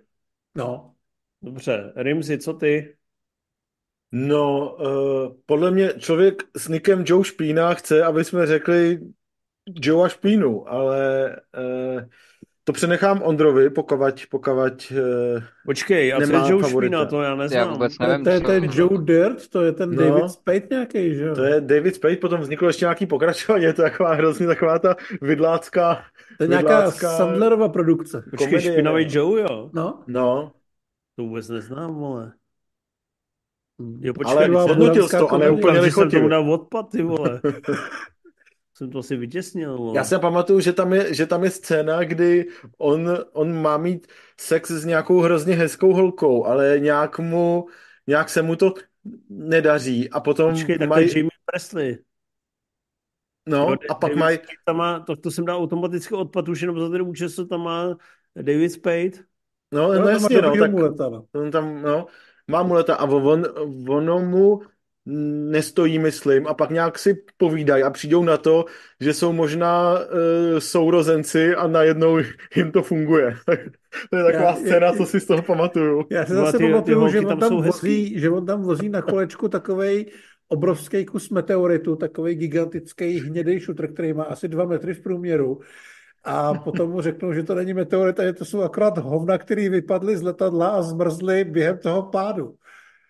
No. 0.55 0.93
Dobře, 1.41 1.93
Rimzi, 1.95 2.37
co 2.37 2.53
ty? 2.53 2.95
No, 4.11 4.75
uh, 4.79 5.33
podle 5.45 5.71
mě 5.71 5.93
člověk 5.97 6.43
s 6.57 6.67
nikem 6.67 7.03
Joe 7.07 7.23
Špína 7.23 7.73
chce, 7.73 8.03
aby 8.03 8.23
jsme 8.23 8.45
řekli 8.45 8.99
Joe 9.81 10.05
a 10.05 10.09
Špínu, 10.09 10.69
ale 10.69 11.29
uh, 11.95 12.01
to 12.63 12.73
přenechám 12.73 13.21
Ondrovi, 13.23 13.69
pokavať, 13.69 14.25
pokavať 14.25 14.91
uh, 14.91 15.43
Počkej, 15.65 16.13
a 16.13 16.17
co 16.17 16.33
je 16.33 16.51
Joe 16.51 16.61
favorita. 16.63 16.97
Špína, 16.97 17.05
to 17.05 17.21
já 17.21 17.35
neznám. 17.35 17.67
Já 17.67 17.73
vůbec 17.73 17.99
nevím. 17.99 18.23
To 18.23 18.29
je, 18.29 18.41
to 18.41 18.51
je 18.51 18.61
Joe 18.73 18.97
Dirt, 19.03 19.49
to 19.49 19.61
je 19.61 19.71
ten 19.71 19.95
no, 19.95 20.03
David 20.03 20.31
Spade 20.31 20.67
nějaký, 20.71 21.15
že 21.15 21.23
jo? 21.23 21.35
To 21.35 21.43
je 21.43 21.61
David 21.61 21.95
Spade, 21.95 22.15
potom 22.15 22.41
vzniklo 22.41 22.67
ještě 22.67 22.85
nějaký 22.85 23.05
pokračování, 23.05 23.63
je 23.63 23.73
to 23.73 23.81
taková 23.81 24.13
hrozně 24.13 24.47
taková 24.47 24.79
ta 24.79 24.95
vidlácká... 25.21 26.03
To 26.37 26.43
je 26.43 26.47
nějaká 26.47 26.91
Sandlerova 26.91 27.69
produkce. 27.69 28.23
Počkej, 28.29 28.47
komedie, 28.47 28.73
špinavý 28.73 29.07
Joe, 29.09 29.41
jo? 29.41 29.69
No. 29.73 30.03
No. 30.07 30.51
To 31.15 31.23
vůbec 31.23 31.49
neznám, 31.49 31.95
vole. 31.95 32.31
Jo, 33.99 34.13
počkej, 34.13 34.37
ale 34.37 34.47
hodnotil 34.47 35.09
to 35.09 35.29
a 35.29 35.37
ne 35.37 35.49
úplně 35.49 35.79
lichotil. 35.79 36.11
jsem 36.11 36.19
tomu 36.19 36.29
dal 36.29 36.53
odpad, 36.53 36.89
ty 36.91 37.03
vole. 37.03 37.41
jsem 38.73 38.89
to 38.89 38.99
asi 38.99 39.15
vytěsnil. 39.15 39.77
Vole. 39.77 39.97
Já 39.97 40.03
si 40.03 40.19
pamatuju, 40.19 40.59
že 40.59 40.73
tam 40.73 40.93
je, 40.93 41.13
že 41.13 41.25
tam 41.25 41.43
je 41.43 41.49
scéna, 41.49 42.03
kdy 42.03 42.47
on, 42.77 43.17
on 43.33 43.61
má 43.61 43.77
mít 43.77 44.07
sex 44.39 44.71
s 44.71 44.85
nějakou 44.85 45.19
hrozně 45.19 45.55
hezkou 45.55 45.93
holkou, 45.93 46.45
ale 46.45 46.79
nějak 46.79 47.19
mu, 47.19 47.67
nějak 48.07 48.29
se 48.29 48.41
mu 48.41 48.55
to 48.55 48.73
nedaří 49.29 50.09
a 50.09 50.19
potom 50.19 50.51
Počkej, 50.51 50.77
tak 50.77 50.89
maj... 50.89 51.07
Jamie 51.07 51.29
Presley. 51.45 51.97
No, 53.49 53.57
jo, 53.57 53.75
a 53.89 53.95
pak 53.95 54.15
mají... 54.15 54.39
Tam 54.65 54.77
má, 54.77 54.99
to, 54.99 55.15
to 55.15 55.31
jsem 55.31 55.45
dal 55.45 55.57
automaticky 55.57 56.13
odpad 56.13 56.49
už 56.49 56.61
jenom 56.61 56.79
za 56.79 56.89
ten 56.89 57.01
účest, 57.01 57.35
co 57.35 57.45
tam 57.45 57.61
má 57.61 57.97
David 58.35 58.71
Spade. 58.71 59.11
No, 59.73 59.93
no, 59.93 60.01
no 60.01 60.09
jasně, 60.09 60.41
no, 60.41 60.55
tak, 60.59 60.71
no. 60.99 61.25
On 61.33 61.51
tam, 61.51 61.81
no, 61.81 62.05
má 62.51 62.63
muleta 62.63 62.95
a 62.95 63.05
on, 63.05 63.45
ono 63.87 64.19
mu 64.19 64.61
nestojí, 65.05 65.99
myslím, 65.99 66.47
a 66.47 66.53
pak 66.53 66.69
nějak 66.69 66.99
si 66.99 67.23
povídají 67.37 67.83
a 67.83 67.89
přijdou 67.89 68.23
na 68.23 68.37
to, 68.37 68.65
že 68.99 69.13
jsou 69.13 69.33
možná 69.33 69.93
uh, 69.93 70.59
sourozenci 70.59 71.55
a 71.55 71.67
najednou 71.67 72.17
jim 72.55 72.71
to 72.71 72.83
funguje. 72.83 73.35
to 74.09 74.17
je 74.17 74.23
taková 74.23 74.43
já, 74.43 74.55
scéna, 74.55 74.87
já, 74.87 74.93
co 74.93 75.05
si 75.05 75.19
z 75.19 75.25
toho 75.25 75.41
pamatuju. 75.41 76.05
Já 76.09 76.25
si 76.25 76.33
zase 76.33 76.59
pamatuju, 76.59 77.07
že 77.07 77.19
on, 77.19 77.39
tam 77.39 77.61
vozí, 77.61 78.19
že 78.19 78.29
on 78.29 78.45
tam 78.45 78.61
vozí 78.61 78.89
na 78.89 79.01
kolečku 79.01 79.49
takovej 79.49 80.05
obrovský 80.47 81.05
kus 81.05 81.29
meteoritu, 81.29 81.95
takový 81.95 82.35
gigantický 82.35 83.19
hnědý 83.19 83.59
šutr, 83.59 83.93
který 83.93 84.13
má 84.13 84.23
asi 84.23 84.47
dva 84.47 84.65
metry 84.65 84.93
v 84.93 85.01
průměru 85.01 85.59
a 86.23 86.53
potom 86.53 86.89
mu 86.89 87.01
řeknou, 87.01 87.33
že 87.33 87.43
to 87.43 87.55
není 87.55 87.73
meteorit 87.73 88.19
a 88.19 88.23
že 88.23 88.33
to 88.33 88.45
jsou 88.45 88.61
akorát 88.61 88.97
hovna, 88.97 89.37
který 89.37 89.69
vypadly 89.69 90.17
z 90.17 90.21
letadla 90.21 90.69
a 90.69 90.81
zmrzly 90.81 91.43
během 91.43 91.77
toho 91.77 92.03
pádu. 92.03 92.55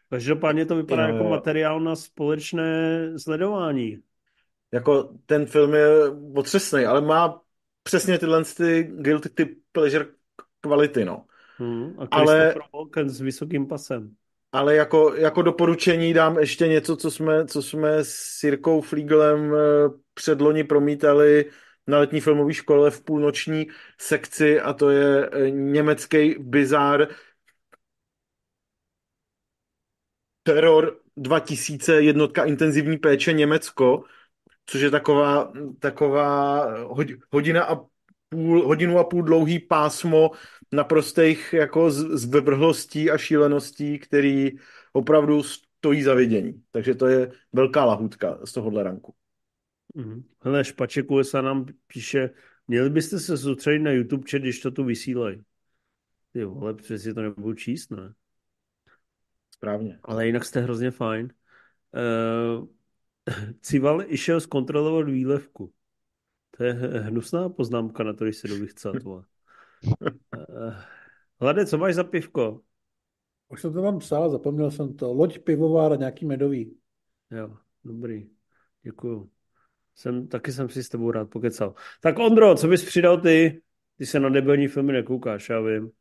Každopádně 0.10 0.66
to 0.66 0.76
vypadá 0.76 1.08
jo. 1.08 1.16
jako 1.16 1.30
materiál 1.30 1.80
na 1.80 1.96
společné 1.96 3.04
sledování. 3.18 3.98
Jako 4.72 5.10
ten 5.26 5.46
film 5.46 5.74
je 5.74 5.88
otřesný, 6.36 6.86
ale 6.86 7.02
má 7.02 7.42
přesně 7.84 8.18
tyhle 8.18 8.44
ty 8.44 8.84
guilty 8.84 9.56
pleasure 9.72 10.06
kvality, 10.62 11.06
no. 11.06 11.26
Hmm, 11.58 11.96
a 11.98 12.08
ale 12.12 12.56
Walken 12.74 13.10
s 13.10 13.22
vysokým 13.22 13.68
pasem. 13.68 14.12
Ale 14.52 14.76
jako, 14.76 15.16
jako 15.16 15.42
doporučení 15.42 16.14
dám 16.14 16.40
ještě 16.40 16.68
něco, 16.68 16.98
co 16.98 17.12
jsme, 17.12 17.46
co 17.46 17.62
jsme 17.62 17.98
s 18.02 18.44
Jirkou 18.44 18.82
Fliegelem 18.82 19.54
eh, 19.54 19.58
předloni 20.14 20.64
promítali 20.64 21.46
na 21.88 22.00
letní 22.00 22.22
filmové 22.22 22.54
škole 22.54 22.92
v 22.92 23.02
půlnoční 23.04 23.68
sekci 23.98 24.60
a 24.60 24.74
to 24.74 24.90
je 24.90 25.30
eh, 25.30 25.50
německý 25.52 26.36
bizár 26.40 27.08
Terror 30.44 31.00
2000, 31.18 32.02
jednotka 32.02 32.46
intenzivní 32.46 32.98
péče 32.98 33.34
Německo, 33.34 34.04
což 34.66 34.82
je 34.82 34.92
taková, 34.92 35.54
taková 35.80 36.68
hodina 37.32 37.64
a 37.64 37.76
půl, 38.30 38.68
hodinu 38.68 39.00
a 39.00 39.04
půl 39.04 39.24
dlouhý 39.24 39.60
pásmo 39.60 40.32
naprostých 40.72 41.54
jako 41.54 41.92
zbevrhlostí 41.92 43.12
a 43.12 43.18
šíleností, 43.18 44.00
který 44.00 44.52
opravdu 44.94 45.44
stojí 45.44 46.04
za 46.04 46.14
vidění. 46.14 46.64
Takže 46.72 46.96
to 46.96 47.08
je 47.08 47.32
velká 47.54 47.86
lahutka 47.86 48.40
z 48.46 48.52
tohohle 48.52 48.84
ranku. 48.84 49.14
Mm. 49.96 50.24
Hele, 50.42 50.64
Špaček 50.64 51.12
USA 51.12 51.42
nám 51.42 51.66
píše, 51.88 52.30
měli 52.68 52.90
byste 52.90 53.20
se 53.20 53.38
soustředit 53.38 53.80
na 53.80 53.92
YouTube 53.92 54.24
chat, 54.32 54.42
když 54.42 54.60
to 54.60 54.72
tu 54.72 54.84
vysílají. 54.84 55.44
Ty 56.34 56.46
vole, 56.46 56.74
přesně 56.74 57.14
to 57.14 57.22
nebudu 57.22 57.54
číst, 57.54 57.92
ne? 57.92 58.14
Správně. 59.52 60.00
Ale 60.04 60.26
jinak 60.26 60.46
jste 60.46 60.60
hrozně 60.60 60.92
fajn. 60.92 61.34
Uh, 62.58 62.68
Cival 63.62 64.04
išel 64.08 64.42
zkontrolovat 64.42 65.06
výlevku. 65.06 65.74
To 66.58 66.64
je 66.64 66.74
hnusná 66.74 67.50
poznámka, 67.50 68.04
na 68.04 68.14
to, 68.14 68.24
když 68.24 68.38
se 68.38 68.48
jdu 68.48 68.56
vychcat, 68.56 69.04
vole. 69.04 69.24
Uh, 69.98 70.74
Hlade, 71.42 71.66
co 71.66 71.78
máš 71.78 71.96
za 71.96 72.04
pivko? 72.04 72.62
Už 73.50 73.62
jsem 73.62 73.74
to 73.74 73.82
vám 73.82 74.00
psal, 74.00 74.30
zapomněl 74.30 74.72
jsem 74.72 74.94
to. 74.94 75.14
Loď 75.14 75.40
pivovar 75.40 75.94
a 75.94 75.96
nějaký 75.96 76.26
medový. 76.26 76.78
Jo, 77.32 77.58
dobrý. 77.84 78.30
Děkuju. 78.84 79.30
Jsem, 80.02 80.28
taky 80.28 80.52
jsem 80.52 80.70
si 80.70 80.84
s 80.84 80.90
tebou 80.90 81.12
rád 81.12 81.30
pokecal. 81.30 81.74
Tak 82.02 82.20
Ondro, 82.20 82.56
co 82.56 82.68
bys 82.68 82.86
přidal 82.86 83.18
ty? 83.18 83.62
Ty 83.98 84.06
se 84.06 84.20
na 84.20 84.30
debilní 84.30 84.68
filmy 84.68 84.94
nekoukáš, 84.94 85.50
já 85.50 85.60
vím. 85.60 85.92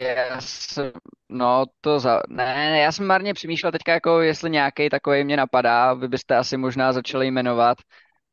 Já 0.00 0.40
jsem, 0.40 0.92
no 1.28 1.64
to 1.80 2.00
za, 2.00 2.22
ne, 2.28 2.44
ne, 2.44 2.80
já 2.80 2.92
jsem 2.92 3.06
marně 3.06 3.34
přemýšlel 3.34 3.72
teďka 3.72 3.92
jako, 3.92 4.20
jestli 4.20 4.50
nějaký 4.50 4.88
takový 4.88 5.24
mě 5.24 5.36
napadá, 5.36 5.94
vy 5.94 6.08
byste 6.08 6.36
asi 6.36 6.56
možná 6.56 6.92
začali 6.92 7.26
jmenovat, 7.26 7.78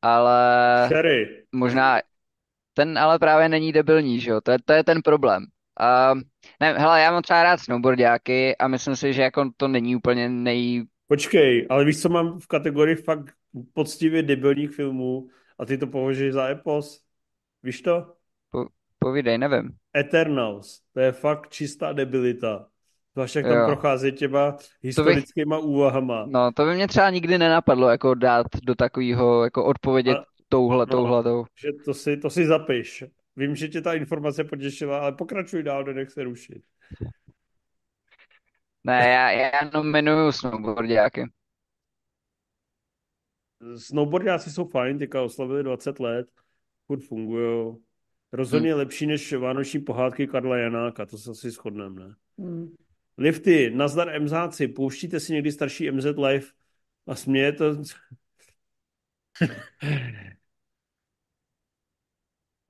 ale 0.02 0.88
Sherry. 0.88 1.45
možná, 1.52 1.99
ten 2.74 2.98
ale 2.98 3.20
právě 3.20 3.49
není 3.49 3.72
debilní, 3.72 4.20
že 4.20 4.32
jo, 4.32 4.41
to 4.41 4.52
je, 4.52 4.57
to 4.65 4.74
je 4.74 4.84
ten 4.84 5.02
problém. 5.02 5.45
Uh, 6.14 6.22
ne, 6.60 6.74
hele, 6.74 7.02
já 7.02 7.11
mám 7.11 7.22
třeba 7.22 7.44
rád 7.44 7.57
snowboardiáky 7.57 8.57
a 8.57 8.68
myslím 8.68 8.95
si, 8.95 9.14
že 9.14 9.22
jako 9.22 9.49
to 9.57 9.68
není 9.68 9.95
úplně 9.95 10.30
nej... 10.30 10.86
Počkej, 11.07 11.68
ale 11.70 11.86
víš, 11.86 12.02
co 12.02 12.10
mám 12.10 12.40
v 12.40 12.48
kategorii 12.48 12.95
fakt 12.95 13.34
poctivě 13.73 14.23
debilních 14.23 14.71
filmů 14.71 15.27
a 15.59 15.65
ty 15.65 15.77
to 15.77 15.88
považuješ 15.88 16.34
za 16.34 16.47
epos? 16.47 17.03
Víš 17.63 17.81
to? 17.81 18.13
Po, 18.49 18.65
povídej, 18.99 19.38
nevím. 19.38 19.69
Eternals, 19.97 20.81
to 20.93 20.99
je 20.99 21.11
fakt 21.11 21.49
čistá 21.49 21.93
debilita. 21.93 22.67
Zvlášť 23.13 23.35
jak 23.35 23.45
tam 23.45 23.57
jo. 23.57 23.65
prochází 23.65 24.11
těma 24.11 24.57
historickýma 24.81 25.57
bych, 25.57 25.65
úvahama. 25.65 26.25
No, 26.30 26.51
to 26.51 26.65
by 26.65 26.75
mě 26.75 26.88
třeba 26.88 27.09
nikdy 27.09 27.38
nenapadlo, 27.38 27.89
jako 27.89 28.13
dát 28.13 28.47
do 28.63 28.75
takového, 28.75 29.43
jako 29.43 29.65
odpovědět 29.65 30.17
a, 30.17 30.25
touhle, 30.49 30.85
no, 30.85 30.91
touhle. 30.91 31.23
Že 31.57 31.69
to 31.85 31.93
si, 31.93 32.17
to 32.17 32.30
si 32.30 32.45
zapiš. 32.45 33.03
Vím, 33.35 33.55
že 33.55 33.67
tě 33.67 33.81
ta 33.81 33.93
informace 33.93 34.43
potěšila, 34.43 34.99
ale 34.99 35.11
pokračuj 35.11 35.63
dál, 35.63 35.84
nech 35.84 36.11
se 36.11 36.23
rušit. 36.23 36.63
Ne, 38.84 39.09
já, 39.09 39.31
já 39.31 39.69
nominuju 39.73 40.31
snowboardiáky. 40.31 41.25
Snowboardiáci 43.77 44.52
jsou 44.52 44.65
fajn, 44.65 44.99
teďka 44.99 45.22
oslavili 45.22 45.64
20 45.64 45.99
let, 45.99 46.27
furt 46.88 46.99
fungují. 46.99 47.76
Rozhodně 48.31 48.69
hmm. 48.69 48.77
lepší 48.77 49.07
než 49.07 49.34
vánoční 49.34 49.80
pohádky 49.80 50.27
Karla 50.27 50.57
Janáka, 50.57 51.06
to 51.06 51.18
se 51.18 51.31
asi 51.31 51.52
shodneme, 51.52 52.07
ne? 52.07 52.15
Hmm. 52.38 52.76
Lifty, 53.18 53.72
nazdar 53.76 54.22
MZáci, 54.22 54.68
pouštíte 54.68 55.19
si 55.19 55.34
někdy 55.34 55.52
starší 55.52 55.91
MZ 55.91 56.06
Live 56.06 56.45
a 57.07 57.15
směje 57.15 57.52
to... 57.52 57.76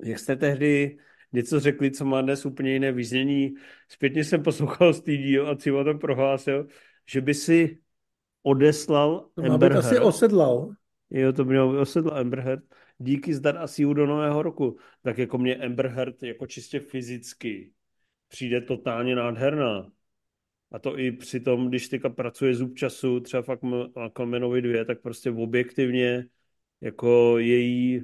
Jak 0.03 0.19
jste 0.19 0.35
tehdy 0.35 0.97
něco 1.33 1.59
řekli, 1.59 1.91
co 1.91 2.05
má 2.05 2.21
dnes 2.21 2.45
úplně 2.45 2.73
jiné 2.73 2.91
význění. 2.91 3.53
Zpětně 3.89 4.23
jsem 4.23 4.43
poslouchal 4.43 4.93
z 4.93 5.03
díl 5.03 5.49
a 5.49 5.55
Civo 5.55 5.83
tam 5.83 5.99
prohlásil, 5.99 6.67
že 7.05 7.21
by 7.21 7.33
si 7.33 7.79
odeslal 8.43 9.29
to 9.35 9.43
Amber 9.43 9.71
Heard. 9.71 9.85
asi 9.85 9.99
osedlal. 9.99 10.75
Jo, 11.09 11.33
to 11.33 11.45
měl 11.45 11.79
osedlal 11.79 12.17
Amber 12.17 12.39
Heard 12.39 12.63
díky 12.97 13.33
zdar 13.33 13.57
a 13.57 13.67
sílu 13.67 13.93
do 13.93 14.05
nového 14.05 14.41
roku. 14.41 14.77
Tak 15.01 15.17
jako 15.17 15.37
mě 15.37 15.55
Amber 15.55 15.87
Heard 15.87 16.23
jako 16.23 16.47
čistě 16.47 16.79
fyzicky 16.79 17.71
přijde 18.27 18.61
totálně 18.61 19.15
nádherná. 19.15 19.91
A 20.71 20.79
to 20.79 20.99
i 20.99 21.11
při 21.11 21.39
tom, 21.39 21.69
když 21.69 21.87
teďka 21.87 22.09
pracuje 22.09 22.55
zub 22.55 22.75
času, 22.75 23.19
třeba 23.19 23.43
fakt 23.43 23.61
Aquamanovi 23.95 24.61
dvě, 24.61 24.85
tak 24.85 25.01
prostě 25.01 25.31
objektivně 25.31 26.25
jako 26.81 27.37
její 27.37 28.01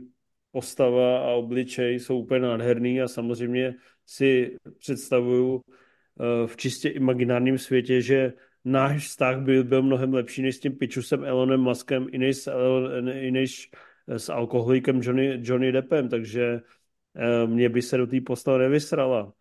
postava 0.51 1.19
a 1.19 1.31
obličej 1.33 1.99
jsou 1.99 2.19
úplně 2.19 2.39
nádherný 2.39 3.01
a 3.01 3.07
samozřejmě 3.07 3.75
si 4.05 4.57
představuju 4.77 5.61
eh, 5.65 6.47
v 6.47 6.57
čistě 6.57 6.89
imaginárním 6.89 7.57
světě, 7.57 8.01
že 8.01 8.33
náš 8.71 9.07
vztah 9.07 9.39
byl, 9.39 9.63
byl 9.63 9.81
mnohem 9.81 10.13
lepší 10.13 10.41
než 10.41 10.55
s 10.55 10.59
tím 10.59 10.75
pičusem 10.75 11.25
Elonem 11.25 11.61
Muskem, 11.61 12.07
i 12.11 12.17
než, 12.17 12.47
i 13.13 13.31
než 13.31 13.71
s 14.07 14.29
alkoholikem 14.29 15.01
Johnny, 15.03 15.39
Johnny 15.41 15.71
Deppem, 15.71 16.09
takže 16.09 16.61
eh, 17.15 17.47
mě 17.47 17.69
by 17.69 17.81
se 17.81 17.97
do 17.97 18.07
té 18.07 18.21
postavy 18.21 18.59
nevysrala. 18.59 19.33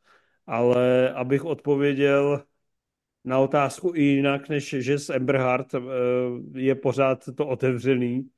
Ale 0.46 1.12
abych 1.12 1.44
odpověděl 1.44 2.44
na 3.24 3.38
otázku 3.38 3.92
i 3.94 4.02
jinak, 4.02 4.48
než 4.48 4.68
že 4.78 4.98
s 4.98 5.10
Emberhard 5.10 5.74
eh, 5.74 5.80
je 6.54 6.74
pořád 6.74 7.24
to 7.36 7.46
otevřený, 7.46 8.28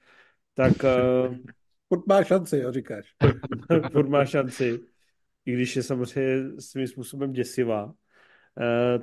tak... 0.55 0.73
Furt 1.93 2.07
má 2.07 2.25
šanci, 2.25 2.59
jo, 2.59 2.73
říkáš. 2.73 3.15
furt 3.93 4.09
má 4.09 4.25
šanci, 4.25 4.81
i 5.47 5.53
když 5.53 5.77
je 5.77 5.83
samozřejmě 5.83 6.61
svým 6.61 6.87
způsobem 6.87 7.33
děsivá. 7.33 7.95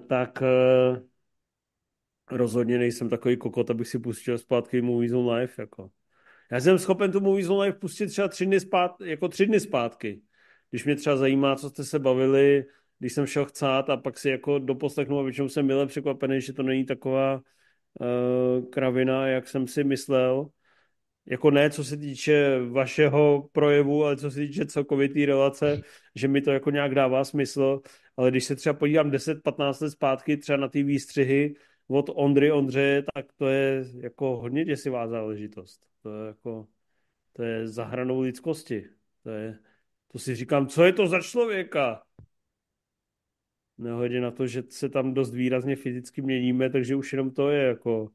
Tak 0.08 0.44
rozhodně 2.32 2.78
nejsem 2.78 3.10
takový 3.10 3.38
kokot, 3.38 3.70
abych 3.70 3.88
si 3.88 3.99
pustil 3.99 4.38
zpátky 4.38 4.82
Movies 4.82 5.12
on 5.14 5.30
Life. 5.30 5.62
Jako. 5.62 5.90
Já 6.52 6.60
jsem 6.60 6.80
schopen 6.80 7.12
tu 7.12 7.20
Movies 7.20 7.49
on 7.49 7.60
Life 7.60 7.80
pustit 7.80 8.08
třeba 8.08 8.28
tři 8.28 8.45
dny, 8.45 8.60
zpát, 8.60 9.02
jako 9.02 9.28
tři 9.28 9.45
dny 9.45 9.60
zpátky. 9.60 10.22
Když 10.70 10.86
mě 10.86 10.95
třeba 10.95 11.16
zajímá, 11.16 11.56
co 11.56 11.70
jste 11.70 11.84
se 11.84 11.99
bavili, 11.99 12.66
když 12.99 13.14
jsem 13.14 13.26
šel 13.26 13.45
chcát 13.45 13.90
a 13.90 13.98
pak 13.98 14.18
si 14.18 14.30
jako 14.30 14.60
doposlechnu 14.60 15.20
a 15.20 15.24
většinou 15.24 15.49
jsem 15.49 15.66
mile 15.66 15.88
překvapený, 15.88 16.41
že 16.41 16.54
to 16.54 16.64
není 16.64 16.86
taková 16.86 17.36
uh, 17.36 18.70
kravina, 18.70 19.28
jak 19.28 19.48
jsem 19.48 19.68
si 19.68 19.84
myslel. 19.84 20.49
Jako 21.26 21.52
ne, 21.52 21.70
co 21.70 21.84
se 21.84 21.98
týče 21.98 22.60
vašeho 22.70 23.49
projevu, 23.52 24.06
ale 24.06 24.18
co 24.18 24.32
se 24.32 24.40
týče 24.40 24.66
celkově 24.66 25.10
té 25.10 25.26
relace, 25.26 25.82
že 26.16 26.28
mi 26.28 26.41
to 26.41 26.52
jako 26.52 26.72
nějak 26.72 26.95
dává 26.95 27.24
smysl. 27.24 27.82
Ale 28.18 28.32
když 28.32 28.45
se 28.45 28.56
třeba 28.56 28.74
podívám 28.74 29.12
10-15 29.12 29.82
let 29.82 29.91
zpátky 29.91 30.38
třeba 30.38 30.58
na 30.58 30.68
ty 30.68 30.84
výstřihy, 30.84 31.56
od 31.88 32.10
Ondry 32.14 32.52
Ondře, 32.52 33.04
tak 33.14 33.26
to 33.34 33.48
je 33.48 33.86
jako 34.00 34.38
hodně 34.38 34.66
děsivá 34.66 35.08
záležitost. 35.08 35.88
To 36.04 36.14
je 36.14 36.28
jako, 36.28 36.68
to 37.34 37.44
je 37.44 37.68
za 37.68 37.84
hranou 37.86 38.22
lidskosti. 38.22 38.90
To 39.24 39.30
je, 39.30 39.60
to 40.12 40.20
si 40.20 40.36
říkám, 40.36 40.68
co 40.68 40.84
je 40.84 40.94
to 40.94 41.08
za 41.08 41.22
člověka? 41.22 42.04
Nehledě 43.78 44.22
na 44.22 44.32
to, 44.32 44.48
že 44.48 44.64
se 44.70 44.90
tam 44.90 45.14
dost 45.14 45.34
výrazně 45.34 45.76
fyzicky 45.76 46.22
měníme, 46.22 46.70
takže 46.70 46.96
už 46.96 47.14
jenom 47.14 47.32
to 47.32 47.50
je 47.50 47.64
jako 47.64 48.12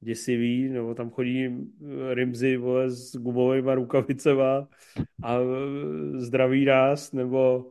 děsivý, 0.00 0.68
nebo 0.68 0.94
tam 0.94 1.10
chodí 1.10 1.48
Rimzy 2.12 2.56
vole, 2.56 2.90
s 2.90 3.16
gumovými 3.16 3.74
rukavicema 3.74 4.68
a 5.22 5.38
zdravý 6.16 6.64
nás, 6.64 7.12
nebo 7.12 7.70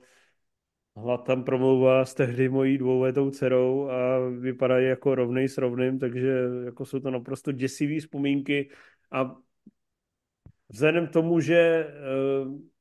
Hlad 0.96 1.26
tam 1.26 1.44
promlouvá 1.44 2.06
s 2.06 2.14
tehdy 2.14 2.50
mojí 2.50 2.78
dvouletou 2.78 3.32
dcerou 3.32 3.90
a 3.90 4.20
vypadají 4.30 4.88
jako 4.88 5.16
rovnej 5.16 5.50
s 5.50 5.58
rovným, 5.58 6.00
takže 6.00 6.34
jako 6.66 6.86
jsou 6.86 7.00
to 7.00 7.12
naprosto 7.12 7.52
děsivé 7.52 8.00
vzpomínky 8.00 8.70
a 9.12 9.36
vzhledem 10.70 11.08
k 11.08 11.12
tomu, 11.12 11.40
že 11.40 11.58
eh, 11.58 12.74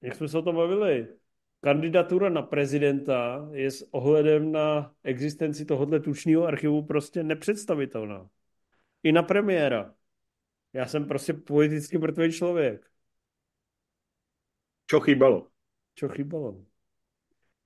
jak 0.00 0.14
jsme 0.14 0.28
se 0.28 0.38
o 0.38 0.42
tom 0.42 0.56
bavili, 0.56 1.08
kandidatura 1.60 2.28
na 2.28 2.42
prezidenta 2.42 3.48
je 3.52 3.70
s 3.70 3.82
ohledem 3.94 4.52
na 4.52 4.94
existenci 5.04 5.64
tohohle 5.64 6.00
tučního 6.00 6.44
archivu 6.46 6.82
prostě 6.82 7.22
nepředstavitelná. 7.22 8.30
I 9.02 9.12
na 9.12 9.22
premiéra. 9.22 9.94
Já 10.72 10.86
jsem 10.86 11.08
prostě 11.08 11.32
politicky 11.32 11.98
mrtvý 11.98 12.32
člověk. 12.32 12.90
Čo 14.86 15.00
chýbalo? 15.00 15.48
Čo 15.94 16.08
chýbalo? 16.08 16.75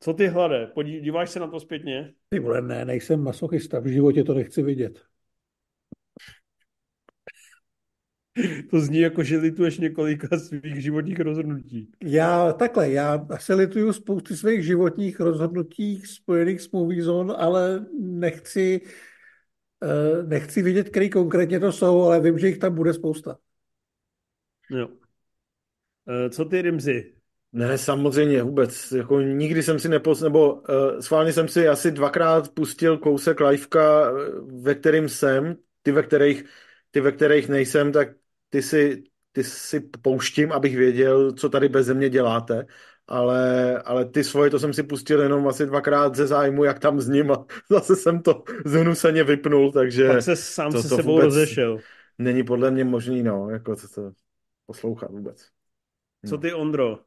Co 0.00 0.14
ty 0.14 0.26
hlade? 0.26 0.66
Podíváš 0.66 1.30
se 1.30 1.40
na 1.40 1.46
to 1.46 1.60
zpětně? 1.60 2.12
Ty 2.28 2.38
vole, 2.38 2.62
ne, 2.62 2.84
nejsem 2.84 3.22
masochista, 3.24 3.80
v 3.80 3.86
životě 3.86 4.24
to 4.24 4.34
nechci 4.34 4.62
vidět. 4.62 5.02
To 8.70 8.80
zní 8.80 8.98
jako, 9.00 9.22
že 9.22 9.36
lituješ 9.36 9.78
několika 9.78 10.38
svých 10.38 10.82
životních 10.82 11.20
rozhodnutí. 11.20 11.90
Já 12.02 12.52
takhle, 12.52 12.90
já 12.90 13.26
se 13.38 13.54
lituju 13.54 13.92
spousty 13.92 14.36
svých 14.36 14.64
životních 14.64 15.20
rozhodnutí 15.20 16.00
spojených 16.00 16.60
s 16.60 16.70
Movie 16.70 17.02
Zone, 17.02 17.34
ale 17.34 17.86
nechci, 18.00 18.80
uh, 19.82 20.28
nechci 20.28 20.62
vidět, 20.62 20.88
který 20.88 21.10
konkrétně 21.10 21.60
to 21.60 21.72
jsou, 21.72 22.02
ale 22.02 22.20
vím, 22.20 22.38
že 22.38 22.46
jich 22.46 22.58
tam 22.58 22.74
bude 22.74 22.94
spousta. 22.94 23.38
Jo. 24.70 24.88
Uh, 24.88 26.30
co 26.30 26.44
ty, 26.44 26.62
Rimzi? 26.62 27.19
Ne, 27.52 27.78
samozřejmě 27.78 28.42
vůbec. 28.42 28.92
Jako 28.92 29.20
nikdy 29.20 29.62
jsem 29.62 29.78
si 29.78 29.88
nepos... 29.88 30.20
nebo 30.20 30.54
uh, 30.54 30.62
schválně 31.00 31.32
jsem 31.32 31.48
si 31.48 31.68
asi 31.68 31.90
dvakrát 31.90 32.48
pustil 32.48 32.98
kousek 32.98 33.40
liveka, 33.40 34.12
ve 34.62 34.74
kterým 34.74 35.08
jsem, 35.08 35.56
ty 35.82 35.92
ve 35.92 36.02
kterých, 36.02 36.44
ty 36.90 37.00
ve 37.00 37.12
kterých 37.12 37.48
nejsem, 37.48 37.92
tak 37.92 38.08
ty 38.48 38.62
si, 38.62 39.02
ty 39.32 39.44
si 39.44 39.80
pouštím, 39.80 40.52
abych 40.52 40.76
věděl, 40.76 41.32
co 41.32 41.48
tady 41.48 41.68
bez 41.68 41.86
země 41.86 42.08
děláte, 42.08 42.66
ale, 43.06 43.78
ale 43.78 44.04
ty 44.04 44.24
svoje, 44.24 44.50
to 44.50 44.58
jsem 44.58 44.72
si 44.72 44.82
pustil 44.82 45.20
jenom 45.22 45.48
asi 45.48 45.66
dvakrát 45.66 46.14
ze 46.14 46.26
zájmu, 46.26 46.64
jak 46.64 46.78
tam 46.78 47.00
s 47.00 47.08
ním 47.08 47.30
a 47.30 47.44
zase 47.70 47.96
jsem 47.96 48.22
to 48.22 48.42
zhnuseně 48.64 49.24
vypnul, 49.24 49.72
takže... 49.72 50.08
Pak 50.08 50.22
se 50.22 50.36
sám 50.36 50.72
to, 50.72 50.82
se 50.82 50.88
to 50.88 50.96
sebou 50.96 51.20
rozešel. 51.20 51.78
Není 52.18 52.44
podle 52.44 52.70
mě 52.70 52.84
možný, 52.84 53.22
no, 53.22 53.50
jako 53.50 53.76
to, 53.76 53.88
to 53.88 54.10
poslouchat 54.66 55.10
vůbec. 55.10 55.48
Co 56.26 56.38
ty, 56.38 56.52
Ondro? 56.52 56.98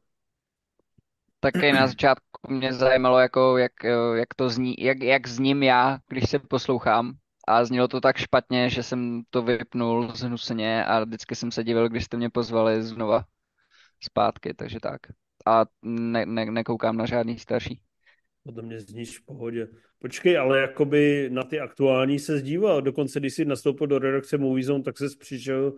Taky 1.44 1.72
na 1.72 1.86
začátku 1.86 2.24
mě 2.48 2.72
zajímalo, 2.72 3.18
jako, 3.18 3.58
jak, 3.58 3.72
jak 4.14 4.34
to 4.36 4.48
zní, 4.48 4.74
jak, 4.78 5.02
jak 5.02 5.28
zním 5.28 5.62
já, 5.62 5.98
když 6.08 6.30
se 6.30 6.38
poslouchám. 6.38 7.12
A 7.48 7.64
znělo 7.64 7.88
to 7.88 8.00
tak 8.00 8.16
špatně, 8.16 8.70
že 8.70 8.82
jsem 8.82 9.22
to 9.30 9.42
vypnul 9.42 10.12
zhnuseně 10.14 10.84
a 10.84 11.04
vždycky 11.04 11.34
jsem 11.34 11.50
se 11.50 11.64
divil, 11.64 11.88
když 11.88 12.04
jste 12.04 12.16
mě 12.16 12.30
pozvali 12.30 12.82
znova 12.82 13.24
zpátky, 14.02 14.54
takže 14.54 14.80
tak. 14.80 15.00
A 15.46 15.64
ne, 15.82 16.26
ne, 16.26 16.44
nekoukám 16.44 16.96
na 16.96 17.06
žádný 17.06 17.38
starší. 17.38 17.80
Podle 18.44 18.62
mě 18.62 18.80
zníš 18.80 19.18
v 19.18 19.24
pohodě. 19.24 19.68
Počkej, 19.98 20.38
ale 20.38 20.60
jakoby 20.60 21.28
na 21.32 21.42
ty 21.42 21.60
aktuální 21.60 22.18
se 22.18 22.38
zdíval. 22.38 22.82
Dokonce, 22.82 23.20
když 23.20 23.34
jsi 23.34 23.44
nastoupil 23.44 23.86
do 23.86 23.98
redakce 23.98 24.38
Movie 24.38 24.64
Zone, 24.64 24.82
tak 24.82 24.98
se 24.98 25.04
přišel, 25.18 25.72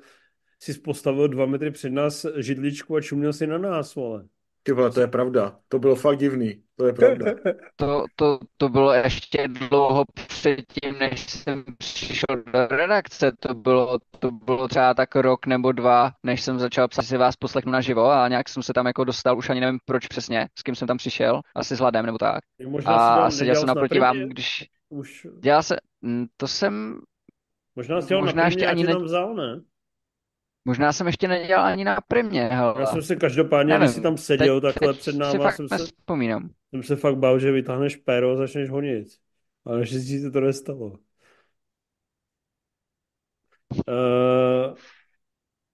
si 0.63 0.75
postavil 0.75 1.29
dva 1.29 1.47
metry 1.47 1.71
před 1.71 1.91
nás 1.91 2.27
židličku 2.37 2.97
a 2.97 3.01
čuměl 3.01 3.33
si 3.33 3.47
na 3.47 3.59
nás, 3.59 3.95
vole. 3.95 4.25
Ty 4.67 4.73
vole, 4.73 4.91
to 4.91 5.01
je 5.01 5.07
pravda. 5.07 5.59
To 5.69 5.79
bylo 5.79 5.97
fakt 5.97 6.19
divný. 6.19 6.63
To 6.77 6.87
je 6.87 6.93
pravda. 6.93 7.27
To, 7.77 8.05
to, 8.17 8.39
to 8.57 8.69
bylo 8.69 8.93
ještě 8.93 9.49
dlouho 9.49 10.05
předtím, 10.29 10.99
než 10.99 11.31
jsem 11.31 11.65
přišel 11.79 12.37
do 12.53 12.67
redakce. 12.67 13.33
To 13.41 13.55
bylo, 13.55 13.99
to 14.19 14.31
bylo 14.31 14.69
třeba 14.69 14.95
tak 14.95 15.17
rok 15.17 15.47
nebo 15.47 15.73
dva, 15.73 16.11
než 16.23 16.43
jsem 16.43 16.59
začal 16.59 16.89
psát 16.89 17.03
si 17.03 17.17
vás 17.17 17.37
poslechnu 17.37 17.73
naživo 17.73 18.11
a 18.11 18.29
nějak 18.29 18.49
jsem 18.49 18.63
se 18.63 18.73
tam 18.73 18.87
jako 18.87 19.05
dostal, 19.05 19.39
už 19.39 19.51
ani 19.51 19.61
nevím 19.61 19.79
proč 19.85 20.07
přesně, 20.07 20.49
s 20.59 20.63
kým 20.63 20.75
jsem 20.75 20.89
tam 20.89 20.97
přišel, 20.97 21.41
asi 21.57 21.77
s 21.77 21.79
Hladem 21.79 22.07
nebo 22.07 22.19
tak. 22.19 22.41
A 22.87 23.31
seděl 23.31 23.55
jsem 23.55 23.67
naproti 23.67 23.99
vám, 23.99 24.19
když... 24.19 24.65
Už... 24.89 25.27
Dělal 25.41 25.63
se, 25.63 25.77
mm, 26.03 26.27
to 26.37 26.47
jsem... 26.49 27.01
Možná 27.77 28.01
jsi 28.01 28.15
možná 28.15 28.45
ještě 28.45 28.67
ani 28.67 28.85
ne... 28.85 28.93
tam 28.93 29.03
vzal, 29.03 29.35
ne? 29.35 29.61
Možná 30.67 30.93
jsem 30.93 31.07
ještě 31.07 31.29
nedělal 31.29 31.67
ani 31.67 31.85
na 31.85 32.01
primě, 32.09 32.45
hele. 32.45 32.75
Já 32.79 32.87
jsem 32.87 33.03
se 33.03 33.17
každopádně, 33.17 33.73
Nevím, 33.73 33.87
když 33.87 33.95
jsi 33.95 34.01
tam 34.01 34.17
seděl 34.17 34.61
teď, 34.61 34.75
takhle 34.75 34.93
teď 34.93 35.01
před 35.01 35.17
náma, 35.17 35.53
jsem 35.53 35.69
se, 35.69 35.79
vzpomínám. 35.79 36.51
jsem 36.71 36.83
se 36.83 36.97
fakt 36.97 37.17
bál, 37.17 37.39
že 37.39 37.53
vytáhneš 37.53 37.97
péro 37.97 38.31
a 38.31 38.37
začneš 38.37 38.71
honit. 38.71 39.09
Ale 39.65 39.79
naštěstí 39.79 40.21
se 40.21 40.31
to 40.31 40.41
nestalo. 40.41 40.99
Uh, 43.89 44.75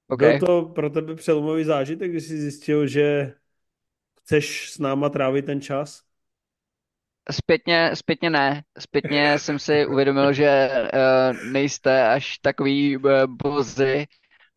okay. 0.08 0.38
Byl 0.38 0.46
to 0.46 0.62
pro 0.62 0.90
tebe 0.90 1.14
přelomový 1.14 1.64
zážitek, 1.64 2.10
když 2.10 2.24
jsi 2.24 2.40
zjistil, 2.40 2.86
že 2.86 3.34
chceš 4.20 4.72
s 4.72 4.78
náma 4.78 5.08
trávit 5.08 5.46
ten 5.46 5.60
čas? 5.60 6.02
Zpětně, 7.30 7.90
zpětně 7.94 8.30
ne. 8.30 8.62
Zpětně 8.78 9.38
jsem 9.38 9.58
si 9.58 9.86
uvědomil, 9.86 10.32
že 10.32 10.70
uh, 10.72 11.52
nejste 11.52 12.08
až 12.08 12.38
takový 12.38 12.96
uh, 12.96 13.10
bozy, 13.26 14.06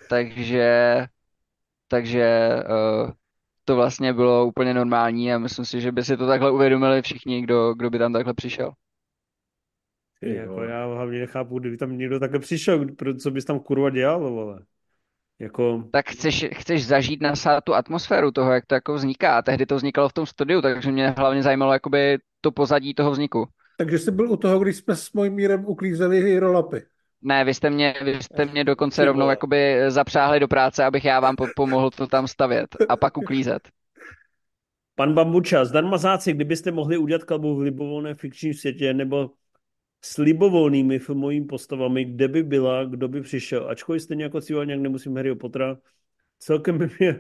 takže, 0.09 1.05
takže 1.87 2.49
uh, 2.69 3.11
to 3.65 3.75
vlastně 3.75 4.13
bylo 4.13 4.45
úplně 4.45 4.73
normální 4.73 5.33
a 5.33 5.37
myslím 5.37 5.65
si, 5.65 5.81
že 5.81 5.91
by 5.91 6.03
si 6.03 6.17
to 6.17 6.27
takhle 6.27 6.51
uvědomili 6.51 7.01
všichni, 7.01 7.41
kdo, 7.41 7.73
kdo 7.73 7.89
by 7.89 7.99
tam 7.99 8.13
takhle 8.13 8.33
přišel. 8.33 8.71
Jako 10.21 10.63
já 10.63 10.85
hlavně 10.85 11.19
nechápu, 11.19 11.59
kdyby 11.59 11.77
tam 11.77 11.97
někdo 11.97 12.19
takhle 12.19 12.39
přišel, 12.39 12.85
co 13.21 13.31
bys 13.31 13.45
tam 13.45 13.59
kurva 13.59 13.89
dělal, 13.89 14.19
vole. 14.19 14.59
Jako... 15.39 15.83
Tak 15.91 16.09
chceš, 16.09 16.45
chceš 16.53 16.87
zažít 16.87 17.21
na 17.21 17.33
tu 17.63 17.73
atmosféru 17.73 18.31
toho, 18.31 18.51
jak 18.53 18.65
to 18.65 18.75
jako 18.75 18.93
vzniká. 18.93 19.37
A 19.37 19.41
tehdy 19.41 19.65
to 19.65 19.75
vznikalo 19.75 20.09
v 20.09 20.13
tom 20.13 20.25
studiu, 20.25 20.61
takže 20.61 20.91
mě 20.91 21.09
hlavně 21.09 21.43
zajímalo 21.43 21.73
jakoby 21.73 22.17
to 22.41 22.51
pozadí 22.51 22.93
toho 22.93 23.11
vzniku. 23.11 23.47
Takže 23.77 23.99
jsi 23.99 24.11
byl 24.11 24.31
u 24.31 24.37
toho, 24.37 24.59
když 24.59 24.77
jsme 24.77 24.95
s 24.95 25.13
mojím 25.13 25.33
mírem 25.33 25.65
uklízeli 25.65 26.39
rolapy. 26.39 26.81
Ne, 27.27 27.43
vy 27.45 27.53
jste 27.53 27.69
mě, 27.69 27.93
vy 28.01 28.23
jste 28.23 28.45
mě 28.45 28.63
dokonce 28.63 29.05
rovnou 29.05 29.29
jakoby 29.29 29.77
zapřáhli 29.87 30.39
do 30.39 30.47
práce, 30.47 30.85
abych 30.85 31.05
já 31.05 31.19
vám 31.19 31.35
pomohl 31.55 31.89
to 31.91 32.07
tam 32.07 32.27
stavět 32.27 32.67
a 32.89 32.97
pak 32.97 33.17
uklízet. 33.17 33.69
Pan 34.95 35.13
Bambuča, 35.13 35.65
zdarmazáci, 35.65 36.33
kdybyste 36.33 36.71
mohli 36.71 36.97
udělat 36.97 37.23
kalbu 37.23 37.55
v 37.55 37.61
libovolné 37.61 38.13
fikčním 38.13 38.53
světě 38.53 38.93
nebo 38.93 39.31
s 40.01 40.17
libovolnými 40.17 40.99
filmovými 40.99 41.45
postavami, 41.45 42.05
kde 42.05 42.27
by 42.27 42.43
byla, 42.43 42.83
kdo 42.83 43.07
by 43.07 43.21
přišel. 43.21 43.69
Ačkoliv 43.69 44.01
stejně 44.01 44.23
jako 44.23 44.39
nějak 44.63 44.79
nemusím 44.79 45.15
Harry 45.15 45.35
Pottera, 45.35 45.77
celkem 46.39 46.77
by 46.77 46.89
mě 46.99 47.19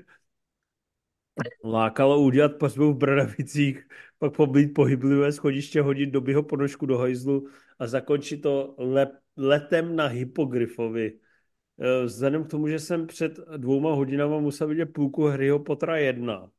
lákalo 1.63 2.21
udělat 2.21 2.57
pařbu 2.59 2.93
v 2.93 2.97
Bradavicích, 2.97 3.87
pak 4.19 4.35
poblít 4.35 4.67
pohyblivé 4.73 5.31
schodiště, 5.31 5.81
hodit 5.81 6.05
dobyho 6.05 6.43
ponožku 6.43 6.85
do 6.85 6.97
hajzlu 6.97 7.47
a 7.79 7.87
zakončit 7.87 8.37
to 8.41 8.75
le, 8.77 9.11
letem 9.37 9.95
na 9.95 10.07
hypogryfovi. 10.07 11.19
Eh, 11.79 12.05
vzhledem 12.05 12.43
k 12.43 12.49
tomu, 12.49 12.67
že 12.67 12.79
jsem 12.79 13.07
před 13.07 13.39
dvouma 13.57 13.93
hodinama 13.93 14.39
musel 14.39 14.67
vidět 14.67 14.85
půlku 14.85 15.23
Harryho 15.25 15.59
Pottera 15.59 15.97
1 15.97 16.51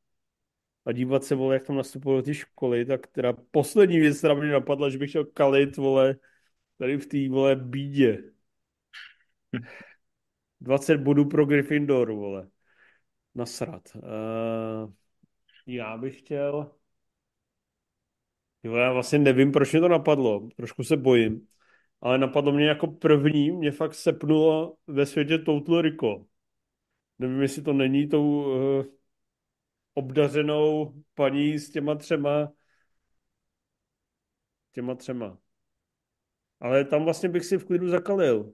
a 0.85 0.91
dívat 0.91 1.23
se, 1.23 1.35
vole, 1.35 1.55
jak 1.55 1.65
tam 1.65 1.75
nastupovali 1.77 2.23
ty 2.23 2.33
školy, 2.33 2.85
tak 2.85 3.07
teda 3.07 3.33
poslední 3.51 3.99
věc, 3.99 4.17
která 4.19 4.33
mě 4.33 4.51
napadla, 4.51 4.89
že 4.89 4.97
bych 4.97 5.09
chtěl 5.09 5.25
kalit, 5.25 5.77
vole, 5.77 6.15
tady 6.77 6.97
v 6.97 7.05
té, 7.07 7.29
vole, 7.29 7.55
bídě. 7.55 8.23
20 10.61 10.97
bodů 10.97 11.25
pro 11.25 11.45
Gryffindor, 11.45 12.11
vole. 12.11 12.49
Nasrat. 13.37 13.95
Uh, 13.95 14.93
já 15.65 15.97
bych 15.97 16.19
chtěl... 16.19 16.71
Jo, 18.63 18.75
já 18.75 18.93
vlastně 18.93 19.19
nevím, 19.19 19.51
proč 19.51 19.71
mě 19.71 19.81
to 19.81 19.87
napadlo. 19.87 20.49
Trošku 20.55 20.83
se 20.83 20.97
bojím. 20.97 21.47
Ale 22.01 22.17
napadlo 22.17 22.51
mě 22.51 22.67
jako 22.67 22.87
první, 22.87 23.51
mě 23.51 23.71
fakt 23.71 23.93
sepnulo 23.93 24.77
ve 24.87 25.05
světě 25.05 25.37
Total 25.37 25.81
Rico. 25.81 26.25
Nevím, 27.19 27.41
jestli 27.41 27.61
to 27.61 27.73
není 27.73 28.07
tou 28.07 28.43
uh, 28.43 28.85
obdařenou 29.93 30.93
paní 31.15 31.59
s 31.59 31.69
těma 31.71 31.95
třema 31.95 32.51
těma 34.77 34.95
třema. 34.95 35.37
Ale 36.59 36.85
tam 36.85 37.03
vlastně 37.03 37.29
bych 37.29 37.45
si 37.45 37.57
v 37.57 37.65
klidu 37.65 37.89
zakalil. 37.89 38.53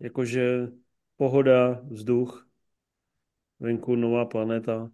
Jakože 0.00 0.68
pohoda, 1.16 1.80
vzduch, 1.90 2.48
venku 3.64 3.96
nová 3.96 4.24
planeta. 4.24 4.90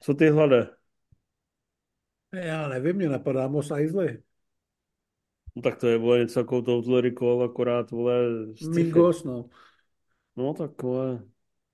Co 0.00 0.14
ty 0.14 0.28
hlade? 0.28 0.68
Já 2.32 2.68
nevím, 2.68 2.96
mě 2.96 3.08
napadá 3.08 3.48
Mos 3.48 3.70
Eisley. 3.70 4.22
No 5.56 5.62
tak 5.62 5.76
to 5.80 5.86
je, 5.86 5.98
vole, 5.98 6.18
něco 6.18 6.40
jako 6.40 6.62
Total 6.62 7.00
Recall, 7.00 7.42
akorát, 7.42 7.90
vole, 7.90 8.14
Mingos, 8.74 9.24
no. 9.24 9.48
No 10.36 10.54
tak, 10.54 10.82
vole. 10.82 11.22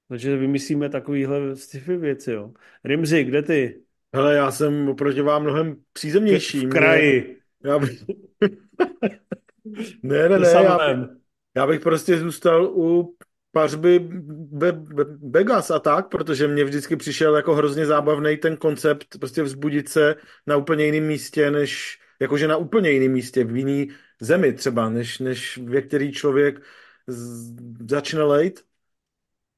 Takže 0.08 0.36
vymyslíme 0.36 0.88
takovýhle 0.88 1.56
sci-fi 1.56 1.96
věci, 1.96 2.32
jo. 2.32 2.52
Rimzi, 2.84 3.24
kde 3.24 3.42
ty? 3.42 3.82
Hele, 4.14 4.34
já 4.34 4.50
jsem 4.50 4.88
oproti 4.88 5.20
vám 5.20 5.42
mnohem 5.42 5.76
přízemnější. 5.92 6.66
V 6.66 6.70
kraji. 6.70 7.40
Já 7.64 7.78
bych... 7.78 8.04
ne, 10.02 10.28
ne, 10.28 10.38
ne, 10.38 10.48
já, 10.48 11.08
já 11.56 11.66
bych 11.66 11.80
prostě 11.80 12.18
zůstal 12.18 12.64
u 12.64 13.16
pařby 13.52 13.98
be, 13.98 14.72
be, 14.72 15.04
Vegas 15.30 15.70
a 15.70 15.78
tak, 15.78 16.08
protože 16.08 16.48
mě 16.48 16.64
vždycky 16.64 16.96
přišel 16.96 17.36
jako 17.36 17.54
hrozně 17.54 17.86
zábavný 17.86 18.36
ten 18.36 18.56
koncept 18.56 19.18
prostě 19.18 19.42
vzbudit 19.42 19.88
se 19.88 20.16
na 20.46 20.56
úplně 20.56 20.84
jiném 20.84 21.06
místě, 21.06 21.50
než 21.50 21.98
jakože 22.20 22.48
na 22.48 22.56
úplně 22.56 22.90
jiném 22.90 23.12
místě, 23.12 23.44
v 23.44 23.56
jiný 23.56 23.88
zemi 24.20 24.52
třeba, 24.52 24.88
než, 24.88 25.18
než 25.18 25.58
ve 25.58 25.82
který 25.82 26.12
člověk 26.12 26.62
z, 27.06 27.54
začne 27.88 28.22
lejt. 28.22 28.64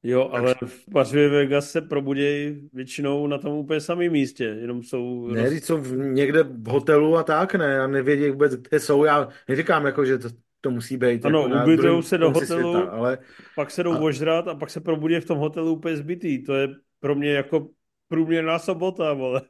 Jo, 0.03 0.29
ale 0.31 0.55
v 0.65 0.91
pařbě 0.91 1.29
Vegas 1.29 1.71
se 1.71 1.81
probudějí 1.81 2.69
většinou 2.73 3.27
na 3.27 3.37
tom 3.37 3.53
úplně 3.53 3.81
samém 3.81 4.11
místě, 4.11 4.43
jenom 4.43 4.83
jsou... 4.83 5.27
Ne, 5.27 5.49
roz... 5.49 5.53
jsou 5.53 5.77
někde 5.95 6.43
v 6.43 6.67
hotelu 6.67 7.17
a 7.17 7.23
tak, 7.23 7.55
ne, 7.55 7.79
a 7.79 7.87
nevědí 7.87 8.29
vůbec, 8.29 8.55
kde 8.55 8.79
jsou, 8.79 9.05
já 9.05 9.29
neříkám 9.47 9.85
jako, 9.85 10.05
že 10.05 10.17
to, 10.17 10.29
to 10.65 10.71
musí 10.71 10.97
být. 10.97 11.25
Ano, 11.25 11.47
jako 11.47 11.63
ubytujou 11.63 12.01
se 12.01 12.17
do 12.17 12.31
hotelu, 12.31 12.73
světa, 12.73 12.91
ale... 12.91 13.17
pak 13.55 13.71
se 13.71 13.83
jdou 13.83 13.93
a... 13.93 13.99
ožrat 13.99 14.47
a 14.47 14.55
pak 14.55 14.69
se 14.69 14.81
probudí 14.81 15.19
v 15.19 15.25
tom 15.25 15.37
hotelu 15.37 15.71
úplně 15.71 15.97
zbytý. 15.97 16.43
To 16.43 16.55
je 16.55 16.67
pro 16.99 17.15
mě 17.15 17.31
jako 17.31 17.69
průměrná 18.07 18.59
sobota, 18.59 19.13
vole. 19.13 19.41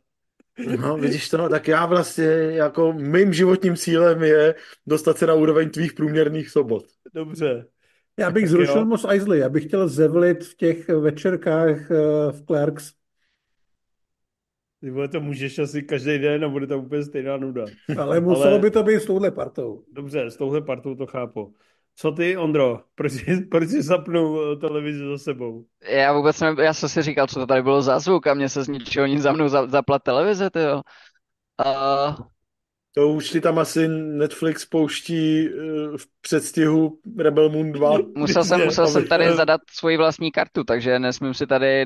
No, 0.82 0.98
vidíš 0.98 1.30
to, 1.30 1.50
tak 1.50 1.68
já 1.68 1.86
vlastně 1.86 2.26
jako 2.52 2.94
mým 2.94 3.34
životním 3.34 3.76
cílem 3.76 4.24
je 4.24 4.56
dostat 4.88 5.18
se 5.18 5.28
na 5.28 5.34
úroveň 5.34 5.70
tvých 5.70 5.94
průměrných 5.94 6.50
sobot. 6.50 6.84
Dobře. 7.14 7.66
Já 8.20 8.32
bych 8.32 8.50
zrušil 8.50 8.86
Mos 8.86 9.06
Eisley, 9.10 9.40
já 9.40 9.50
bych 9.50 9.64
chtěl 9.64 9.88
zevlit 9.88 10.44
v 10.44 10.58
těch 10.58 10.90
večerkách 10.90 11.92
eh, 11.92 11.96
v 12.32 12.46
Clerks. 12.48 12.92
Ty 14.86 14.92
vole, 14.92 15.08
to 15.08 15.22
můžeš 15.22 15.60
asi 15.60 15.84
každý 15.84 16.20
den 16.20 16.46
a 16.46 16.50
bude 16.50 16.68
to 16.68 16.80
úplně 16.80 17.04
stejná 17.04 17.38
nuda. 17.38 17.66
Ale 18.00 18.20
muselo 18.20 18.52
Ale... 18.52 18.60
by 18.60 18.72
to 18.72 18.84
být 18.84 19.02
s 19.02 19.06
touhle 19.06 19.32
partou. 19.32 19.84
Dobře, 19.92 20.32
s 20.32 20.38
touhle 20.38 20.62
partou 20.62 20.96
to 20.96 21.06
chápu. 21.06 21.54
Co 21.96 22.12
ty, 22.12 22.38
Ondro? 22.38 22.82
Proč, 22.96 23.14
proč 23.52 23.70
jsi 23.70 23.82
zapnul 23.82 24.56
televizi 24.56 25.00
za 25.00 25.18
sebou? 25.18 25.66
Já 25.90 26.14
vůbec 26.14 26.40
nevím, 26.40 26.60
já 26.60 26.74
jsem 26.74 26.90
si 26.90 27.02
říkal, 27.02 27.28
co 27.28 27.40
to 27.40 27.48
tady 27.48 27.62
bylo 27.62 27.82
za 27.82 28.00
zvuk 28.00 28.28
a 28.28 28.34
mě 28.34 28.50
se 28.50 28.64
z 28.64 28.68
ničeho 28.68 29.06
nic 29.08 29.22
za 29.22 29.32
mnou 29.32 29.48
zaplat 29.48 30.04
televize, 30.04 30.50
ty 30.50 30.60
jo. 30.60 30.82
A 31.66 32.18
to 32.96 33.08
už 33.10 33.30
si 33.30 33.42
tam 33.42 33.60
asi 33.60 33.88
Netflix 33.88 34.66
pouští 34.66 35.50
uh, 35.50 35.98
v 35.98 36.08
předstihu 36.22 37.00
Rebel 37.18 37.50
Moon 37.50 37.72
2. 37.72 37.98
Musel 38.18 38.44
jsem, 38.44 38.66
musel 38.66 38.88
jsem 38.88 39.08
tady 39.08 39.34
zadat 39.34 39.62
svoji 39.72 39.98
vlastní 39.98 40.32
kartu, 40.32 40.64
takže 40.64 41.00
nesmím 41.00 41.34
si 41.34 41.48
tady... 41.48 41.86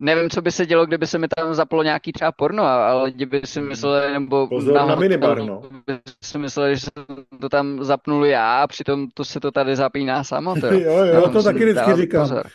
Ne, 0.00 0.14
nevím, 0.14 0.30
co 0.30 0.42
by 0.42 0.52
se 0.52 0.66
dělo, 0.66 0.86
kdyby 0.86 1.06
se 1.06 1.18
mi 1.18 1.28
tam 1.28 1.54
zaplo 1.54 1.82
nějaký 1.82 2.12
třeba 2.12 2.32
porno, 2.32 2.62
ale 2.62 3.04
lidi 3.04 3.26
by 3.26 3.40
si 3.44 3.60
mysleli, 3.60 4.12
nebo 4.12 4.46
Pozor 4.46 4.74
na, 4.74 4.86
na 4.86 4.94
minibar, 4.94 5.42
no. 5.42 5.62
by 5.86 5.98
si 6.24 6.38
mysleli, 6.38 6.76
že 6.76 6.80
jsem 6.80 7.24
to 7.40 7.48
tam 7.48 7.84
zapnul 7.84 8.26
já 8.26 8.62
a 8.62 8.66
přitom 8.66 9.08
to 9.14 9.24
se 9.24 9.40
to 9.40 9.50
tady 9.50 9.76
zapíná 9.76 10.24
samo. 10.24 10.54
To, 10.60 10.66
jo, 10.72 10.80
jo, 10.80 11.04
jo 11.04 11.28
to 11.28 11.42
taky 11.42 11.58
vždycky 11.58 11.96
říkám. 11.96 12.22
Pozor. 12.22 12.46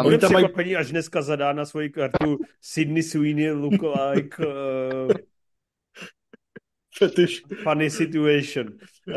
Um, 0.00 0.06
Oni 0.06 0.18
tam 0.18 0.32
mají... 0.32 0.76
až 0.76 0.90
dneska 0.90 1.22
zadá 1.22 1.52
na 1.52 1.64
svoji 1.64 1.90
kartu 1.90 2.38
Sydney 2.60 3.02
Sweeney 3.02 3.52
lookalike 3.52 4.46
uh, 4.46 5.12
Fetiš. 6.98 7.42
Funny 7.62 7.90
situation. 7.90 8.66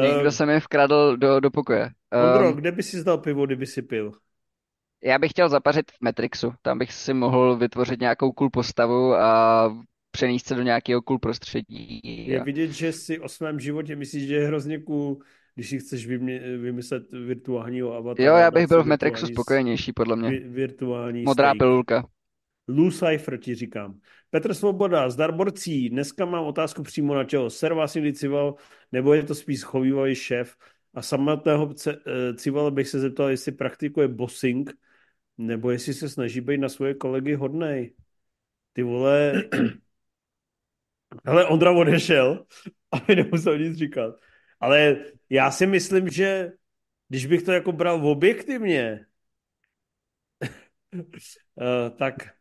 Někdo 0.02 0.22
uh, 0.22 0.27
se 0.27 0.45
mi 0.45 0.60
vkradl 0.60 1.18
do, 1.18 1.39
do 1.39 1.52
pokoje. 1.52 1.89
Ondro, 2.14 2.49
um, 2.49 2.56
kde 2.56 2.72
by 2.72 2.84
si 2.84 2.99
zdal 2.99 3.18
pivo, 3.18 3.45
kdyby 3.45 3.65
si 3.65 3.81
pil? 3.81 4.11
Já 5.03 5.19
bych 5.19 5.32
chtěl 5.32 5.49
zapařit 5.49 5.91
v 5.91 6.02
Matrixu. 6.02 6.53
Tam 6.61 6.80
bych 6.80 6.94
si 6.94 7.14
mohl 7.14 7.57
vytvořit 7.57 7.99
nějakou 7.99 8.32
cool 8.32 8.49
postavu 8.49 9.14
a 9.14 9.69
přenést 10.11 10.45
se 10.45 10.56
do 10.56 10.61
nějakého 10.61 11.02
cool 11.02 11.19
prostředí. 11.19 12.02
Je 12.28 12.44
vidět, 12.44 12.72
že 12.72 12.91
si 12.91 13.19
o 13.19 13.30
svém 13.30 13.60
životě 13.60 13.95
myslíš, 13.95 14.28
že 14.28 14.36
je 14.36 14.48
hrozně 14.48 14.80
cool, 14.80 15.18
když 15.56 15.69
si 15.69 15.80
chceš 15.80 16.07
vymě, 16.07 16.40
vymyslet 16.40 17.11
virtuálního 17.11 17.94
avatara. 17.94 18.30
Jo, 18.30 18.36
já 18.36 18.52
bych 18.52 18.68
byl 18.68 18.84
v 18.84 18.88
Matrixu 18.88 19.28
spokojenější, 19.28 19.94
podle 19.94 20.15
mě. 20.15 20.40
Virtuální 20.40 21.24
Modrá 21.24 21.49
steak. 21.49 21.57
pilulka. 21.57 22.07
Lucifer 22.68 23.38
ti 23.38 23.56
říkám. 23.56 23.99
Petr 24.30 24.53
Svoboda, 24.53 25.10
zdar 25.10 25.32
borcí. 25.32 25.90
Dneska 25.90 26.26
mám 26.26 26.45
otázku 26.45 26.84
přímo 26.84 27.15
na 27.15 27.24
čeho. 27.24 27.49
Ser 27.49 27.74
vás 27.74 27.95
někdy 27.95 28.14
cival, 28.14 28.56
nebo 28.91 29.14
je 29.14 29.24
to 29.24 29.36
spíš 29.36 29.64
chovývavý 29.64 30.15
šéf? 30.15 30.56
A 30.94 31.02
samotného 31.02 31.74
eh, 31.88 32.34
cival 32.34 32.72
bych 32.72 32.88
se 32.88 32.99
zeptal, 32.99 33.30
jestli 33.30 33.52
praktikuje 33.52 34.07
bossing, 34.07 34.74
nebo 35.38 35.72
jestli 35.72 35.93
se 35.93 36.09
snaží 36.09 36.41
být 36.41 36.57
na 36.57 36.69
svoje 36.69 36.93
kolegy 36.93 37.34
hodnej. 37.34 37.93
Ty 38.73 38.84
vole... 38.84 39.43
Hele, 41.26 41.45
Ondra 41.45 41.72
odešel 41.72 42.45
a 42.91 42.97
mi 43.07 43.15
nemusel 43.15 43.57
nic 43.57 43.77
říkat. 43.77 44.15
Ale 44.59 45.05
já 45.30 45.51
si 45.51 45.68
myslím, 45.68 46.09
že 46.09 46.51
když 47.09 47.26
bych 47.26 47.43
to 47.43 47.51
jako 47.51 47.72
bral 47.72 48.07
objektivně, 48.07 49.05
eh, 51.61 51.89
tak 51.97 52.38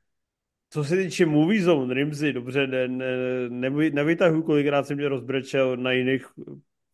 co 0.71 0.85
se 0.85 0.97
týče 0.97 1.27
Movie 1.27 1.63
Zone, 1.63 1.95
Rimsy, 1.95 2.33
dobře, 2.33 2.67
ne, 2.67 2.89
ne, 2.89 3.07
ne, 3.49 3.91
nevytahuji, 3.91 4.43
kolikrát 4.43 4.87
jsem 4.87 4.97
mě 4.97 5.09
rozbrečel 5.09 5.77
na 5.77 5.93
jiných 5.93 6.27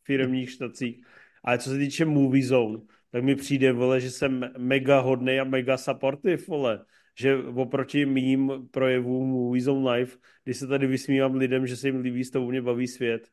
firmních 0.05 0.51
štacích, 0.51 1.07
ale 1.45 1.59
co 1.59 1.71
se 1.71 1.79
týče 1.79 2.05
Movie 2.05 2.47
Zone, 2.47 2.79
tak 3.13 3.25
mi 3.25 3.37
přijde, 3.37 3.73
vole, 3.73 4.01
že 4.01 4.11
jsem 4.11 4.51
mega 4.59 5.01
hodný 5.01 5.41
a 5.41 5.45
mega 5.45 5.77
supportive, 5.77 6.43
vole, 6.49 6.85
že 7.19 7.37
oproti 7.37 8.07
mým 8.07 8.69
projevům 8.71 9.29
Movie 9.29 9.63
Zone 9.63 9.93
Live, 9.93 10.13
když 10.45 10.57
se 10.57 10.67
tady 10.67 10.87
vysmívám 10.87 11.35
lidem, 11.35 11.67
že 11.67 11.77
se 11.77 11.89
jim 11.89 12.01
líbí, 12.01 12.31
to 12.31 12.41
mě 12.41 12.63
baví 12.63 12.89
svět, 12.89 13.29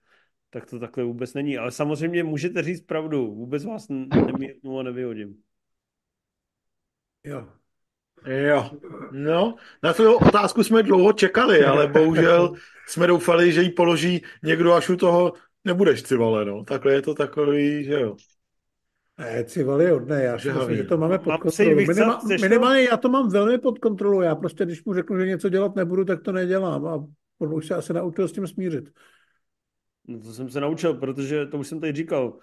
tak 0.49 0.65
to 0.65 0.80
takhle 0.80 1.03
vůbec 1.03 1.34
není. 1.34 1.57
Ale 1.57 1.72
samozřejmě 1.72 2.23
můžete 2.23 2.64
říct 2.64 2.81
pravdu, 2.81 3.35
vůbec 3.35 3.65
vás 3.65 3.89
nemítnu 3.89 4.80
a 4.80 4.84
nevyhodím. 4.84 5.35
Jo, 7.23 7.47
Jo, 8.26 8.72
no, 9.11 9.56
na 9.84 9.93
tu 9.93 10.15
otázku 10.15 10.64
jsme 10.64 10.84
dlouho 10.84 11.14
čekali, 11.14 11.65
ale 11.65 11.88
bohužel 11.88 12.53
jsme 12.88 13.07
doufali, 13.07 13.51
že 13.51 13.61
ji 13.61 13.69
položí 13.69 14.23
někdo, 14.43 14.73
až 14.73 14.89
u 14.89 14.95
toho 14.95 15.34
nebudeš 15.65 16.03
civale, 16.03 16.45
no. 16.45 16.64
Takhle 16.64 16.93
je 16.93 17.01
to 17.01 17.14
takový, 17.14 17.84
že 17.84 17.93
jo. 17.93 18.15
Ne, 19.19 19.43
Cival 19.43 19.81
je 19.81 19.91
hodné, 19.91 20.23
já 20.23 20.39
si 20.39 20.53
myslím, 20.53 20.75
že 20.75 20.83
to 20.83 20.97
máme 20.97 21.19
pod 21.19 21.37
kontrolou. 21.37 21.75
Minima, 21.75 22.21
minimálně 22.41 22.83
já 22.83 22.97
to 22.97 23.09
mám 23.09 23.29
velmi 23.29 23.57
pod 23.57 23.79
kontrolou, 23.79 24.21
já 24.21 24.35
prostě, 24.35 24.65
když 24.65 24.83
mu 24.85 24.93
řeknu, 24.93 25.19
že 25.19 25.25
něco 25.25 25.49
dělat 25.49 25.75
nebudu, 25.75 26.05
tak 26.05 26.21
to 26.21 26.31
nedělám 26.31 26.85
a 26.87 27.05
už 27.39 27.67
se 27.67 27.75
asi 27.75 27.93
naučil 27.93 28.27
s 28.27 28.31
tím 28.31 28.47
smířit. 28.47 28.89
No 30.07 30.19
to 30.19 30.33
jsem 30.33 30.49
se 30.49 30.61
naučil, 30.61 30.93
protože 30.93 31.45
to 31.45 31.57
už 31.57 31.67
jsem 31.67 31.79
tady 31.79 31.93
říkal. 31.93 32.37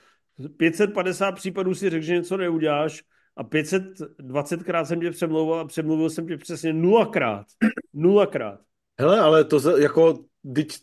550 0.57 1.33
případů 1.33 1.75
si 1.75 1.91
řekl, 1.91 2.05
že 2.05 2.15
něco 2.15 2.37
neuděláš 2.37 3.03
a 3.37 3.45
520krát 3.45 4.85
jsem 4.85 5.01
tě 5.01 5.11
přemlouval 5.11 5.61
a 5.61 5.65
přemluvil 5.65 6.11
jsem 6.11 6.27
tě 6.27 6.37
přesně 6.37 6.73
nulakrát. 6.73 7.47
Nulakrát. 7.93 8.61
Hele, 8.99 9.21
ale 9.21 9.45
to 9.45 9.79
jako, 9.79 10.25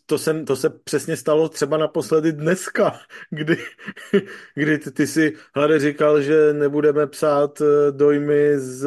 to, 0.05 0.17
jsem, 0.17 0.45
to 0.45 0.55
se 0.55 0.69
přesně 0.69 1.17
stalo 1.17 1.49
třeba 1.49 1.77
naposledy 1.77 2.31
dneska, 2.31 2.99
kdy, 3.29 3.57
kdy 4.55 4.77
ty, 4.77 4.91
ty 4.91 5.07
si, 5.07 5.33
Hlade, 5.55 5.79
říkal, 5.79 6.21
že 6.21 6.53
nebudeme 6.53 7.07
psát 7.07 7.61
eh, 7.61 7.91
dojmy 7.91 8.59
s, 8.59 8.85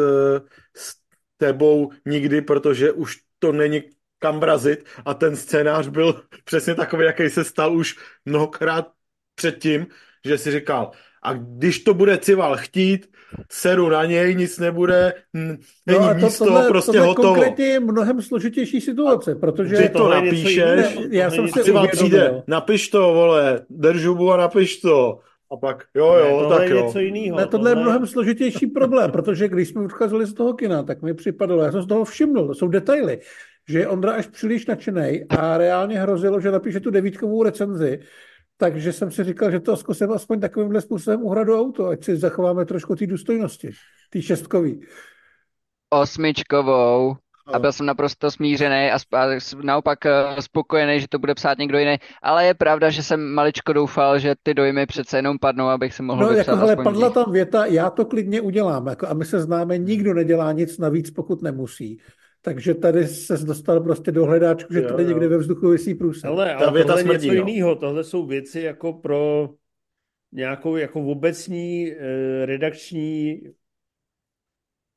s 0.77 0.94
tebou 1.36 1.90
nikdy, 2.07 2.43
protože 2.43 2.93
už 2.93 3.16
to 3.39 3.53
není 3.53 3.82
kam 4.19 4.40
vrazit. 4.40 4.89
A 5.05 5.15
ten 5.15 5.36
scénář 5.36 5.89
byl 5.89 6.23
přesně 6.44 6.74
takový, 6.74 7.05
jaký 7.05 7.31
se 7.31 7.44
stal 7.44 7.77
už 7.77 7.97
mnohokrát 8.24 8.93
předtím, 9.35 9.86
že 10.24 10.39
si 10.39 10.51
říkal, 10.51 10.90
a 11.27 11.32
když 11.32 11.78
to 11.78 11.94
bude 11.94 12.19
Cival 12.19 12.57
chtít, 12.57 13.09
seru 13.51 13.89
na 13.89 14.05
něj, 14.05 14.35
nic 14.35 14.59
nebude, 14.59 15.12
není 15.86 16.01
no 16.01 16.09
to, 16.09 16.27
místo, 16.27 16.44
tohle, 16.44 16.69
prostě 16.69 16.93
tohle 16.93 17.07
hotovo. 17.07 17.35
konkrétně 17.35 17.65
je 17.65 17.81
mnohem 17.81 18.23
složitější 18.23 18.81
situace, 18.81 19.35
protože... 19.35 19.77
Ty 19.77 19.89
to 19.89 20.09
napíšeš, 20.09 20.57
ne, 20.57 20.94
já 21.11 21.31
jsem 21.31 21.48
si 21.48 21.62
Cival 21.62 21.89
přijde, 21.89 22.43
napiš 22.47 22.89
to, 22.89 23.01
vole, 23.01 23.61
držubu 23.70 24.32
a 24.32 24.36
napiš 24.36 24.77
to. 24.77 25.19
A 25.53 25.57
pak, 25.57 25.85
jo, 25.94 26.15
jo, 26.15 26.48
ne, 26.51 26.57
tak 26.57 26.69
jo. 26.69 26.86
Něco 26.86 26.98
jinýho, 26.98 27.36
ne, 27.36 27.47
tohle, 27.47 27.51
tohle 27.51 27.70
je 27.70 27.74
mnohem 27.74 28.07
složitější 28.07 28.66
problém, 28.66 29.11
protože 29.11 29.48
když 29.48 29.69
jsme 29.69 29.85
odcházeli 29.85 30.27
z 30.27 30.35
toho 30.35 30.55
kina, 30.55 30.82
tak 30.82 31.03
mi 31.03 31.15
připadalo, 31.15 31.62
já 31.62 31.73
jsem 31.73 31.82
z 31.82 31.86
toho 31.86 32.05
všiml, 32.05 32.47
to 32.47 32.55
jsou 32.55 32.69
detaily, 32.69 33.19
že 33.69 33.78
je 33.78 33.89
Ondra 33.89 34.12
až 34.12 34.27
příliš 34.27 34.66
nadšený 34.66 35.24
a 35.28 35.59
reálně 35.59 36.01
hrozilo, 36.01 36.40
že 36.40 36.51
napíše 36.51 36.81
tu 36.81 36.90
devítkovou 36.90 37.43
recenzi, 37.43 37.98
takže 38.56 38.92
jsem 38.92 39.10
si 39.10 39.24
říkal, 39.24 39.50
že 39.50 39.60
to 39.60 39.76
zkusím 39.76 40.12
aspoň 40.12 40.40
takovýmhle 40.40 40.80
způsobem 40.80 41.22
uhradu 41.22 41.60
auto, 41.60 41.86
ať 41.86 42.04
si 42.04 42.16
zachováme 42.16 42.64
trošku 42.64 42.96
té 42.96 43.06
důstojnosti, 43.06 43.70
ty 44.10 44.22
šestkový. 44.22 44.80
Osmičkovou. 45.90 47.16
A 47.52 47.58
byl 47.58 47.72
jsem 47.72 47.86
naprosto 47.86 48.30
smířený 48.30 48.90
a, 48.90 49.18
a 49.18 49.26
naopak 49.62 50.06
eh, 50.06 50.12
spokojený, 50.40 51.00
že 51.00 51.08
to 51.08 51.18
bude 51.18 51.34
psát 51.34 51.58
někdo 51.58 51.78
jiný. 51.78 51.96
Ale 52.22 52.46
je 52.46 52.54
pravda, 52.54 52.90
že 52.90 53.02
jsem 53.02 53.34
maličko 53.34 53.72
doufal, 53.72 54.18
že 54.18 54.34
ty 54.42 54.54
dojmy 54.54 54.86
přece 54.86 55.18
jenom 55.18 55.38
padnou, 55.38 55.66
abych 55.66 55.94
si 55.94 56.02
mohl 56.02 56.22
no, 56.22 56.28
vypsat 56.28 56.52
jako, 56.52 56.60
hele, 56.60 56.76
padla 56.76 57.10
tam 57.10 57.32
věta, 57.32 57.66
já 57.66 57.90
to 57.90 58.04
klidně 58.04 58.40
udělám. 58.40 58.86
Jako, 58.86 59.08
a 59.08 59.14
my 59.14 59.24
se 59.24 59.40
známe, 59.40 59.78
nikdo 59.78 60.14
nedělá 60.14 60.52
nic 60.52 60.78
navíc, 60.78 61.10
pokud 61.10 61.42
nemusí. 61.42 61.98
Takže 62.47 62.74
tady 62.74 63.06
se 63.06 63.36
dostal 63.36 63.81
prostě 63.81 64.12
do 64.12 64.24
hledáčku, 64.24 64.73
že 64.73 64.82
jo, 64.82 64.89
tady 64.89 65.02
jo. 65.02 65.09
někde 65.09 65.28
ve 65.28 65.39
vzduchu 65.39 65.68
vysí 65.68 65.94
průsad. 65.94 66.28
Ale, 66.28 66.55
ale 66.55 66.66
Ta 66.66 66.73
věta 66.73 66.89
tohle 66.89 67.02
smrdí, 67.02 67.28
něco 67.28 67.40
no. 67.43 67.48
jiného. 67.48 67.77
Tohle 67.77 68.05
jsou 68.05 68.27
věci 68.27 68.60
jako 68.60 68.93
pro 68.93 69.51
nějakou 70.32 70.77
jako 70.77 71.01
obecní 71.01 71.93
eh, 71.93 72.47
redakční 72.47 73.43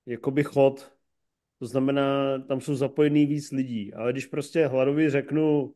jakoby 0.06 0.44
chod. 0.44 0.92
To 1.60 1.66
znamená, 1.66 2.40
tam 2.40 2.62
jsou 2.62 2.76
zapojený 2.76 3.26
víc 3.26 3.52
lidí. 3.52 3.94
Ale 3.94 4.12
když 4.12 4.26
prostě 4.26 4.68
hladovi 4.68 5.10
řeknu, 5.10 5.74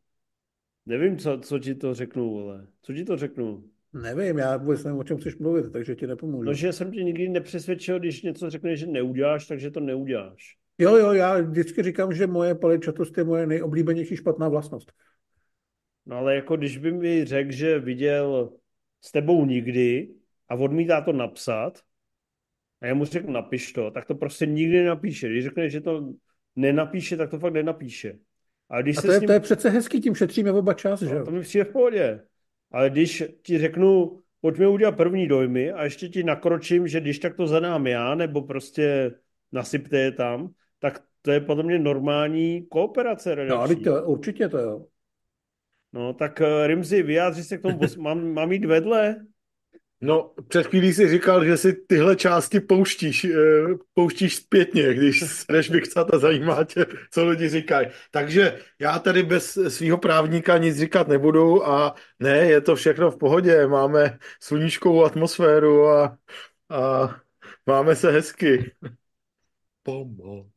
nevím, 0.85 1.17
co, 1.17 1.39
co 1.39 1.59
ti 1.59 1.75
to 1.75 1.93
řeknu, 1.93 2.39
ale 2.39 2.67
co 2.81 2.93
ti 2.93 3.03
to 3.03 3.17
řeknu? 3.17 3.63
Nevím, 3.93 4.37
já 4.37 4.57
vůbec 4.57 4.83
nevím, 4.83 4.99
o 4.99 5.03
čem 5.03 5.17
chceš 5.17 5.37
mluvit, 5.37 5.71
takže 5.71 5.95
ti 5.95 6.07
nepomůžu. 6.07 6.43
No, 6.43 6.53
že 6.53 6.73
jsem 6.73 6.91
ti 6.91 7.03
nikdy 7.03 7.29
nepřesvědčil, 7.29 7.99
když 7.99 8.21
něco 8.21 8.49
řekneš, 8.49 8.79
že 8.79 8.87
neuděláš, 8.87 9.47
takže 9.47 9.71
to 9.71 9.79
neuděláš. 9.79 10.62
Jo, 10.77 10.95
jo, 10.97 11.13
já 11.13 11.41
vždycky 11.41 11.83
říkám, 11.83 12.13
že 12.13 12.27
moje 12.27 12.55
paličatost 12.55 13.17
je 13.17 13.23
moje 13.23 13.47
nejoblíbenější 13.47 14.15
špatná 14.15 14.49
vlastnost. 14.49 14.91
No 16.05 16.17
ale 16.17 16.35
jako 16.35 16.57
když 16.57 16.77
by 16.77 16.91
mi 16.91 17.25
řekl, 17.25 17.51
že 17.51 17.79
viděl 17.79 18.53
s 19.01 19.11
tebou 19.11 19.45
nikdy 19.45 20.09
a 20.49 20.55
odmítá 20.55 21.01
to 21.01 21.13
napsat, 21.13 21.79
a 22.81 22.87
já 22.87 22.93
mu 22.93 23.05
řeknu, 23.05 23.33
napiš 23.33 23.73
to, 23.73 23.91
tak 23.91 24.05
to 24.05 24.15
prostě 24.15 24.45
nikdy 24.45 24.77
nenapíše. 24.77 25.29
Když 25.29 25.43
řekne, 25.43 25.69
že 25.69 25.81
to 25.81 26.13
nenapíše, 26.55 27.17
tak 27.17 27.29
to 27.29 27.39
fakt 27.39 27.53
nenapíše. 27.53 28.19
A, 28.69 28.81
když 28.81 28.97
a 28.97 29.01
to, 29.01 29.11
je, 29.11 29.19
ním... 29.19 29.27
to 29.27 29.33
je 29.33 29.39
přece 29.39 29.69
hezký, 29.69 30.01
tím 30.01 30.15
šetříme 30.15 30.51
oba 30.51 30.73
čas, 30.73 31.01
no, 31.01 31.07
že 31.09 31.15
jo? 31.15 31.25
To 31.25 31.31
mi 31.31 31.41
přijde 31.41 31.65
v 31.65 31.71
pohodě. 31.71 32.21
Ale 32.71 32.89
když 32.89 33.23
ti 33.41 33.57
řeknu, 33.57 34.19
pojďme 34.41 34.67
udělat 34.67 34.97
první 34.97 35.27
dojmy 35.27 35.71
a 35.71 35.83
ještě 35.83 36.09
ti 36.09 36.23
nakročím, 36.23 36.87
že 36.87 37.01
když 37.01 37.19
tak 37.19 37.35
to 37.35 37.47
zadám 37.47 37.87
já, 37.87 38.15
nebo 38.15 38.41
prostě 38.41 39.11
nasypte 39.51 39.97
je 39.99 40.11
tam, 40.11 40.49
tak 40.83 41.03
to 41.21 41.31
je 41.31 41.39
podle 41.39 41.63
mě 41.63 41.79
normální 41.79 42.65
kooperace 42.71 43.35
redakční. 43.35 43.83
No, 43.83 43.91
to, 43.91 44.03
určitě 44.03 44.49
to 44.49 44.57
jo. 44.57 44.85
No, 45.93 46.13
tak 46.13 46.41
uh, 46.41 46.67
Rimzi, 46.67 47.03
vyjádři 47.03 47.43
se 47.43 47.57
k 47.57 47.61
tomu, 47.61 47.79
mám, 47.97 48.33
mám 48.33 48.51
jít 48.51 48.65
vedle? 48.65 49.15
No, 50.01 50.33
před 50.47 50.67
chvílí 50.67 50.93
jsi 50.93 51.09
říkal, 51.09 51.45
že 51.45 51.57
si 51.57 51.73
tyhle 51.73 52.15
části 52.15 52.59
pouštíš, 52.59 53.25
eh, 53.25 53.37
pouštíš 53.93 54.35
zpětně, 54.35 54.93
když 54.93 55.23
jdeš 55.49 55.69
vychcat 55.69 56.13
a 56.13 56.17
zajímá 56.17 56.63
tě, 56.63 56.85
co 57.11 57.25
lidi 57.25 57.49
říkají. 57.49 57.87
Takže 58.11 58.59
já 58.79 58.99
tady 58.99 59.23
bez 59.23 59.57
svého 59.67 59.97
právníka 59.97 60.57
nic 60.57 60.77
říkat 60.77 61.07
nebudu 61.07 61.67
a 61.67 61.95
ne, 62.19 62.37
je 62.37 62.61
to 62.61 62.75
všechno 62.75 63.11
v 63.11 63.17
pohodě. 63.17 63.67
Máme 63.67 64.17
sluníčkovou 64.41 65.05
atmosféru 65.05 65.87
a, 65.87 66.17
a 66.69 67.15
máme 67.65 67.95
se 67.95 68.11
hezky. 68.11 68.71
Pomoc. 69.83 70.52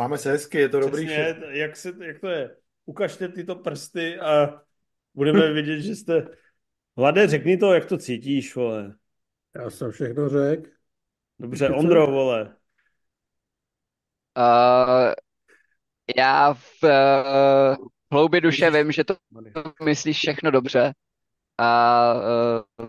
Máme 0.00 0.18
se 0.18 0.30
hezky, 0.30 0.58
je 0.58 0.68
to 0.68 0.80
dobrý. 0.80 1.06
Přesně, 1.06 1.36
jak, 1.48 1.76
se, 1.76 1.92
jak 2.04 2.20
to 2.20 2.28
je? 2.28 2.56
Ukažte 2.84 3.28
tyto 3.28 3.56
prsty 3.56 4.18
a 4.18 4.62
budeme 5.14 5.52
vidět, 5.52 5.80
že 5.80 5.96
jste... 5.96 6.28
Vlade, 6.96 7.28
řekni 7.28 7.56
to, 7.56 7.72
jak 7.72 7.86
to 7.86 7.98
cítíš, 7.98 8.56
vole. 8.56 8.94
Já 9.54 9.70
jsem 9.70 9.90
všechno 9.90 10.28
řekl. 10.28 10.70
Dobře, 11.38 11.66
Ty 11.66 11.74
Ondro, 11.74 12.06
vole. 12.06 12.56
Uh, 14.38 15.12
já 16.16 16.54
v 16.54 16.82
uh, 16.82 17.86
hloubi 18.12 18.40
duše 18.40 18.70
vím, 18.70 18.92
že 18.92 19.04
to 19.04 19.16
myslíš 19.84 20.16
všechno 20.16 20.50
dobře 20.50 20.92
a 21.58 22.14
uh, 22.14 22.88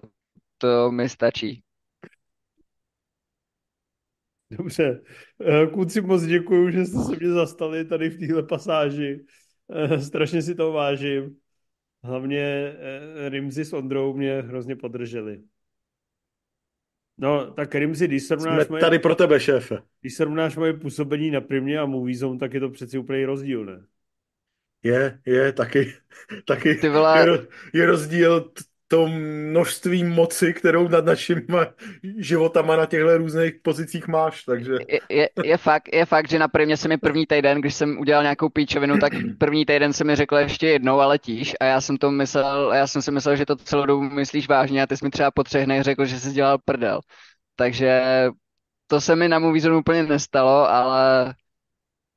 to 0.58 0.92
mi 0.92 1.10
stačí. 1.10 1.64
Dobře. 4.58 5.02
Eh, 5.46 5.68
kluci, 5.68 6.02
moc 6.02 6.24
děkuji, 6.24 6.72
že 6.72 6.86
jste 6.86 7.00
se 7.00 7.16
mě 7.20 7.30
zastali 7.30 7.86
tady 7.86 8.10
v 8.10 8.20
téhle 8.20 8.44
pasáži. 8.44 9.26
Eh, 9.72 10.00
strašně 10.00 10.42
si 10.42 10.56
to 10.56 10.72
vážím. 10.72 11.36
Hlavně 12.04 12.42
eh, 12.42 13.30
Rimzi 13.30 13.66
s 13.66 13.74
Ondrou 13.74 14.14
mě 14.14 14.42
hrozně 14.42 14.76
podrželi. 14.76 15.42
No, 17.18 17.52
tak 17.52 17.76
Rimzi, 17.76 18.08
když 18.08 18.24
srovnáš 18.24 18.66
Jsme 18.66 18.72
moje... 18.74 18.82
tady 18.82 19.00
pro 19.00 19.16
tebe, 19.16 19.40
šéfe. 19.40 19.78
Když 20.02 20.16
srovnáš 20.16 20.56
moje 20.56 20.74
působení 20.74 21.32
na 21.32 21.42
Primě 21.42 21.80
a 21.80 21.86
Movie 21.86 22.18
Zone, 22.18 22.40
tak 22.40 22.54
je 22.54 22.60
to 22.60 22.70
přeci 22.70 22.98
úplně 22.98 23.26
rozdíl, 23.26 23.66
ne? 23.66 23.86
Je, 24.84 25.20
je, 25.26 25.54
taky, 25.54 25.94
taky 26.46 26.76
Ty 26.76 26.90
vole... 26.90 27.20
je, 27.20 27.48
je 27.74 27.86
rozdíl 27.86 28.52
to 28.92 29.08
množství 29.08 30.04
moci, 30.04 30.54
kterou 30.54 30.88
nad 30.88 31.06
našimi 31.06 31.42
životama 32.18 32.76
na 32.76 32.86
těchto 32.86 33.18
různých 33.18 33.54
pozicích 33.62 34.08
máš, 34.08 34.44
takže... 34.44 34.74
Je, 34.88 35.00
je, 35.10 35.30
je, 35.44 35.58
fakt, 35.58 35.90
je 35.94 36.06
fakt, 36.06 36.30
že 36.30 36.40
na 36.40 36.48
prvně 36.48 36.78
se 36.78 36.88
mi 36.88 36.98
první 36.98 37.26
týden, 37.26 37.62
když 37.62 37.76
jsem 37.76 38.00
udělal 38.00 38.24
nějakou 38.24 38.50
píčovinu, 38.50 38.98
tak 38.98 39.14
první 39.38 39.66
týden 39.66 39.94
se 39.94 40.04
mi 40.04 40.16
řekl 40.16 40.36
ještě 40.36 40.68
jednou, 40.68 41.00
ale 41.00 41.06
letíš 41.06 41.56
a 41.60 41.66
já 41.66 41.82
jsem 41.82 41.98
to 41.98 42.12
myslel, 42.12 42.74
já 42.74 42.88
jsem 42.88 43.02
si 43.02 43.12
myslel, 43.12 43.36
že 43.36 43.46
to 43.46 43.56
celou 43.56 43.86
dobu 43.86 44.02
myslíš 44.02 44.48
vážně 44.48 44.84
a 44.84 44.88
ty 44.88 44.98
jsi 44.98 45.06
mi 45.06 45.12
třeba 45.12 45.32
po 45.32 45.44
třech 45.44 45.66
dnech 45.66 45.84
řekl, 45.84 46.06
že 46.06 46.20
jsi 46.20 46.32
dělal 46.32 46.58
prdel. 46.66 47.00
Takže 47.56 48.02
to 48.88 49.02
se 49.02 49.16
mi 49.16 49.30
na 49.30 49.40
Movie 49.40 49.72
úplně 49.72 50.04
nestalo, 50.04 50.70
ale 50.70 51.34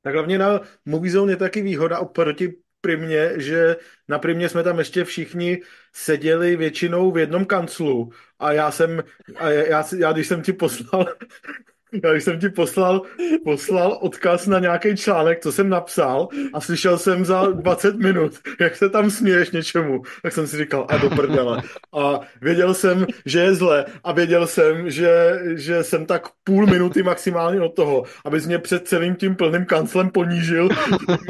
tak 0.05 0.13
hlavně 0.13 0.37
na 0.37 0.59
Movie 0.85 1.11
Zone 1.11 1.31
je 1.31 1.37
taky 1.37 1.61
výhoda 1.61 1.99
oproti 1.99 2.53
primě, 2.85 3.33
že 3.37 3.75
na 4.07 4.19
primě 4.19 4.49
jsme 4.49 4.63
tam 4.63 4.79
ještě 4.79 5.03
všichni 5.03 5.61
seděli 5.93 6.55
většinou 6.55 7.11
v 7.11 7.17
jednom 7.17 7.45
kanclu. 7.45 8.09
A 8.39 8.51
já 8.51 8.71
jsem, 8.71 9.03
a 9.35 9.49
já, 9.49 9.85
já 9.97 10.11
když 10.11 10.27
jsem 10.27 10.41
ti 10.41 10.53
poslal 10.53 11.05
já 12.03 12.13
jsem 12.13 12.39
ti 12.39 12.49
poslal, 12.49 13.01
poslal 13.43 13.97
odkaz 14.01 14.47
na 14.47 14.59
nějaký 14.59 14.95
článek, 14.95 15.39
co 15.39 15.51
jsem 15.51 15.69
napsal 15.69 16.27
a 16.53 16.61
slyšel 16.61 16.97
jsem 16.97 17.25
za 17.25 17.45
20 17.45 17.95
minut, 17.95 18.33
jak 18.59 18.75
se 18.75 18.89
tam 18.89 19.11
směješ 19.11 19.51
něčemu, 19.51 20.01
tak 20.23 20.33
jsem 20.33 20.47
si 20.47 20.57
říkal, 20.57 20.85
a 20.89 20.97
do 20.97 21.09
prdele. 21.09 21.61
A 21.93 22.19
věděl 22.41 22.73
jsem, 22.73 23.05
že 23.25 23.39
je 23.39 23.55
zle 23.55 23.85
a 24.03 24.11
věděl 24.11 24.47
jsem, 24.47 24.89
že, 24.91 25.39
že 25.55 25.83
jsem 25.83 26.05
tak 26.05 26.23
půl 26.43 26.65
minuty 26.65 27.03
maximálně 27.03 27.61
od 27.61 27.75
toho, 27.75 28.03
abys 28.25 28.45
mě 28.45 28.59
před 28.59 28.87
celým 28.87 29.15
tím 29.15 29.35
plným 29.35 29.65
kanclem 29.65 30.09
ponížil, 30.09 30.69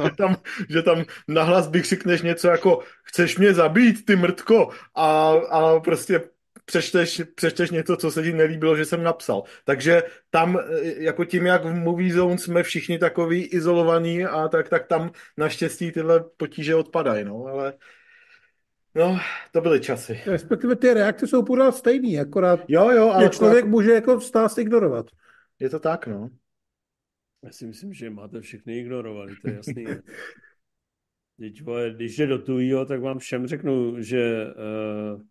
že 0.04 0.10
tam, 0.18 0.36
že 0.70 0.82
tam 0.82 1.04
nahlas 1.28 1.68
bych 1.68 1.86
řekneš 1.86 2.22
něco 2.22 2.48
jako, 2.48 2.80
chceš 3.04 3.38
mě 3.38 3.54
zabít, 3.54 4.06
ty 4.06 4.16
mrtko, 4.16 4.70
a, 4.96 5.34
a 5.52 5.80
prostě 5.80 6.22
přečteš, 6.66 7.22
přečteš 7.36 7.72
něco, 7.72 7.98
co 7.98 8.12
se 8.12 8.24
ti 8.24 8.34
nelíbilo, 8.34 8.76
že 8.76 8.86
jsem 8.86 9.04
napsal. 9.04 9.44
Takže 9.66 10.04
tam, 10.30 10.58
e, 10.58 10.64
jako 11.04 11.26
tím, 11.26 11.46
jak 11.46 11.66
v 11.66 11.74
Movie 11.74 12.14
Zone 12.14 12.38
jsme 12.38 12.64
všichni 12.64 13.00
takový 13.00 13.46
izolovaní, 13.46 14.26
a 14.26 14.48
tak, 14.48 14.70
tak 14.70 14.88
tam 14.88 15.12
naštěstí 15.38 15.92
tyhle 15.92 16.24
potíže 16.38 16.76
odpadají, 16.76 17.26
no, 17.26 17.46
ale 17.46 17.74
No, 18.96 19.20
to 19.52 19.62
byly 19.62 19.80
časy. 19.80 20.20
Respektive 20.26 20.76
ty 20.76 20.94
reakce 20.94 21.28
jsou 21.28 21.44
pořád 21.44 21.76
stejný, 21.76 22.20
akorát 22.20 22.60
Jo, 22.68 22.90
jo, 22.90 23.10
ale 23.10 23.30
člověk 23.30 23.66
to, 23.66 23.70
může 23.70 23.92
jako 23.92 24.22
stást 24.22 24.58
ignorovat. 24.58 25.06
je 25.60 25.70
to 25.70 25.80
tak, 25.80 26.08
no. 26.08 26.30
Já 27.44 27.52
si 27.52 27.68
myslím, 27.68 27.94
že 27.94 28.10
máte 28.10 28.42
všechny 28.42 28.78
ignorovaný, 28.78 29.36
to 29.42 29.50
je 29.50 29.56
jasný. 29.56 29.86
Teď, 31.40 31.62
když 31.96 32.18
jde 32.18 32.28
do 32.28 32.38
tujího, 32.38 32.86
tak 32.86 33.02
vám 33.02 33.20
všem 33.20 33.48
řeknu, 33.48 34.02
že 34.02 34.46
uh, 34.46 35.22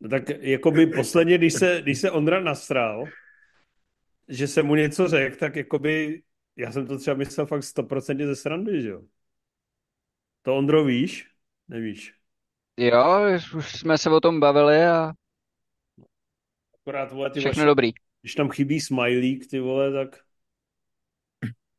no 0.00 0.08
tak 0.08 0.28
jakoby 0.28 0.86
posledně, 0.86 1.38
když 1.38 1.54
se, 1.54 1.80
když 1.82 1.98
se 2.00 2.10
Ondra 2.10 2.40
nasral, 2.40 3.04
že 4.28 4.48
jsem 4.48 4.66
mu 4.66 4.74
něco 4.74 5.08
řekl, 5.08 5.36
tak 5.36 5.56
jakoby 5.56 6.22
já 6.56 6.72
jsem 6.72 6.86
to 6.86 6.98
třeba 6.98 7.16
myslel 7.16 7.46
fakt 7.46 7.62
100% 7.62 8.26
ze 8.26 8.36
srandy, 8.36 8.82
že 8.82 8.88
jo? 8.88 9.02
To 10.42 10.56
Ondro 10.56 10.84
víš? 10.84 11.28
Nevíš. 11.68 12.14
Jo, 12.76 13.20
už 13.56 13.76
jsme 13.76 13.98
se 13.98 14.10
o 14.10 14.20
tom 14.20 14.40
bavili 14.40 14.84
a 14.86 15.12
Akorát, 16.74 17.12
vole, 17.12 17.30
ty 17.30 17.40
všechno 17.40 17.64
vaše, 17.64 17.66
dobrý. 17.66 17.90
když 18.20 18.34
tam 18.34 18.48
chybí 18.50 18.80
smajlík, 18.80 19.46
ty 19.50 19.60
vole, 19.60 19.92
tak 19.92 20.24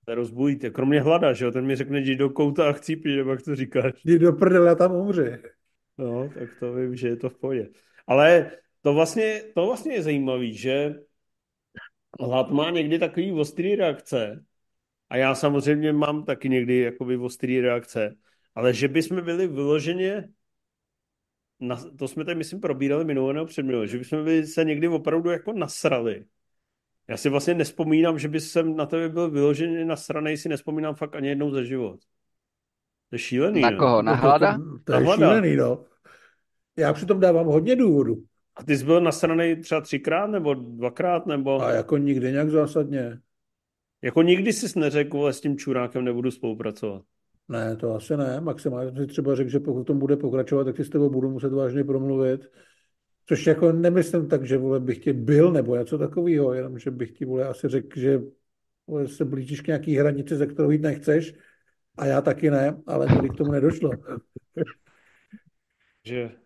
to 0.05 0.15
rozbujíte. 0.15 0.69
Kromě 0.69 1.01
hlada, 1.01 1.33
že 1.33 1.45
jo? 1.45 1.51
Ten 1.51 1.65
mi 1.65 1.75
řekne, 1.75 1.99
jdi 1.99 2.15
do 2.15 2.29
kouta 2.29 2.69
a 2.69 2.73
chcípi, 2.73 3.15
nebo 3.15 3.31
jak 3.31 3.41
to 3.41 3.55
říkáš. 3.55 3.93
Jdi 4.05 4.19
do 4.19 4.33
prdele 4.33 4.71
a 4.71 4.75
tam 4.75 4.91
umři. 4.91 5.37
No, 5.97 6.29
tak 6.29 6.49
to 6.59 6.73
vím, 6.73 6.95
že 6.95 7.07
je 7.07 7.15
to 7.15 7.29
v 7.29 7.37
pohodě. 7.37 7.69
Ale 8.11 8.51
to 8.81 8.93
vlastně, 8.93 9.41
to 9.55 9.65
vlastně 9.65 9.93
je 9.93 10.03
zajímavé, 10.03 10.51
že 10.51 10.95
hlad 12.19 12.51
má 12.51 12.69
někdy 12.69 12.99
takový 12.99 13.31
ostrý 13.31 13.75
reakce 13.75 14.45
a 15.09 15.17
já 15.17 15.35
samozřejmě 15.35 15.93
mám 15.93 16.25
taky 16.25 16.49
někdy 16.49 16.77
jakoby 16.77 17.17
ostrý 17.17 17.61
reakce, 17.61 18.15
ale 18.55 18.73
že 18.73 18.87
bychom 18.87 19.21
byli 19.21 19.47
vyloženě, 19.47 20.29
na, 21.59 21.75
to 21.97 22.07
jsme 22.07 22.25
tady 22.25 22.35
myslím 22.35 22.59
probírali 22.59 23.05
minulé 23.05 23.33
nebo 23.33 23.45
předminulé, 23.45 23.87
že 23.87 23.97
bychom 23.97 24.23
byli 24.23 24.47
se 24.47 24.63
někdy 24.63 24.87
opravdu 24.87 25.29
jako 25.29 25.53
nasrali. 25.53 26.25
Já 27.07 27.17
si 27.17 27.29
vlastně 27.29 27.53
nespomínám, 27.53 28.19
že 28.19 28.27
by 28.27 28.39
jsem 28.39 28.75
na 28.75 28.85
tebe 28.85 29.09
byl 29.09 29.31
vyloženě 29.31 29.85
nasranej, 29.85 30.37
si 30.37 30.49
nespomínám 30.49 30.95
fakt 30.95 31.15
ani 31.15 31.27
jednou 31.27 31.51
za 31.51 31.63
život. 31.63 31.99
To 33.09 33.15
je 33.15 33.19
šílený, 33.19 33.61
Na 33.61 33.69
ne? 33.69 33.77
koho? 33.77 34.01
Na 34.01 34.11
No, 34.11 34.17
to- 34.21 34.27
hlada? 34.27 34.57
To, 34.57 34.79
to 34.83 34.91
Na 34.91 34.99
je 34.99 35.05
hlada. 35.05 35.27
šílený, 35.27 35.55
no. 35.55 35.90
Já 36.81 36.93
přitom 36.93 37.19
dávám 37.19 37.45
hodně 37.47 37.75
důvodů. 37.75 38.23
A 38.55 38.63
ty 38.63 38.77
jsi 38.77 38.85
byl 38.85 39.01
nasranej 39.01 39.55
třeba 39.55 39.81
třikrát 39.81 40.27
nebo 40.27 40.53
dvakrát, 40.53 41.25
nebo... 41.25 41.61
A 41.61 41.71
jako 41.71 41.97
nikdy 41.97 42.31
nějak 42.31 42.49
zásadně. 42.49 43.19
Jako 44.01 44.21
nikdy 44.21 44.53
jsi 44.53 44.79
neřekl, 44.79 45.17
vole, 45.17 45.33
s 45.33 45.41
tím 45.41 45.57
čurákem 45.57 46.03
nebudu 46.03 46.31
spolupracovat. 46.31 47.01
Ne, 47.47 47.75
to 47.75 47.95
asi 47.95 48.17
ne. 48.17 48.41
Maximálně 48.41 48.91
jsem 48.91 48.97
si 48.97 49.07
třeba 49.07 49.35
řekl, 49.35 49.49
že 49.49 49.59
pokud 49.59 49.83
tom 49.83 49.99
bude 49.99 50.17
pokračovat, 50.17 50.63
tak 50.63 50.77
si 50.77 50.83
s 50.83 50.89
tebou 50.89 51.09
budu 51.09 51.29
muset 51.29 51.53
vážně 51.53 51.83
promluvit. 51.83 52.41
Což 53.25 53.47
jako 53.47 53.71
nemyslím 53.71 54.27
tak, 54.27 54.47
že 54.47 54.57
vole, 54.57 54.79
bych 54.79 54.97
tě 54.97 55.13
byl 55.13 55.51
nebo 55.51 55.75
něco 55.75 55.97
takového, 55.97 56.53
jenom 56.53 56.79
že 56.79 56.91
bych 56.91 57.11
ti 57.11 57.25
vole, 57.25 57.47
asi 57.47 57.67
řekl, 57.67 57.99
že 57.99 58.21
vole, 58.87 59.07
se 59.07 59.25
blížíš 59.25 59.61
k 59.61 59.67
nějaký 59.67 59.95
hranici, 59.95 60.35
ze 60.35 60.47
kterou 60.47 60.71
jít 60.71 60.81
nechceš. 60.81 61.33
A 61.97 62.05
já 62.05 62.21
taky 62.21 62.51
ne, 62.51 62.81
ale 62.87 63.07
nikdy 63.07 63.29
k 63.29 63.35
tomu 63.35 63.51
nedošlo. 63.51 63.91
Že... 66.05 66.40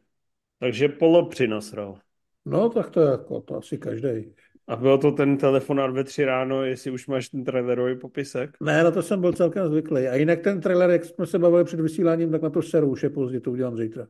Takže 0.60 0.90
polo 0.90 1.26
přinasral. 1.26 1.98
No, 2.46 2.70
tak 2.70 2.90
to 2.90 3.02
je 3.02 3.12
jako, 3.12 3.42
to 3.42 3.58
asi 3.58 3.78
každý. 3.78 4.34
A 4.68 4.76
byl 4.76 4.98
to 4.98 5.12
ten 5.12 5.38
telefonát 5.38 5.92
ve 5.92 6.04
tři 6.04 6.26
ráno, 6.26 6.64
jestli 6.64 6.92
už 6.92 7.08
máš 7.08 7.30
ten 7.30 7.44
trailerový 7.44 8.00
popisek? 8.00 8.58
Ne, 8.62 8.84
na 8.84 8.92
to 8.92 9.02
jsem 9.02 9.22
byl 9.22 9.34
celkem 9.34 9.68
zvyklý. 9.68 10.08
A 10.08 10.16
jinak 10.16 10.40
ten 10.40 10.62
trailer, 10.62 10.90
jak 10.90 11.06
jsme 11.06 11.26
se 11.26 11.40
bavili 11.40 11.64
před 11.64 11.80
vysíláním, 11.80 12.32
tak 12.32 12.42
na 12.42 12.50
to 12.50 12.62
seru 12.62 12.92
už 12.92 13.04
je 13.04 13.10
pozdě, 13.10 13.40
to 13.40 13.52
udělám 13.52 13.78
zítra. 13.78 14.08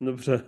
Dobře. 0.00 0.42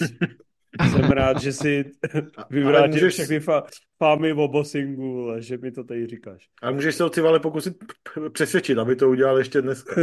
Jsem 0.90 1.00
rád, 1.10 1.40
že 1.42 1.52
si 1.52 1.84
Ale 2.14 2.46
vyvrátil 2.50 2.92
můžeš- 2.92 3.14
všechny 3.14 3.38
fa- 3.38 3.62
fámy 3.98 4.32
o 4.32 4.48
bossingu, 4.48 5.32
že 5.38 5.58
mi 5.58 5.72
to 5.72 5.84
tady 5.84 6.06
říkáš. 6.06 6.48
A 6.62 6.70
můžeš 6.70 6.94
se 6.94 7.02
ho 7.02 7.10
ty 7.10 7.20
vale 7.20 7.40
pokusit 7.40 7.76
přesvědčit, 8.32 8.78
aby 8.78 8.96
to 8.96 9.10
udělal 9.10 9.38
ještě 9.38 9.62
dneska. 9.62 9.94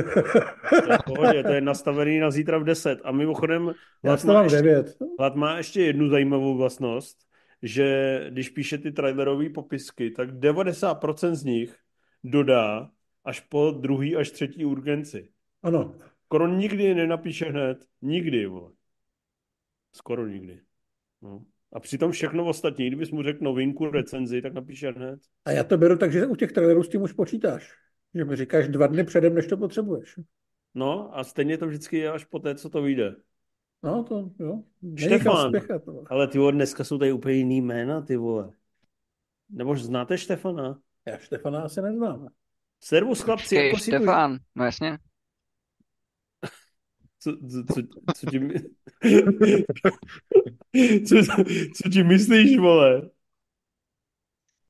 To 0.85 0.91
je 0.91 0.97
pohodě, 1.05 1.43
to 1.43 1.51
je 1.53 1.61
nastavený 1.61 2.19
na 2.19 2.31
zítra 2.31 2.57
v 2.57 2.63
10. 2.63 2.99
A 3.03 3.11
mimochodem, 3.11 3.73
Hlad 4.03 4.23
má, 4.23 4.43
ještě. 4.43 4.85
Hlad 5.19 5.35
má 5.35 5.57
ještě 5.57 5.81
jednu 5.81 6.09
zajímavou 6.09 6.57
vlastnost, 6.57 7.17
že 7.63 8.19
když 8.29 8.49
píše 8.49 8.77
ty 8.77 8.91
trailerové 8.91 9.49
popisky, 9.49 10.11
tak 10.11 10.31
90% 10.31 11.31
z 11.35 11.43
nich 11.43 11.75
dodá 12.23 12.89
až 13.25 13.39
po 13.39 13.71
druhý 13.71 14.15
až 14.15 14.31
třetí 14.31 14.65
urgenci. 14.65 15.29
Ano. 15.63 15.95
Skoro 16.25 16.47
nikdy 16.47 16.95
nenapíše 16.95 17.45
hned. 17.45 17.77
Nikdy, 18.01 18.45
vole. 18.45 18.71
Skoro 19.93 20.27
nikdy. 20.27 20.61
No. 21.21 21.43
A 21.73 21.79
přitom 21.79 22.11
všechno 22.11 22.45
ostatní, 22.45 22.87
kdybys 22.87 23.11
mu 23.11 23.23
řekl 23.23 23.43
novinku, 23.43 23.85
recenzi, 23.85 24.41
tak 24.41 24.53
napíše 24.53 24.91
hned. 24.91 25.19
A 25.45 25.51
já 25.51 25.63
to 25.63 25.77
beru 25.77 25.97
tak, 25.97 26.11
že 26.11 26.25
u 26.25 26.35
těch 26.35 26.51
trailerů 26.51 26.83
s 26.83 26.89
tím 26.89 27.01
už 27.01 27.13
počítáš. 27.13 27.73
Že 28.13 28.25
mi 28.25 28.35
říkáš 28.35 28.67
dva 28.67 28.87
dny 28.87 29.03
předem, 29.03 29.35
než 29.35 29.47
to 29.47 29.57
potřebuješ. 29.57 30.19
No 30.75 31.17
a 31.17 31.23
stejně 31.23 31.57
to 31.57 31.67
vždycky 31.67 31.97
je 31.97 32.11
až 32.11 32.25
po 32.25 32.39
té, 32.39 32.55
co 32.55 32.69
to 32.69 32.81
vyjde. 32.81 33.15
No, 33.83 34.03
to 34.03 34.31
jo. 34.39 34.63
Štefan. 34.95 35.49
spěchat. 35.49 35.87
No. 35.87 36.03
Ale 36.09 36.27
ty 36.27 36.37
vole, 36.37 36.51
dneska 36.51 36.83
jsou 36.83 36.97
tady 36.97 37.11
úplně 37.11 37.35
jiný 37.35 37.61
jména, 37.61 38.01
ty 38.01 38.17
vole. 38.17 38.51
Nebo 39.49 39.75
znáte 39.75 40.17
Štefana? 40.17 40.79
Já 41.05 41.17
Štefana 41.17 41.61
asi 41.61 41.81
neznám. 41.81 42.27
Servus 42.79 43.21
chlapci, 43.21 43.43
Počkej, 43.43 43.67
jako 43.67 43.77
si 43.77 43.91
tu... 43.91 43.97
Štefán, 43.97 44.37
no 44.55 44.65
jasně. 44.65 44.97
Co, 47.19 47.31
co, 47.31 47.63
co, 47.73 47.81
co 48.15 48.31
ti 48.31 48.39
my... 48.39 48.53
co, 51.07 51.15
co 51.75 51.89
ti 51.89 52.03
myslíš, 52.03 52.57
vole? 52.57 53.09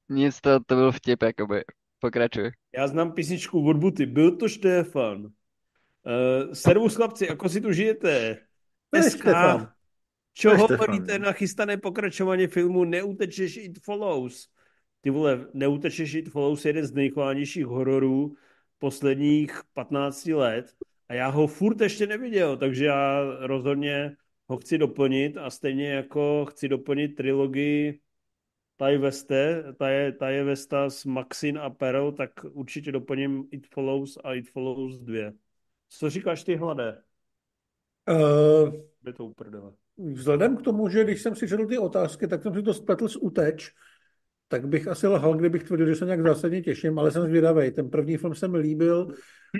Nic, 0.09 0.41
to, 0.41 0.59
to 0.59 0.75
byl 0.75 0.91
vtip, 0.91 1.23
jakoby. 1.23 1.63
Pokračuj. 1.99 2.51
Já 2.75 2.87
znám 2.87 3.11
písničku 3.11 3.67
od 3.67 3.77
Buty. 3.77 4.05
Byl 4.05 4.37
to 4.37 4.49
Štefan. 4.49 5.25
Uh, 5.25 5.31
servus 6.53 6.95
chlapci, 6.95 7.25
jako 7.25 7.49
si 7.49 7.61
tu 7.61 7.71
žijete? 7.71 8.37
SK. 9.01 9.17
Štefan. 9.17 9.71
Čo 10.33 10.49
To 10.49 10.53
je 10.53 10.59
hovoríte 10.61 11.19
na 11.19 11.33
chystané 11.33 11.77
pokračování 11.77 12.47
filmu 12.47 12.83
Neutečeš 12.83 13.57
It 13.57 13.79
Follows? 13.83 14.47
Ty 15.01 15.09
vole, 15.09 15.47
Neutečeš 15.53 16.13
It 16.13 16.29
Follows 16.29 16.65
je 16.65 16.69
jeden 16.69 16.85
z 16.85 16.93
nejchvánějších 16.93 17.65
hororů 17.65 18.35
posledních 18.77 19.61
15 19.73 20.25
let 20.25 20.73
a 21.09 21.13
já 21.13 21.27
ho 21.27 21.47
furt 21.47 21.81
ještě 21.81 22.07
neviděl, 22.07 22.57
takže 22.57 22.85
já 22.85 23.21
rozhodně 23.39 24.17
ho 24.47 24.57
chci 24.57 24.77
doplnit 24.77 25.38
a 25.38 25.49
stejně 25.49 25.89
jako 25.89 26.45
chci 26.45 26.67
doplnit 26.67 27.07
trilogii 27.07 28.01
Taj 28.77 28.97
Veste, 28.97 29.63
ta 29.77 29.89
je, 29.89 30.11
ta 30.11 30.29
je 30.29 30.43
Vesta 30.43 30.89
s 30.89 31.05
Maxin 31.05 31.57
a 31.59 31.69
Perel, 31.69 32.11
tak 32.11 32.31
určitě 32.51 32.91
doplním 32.91 33.47
It 33.51 33.67
Follows 33.67 34.17
a 34.23 34.34
It 34.34 34.49
Follows 34.49 34.99
2. 34.99 35.31
Co 35.89 36.09
říkáš 36.09 36.43
ty, 36.43 36.55
Hlade? 36.55 37.03
Uh, 38.09 38.73
Je 39.05 39.13
to 39.13 39.25
uprdele. 39.25 39.73
vzhledem 39.97 40.57
k 40.57 40.61
tomu, 40.61 40.89
že 40.89 41.03
když 41.03 41.21
jsem 41.21 41.35
si 41.35 41.47
četl 41.47 41.65
ty 41.67 41.77
otázky, 41.77 42.27
tak 42.27 42.43
jsem 42.43 42.53
si 42.53 42.61
to 42.63 42.73
spletl 42.73 43.07
s 43.07 43.15
uteč, 43.15 43.71
tak 44.47 44.67
bych 44.67 44.87
asi 44.87 45.07
lhal, 45.07 45.33
kdybych 45.33 45.63
tvrdil, 45.63 45.87
že 45.87 45.95
se 45.95 46.05
nějak 46.05 46.21
zásadně 46.21 46.61
těším, 46.61 46.99
ale 46.99 47.11
jsem 47.11 47.23
zvědavý. 47.23 47.71
Ten 47.71 47.89
první 47.89 48.17
film 48.17 48.35
se 48.35 48.47
mi 48.47 48.57
líbil, 48.57 49.07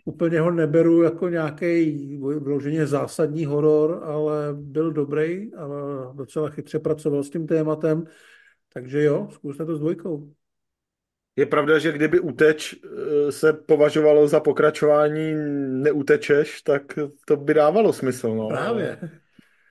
úplně 0.06 0.40
ho 0.40 0.52
neberu 0.52 1.02
jako 1.02 1.30
nějaký 1.30 2.08
vyloženě 2.40 2.88
zásadní 2.88 3.46
horor, 3.46 4.02
ale 4.04 4.48
byl 4.54 4.92
dobrý 4.92 5.56
a 5.56 5.68
docela 6.14 6.50
chytře 6.50 6.80
pracoval 6.80 7.24
s 7.24 7.30
tím 7.30 7.48
tématem, 7.48 8.04
takže 8.74 9.04
jo, 9.04 9.28
zkuste 9.32 9.66
to 9.66 9.76
s 9.76 9.80
dvojkou. 9.80 10.34
Je 11.36 11.46
pravda, 11.46 11.80
že 11.80 11.92
kdyby 11.92 12.20
uteč 12.20 12.74
eh, 12.74 13.32
se 13.32 13.54
považovalo 13.54 14.28
za 14.28 14.40
pokračování 14.40 15.34
neutečeš, 15.84 16.62
tak 16.62 16.82
to 17.26 17.36
by 17.36 17.54
dávalo 17.54 17.94
smysl. 17.94 18.36
No. 18.36 18.48
Právě. 18.48 19.00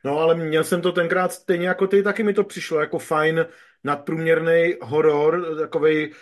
No 0.04 0.18
ale 0.18 0.34
měl 0.34 0.64
jsem 0.64 0.80
to 0.80 0.92
tenkrát 0.92 1.32
stejně 1.32 1.68
jako 1.68 1.86
ty, 1.86 2.02
taky 2.02 2.22
mi 2.22 2.34
to 2.34 2.44
přišlo 2.44 2.80
jako 2.80 2.98
fajn 2.98 3.46
nadprůměrný 3.86 4.74
horor, 4.82 5.56
takovej, 5.58 6.12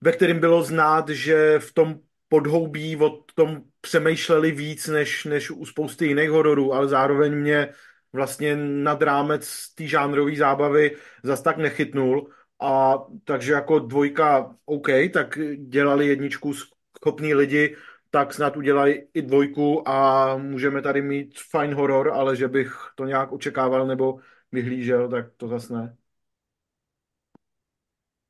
ve 0.00 0.12
kterém 0.12 0.38
bylo 0.38 0.62
znát, 0.62 1.08
že 1.08 1.58
v 1.58 1.72
tom 1.72 2.00
podhoubí 2.28 2.96
o 2.96 3.10
tom 3.34 3.62
přemýšleli 3.80 4.52
víc 4.52 4.86
než, 4.88 5.24
než 5.24 5.50
u 5.50 5.66
spousty 5.66 6.06
jiných 6.06 6.30
hororů, 6.30 6.74
ale 6.74 6.88
zároveň 6.88 7.34
mě 7.34 7.68
vlastně 8.12 8.56
nad 8.56 9.02
rámec 9.02 9.74
té 9.74 9.86
žánrové 9.86 10.36
zábavy 10.36 10.96
zas 11.22 11.42
tak 11.42 11.56
nechytnul. 11.56 12.30
A 12.60 12.98
takže 13.24 13.52
jako 13.52 13.78
dvojka 13.78 14.56
OK, 14.64 14.88
tak 15.12 15.38
dělali 15.56 16.06
jedničku 16.06 16.54
schopní 16.96 17.34
lidi, 17.34 17.76
tak 18.10 18.34
snad 18.34 18.56
udělají 18.56 19.02
i 19.14 19.22
dvojku 19.22 19.88
a 19.88 20.36
můžeme 20.36 20.82
tady 20.82 21.02
mít 21.02 21.40
fajn 21.50 21.74
horor, 21.74 22.10
ale 22.12 22.36
že 22.36 22.48
bych 22.48 22.72
to 22.94 23.04
nějak 23.04 23.32
očekával 23.32 23.86
nebo 23.86 24.18
vyhlížel, 24.52 25.08
tak 25.08 25.26
to 25.36 25.48
zas 25.48 25.68
ne. 25.68 25.96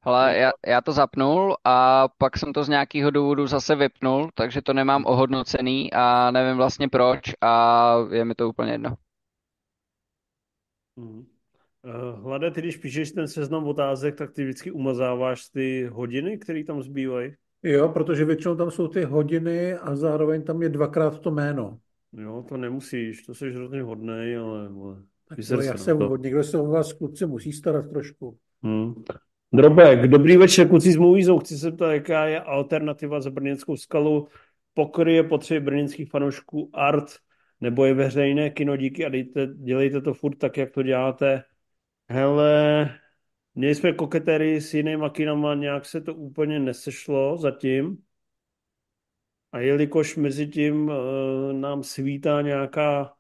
Hele, 0.06 0.38
já, 0.38 0.52
já 0.66 0.80
to 0.80 0.92
zapnul 0.92 1.56
a 1.64 2.08
pak 2.18 2.38
jsem 2.38 2.52
to 2.52 2.64
z 2.64 2.68
nějakého 2.68 3.10
důvodu 3.10 3.46
zase 3.46 3.76
vypnul, 3.76 4.30
takže 4.34 4.62
to 4.62 4.72
nemám 4.72 5.04
ohodnocený 5.06 5.92
a 5.92 6.30
nevím 6.30 6.56
vlastně 6.56 6.88
proč 6.88 7.20
a 7.40 7.94
je 8.10 8.24
mi 8.24 8.34
to 8.34 8.48
úplně 8.48 8.72
jedno. 8.72 8.94
Hmm. 10.98 11.18
Uh, 11.18 12.22
Hlade, 12.22 12.50
ty 12.50 12.60
když 12.60 12.76
píšeš 12.76 13.12
ten 13.12 13.28
seznam 13.28 13.66
otázek, 13.66 14.16
tak 14.16 14.32
ty 14.32 14.44
vždycky 14.44 14.70
umazáváš 14.70 15.48
ty 15.48 15.88
hodiny, 15.92 16.38
které 16.38 16.64
tam 16.64 16.82
zbývají? 16.82 17.32
Jo, 17.62 17.88
protože 17.88 18.24
většinou 18.24 18.56
tam 18.56 18.70
jsou 18.70 18.88
ty 18.88 19.04
hodiny 19.04 19.74
a 19.74 19.96
zároveň 19.96 20.42
tam 20.42 20.62
je 20.62 20.68
dvakrát 20.68 21.18
to 21.18 21.30
jméno. 21.30 21.78
Jo, 22.12 22.44
to 22.48 22.56
nemusíš, 22.56 23.22
to 23.22 23.34
jsi 23.34 23.50
hrozně 23.50 23.82
hodnej, 23.82 24.36
ale... 24.36 24.66
ale 24.66 25.02
tak 25.28 25.38
já 25.64 25.76
se 25.76 25.94
to. 25.94 26.16
někdo 26.16 26.44
se 26.44 26.58
o 26.58 26.66
vás 26.66 26.92
kluci 26.92 27.26
musí 27.26 27.52
starat 27.52 27.88
trošku. 27.88 28.38
Hmm. 28.62 28.94
Drobek, 29.56 30.08
dobrý 30.08 30.36
večer, 30.36 30.68
kluci 30.68 30.92
s 30.92 30.96
Movízou. 30.96 31.38
Chci 31.38 31.58
se 31.58 31.72
ptát, 31.72 31.92
jaká 31.92 32.26
je 32.26 32.40
alternativa 32.40 33.20
za 33.20 33.30
Brněnskou 33.30 33.76
skalu? 33.76 34.28
Pokryje 34.74 35.22
potřeby 35.22 35.60
brněnských 35.60 36.10
fanoušků 36.10 36.70
art, 36.72 37.04
nebo 37.60 37.84
je 37.84 37.94
veřejné 37.94 38.50
kino, 38.50 38.76
díky 38.76 39.06
a 39.06 39.08
dejte, 39.08 39.46
dělejte 39.46 40.00
to 40.00 40.14
furt 40.14 40.36
tak, 40.36 40.56
jak 40.56 40.70
to 40.70 40.82
děláte. 40.82 41.42
Hele, 42.08 42.90
měli 43.54 43.74
jsme 43.74 43.92
koketery 43.92 44.60
s 44.60 44.74
jinýma 44.74 45.10
kinama, 45.10 45.54
nějak 45.54 45.84
se 45.84 46.00
to 46.00 46.14
úplně 46.14 46.58
nesešlo 46.60 47.36
zatím. 47.36 47.98
A 49.52 49.58
jelikož 49.58 50.16
mezi 50.16 50.46
tím 50.46 50.88
uh, 50.88 51.52
nám 51.52 51.82
svítá 51.82 52.42
nějaká 52.42 53.12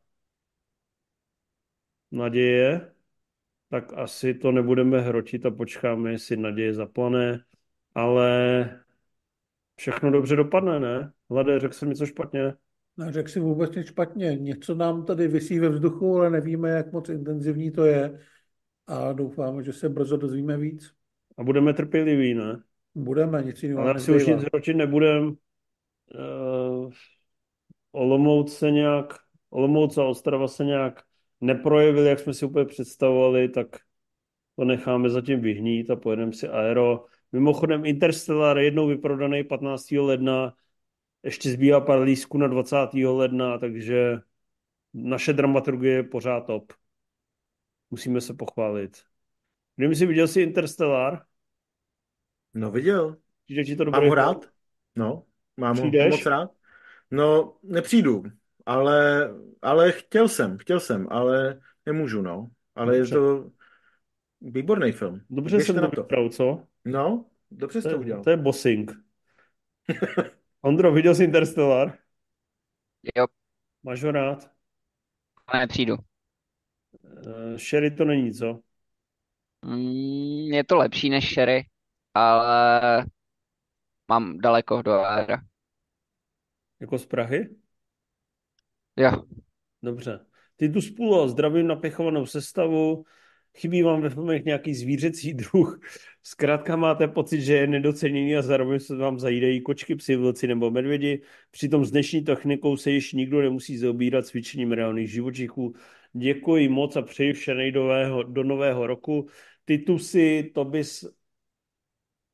naděje, 2.10 2.92
tak 3.70 3.92
asi 3.94 4.34
to 4.34 4.52
nebudeme 4.52 5.00
hrotit 5.00 5.46
a 5.46 5.50
počkáme, 5.50 6.10
jestli 6.10 6.36
naděje 6.36 6.74
zaplane, 6.74 7.40
ale 7.94 8.80
všechno 9.76 10.10
dobře 10.10 10.36
dopadne, 10.36 10.80
ne? 10.80 11.12
Hlade, 11.30 11.60
řekl 11.60 11.74
jsem 11.74 11.88
něco 11.88 12.06
špatně. 12.06 12.54
No, 12.96 13.12
řekl 13.12 13.28
si 13.28 13.40
vůbec 13.40 13.74
nic 13.76 13.86
špatně. 13.86 14.36
Něco 14.36 14.74
nám 14.74 15.04
tady 15.04 15.28
vysí 15.28 15.58
ve 15.58 15.68
vzduchu, 15.68 16.16
ale 16.16 16.30
nevíme, 16.30 16.70
jak 16.70 16.92
moc 16.92 17.08
intenzivní 17.08 17.70
to 17.70 17.84
je. 17.84 18.20
A 18.86 19.12
doufáme, 19.12 19.62
že 19.62 19.72
se 19.72 19.88
brzo 19.88 20.16
dozvíme 20.16 20.56
víc. 20.56 20.92
A 21.36 21.44
budeme 21.44 21.74
trpěliví, 21.74 22.34
ne? 22.34 22.62
Budeme, 22.94 23.42
nic 23.42 23.62
jiného 23.62 23.80
Ale 23.80 23.94
asi 23.94 24.16
už 24.16 24.26
nic 24.26 24.42
hrotit 24.42 24.76
nebudem. 24.76 25.26
Uh, 25.26 26.92
Olomouc 27.92 28.56
se 28.56 28.70
nějak, 28.70 29.14
Olomouc 29.50 29.98
a 29.98 30.04
Ostrava 30.04 30.48
se 30.48 30.64
nějak 30.64 31.02
neprojevili, 31.40 32.08
jak 32.08 32.18
jsme 32.18 32.34
si 32.34 32.46
úplně 32.46 32.64
představovali, 32.64 33.48
tak 33.48 33.66
to 34.56 34.64
necháme 34.64 35.10
zatím 35.10 35.40
vyhnít 35.40 35.90
a 35.90 35.96
pojedeme 35.96 36.32
si 36.32 36.48
aero. 36.48 37.04
Mimochodem 37.32 37.84
Interstellar 37.84 38.58
jednou 38.58 38.86
vyprodaný 38.86 39.44
15. 39.44 39.90
ledna, 39.90 40.54
ještě 41.22 41.50
zbývá 41.50 41.80
pár 41.80 42.00
lísků 42.00 42.38
na 42.38 42.46
20. 42.46 42.76
ledna, 42.94 43.58
takže 43.58 44.18
naše 44.94 45.32
dramaturgie 45.32 45.94
je 45.94 46.02
pořád 46.02 46.40
top. 46.40 46.72
Musíme 47.90 48.20
se 48.20 48.34
pochválit. 48.34 49.02
Kdyby 49.76 49.96
si 49.96 50.06
viděl 50.06 50.28
si 50.28 50.40
Interstellar? 50.40 51.22
No 52.54 52.70
viděl. 52.70 53.16
Přijde 53.44 53.64
ti 53.64 53.76
to 53.76 53.84
Mám 53.84 54.08
ho 54.08 54.14
rád? 54.14 54.44
No, 54.96 55.22
mám 55.56 55.76
Přijdeš? 55.76 56.04
ho 56.04 56.10
moc 56.10 56.26
rád. 56.26 56.50
No, 57.10 57.56
nepřijdu, 57.62 58.22
ale, 58.66 59.28
ale 59.62 59.92
chtěl 59.92 60.28
jsem, 60.28 60.58
chtěl 60.58 60.80
jsem, 60.80 61.06
ale 61.10 61.60
nemůžu, 61.86 62.22
no. 62.22 62.50
Ale 62.74 62.96
Dobře. 62.96 63.02
je 63.06 63.06
to 63.18 63.50
výborný 64.40 64.92
film. 64.92 65.20
Dobře 65.30 65.56
Běžte 65.56 65.72
jsem 65.72 65.80
na 65.80 65.88
to 65.90 66.02
vypral, 66.02 66.28
co? 66.30 66.68
No, 66.84 67.26
dobře 67.50 67.82
jsi 67.82 67.88
To 67.88 67.90
to 67.90 67.98
udělal. 67.98 68.24
to 68.24 68.30
je 68.30 68.36
bossing. 68.36 68.92
Ondro, 70.62 70.92
viděl 70.92 71.14
jsi 71.14 71.24
Interstellar? 71.24 71.98
Jo, 73.16 73.26
Máš 73.82 74.02
ho 74.04 74.12
rád? 74.12 74.50
nepřijdu. 75.54 75.96
Uh, 77.04 77.56
Sherry 77.58 77.90
to 77.90 78.04
není, 78.04 78.32
co? 78.34 78.60
Mm, 79.64 80.52
je 80.52 80.64
to 80.64 80.76
lepší 80.76 81.10
než 81.10 81.34
Sherry, 81.34 81.66
ale 82.14 83.06
mám 84.08 84.38
daleko 84.38 84.82
do 84.82 84.92
Aera. 85.00 85.42
Jako 86.80 86.98
z 86.98 87.06
Prahy? 87.06 87.56
Jo, 88.96 89.22
Dobře. 89.82 90.20
Ty 90.56 90.68
tu 90.68 90.80
spůlo, 90.80 91.28
zdravím 91.28 91.66
napěchovanou 91.66 92.26
sestavu, 92.26 93.04
chybí 93.56 93.82
vám 93.82 94.00
ve 94.00 94.10
filmech 94.10 94.44
nějaký 94.44 94.74
zvířecí 94.74 95.34
druh. 95.34 95.80
Zkrátka 96.22 96.76
máte 96.76 97.08
pocit, 97.08 97.40
že 97.40 97.54
je 97.54 97.66
nedoceněný 97.66 98.36
a 98.36 98.42
zároveň 98.42 98.80
se 98.80 98.96
vám 98.96 99.18
zajídají 99.18 99.60
kočky, 99.60 99.94
psy, 99.94 100.16
vlci 100.16 100.46
nebo 100.46 100.70
medvědi. 100.70 101.22
Přitom 101.50 101.84
s 101.84 101.90
dnešní 101.90 102.24
technikou 102.24 102.76
se 102.76 102.90
již 102.90 103.12
nikdo 103.12 103.40
nemusí 103.40 103.78
zaobírat 103.78 104.26
cvičením 104.26 104.72
reálných 104.72 105.10
živočichů. 105.10 105.74
Děkuji 106.12 106.68
moc 106.68 106.96
a 106.96 107.02
přeji 107.02 107.32
vše 107.32 107.54
nejdového 107.54 108.22
do 108.22 108.44
nového 108.44 108.86
roku. 108.86 109.28
Titusy, 109.64 110.50
to 110.54 110.64
bys... 110.64 111.04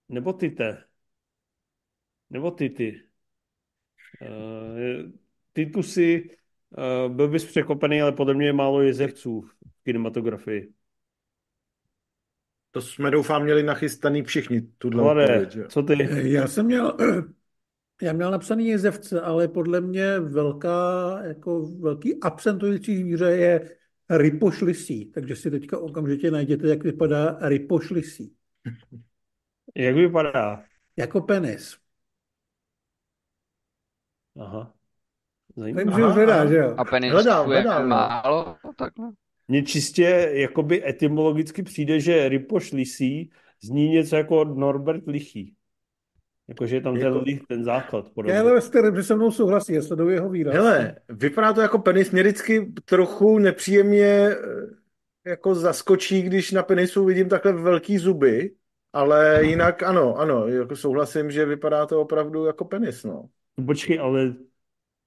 Nebo 0.08 0.32
tyte? 0.32 0.84
Nebo 2.30 2.50
tyty? 2.50 3.02
Uh, 4.20 5.12
Titusy, 5.52 6.30
uh, 6.78 7.14
byl 7.14 7.28
bys 7.28 7.44
překopený, 7.44 8.02
ale 8.02 8.12
podle 8.12 8.34
mě 8.34 8.46
je 8.46 8.52
málo 8.52 8.82
jezevců 8.82 9.40
v 9.40 9.82
kinematografii. 9.84 10.72
To 12.70 12.80
jsme 12.80 13.10
doufám 13.10 13.42
měli 13.42 13.62
nachystaný 13.62 14.22
všichni, 14.22 14.60
tuhle 14.78 15.02
Hlade, 15.02 15.48
co 15.68 15.82
ty? 15.82 16.08
Já 16.32 16.48
jsem 16.48 16.66
měl, 16.66 16.96
já 18.02 18.12
měl 18.12 18.30
napsaný 18.30 18.68
jezevce, 18.68 19.20
ale 19.20 19.48
podle 19.48 19.80
mě 19.80 20.20
velká, 20.20 21.18
jako 21.22 21.66
velký 21.66 22.20
absentující 22.20 22.96
zvíře 22.96 23.30
je 23.30 23.76
rypošlisí. 24.10 25.04
Takže 25.04 25.36
si 25.36 25.50
teďka 25.50 25.78
okamžitě 25.78 26.30
najděte, 26.30 26.68
jak 26.68 26.84
vypadá 26.84 27.38
rypošlisí. 27.40 28.34
Jak 29.74 29.94
vypadá? 29.94 30.64
Jako 30.96 31.20
penis. 31.20 31.76
Aha. 34.40 34.74
Vím, 35.56 35.74
Zajímavé. 35.74 36.02
že 36.02 36.06
už 36.06 36.12
hledá, 36.14 36.46
že 36.46 36.56
jo? 36.56 36.74
a 36.76 36.84
penis 36.84 37.12
Hledám, 37.12 37.52
je 37.52 37.60
hledám, 37.60 37.82
no. 37.82 37.96
málo, 37.96 38.56
takhle. 38.76 39.10
Mně 39.48 39.62
čistě 39.62 40.28
jakoby 40.32 40.88
etymologicky 40.88 41.62
přijde, 41.62 42.00
že 42.00 42.28
Ripoš 42.28 42.72
Lisí 42.72 43.30
zní 43.62 43.88
něco 43.88 44.16
jako 44.16 44.44
Norbert 44.44 45.06
Lichý. 45.06 45.54
Jakože 46.48 46.76
je 46.76 46.80
tam 46.80 46.94
ten, 46.94 47.02
Jako- 47.06 47.18
lich, 47.18 47.42
ten 47.48 47.64
základ. 47.64 48.10
Podobně. 48.14 48.60
S 48.60 48.68
kterým 48.68 48.96
že 48.96 49.02
se 49.02 49.14
mnou 49.14 49.30
souhlasí, 49.30 49.72
já 49.74 49.82
sleduji 49.82 50.14
jeho 50.14 50.28
výraz. 50.30 50.54
Hele, 50.54 50.96
vypadá 51.08 51.52
to 51.52 51.60
jako 51.60 51.78
penis, 51.78 52.10
mě 52.10 52.22
vždycky 52.22 52.72
trochu 52.84 53.38
nepříjemně 53.38 54.04
eh, 54.04 54.36
jako 55.30 55.54
zaskočí, 55.54 56.22
když 56.22 56.52
na 56.52 56.62
penisu 56.62 57.04
vidím 57.04 57.28
takhle 57.28 57.52
velký 57.52 57.98
zuby, 57.98 58.54
ale 58.92 59.44
jinak 59.44 59.82
ano, 59.82 60.16
ano, 60.16 60.48
jako 60.48 60.76
souhlasím, 60.76 61.30
že 61.30 61.46
vypadá 61.46 61.86
to 61.86 62.00
opravdu 62.00 62.44
jako 62.44 62.64
penis, 62.64 63.04
no. 63.04 63.28
Počkej, 63.66 64.00
ale 64.00 64.34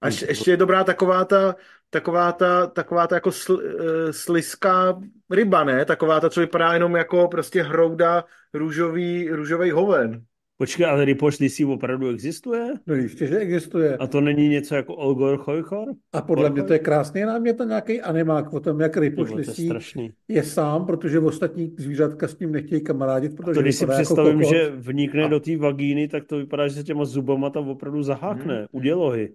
A 0.01 0.07
ještě, 0.07 0.25
ještě 0.25 0.51
je 0.51 0.57
dobrá 0.57 0.83
taková 0.83 1.25
ta, 1.25 1.55
taková 1.89 2.31
ta, 2.31 2.67
taková 2.67 3.07
ta 3.07 3.15
jako 3.15 3.31
sl, 3.31 3.61
eh, 3.63 4.13
sliská 4.13 5.01
ryba, 5.31 5.63
ne? 5.63 5.85
Taková 5.85 6.19
ta, 6.19 6.29
co 6.29 6.39
vypadá 6.39 6.73
jenom 6.73 6.95
jako 6.95 7.27
prostě 7.27 7.63
hrouda 7.63 8.23
růžový, 8.53 9.29
růžový 9.29 9.71
hoven. 9.71 10.21
počkej, 10.57 10.85
ale 10.85 11.05
Ripoš 11.05 11.39
Lisí 11.39 11.65
opravdu 11.65 12.09
existuje? 12.09 12.67
No 12.87 12.95
jistě, 12.95 13.27
že 13.27 13.37
existuje. 13.37 13.97
A 13.97 14.07
to 14.07 14.21
není 14.21 14.49
něco 14.49 14.75
jako 14.75 14.95
Olgor 14.95 15.37
Chojchor? 15.37 15.87
A 16.13 16.21
podle 16.21 16.49
mě 16.49 16.63
to 16.63 16.73
je 16.73 16.79
krásný 16.79 17.21
námět 17.21 17.59
na 17.59 17.65
nějaký 17.65 18.01
animák 18.01 18.53
o 18.53 18.59
tom, 18.59 18.79
jak 18.79 18.93
Tyvo, 18.93 19.25
to 19.25 19.39
je 19.39 20.09
je 20.27 20.43
sám, 20.43 20.85
protože 20.85 21.19
ostatní 21.19 21.75
zvířatka 21.77 22.27
s 22.27 22.39
ním 22.39 22.51
nechtějí 22.51 22.83
kamarádit, 22.83 23.35
protože 23.35 23.53
To 23.53 23.61
když 23.61 23.75
si 23.75 23.83
jako 23.83 23.93
představím, 23.93 24.39
kokot. 24.39 24.55
že 24.55 24.71
vnikne 24.75 25.23
A- 25.23 25.27
do 25.27 25.39
té 25.39 25.57
vagíny, 25.57 26.07
tak 26.07 26.25
to 26.25 26.37
vypadá, 26.37 26.67
že 26.67 26.75
se 26.75 26.83
těma 26.83 27.05
zubama 27.05 27.49
tam 27.49 27.69
opravdu 27.69 28.03
zahákne. 28.03 28.57
Hmm. 28.57 28.65
U 28.71 28.79
dělohy. 28.79 29.33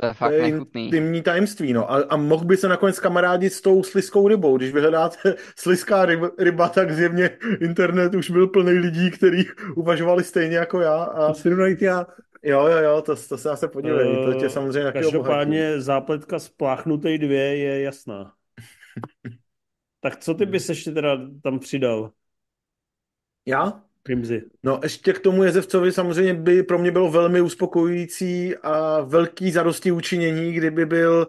To 0.00 0.06
je 0.06 0.10
To 0.10 0.14
fakt 0.14 0.32
je 0.32 0.42
nechutný. 0.42 0.84
intimní 0.84 1.22
tajemství, 1.22 1.72
no. 1.72 1.90
A, 1.92 1.96
a 2.02 2.16
mohl 2.16 2.44
by 2.44 2.56
se 2.56 2.68
nakonec 2.68 3.00
kamarádit 3.00 3.52
s 3.52 3.60
tou 3.60 3.82
sliskou 3.82 4.28
rybou. 4.28 4.56
Když 4.56 4.72
vyhledáte 4.72 5.34
sliská 5.56 6.04
ryba, 6.04 6.30
ryba, 6.38 6.68
tak 6.68 6.92
zjevně 6.92 7.30
internet 7.60 8.14
už 8.14 8.30
byl 8.30 8.46
plný 8.48 8.72
lidí, 8.72 9.10
kteří 9.10 9.48
uvažovali 9.76 10.24
stejně 10.24 10.56
jako 10.56 10.80
já. 10.80 11.02
A 11.04 11.28
To 11.28 11.34
si 11.34 11.50
najít 11.50 11.82
já. 11.82 12.06
jo, 12.42 12.66
jo, 12.66 12.78
jo, 12.78 13.02
to, 13.02 13.16
to 13.16 13.38
se 13.38 13.48
zase 13.48 13.68
podívej. 13.68 14.18
To 14.24 14.34
tě 14.34 14.50
samozřejmě 14.50 14.84
taky 14.92 15.04
obohatí. 15.06 15.12
Každopádně 15.12 15.80
zápletka 15.80 16.38
spláchnutej 16.38 17.18
dvě 17.18 17.56
je 17.56 17.82
jasná. 17.82 18.32
Tak 20.00 20.16
co 20.20 20.34
ty 20.34 20.46
bys 20.46 20.68
ještě 20.68 20.92
teda 20.92 21.18
tam 21.42 21.58
přidal, 21.58 22.12
Já? 23.46 23.82
Primzi? 24.08 24.42
No 24.62 24.80
ještě 24.82 25.12
k 25.12 25.20
tomu 25.20 25.44
Jezevcovi 25.44 25.92
samozřejmě 25.92 26.34
by 26.34 26.62
pro 26.62 26.78
mě 26.78 26.90
bylo 26.90 27.10
velmi 27.10 27.40
uspokojující 27.40 28.56
a 28.56 29.00
velký 29.00 29.50
zadosti 29.50 29.92
učinění, 29.92 30.52
kdyby 30.52 30.86
byl 30.86 31.28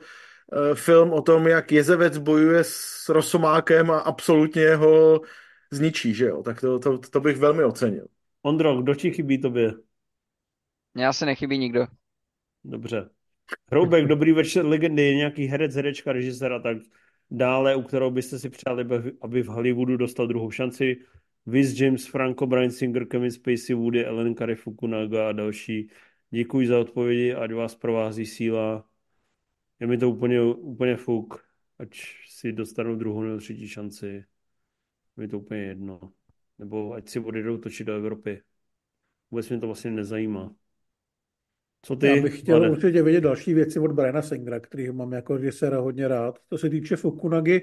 eh, 0.53 0.76
film 0.76 1.14
o 1.14 1.22
tom, 1.22 1.47
jak 1.47 1.72
Jezevec 1.72 2.18
bojuje 2.18 2.64
s 2.64 3.10
Rosomákem 3.10 3.91
a 3.91 3.99
absolutně 3.99 4.76
ho 4.76 5.22
zničí, 5.72 6.14
že 6.14 6.26
jo? 6.26 6.43
Tak 6.43 6.61
to, 6.61 6.80
to, 6.80 6.97
to 6.97 7.19
bych 7.19 7.38
velmi 7.38 7.64
ocenil. 7.64 8.07
Ondro, 8.41 8.81
kdo 8.81 8.95
ti 8.95 9.11
chybí 9.11 9.41
tobě? 9.41 9.73
Mně 10.93 11.07
asi 11.07 11.26
nechybí 11.26 11.57
nikdo. 11.57 11.88
Dobře. 12.64 13.10
Hroubek, 13.72 14.06
dobrý 14.07 14.31
večer, 14.31 14.65
legendy, 14.65 15.01
je 15.01 15.15
nějaký 15.15 15.45
herec, 15.45 15.76
herečka, 15.76 16.14
režisér 16.14 16.53
a 16.53 16.60
tak. 16.60 16.77
dále, 17.31 17.76
u 17.76 17.84
kterou 17.84 18.11
byste 18.11 18.39
si 18.39 18.49
přáli, 18.49 18.85
aby 19.22 19.43
v 19.43 19.47
Hollywoodu 19.47 19.97
dostal 19.97 20.27
druhou 20.27 20.51
šanci. 20.51 20.97
Viz 21.45 21.79
James 21.81 22.07
Franco, 22.07 22.47
Brian 22.47 22.71
Singer, 22.71 23.07
Kevin 23.07 23.31
Spacey, 23.31 23.75
Woody 23.75 24.05
Allen, 24.05 24.35
Kari 24.35 24.55
Fukunaga 24.55 25.29
a 25.29 25.31
další. 25.31 25.89
Děkuji 26.31 26.67
za 26.67 26.79
odpovědi, 26.79 27.33
ať 27.33 27.53
vás 27.53 27.75
provází 27.75 28.25
síla. 28.25 28.89
Je 29.79 29.87
mi 29.87 29.97
to 29.97 30.09
úplně, 30.09 30.41
úplně 30.41 30.95
fuk, 30.95 31.45
ať 31.79 31.89
si 32.27 32.51
dostanou 32.51 32.95
druhou 32.95 33.23
nebo 33.23 33.37
třetí 33.37 33.67
šanci. 33.67 34.05
Je 34.05 34.25
mi 35.17 35.27
to 35.27 35.39
úplně 35.39 35.61
jedno. 35.61 35.99
Nebo 36.59 36.93
ať 36.93 37.09
si 37.09 37.19
odjedou 37.19 37.57
točit 37.57 37.87
do 37.87 37.93
Evropy. 37.93 38.41
Vůbec 39.31 39.49
mě 39.49 39.59
to 39.59 39.65
vlastně 39.65 39.91
nezajímá. 39.91 40.55
Co 41.81 41.95
ty? 41.95 42.07
Já 42.07 42.21
bych 42.21 42.39
chtěl 42.39 42.59
Vane? 42.59 42.71
určitě 42.71 43.03
vědět 43.03 43.21
další 43.21 43.53
věci 43.53 43.79
od 43.79 43.91
Briana 43.91 44.21
Singera, 44.21 44.59
který 44.59 44.91
mám 44.91 45.13
jako 45.13 45.37
režisera 45.37 45.79
hodně 45.79 46.07
rád. 46.07 46.39
To 46.47 46.57
se 46.57 46.69
týče 46.69 46.95
Fukunagy, 46.95 47.61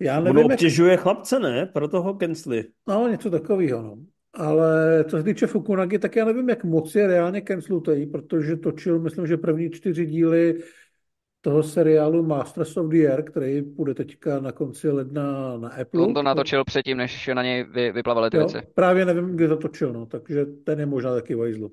já 0.00 0.20
nevím, 0.20 0.38
On 0.38 0.52
obtěžuje 0.52 0.90
jak... 0.90 1.00
chlapce, 1.00 1.38
ne? 1.38 1.66
Proto 1.66 2.02
ho 2.02 2.14
cancelli. 2.14 2.64
No, 2.88 3.08
něco 3.08 3.30
takového, 3.30 3.82
no. 3.82 3.96
Ale 4.34 5.04
co 5.04 5.16
se 5.16 5.22
týče 5.22 5.46
Fukunagy, 5.46 5.98
tak 5.98 6.16
já 6.16 6.24
nevím, 6.24 6.48
jak 6.48 6.64
moc 6.64 6.94
je 6.94 7.06
reálně 7.06 7.42
cancelutej, 7.42 8.06
protože 8.06 8.56
točil, 8.56 8.98
myslím, 8.98 9.26
že 9.26 9.36
první 9.36 9.70
čtyři 9.70 10.06
díly 10.06 10.58
toho 11.40 11.62
seriálu 11.62 12.22
Masters 12.22 12.76
of 12.76 12.88
the 12.88 13.06
Air, 13.06 13.22
který 13.22 13.62
bude 13.62 13.94
teďka 13.94 14.40
na 14.40 14.52
konci 14.52 14.90
ledna 14.90 15.58
na 15.58 15.68
Apple. 15.68 16.02
On 16.02 16.14
to 16.14 16.22
natočil 16.22 16.64
předtím, 16.64 16.96
než 16.96 17.30
na 17.34 17.42
něj 17.42 17.64
vy, 17.64 17.92
vyplavaly 17.92 18.30
ty 18.30 18.36
jo, 18.36 18.46
věci. 18.46 18.66
Právě 18.74 19.04
nevím, 19.04 19.36
kde 19.36 19.48
to 19.48 19.56
točil, 19.56 19.92
no, 19.92 20.06
takže 20.06 20.46
ten 20.46 20.80
je 20.80 20.86
možná 20.86 21.14
taky 21.14 21.34
vajzlu. 21.34 21.72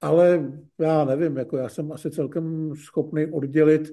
Ale 0.00 0.52
já 0.78 1.04
nevím, 1.04 1.36
jako 1.36 1.56
já 1.56 1.68
jsem 1.68 1.92
asi 1.92 2.10
celkem 2.10 2.74
schopný 2.76 3.26
oddělit 3.26 3.92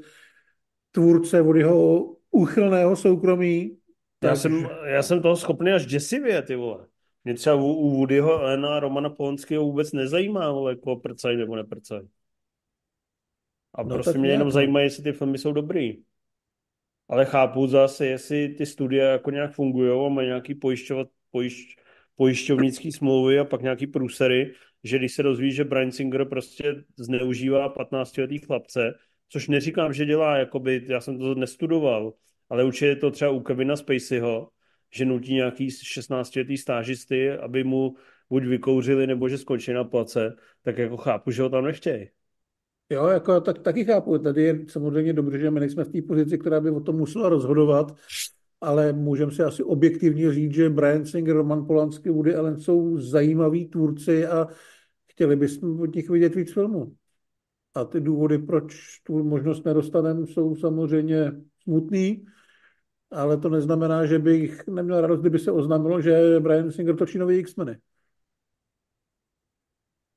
tvůrce 0.91 1.41
od 1.41 1.55
jeho 1.55 2.15
úchylného 2.31 2.95
soukromí. 2.95 3.77
Já, 4.23 4.29
takže... 4.29 4.41
jsem, 4.41 4.69
já 4.85 5.03
jsem 5.03 5.21
toho 5.21 5.35
schopný 5.35 5.71
až 5.71 5.85
děsivě, 5.85 6.41
ty 6.41 6.55
vole. 6.55 6.87
Mě 7.23 7.33
třeba 7.33 7.55
u, 7.55 7.73
u 7.73 7.89
Woodyho 7.97 8.39
Elena 8.39 8.75
a 8.75 8.79
Romana 8.79 9.09
Polanského 9.09 9.63
vůbec 9.63 9.91
nezajímá, 9.91 10.51
vole, 10.51 10.71
jako 10.71 10.95
prcaj 10.95 11.37
nebo 11.37 11.55
neprcaj. 11.55 12.01
A 13.75 13.83
no 13.83 13.95
prostě 13.95 14.19
mě 14.19 14.29
jenom 14.29 14.47
no. 14.47 14.51
zajímá, 14.51 14.81
jestli 14.81 15.03
ty 15.03 15.11
filmy 15.11 15.37
jsou 15.37 15.51
dobrý. 15.51 16.03
Ale 17.09 17.25
chápu 17.25 17.67
zase, 17.67 18.05
jestli 18.05 18.49
ty 18.49 18.65
studia 18.65 19.11
jako 19.11 19.31
nějak 19.31 19.53
fungují 19.53 20.05
a 20.05 20.09
mají 20.09 20.27
nějaký 20.27 20.55
pojišťovat, 20.55 21.07
pojišť, 21.31 21.79
pojišťovnický 22.15 22.91
smlouvy 22.91 23.39
a 23.39 23.45
pak 23.45 23.61
nějaký 23.61 23.87
průsery, 23.87 24.53
že 24.83 24.97
když 24.97 25.13
se 25.13 25.23
dozví, 25.23 25.51
že 25.51 25.63
Brian 25.63 25.91
Singer 25.91 26.25
prostě 26.25 26.83
zneužívá 26.97 27.73
15-letý 27.73 28.39
chlapce, 28.39 28.93
což 29.31 29.47
neříkám, 29.47 29.93
že 29.93 30.05
dělá, 30.05 30.37
jakoby, 30.37 30.85
já 30.87 31.01
jsem 31.01 31.19
to 31.19 31.35
nestudoval, 31.35 32.13
ale 32.49 32.63
určitě 32.63 32.85
je 32.85 32.95
to 32.95 33.11
třeba 33.11 33.31
u 33.31 33.39
Kevina 33.39 33.75
Spaceyho, 33.75 34.49
že 34.93 35.05
nutí 35.05 35.33
nějaký 35.33 35.67
16-letý 35.67 36.57
stážisty, 36.57 37.31
aby 37.31 37.63
mu 37.63 37.95
buď 38.29 38.43
vykouřili, 38.43 39.07
nebo 39.07 39.29
že 39.29 39.37
skončí 39.37 39.73
na 39.73 39.83
place, 39.83 40.35
tak 40.63 40.77
jako 40.77 40.97
chápu, 40.97 41.31
že 41.31 41.41
ho 41.41 41.49
tam 41.49 41.63
nechtějí. 41.63 42.09
Jo, 42.89 43.07
jako 43.07 43.41
tak, 43.41 43.59
taky 43.59 43.85
chápu. 43.85 44.17
Tady 44.17 44.43
je 44.43 44.65
samozřejmě 44.67 45.13
dobře, 45.13 45.39
že 45.39 45.51
my 45.51 45.59
nejsme 45.59 45.83
v 45.83 45.91
té 45.91 46.01
pozici, 46.01 46.37
která 46.37 46.59
by 46.59 46.69
o 46.69 46.79
tom 46.79 46.95
musela 46.95 47.29
rozhodovat, 47.29 47.95
ale 48.61 48.93
můžeme 48.93 49.31
si 49.31 49.43
asi 49.43 49.63
objektivně 49.63 50.33
říct, 50.33 50.53
že 50.53 50.69
Brian 50.69 51.05
Singer, 51.05 51.35
Roman 51.35 51.65
Polanský, 51.65 52.09
Woody 52.09 52.35
Allen 52.35 52.59
jsou 52.59 52.97
zajímaví 52.97 53.65
tvůrci 53.65 54.27
a 54.27 54.47
chtěli 55.11 55.35
bychom 55.35 55.79
od 55.79 55.95
nich 55.95 56.09
vidět 56.09 56.35
víc 56.35 56.53
filmů. 56.53 56.95
A 57.75 57.85
ty 57.85 57.99
důvody, 57.99 58.37
proč 58.37 58.99
tu 59.03 59.23
možnost 59.23 59.65
nedostaneme, 59.65 60.27
jsou 60.27 60.55
samozřejmě 60.55 61.31
smutný, 61.63 62.25
ale 63.11 63.37
to 63.37 63.49
neznamená, 63.49 64.05
že 64.05 64.19
bych 64.19 64.67
neměl 64.67 65.01
radost, 65.01 65.19
kdyby 65.19 65.39
se 65.39 65.51
oznámilo, 65.51 66.01
že 66.01 66.39
Brian 66.39 66.71
Singer 66.71 66.95
točí 66.95 67.17
nový 67.17 67.37
X-meny. 67.37 67.77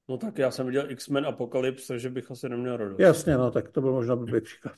No 0.09 0.19
tak 0.19 0.39
já 0.39 0.51
jsem 0.51 0.67
viděl 0.67 0.91
X-Men 0.91 1.27
Apocalypse, 1.27 1.89
takže 1.89 2.11
bych 2.11 2.31
asi 2.31 2.49
neměl 2.49 2.77
radost. 2.77 3.01
Jasně, 3.01 3.37
no 3.37 3.51
tak 3.51 3.69
to 3.69 3.81
byl 3.81 3.93
možná 3.93 4.17
blbý 4.17 4.41
příklad. 4.41 4.75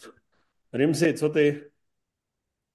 Rimsi, 0.72 1.14
co 1.14 1.28
ty? 1.28 1.70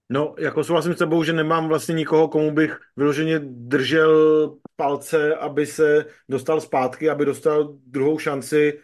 No, 0.09 0.35
jako 0.39 0.63
souhlasím 0.63 0.93
s 0.93 0.97
tebou, 0.97 1.23
že 1.23 1.33
nemám 1.33 1.67
vlastně 1.67 1.95
nikoho, 1.95 2.27
komu 2.27 2.51
bych 2.51 2.79
vyloženě 2.97 3.39
držel 3.39 4.57
palce, 4.75 5.35
aby 5.35 5.65
se 5.65 6.05
dostal 6.29 6.61
zpátky, 6.61 7.09
aby 7.09 7.25
dostal 7.25 7.77
druhou 7.85 8.17
šanci. 8.17 8.79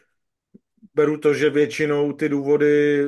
Beru 0.98 1.18
to, 1.18 1.34
že 1.34 1.50
většinou 1.50 2.14
ty 2.14 2.30
důvody 2.30 3.06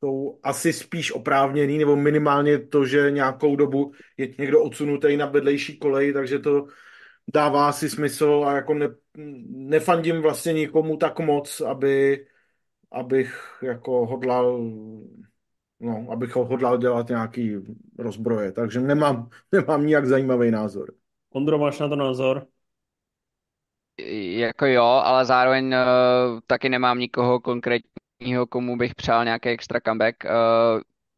jsou 0.00 0.38
asi 0.42 0.72
spíš 0.72 1.12
oprávněný, 1.12 1.78
nebo 1.78 1.96
minimálně 1.96 2.58
to, 2.58 2.86
že 2.86 3.10
nějakou 3.10 3.56
dobu 3.56 3.92
je 4.16 4.34
někdo 4.38 4.62
odsunutý 4.62 5.16
na 5.16 5.26
vedlejší 5.26 5.78
kolej, 5.78 6.12
takže 6.12 6.38
to 6.38 6.66
dává 7.34 7.72
si 7.72 7.90
smysl 7.90 8.44
a 8.46 8.56
jako 8.56 8.74
ne, 8.74 8.88
nefandím 9.48 10.22
vlastně 10.22 10.52
nikomu 10.52 10.96
tak 10.96 11.20
moc, 11.20 11.60
aby, 11.60 12.26
abych 12.92 13.58
jako 13.62 14.06
hodlal 14.06 14.60
no, 15.80 16.06
abych 16.10 16.36
hodlal 16.36 16.78
dělat 16.78 17.08
nějaký 17.08 17.56
rozbroje, 17.98 18.52
takže 18.52 18.80
nemám, 18.80 19.28
nemám 19.52 19.86
nijak 19.86 20.06
zajímavý 20.06 20.50
názor. 20.50 20.92
Ondro, 21.30 21.58
máš 21.58 21.78
na 21.78 21.88
to 21.88 21.96
názor? 21.96 22.46
Jako 23.98 24.66
jo, 24.66 24.84
ale 24.84 25.24
zároveň 25.24 25.66
uh, 25.66 26.40
taky 26.46 26.68
nemám 26.68 26.98
nikoho 26.98 27.40
konkrétního, 27.40 28.46
komu 28.48 28.76
bych 28.76 28.94
přál 28.94 29.24
nějaký 29.24 29.48
extra 29.48 29.80
comeback. 29.80 30.24
Uh, 30.24 30.30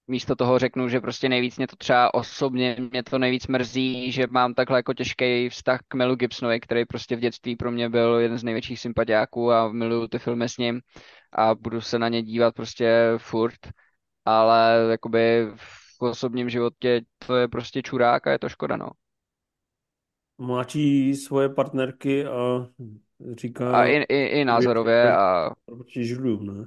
místo 0.06 0.36
toho 0.36 0.58
řeknu, 0.58 0.88
že 0.88 1.00
prostě 1.00 1.28
nejvíc 1.28 1.56
mě 1.56 1.66
to 1.66 1.76
třeba 1.76 2.14
osobně, 2.14 2.76
mě 2.92 3.02
to 3.02 3.18
nejvíc 3.18 3.46
mrzí, 3.46 4.12
že 4.12 4.26
mám 4.30 4.54
takhle 4.54 4.78
jako 4.78 4.94
těžký 4.94 5.48
vztah 5.48 5.80
k 5.88 5.94
Melu 5.94 6.14
Gibsonovi, 6.16 6.60
který 6.60 6.84
prostě 6.84 7.16
v 7.16 7.20
dětství 7.20 7.56
pro 7.56 7.70
mě 7.70 7.88
byl 7.88 8.14
jeden 8.18 8.38
z 8.38 8.44
největších 8.44 8.80
sympatiáků 8.80 9.52
a 9.52 9.68
miluju 9.72 10.08
ty 10.08 10.18
filmy 10.18 10.48
s 10.48 10.56
ním 10.56 10.80
a 11.32 11.54
budu 11.54 11.80
se 11.80 11.98
na 11.98 12.08
ně 12.08 12.22
dívat 12.22 12.54
prostě 12.54 13.12
furt, 13.16 13.58
ale 14.24 14.86
jakoby 14.90 15.46
v 15.56 16.02
osobním 16.02 16.50
životě 16.50 17.00
to 17.26 17.36
je 17.36 17.48
prostě 17.48 17.82
čurák 17.82 18.26
a 18.26 18.32
je 18.32 18.38
to 18.38 18.48
škoda, 18.48 18.76
no. 18.76 18.88
Mláčí 20.38 21.14
svoje 21.14 21.48
partnerky 21.48 22.26
a 22.26 22.68
říká... 23.36 23.76
A 23.76 23.84
i, 23.84 23.96
i, 23.96 24.40
i 24.40 24.44
názorově 24.44 25.16
a... 25.16 25.50
Proti 25.64 26.04
židlům, 26.04 26.46
ne? 26.46 26.66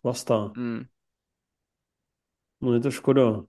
Chlastá. 0.00 0.52
Hmm. 0.56 0.84
No 2.60 2.74
je 2.74 2.80
to 2.80 2.90
škoda. 2.90 3.42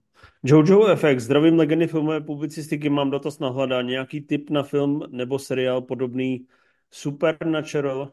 Jojo 0.44 0.96
FX, 0.96 1.22
zdravím 1.22 1.58
legendy 1.58 1.86
filmové 1.86 2.20
publicistiky, 2.20 2.88
mám 2.88 3.10
dotaz 3.10 3.38
na 3.38 3.48
hledání. 3.48 3.88
Nějaký 3.88 4.20
tip 4.20 4.50
na 4.50 4.62
film 4.62 5.02
nebo 5.08 5.38
seriál 5.38 5.82
podobný 5.82 6.46
Supernatural? 6.90 8.00
Uh, 8.00 8.08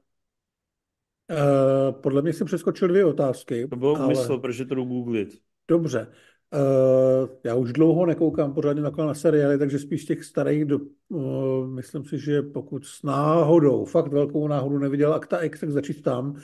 podle 2.01 2.21
mě 2.21 2.33
jsem 2.33 2.47
přeskočil 2.47 2.87
dvě 2.87 3.05
otázky. 3.05 3.67
To 3.67 3.75
bylo 3.75 3.95
ale... 3.95 4.05
úmysl, 4.05 4.37
protože 4.37 4.65
to 4.65 4.75
jdu 4.75 4.85
googlit. 4.85 5.41
Dobře. 5.67 6.11
Uh, 6.53 7.29
já 7.43 7.55
už 7.55 7.73
dlouho 7.73 8.05
nekoukám 8.05 8.53
pořádně 8.53 8.81
na, 8.81 8.91
na 8.97 9.13
seriály, 9.13 9.57
takže 9.57 9.79
spíš 9.79 10.05
těch 10.05 10.23
starých, 10.23 10.65
do, 10.65 10.79
uh, 11.07 11.67
myslím 11.67 12.05
si, 12.05 12.19
že 12.19 12.41
pokud 12.41 12.85
s 12.85 13.03
náhodou, 13.03 13.85
fakt 13.85 14.07
velkou 14.07 14.47
náhodu 14.47 14.79
neviděl 14.79 15.13
Akta 15.13 15.41
X, 15.41 15.59
tak 15.59 15.71
začít 15.71 16.01
tam. 16.01 16.35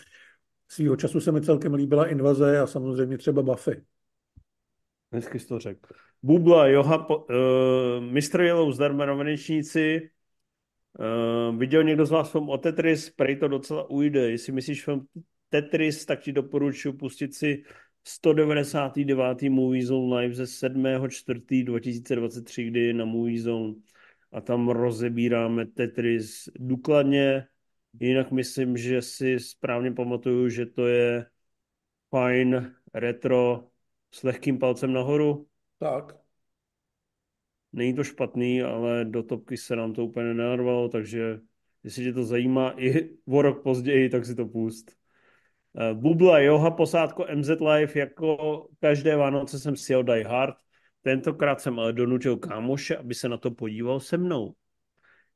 Svýho 0.68 0.96
času 0.96 1.20
se 1.20 1.32
mi 1.32 1.42
celkem 1.42 1.74
líbila 1.74 2.08
Invaze 2.08 2.60
a 2.60 2.68
samozřejmě 2.68 3.18
třeba 3.18 3.42
Buffy. 3.42 3.84
Hezky 5.12 5.40
jsi 5.40 5.48
to 5.48 5.60
řekl. 5.60 5.94
Bubla, 6.24 6.68
Joha, 6.68 7.10
uh, 7.10 7.26
Mr. 8.00 8.42
Yellow, 8.42 8.72
zdarma 8.72 9.06
revenečníci. 9.06 10.10
Uh, 11.00 11.60
viděl 11.60 11.84
někdo 11.84 12.06
z 12.06 12.12
vás 12.12 12.32
film 12.32 12.50
o 12.50 12.58
Tetris? 12.58 13.10
Prej 13.10 13.36
to 13.36 13.48
docela 13.48 13.90
ujde. 13.90 14.32
Jestli 14.32 14.54
myslíš 14.54 14.86
film 14.86 15.08
Tetris, 15.50 16.06
tak 16.06 16.20
ti 16.20 16.32
doporučuji 16.32 16.94
pustit 16.94 17.36
si 17.36 17.64
199. 18.04 19.50
Movie 19.50 19.86
Zone 19.86 20.16
Live 20.16 20.36
ze 20.36 20.44
7.4.2023, 20.44 22.68
kdy 22.68 22.80
je 22.80 22.94
na 22.94 23.06
Movie 23.06 23.42
Zone 23.42 23.74
a 24.32 24.42
tam 24.42 24.70
rozebíráme 24.70 25.66
Tetris 25.66 26.50
důkladně. 26.56 27.48
Jinak 28.00 28.32
myslím, 28.32 28.78
že 28.78 29.02
si 29.02 29.40
správně 29.40 29.92
pamatuju, 29.92 30.50
že 30.50 30.66
to 30.66 30.88
je 30.88 31.26
fajn 32.10 32.76
retro 32.94 33.68
s 34.12 34.24
lehkým 34.24 34.60
palcem 34.60 34.94
nahoru. 34.94 35.48
Tak. 35.78 36.24
Není 37.74 37.94
to 37.94 38.04
špatný, 38.04 38.62
ale 38.62 39.06
do 39.06 39.24
topky 39.24 39.58
se 39.58 39.76
nám 39.76 39.94
to 39.94 40.06
úplně 40.06 40.34
nenarvalo, 40.34 40.90
takže 40.90 41.40
jestli 41.84 42.04
tě 42.04 42.14
to 42.14 42.24
zajímá 42.24 42.74
i 42.78 43.18
o 43.26 43.42
rok 43.42 43.64
později, 43.64 44.10
tak 44.10 44.26
si 44.26 44.36
to 44.36 44.46
pust. 44.46 45.03
Eh, 45.78 45.94
Bubla, 45.94 46.40
Joha, 46.40 46.72
posádko 46.72 47.26
MZ 47.36 47.50
Live, 47.50 48.00
jako 48.00 48.68
každé 48.80 49.16
Vánoce 49.16 49.60
jsem 49.60 49.76
si 49.76 49.94
Die 50.04 50.24
Hard. 50.24 50.56
Tentokrát 51.02 51.62
jsem 51.62 51.80
ale 51.80 51.94
donutil 51.94 52.38
kámoše, 52.38 52.98
aby 52.98 53.14
se 53.14 53.30
na 53.30 53.38
to 53.38 53.52
podíval 53.52 54.00
se 54.00 54.18
mnou. 54.18 54.54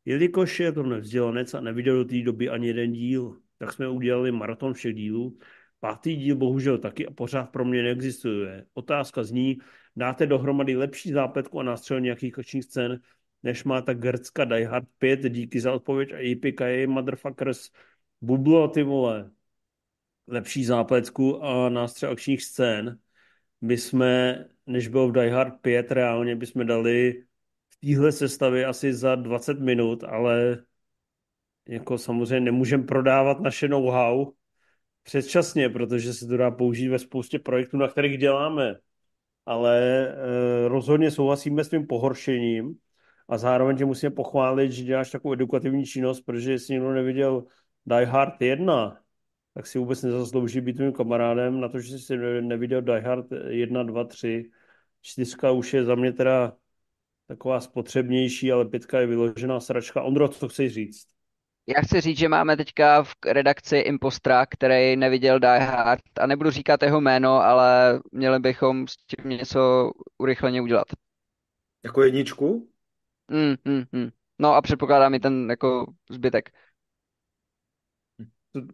Jelikož 0.06 0.60
je 0.60 0.72
to 0.72 0.84
nevzdělanec 0.84 1.54
a 1.54 1.62
neviděl 1.62 1.98
do 1.98 2.06
té 2.06 2.22
doby 2.22 2.50
ani 2.50 2.68
jeden 2.68 2.92
díl, 2.92 3.42
tak 3.58 3.74
jsme 3.74 3.90
udělali 3.90 4.32
maraton 4.32 4.74
všech 4.74 4.96
dílů 4.96 5.38
Pátý 5.80 6.16
díl 6.16 6.36
bohužel 6.36 6.78
taky 6.78 7.08
a 7.08 7.12
pořád 7.12 7.46
pro 7.46 7.66
mě 7.66 7.84
neexistuje. 7.84 8.66
Otázka 8.74 9.24
zní, 9.24 9.58
dáte 9.96 10.26
dohromady 10.26 10.76
lepší 10.76 11.12
zápletku 11.12 11.60
a 11.60 11.64
nástřel 11.64 12.00
nějakých 12.00 12.40
akčních 12.40 12.64
scén, 12.64 13.00
než 13.44 13.64
má 13.64 13.82
ta 13.82 13.94
Gercka 13.94 14.46
Die 14.46 14.68
Hard 14.68 14.88
5, 14.98 15.30
díky 15.30 15.60
za 15.60 15.74
odpověď 15.74 16.14
a 16.14 16.20
JPK 16.20 16.88
motherfuckers, 16.88 17.70
bublo 18.22 18.68
ty 18.68 18.84
vole, 18.84 19.32
lepší 20.28 20.66
zápletku 20.66 21.44
a 21.44 21.70
nástřel 21.70 22.12
akčních 22.12 22.44
scén, 22.44 23.00
by 23.62 23.78
jsme, 23.78 24.46
než 24.66 24.88
byl 24.88 25.08
v 25.08 25.12
Die 25.12 25.32
Hard 25.32 25.54
5, 25.62 25.92
reálně 25.92 26.36
bychom 26.36 26.66
dali 26.66 27.24
v 27.70 27.78
téhle 27.88 28.12
sestavě 28.12 28.66
asi 28.66 28.94
za 28.94 29.16
20 29.16 29.60
minut, 29.60 30.04
ale 30.04 30.58
jako 31.68 31.98
samozřejmě 31.98 32.40
nemůžeme 32.40 32.84
prodávat 32.84 33.40
naše 33.40 33.68
know-how 33.68 34.32
předčasně, 35.04 35.70
protože 35.70 36.14
se 36.14 36.28
to 36.28 36.38
dá 36.38 36.52
použít 36.52 36.88
ve 36.88 37.00
spoustě 37.00 37.40
projektů, 37.40 37.78
na 37.78 37.88
kterých 37.88 38.18
děláme. 38.18 38.76
Ale 39.46 40.08
e, 40.08 40.68
rozhodně 40.68 41.12
souhlasíme 41.12 41.64
s 41.64 41.70
tím 41.70 41.88
pohoršením 41.88 42.76
a 43.30 43.38
zároveň 43.38 43.78
tě 43.78 43.86
musíme 43.86 44.10
pochválit, 44.12 44.72
že 44.72 44.84
děláš 44.84 45.12
takovou 45.12 45.34
edukativní 45.34 45.86
činnost, 45.86 46.22
protože 46.22 46.52
jestli 46.52 46.74
někdo 46.74 46.94
neviděl 46.94 47.44
Die 47.86 48.06
Hard 48.06 48.42
1, 48.42 49.00
tak 49.58 49.68
si 49.68 49.80
vůbec 49.80 50.04
nezaslouží 50.04 50.62
být 50.62 50.74
tvým 50.74 50.94
kamarádem 50.94 51.60
na 51.60 51.70
to, 51.70 51.80
že 51.80 52.00
jsi 52.00 52.18
neviděl 52.42 52.82
Die 52.82 53.00
Hard 53.00 53.26
1, 53.48 53.84
2, 53.84 54.04
3. 54.04 54.52
Čtyřka 55.02 55.52
už 55.52 55.74
je 55.74 55.84
za 55.86 55.96
mě 55.96 56.14
teda 56.14 56.54
taková 57.28 57.62
spotřebnější, 57.62 58.52
ale 58.52 58.66
pětka 58.66 59.00
je 59.00 59.08
vyložená 59.08 59.60
sračka. 59.60 60.02
Ondro, 60.02 60.28
co 60.28 60.50
chceš 60.50 60.74
říct? 60.74 61.08
Já 61.68 61.82
chci 61.82 62.02
říct, 62.02 62.18
že 62.18 62.30
máme 62.30 62.58
teďka 62.58 63.04
v 63.04 63.14
redakci 63.26 63.78
impostra, 63.78 64.46
který 64.46 64.96
neviděl 64.96 65.40
Die 65.40 65.60
Hard 65.60 66.20
a 66.20 66.28
nebudu 66.28 66.52
říkat 66.52 66.84
jeho 66.84 67.02
jméno, 67.02 67.30
ale 67.30 68.00
měli 68.12 68.40
bychom 68.40 68.88
s 68.88 68.98
tím 68.98 69.30
něco 69.30 69.92
urychleně 70.18 70.62
udělat. 70.62 70.88
Jako 71.84 72.04
jedničku? 72.04 72.70
Mm, 73.32 73.56
mm, 73.74 73.84
mm. 73.92 74.10
No 74.40 74.56
a 74.56 74.62
předpokládám 74.62 75.14
i 75.14 75.20
ten 75.20 75.50
jako 75.50 75.94
zbytek. 76.10 76.50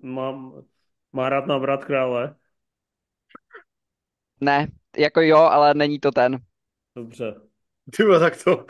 Mám, 0.01 0.63
má 1.13 1.29
rád 1.29 1.45
návrat 1.47 1.85
krále? 1.85 2.35
Ne, 4.41 4.67
jako 4.97 5.21
jo, 5.21 5.37
ale 5.37 5.73
není 5.73 5.99
to 5.99 6.11
ten. 6.11 6.37
Dobře. 6.95 7.35
Ty 7.97 8.03
tak 8.19 8.43
to, 8.43 8.65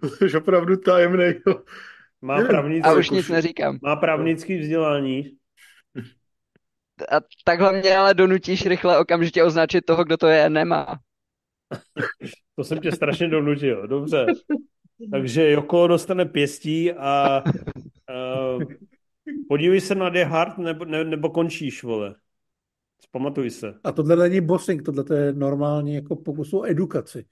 to 0.00 0.08
jsi 0.08 0.36
opravdu 0.36 0.76
tajemný. 0.76 1.24
Má 2.22 2.44
právnický, 2.44 2.88
a 2.88 2.92
už 2.92 3.10
nic 3.10 3.28
neříkám. 3.28 3.78
Má 3.82 3.96
právnický 3.96 4.58
vzdělání. 4.58 5.36
A 7.12 7.20
takhle 7.44 7.72
mě 7.72 7.96
ale 7.96 8.14
donutíš 8.14 8.66
rychle 8.66 8.98
okamžitě 8.98 9.44
označit 9.44 9.80
toho, 9.80 10.04
kdo 10.04 10.16
to 10.16 10.26
je, 10.26 10.50
nemá. 10.50 10.98
to 12.56 12.64
jsem 12.64 12.78
tě 12.78 12.92
strašně 12.92 13.28
donutil, 13.28 13.86
dobře. 13.86 14.26
Takže 15.10 15.50
Joko 15.50 15.86
dostane 15.86 16.24
pěstí 16.24 16.92
a 16.92 17.42
uh, 18.54 18.62
podívej 19.48 19.80
se 19.80 19.94
na 19.94 20.08
The 20.08 20.24
Hard 20.24 20.58
nebo, 20.58 20.84
ne, 20.84 21.04
nebo 21.04 21.30
končíš, 21.30 21.82
vole. 21.82 22.14
Zpamatuj 23.00 23.50
se. 23.50 23.74
A 23.84 23.92
tohle 23.92 24.16
není 24.16 24.40
bossing, 24.40 24.82
tohle 24.82 25.04
je 25.18 25.32
normální 25.32 25.94
jako 25.94 26.16
pokus 26.16 26.52
o 26.52 26.66
edukaci. 26.66 27.24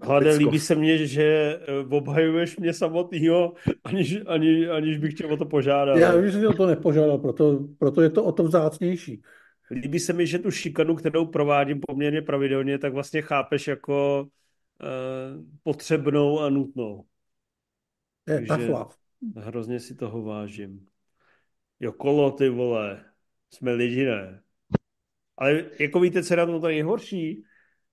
Hlade, 0.00 0.32
líbí 0.32 0.58
se 0.58 0.74
mně, 0.74 1.06
že 1.06 1.58
eh, 1.62 1.96
obhajuješ 1.96 2.56
mě 2.56 2.72
samotného, 2.72 3.54
aniž, 3.84 4.18
ani, 4.26 4.68
aniž 4.68 4.98
bych 4.98 5.14
tě 5.14 5.26
o 5.26 5.36
to 5.36 5.46
požádal. 5.46 5.98
Já 5.98 6.16
vím, 6.16 6.30
že 6.30 6.40
jsi 6.40 6.46
o 6.46 6.52
to 6.52 6.66
nepožádal, 6.66 7.18
proto, 7.18 7.68
proto 7.78 8.02
je 8.02 8.10
to 8.10 8.24
o 8.24 8.32
to 8.32 8.44
vzácnější. 8.44 9.22
Líbí 9.70 9.98
se 9.98 10.12
mi, 10.12 10.26
že 10.26 10.38
tu 10.38 10.50
šikanu, 10.50 10.94
kterou 10.94 11.26
provádím 11.26 11.80
poměrně 11.88 12.22
pravidelně, 12.22 12.78
tak 12.78 12.92
vlastně 12.92 13.22
chápeš 13.22 13.68
jako 13.68 14.20
uh, 14.22 15.44
potřebnou 15.62 16.40
a 16.40 16.50
nutnou. 16.50 17.04
Je 18.28 18.46
Takže 18.46 18.68
hrozně 19.34 19.80
si 19.80 19.94
toho 19.94 20.22
vážím. 20.22 20.86
Jo, 21.80 21.92
kolo, 21.92 22.30
ty 22.30 22.48
vole, 22.48 23.04
jsme 23.50 23.72
lidi, 23.72 24.04
ne? 24.04 24.42
Ale 25.36 25.64
jako 25.78 26.00
víte, 26.00 26.22
co 26.22 26.34
je 26.34 26.36
na 26.36 26.46
tom 26.46 26.60
to 26.60 26.66
nejhorší? 26.66 27.44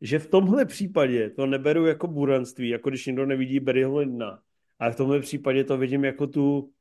že 0.03 0.19
v 0.19 0.27
tomhle 0.27 0.65
případě 0.65 1.29
to 1.29 1.45
neberu 1.45 1.85
jako 1.85 2.07
buranství, 2.07 2.69
jako 2.69 2.89
když 2.89 3.05
někdo 3.05 3.25
nevidí 3.25 3.59
Barryho 3.59 3.97
Lindna, 3.97 4.39
ale 4.79 4.91
v 4.91 4.95
tomhle 4.95 5.19
případě 5.19 5.63
to 5.63 5.77
vidím 5.77 6.03
jako 6.05 6.27
tu 6.27 6.71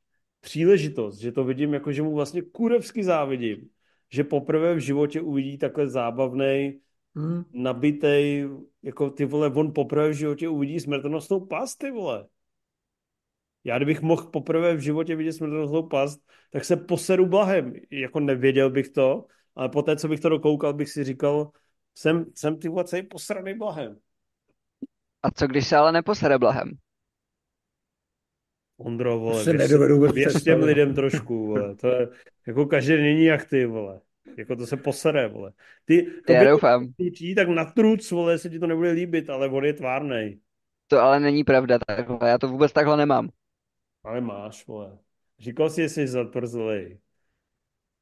příležitost, 0.41 1.19
že 1.19 1.31
to 1.31 1.43
vidím 1.43 1.73
jako, 1.73 1.91
že 1.91 2.01
mu 2.01 2.13
vlastně 2.13 2.41
kurevsky 2.41 3.03
závidím, 3.03 3.69
že 4.11 4.23
poprvé 4.23 4.75
v 4.75 4.79
životě 4.79 5.21
uvidí 5.21 5.57
takhle 5.57 5.89
zábavný, 5.89 6.79
hmm. 7.15 7.43
nabitej, 7.53 8.49
jako 8.83 9.09
ty 9.09 9.25
vole, 9.25 9.51
on 9.55 9.73
poprvé 9.73 10.09
v 10.09 10.13
životě 10.13 10.49
uvidí 10.49 10.79
smrtonosnou 10.79 11.39
past, 11.39 11.79
ty 11.79 11.91
vole. 11.91 12.27
Já 13.63 13.77
kdybych 13.77 14.01
mohl 14.01 14.23
poprvé 14.23 14.75
v 14.75 14.79
životě 14.79 15.15
vidět 15.15 15.33
smrtonosnou 15.33 15.87
past, 15.87 16.19
tak 16.51 16.65
se 16.65 16.77
poseru 16.77 17.25
blahem. 17.25 17.73
Jako 17.91 18.19
nevěděl 18.19 18.69
bych 18.69 18.89
to, 18.89 19.25
ale 19.55 19.69
poté, 19.69 19.95
co 19.95 20.07
bych 20.07 20.19
to 20.19 20.29
dokoukal, 20.29 20.73
bych 20.73 20.89
si 20.89 21.03
říkal, 21.03 21.51
jsem, 21.95 22.25
jsem 22.35 22.59
ty 22.59 22.69
vole 22.69 22.83
celý 22.83 23.03
posraný 23.03 23.53
blahem. 23.53 23.97
A 25.23 25.31
co 25.31 25.47
když 25.47 25.67
se 25.67 25.75
ale 25.75 25.91
neposere 25.91 26.37
blahem? 26.37 26.71
Ondro, 28.77 29.19
vole, 29.19 29.43
se 29.43 29.53
nedovedu 29.53 29.99
věř 29.99 30.43
těm 30.43 30.63
lidem 30.63 30.95
trošku, 30.95 31.47
vole. 31.47 31.75
To 31.75 31.87
je, 31.87 32.07
jako 32.47 32.65
každý 32.65 32.93
není 32.97 33.25
jak 33.25 33.45
ty, 33.45 33.65
vole. 33.65 34.01
Jako 34.37 34.55
to 34.55 34.67
se 34.67 34.77
posere, 34.77 35.27
vole. 35.27 35.51
Ty, 35.85 36.07
to 36.27 36.33
Já 36.33 36.43
doufám. 36.43 36.87
Tučí, 36.97 37.35
tak 37.35 37.47
na 37.47 37.65
truc, 37.65 38.11
vole, 38.11 38.37
se 38.37 38.49
ti 38.49 38.59
to 38.59 38.67
nebude 38.67 38.91
líbit, 38.91 39.29
ale 39.29 39.49
on 39.49 39.65
je 39.65 39.73
tvárnej. 39.73 40.39
To 40.87 40.99
ale 40.99 41.19
není 41.19 41.43
pravda 41.43 41.79
takhle, 41.87 42.29
já 42.29 42.37
to 42.37 42.47
vůbec 42.47 42.71
takhle 42.71 42.97
nemám. 42.97 43.29
Ale 44.03 44.21
máš, 44.21 44.67
vole. 44.67 44.97
Říkal 45.39 45.69
jsi, 45.69 45.81
že 45.81 45.89
jsi 45.89 46.07
zatvrzlej. 46.07 46.99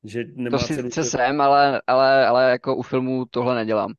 Že 0.03 0.23
nemá 0.33 0.57
to 0.57 0.63
sice 0.63 0.89
cenu... 0.89 1.05
jsem, 1.05 1.41
ale, 1.41 1.81
ale, 1.87 2.27
ale 2.27 2.51
jako 2.51 2.75
u 2.75 2.81
filmů 2.81 3.25
tohle 3.25 3.55
nedělám. 3.55 3.93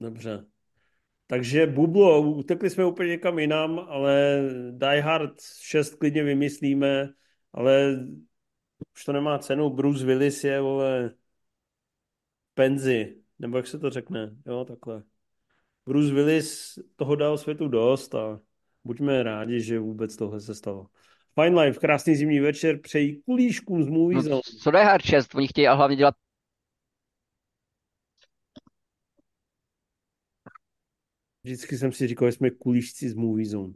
Dobře. 0.00 0.46
Takže 1.26 1.66
Bublo, 1.66 2.22
utekli 2.22 2.70
jsme 2.70 2.84
úplně 2.84 3.08
někam 3.08 3.38
jinam, 3.38 3.78
ale 3.78 4.42
Die 4.70 5.00
Hard 5.00 5.40
6 5.60 5.94
klidně 5.94 6.22
vymyslíme, 6.22 7.08
ale 7.52 7.96
už 8.94 9.04
to 9.04 9.12
nemá 9.12 9.38
cenu. 9.38 9.70
Bruce 9.70 10.04
Willis 10.04 10.44
je, 10.44 10.60
vole, 10.60 11.14
penzi, 12.54 13.22
nebo 13.38 13.56
jak 13.56 13.66
se 13.66 13.78
to 13.78 13.90
řekne, 13.90 14.36
jo, 14.46 14.64
takhle. 14.64 15.02
Bruce 15.86 16.14
Willis 16.14 16.78
toho 16.96 17.16
dal 17.16 17.38
světu 17.38 17.68
dost 17.68 18.14
a 18.14 18.40
buďme 18.84 19.22
rádi, 19.22 19.60
že 19.60 19.78
vůbec 19.78 20.16
tohle 20.16 20.40
se 20.40 20.54
stalo. 20.54 20.86
Fine 21.34 21.62
Life, 21.62 21.80
krásný 21.80 22.16
zimní 22.16 22.40
večer, 22.40 22.80
přeji 22.80 23.22
kulíškům 23.24 23.82
z 23.82 23.88
Movie 23.88 24.16
no, 24.16 24.22
Zone. 24.22 24.40
Co 24.62 24.76
je 24.76 24.84
Hard 24.84 25.04
6? 25.04 25.34
Oni 25.34 25.48
chtějí 25.48 25.68
a 25.68 25.74
hlavně 25.74 25.96
dělat 25.96 26.14
Vždycky 31.44 31.78
jsem 31.78 31.92
si 31.92 32.06
říkal, 32.06 32.28
že 32.28 32.36
jsme 32.36 32.50
kulíšci 32.50 33.08
z 33.08 33.14
Movie 33.14 33.46
Zone. 33.46 33.72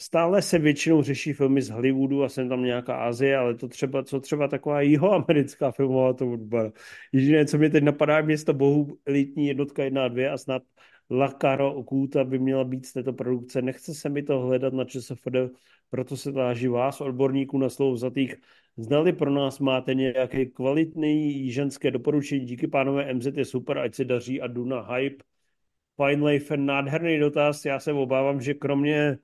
Stále 0.00 0.42
se 0.42 0.58
většinou 0.58 1.02
řeší 1.02 1.32
filmy 1.32 1.62
z 1.62 1.70
Hollywoodu 1.70 2.24
a 2.24 2.28
jsem 2.28 2.48
tam 2.48 2.62
nějaká 2.62 2.96
Azie, 2.96 3.36
ale 3.36 3.54
to 3.54 3.68
třeba, 3.68 4.02
co 4.02 4.20
třeba 4.20 4.48
taková 4.48 4.80
jihoamerická 4.80 5.70
filmová 5.70 6.12
to 6.12 6.32
odbara. 6.32 6.72
Jediné, 7.12 7.46
co 7.46 7.58
mě 7.58 7.70
teď 7.70 7.84
napadá, 7.84 8.16
je 8.16 8.22
město 8.22 8.54
bohu 8.54 8.98
elitní 9.06 9.46
jednotka 9.46 9.84
1 9.84 10.04
a 10.04 10.08
2 10.08 10.32
a 10.32 10.38
snad 10.38 10.62
La 11.10 11.28
Caro 11.28 11.74
Oculta 11.74 12.24
by 12.24 12.38
měla 12.38 12.64
být 12.64 12.86
z 12.86 12.92
této 12.92 13.12
produkce. 13.12 13.62
Nechce 13.62 13.94
se 13.94 14.08
mi 14.08 14.22
to 14.22 14.40
hledat 14.40 14.72
na 14.72 14.84
ČSFD, 14.84 15.36
proto 15.90 16.16
se 16.16 16.32
táží 16.32 16.68
vás, 16.68 17.00
odborníků 17.00 17.58
na 17.58 17.68
slovo 17.68 17.96
zatých. 17.96 18.34
Znali 18.76 19.12
pro 19.12 19.30
nás 19.30 19.58
máte 19.58 19.94
nějaké 19.94 20.46
kvalitné 20.46 21.32
ženské 21.50 21.90
doporučení. 21.90 22.44
Díky 22.44 22.66
pánové 22.66 23.14
MZ 23.14 23.26
je 23.26 23.44
super, 23.44 23.78
ať 23.78 23.94
se 23.94 24.04
daří 24.04 24.40
a 24.40 24.46
jdu 24.46 24.64
na 24.64 24.80
hype. 24.94 25.24
Fine 25.96 26.26
Life, 26.26 26.56
nádherný 26.56 27.18
dotaz. 27.18 27.64
Já 27.64 27.80
se 27.80 27.92
obávám, 27.92 28.40
že 28.40 28.54
kromě 28.54 28.98
e, 28.98 29.18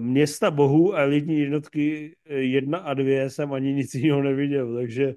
města 0.00 0.50
bohů 0.50 0.94
a 0.94 1.02
elitní 1.02 1.38
jednotky 1.38 2.16
jedna 2.24 2.78
a 2.78 2.94
dvě 2.94 3.30
jsem 3.30 3.52
ani 3.52 3.72
nic 3.72 3.94
jiného 3.94 4.22
neviděl, 4.22 4.74
takže 4.74 5.14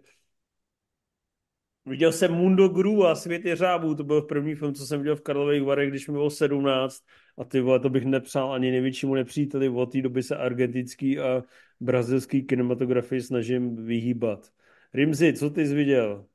Viděl 1.85 2.11
jsem 2.11 2.31
Mundo 2.31 2.69
Gru 2.69 3.05
a 3.05 3.15
Svět 3.15 3.45
jeřábů, 3.45 3.95
to 3.95 4.03
byl 4.03 4.21
první 4.21 4.55
film, 4.55 4.73
co 4.73 4.85
jsem 4.85 4.99
viděl 4.99 5.15
v 5.15 5.21
Karlových 5.21 5.63
Varech, 5.63 5.89
když 5.89 6.07
mi 6.07 6.11
bylo 6.11 6.29
17 6.29 7.03
a 7.37 7.43
ty 7.43 7.61
vole, 7.61 7.79
to 7.79 7.89
bych 7.89 8.05
nepřál 8.05 8.53
ani 8.53 8.71
největšímu 8.71 9.15
nepříteli, 9.15 9.69
od 9.69 9.91
té 9.91 10.01
doby 10.01 10.23
se 10.23 10.35
argentinský 10.35 11.19
a 11.19 11.43
brazilský 11.79 12.43
kinematografii 12.43 13.21
snažím 13.21 13.85
vyhýbat. 13.85 14.49
Rimzi, 14.93 15.33
co 15.33 15.49
ty 15.49 15.67
jsi 15.67 15.75
viděl? 15.75 16.25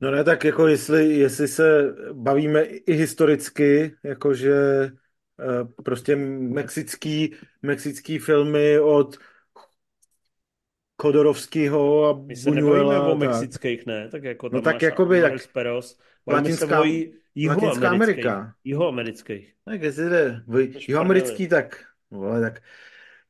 No 0.00 0.10
ne, 0.10 0.24
tak 0.24 0.44
jako 0.44 0.66
jestli, 0.66 1.18
jestli 1.18 1.48
se 1.48 1.94
bavíme 2.12 2.62
i 2.62 2.92
historicky, 2.92 3.94
jakože 4.02 4.54
prostě 5.84 6.16
mexický, 6.16 7.34
mexický 7.62 8.18
filmy 8.18 8.78
od 8.78 9.16
Kodorovskýho 11.00 12.08
a 12.08 12.22
My 12.26 12.36
se 12.36 12.50
nebavíme 12.50 12.84
Buñuela. 12.84 13.12
o 13.12 13.16
mexických, 13.16 13.86
ne? 13.86 14.08
Tak 14.08 14.24
jako 14.24 14.48
No 14.52 14.60
tak 14.60 14.82
jakoby, 14.82 15.20
tak 15.20 15.32
Peros. 15.52 15.98
Latinská- 16.28 17.06
Latinská. 17.46 17.88
Amerika. 17.90 18.54
Jihoamerických. 18.64 19.52
Tak 19.64 19.82
jestli 19.82 20.08
jde 20.10 20.42
jihoamerický, 20.88 21.48
tak, 21.48 21.84
vole, 22.10 22.40
tak, 22.40 22.62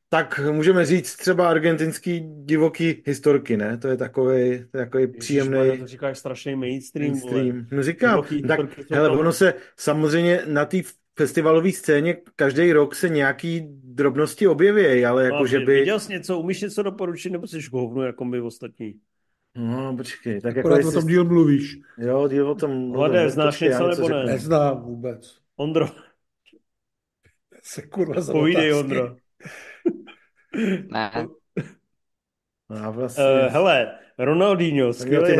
tak 0.09 0.39
můžeme 0.51 0.85
říct 0.85 1.15
třeba 1.15 1.49
argentinský 1.49 2.19
divoký 2.43 3.03
historky, 3.05 3.57
ne? 3.57 3.77
To 3.77 3.87
je 3.87 3.97
takový, 3.97 4.65
takový 4.71 5.07
příjemný 5.07 5.77
to 5.77 5.87
říkáš 5.87 6.17
strašný 6.17 6.55
mainstream. 6.55 7.19
vole. 7.19 7.33
mainstream. 7.33 7.67
No 7.71 7.83
říkám, 7.83 8.11
Divoký 8.11 8.41
tak, 8.41 8.59
hele, 8.91 9.09
ono 9.09 9.33
se 9.33 9.53
samozřejmě 9.77 10.41
na 10.47 10.65
té 10.65 10.77
festivalové 11.21 11.71
scéně 11.71 12.17
každý 12.35 12.73
rok 12.73 12.95
se 12.95 13.09
nějaký 13.09 13.61
drobnosti 13.83 14.47
objeví, 14.47 15.05
ale 15.05 15.23
jako, 15.23 15.37
No, 15.37 15.45
že 15.45 15.59
by... 15.59 15.79
Viděl 15.79 15.99
jsi 15.99 16.11
něco, 16.11 16.39
umíš 16.39 16.61
něco 16.61 16.83
doporučit, 16.83 17.29
nebo 17.29 17.47
jsi 17.47 17.59
hovnu, 17.71 18.01
jako 18.01 18.25
my 18.25 18.41
ostatní? 18.41 18.93
No, 19.55 19.97
počkej, 19.97 20.41
tak 20.41 20.55
jako 20.55 20.67
Akorát 20.67 20.75
o 20.75 20.87
jestli... 20.87 21.01
tom 21.01 21.09
díl 21.09 21.25
mluvíš. 21.25 21.77
Jo, 21.97 22.27
díl 22.27 22.49
o 22.49 22.55
tom... 22.55 22.71
mluvím. 22.71 22.95
Hlade, 22.95 23.29
znáš 23.29 23.55
Počkej, 23.55 23.69
já 23.69 23.79
něco 23.79 24.01
nebo 24.01 24.09
ne? 24.09 24.23
Neznám 24.23 24.81
vůbec. 24.81 25.37
Ondro, 25.55 25.87
Se 27.63 27.81
kurva 27.81 28.21
za 28.21 28.33
povídej, 28.33 28.73
otázky. 28.73 28.99
Ondro. 28.99 29.15
Ne, 30.91 31.27
No, 32.69 32.93
vlastně... 32.93 33.23
Uh, 33.23 33.51
hele, 33.51 33.99
Ronaldinho, 34.17 34.93
skvělý. 34.93 35.33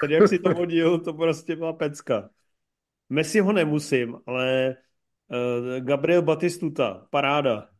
Teď 0.00 0.10
jak 0.10 0.28
si 0.28 0.38
to 0.38 0.50
vodil, 0.50 0.98
to 0.98 1.12
prostě 1.12 1.56
byla 1.56 1.72
pecka. 1.72 2.30
Messi 3.12 3.40
ho 3.40 3.52
nemusím, 3.52 4.16
ale 4.26 4.76
uh, 5.28 5.84
Gabriel 5.84 6.22
Batistuta, 6.22 7.06
paráda. 7.10 7.70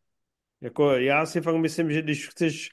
Jako 0.60 0.90
já 0.90 1.26
si 1.26 1.40
fakt 1.40 1.56
myslím, 1.56 1.90
že 1.92 2.02
když 2.02 2.28
chceš 2.28 2.70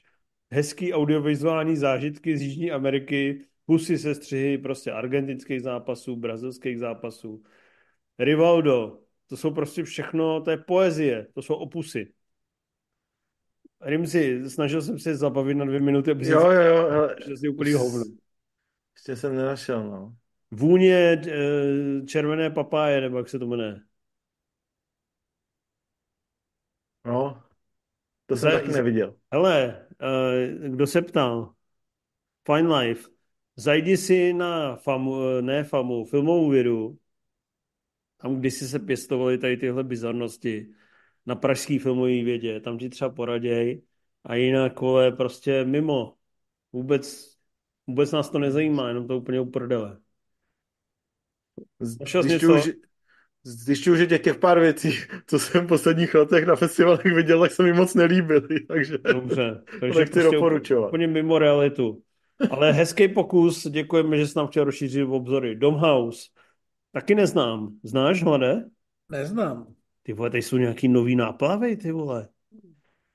hezký 0.50 0.94
audiovizuální 0.94 1.76
zážitky 1.76 2.36
z 2.36 2.42
Jižní 2.42 2.70
Ameriky, 2.70 3.44
pusy 3.66 3.98
se 3.98 4.14
střihy 4.14 4.58
prostě 4.58 4.92
argentinských 4.92 5.62
zápasů, 5.62 6.16
brazilských 6.16 6.78
zápasů, 6.78 7.42
Rivaldo, 8.18 8.98
to 9.26 9.36
jsou 9.36 9.50
prostě 9.50 9.84
všechno, 9.84 10.40
to 10.40 10.50
je 10.50 10.56
poezie, 10.56 11.26
to 11.34 11.42
jsou 11.42 11.54
opusy. 11.54 12.12
Rimzi, 13.80 14.50
snažil 14.50 14.82
jsem 14.82 14.98
se 14.98 15.16
zabavit 15.16 15.56
na 15.56 15.64
dvě 15.64 15.80
minuty, 15.80 16.10
aby 16.10 16.28
Jo, 16.28 16.50
jo, 16.50 16.62
jo, 16.62 16.88
hele, 16.90 17.16
že 17.28 17.36
si 17.36 17.48
úplný 17.48 17.72
hovno. 17.72 18.04
ještě 18.96 19.16
jsem 19.16 19.36
nenašel, 19.36 19.90
no. 19.90 20.16
Vůně 20.50 20.94
eh, 21.28 22.06
červené 22.06 22.50
papáje, 22.50 23.00
nebo 23.00 23.18
jak 23.18 23.28
se 23.28 23.38
to 23.38 23.46
jmenuje. 23.46 23.80
No, 27.04 27.42
to 28.26 28.36
jsem 28.36 28.50
Za- 28.50 28.58
taky 28.58 28.72
neviděl. 28.72 29.16
Hele, 29.32 29.86
eh, 30.02 30.68
kdo 30.68 30.86
se 30.86 31.02
ptal? 31.02 31.54
Fine 32.46 32.76
Life. 32.78 33.10
Zajdi 33.56 33.96
si 33.96 34.32
na 34.32 34.76
famu, 34.76 35.22
eh, 35.38 35.42
ne 35.42 35.64
famu, 35.64 36.04
filmovou 36.04 36.50
vědu, 36.50 36.98
tam 38.16 38.36
kdysi 38.40 38.68
se 38.68 38.78
pěstovaly 38.78 39.38
tady 39.38 39.56
tyhle 39.56 39.84
bizarnosti, 39.84 40.72
na 41.26 41.34
pražský 41.34 41.78
filmový 41.78 42.22
vědě, 42.24 42.60
tam 42.60 42.78
ti 42.78 42.88
třeba 42.88 43.10
poraděj 43.10 43.82
a 44.24 44.34
jinak, 44.34 44.80
vole, 44.80 45.12
prostě 45.12 45.64
mimo. 45.64 46.16
Vůbec, 46.72 47.36
vůbec 47.86 48.12
nás 48.12 48.30
to 48.30 48.38
nezajímá, 48.38 48.88
jenom 48.88 49.08
to 49.08 49.18
úplně 49.18 49.40
uprdele. 49.40 49.98
Zjišťuju, 51.80 52.58
že, 52.58 52.72
zjišťuju, 53.44 53.96
že 53.96 54.06
těch, 54.06 54.22
těch 54.22 54.38
pár 54.38 54.60
věcí, 54.60 54.92
co 55.26 55.38
jsem 55.38 55.64
v 55.64 55.68
posledních 55.68 56.14
letech 56.14 56.46
na 56.46 56.56
festivalech 56.56 57.04
viděl, 57.04 57.40
tak 57.40 57.52
se 57.52 57.62
mi 57.62 57.72
moc 57.72 57.94
nelíbily, 57.94 58.60
takže 58.68 58.98
Dobře, 58.98 59.62
takže 59.80 59.98
nechci 59.98 60.12
prostě 60.12 60.36
doporučovat. 60.36 60.88
úplně 60.88 61.06
mimo 61.06 61.38
realitu. 61.38 62.02
Ale 62.50 62.72
hezký 62.72 63.08
pokus, 63.08 63.66
děkujeme, 63.66 64.18
že 64.18 64.26
jsi 64.26 64.38
nám 64.38 64.46
chtěl 64.46 64.64
rozšířit 64.64 65.04
obzory. 65.08 65.56
Domhouse, 65.56 66.22
taky 66.92 67.14
neznám. 67.14 67.76
Znáš, 67.82 68.22
Hlade? 68.22 68.64
Neznám. 69.10 69.66
Ty 70.02 70.12
vole, 70.12 70.30
tady 70.30 70.42
jsou 70.42 70.56
nějaký 70.56 70.88
nový 70.88 71.16
náplavy, 71.16 71.76
ty 71.76 71.92
vole. 71.92 72.28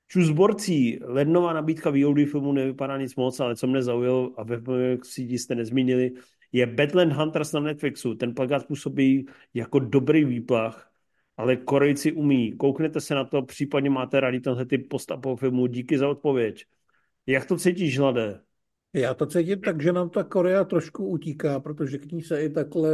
Čus 0.08 0.30
borcí, 0.30 0.98
lednová 1.02 1.52
nabídka 1.52 1.90
VOD 1.90 2.16
filmu 2.30 2.52
nevypadá 2.52 2.98
nic 2.98 3.16
moc, 3.16 3.40
ale 3.40 3.56
co 3.56 3.66
mě 3.66 3.82
zaujalo, 3.82 4.32
a 4.36 4.42
ve 4.42 4.60
CD 4.98 5.18
jste 5.18 5.54
nezmínili, 5.54 6.10
je 6.52 6.66
Badland 6.66 7.12
Hunters 7.12 7.52
na 7.52 7.60
Netflixu. 7.60 8.14
Ten 8.14 8.34
plagát 8.34 8.66
působí 8.66 9.26
jako 9.54 9.78
dobrý 9.78 10.24
výplach, 10.24 10.90
ale 11.36 11.56
Korejci 11.56 12.12
umí. 12.12 12.52
Kouknete 12.52 13.00
se 13.00 13.14
na 13.14 13.24
to, 13.24 13.42
případně 13.42 13.90
máte 13.90 14.20
rádi 14.20 14.40
tenhle 14.40 14.66
typ 14.66 14.88
post-apo 14.88 15.36
filmu. 15.36 15.66
Díky 15.66 15.98
za 15.98 16.08
odpověď. 16.08 16.64
Jak 17.26 17.46
to 17.46 17.56
cítíš, 17.56 17.98
Hlade? 17.98 18.40
Já 18.92 19.14
to 19.14 19.26
cítím 19.26 19.60
tak, 19.60 19.82
že 19.82 19.92
nám 19.92 20.10
ta 20.10 20.24
Korea 20.24 20.64
trošku 20.64 21.06
utíká, 21.06 21.60
protože 21.60 21.98
k 21.98 22.12
ní 22.12 22.22
se 22.22 22.42
i 22.42 22.50
takhle 22.50 22.90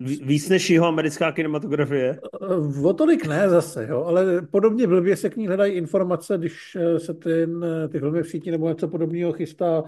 Ví- 0.00 0.20
Víc 0.24 0.48
než 0.48 0.70
jeho 0.70 0.86
americká 0.86 1.32
kinematografie? 1.32 2.20
Eh, 2.42 2.84
O 2.84 2.92
tolik 2.92 3.26
ne 3.26 3.48
zase, 3.48 3.86
jo, 3.90 4.04
ale 4.04 4.42
podobně 4.42 4.86
blbě 4.86 5.16
se 5.16 5.30
k 5.30 5.36
ní 5.36 5.46
hledají 5.46 5.72
informace, 5.72 6.38
když 6.38 6.76
eh, 6.76 7.00
se 7.00 7.14
ten, 7.14 7.64
eh, 7.64 7.88
ty 7.88 7.98
filmy 7.98 8.22
v 8.22 8.28
síti 8.28 8.50
nebo 8.50 8.68
něco 8.68 8.88
podobného 8.88 9.32
chystá 9.32 9.84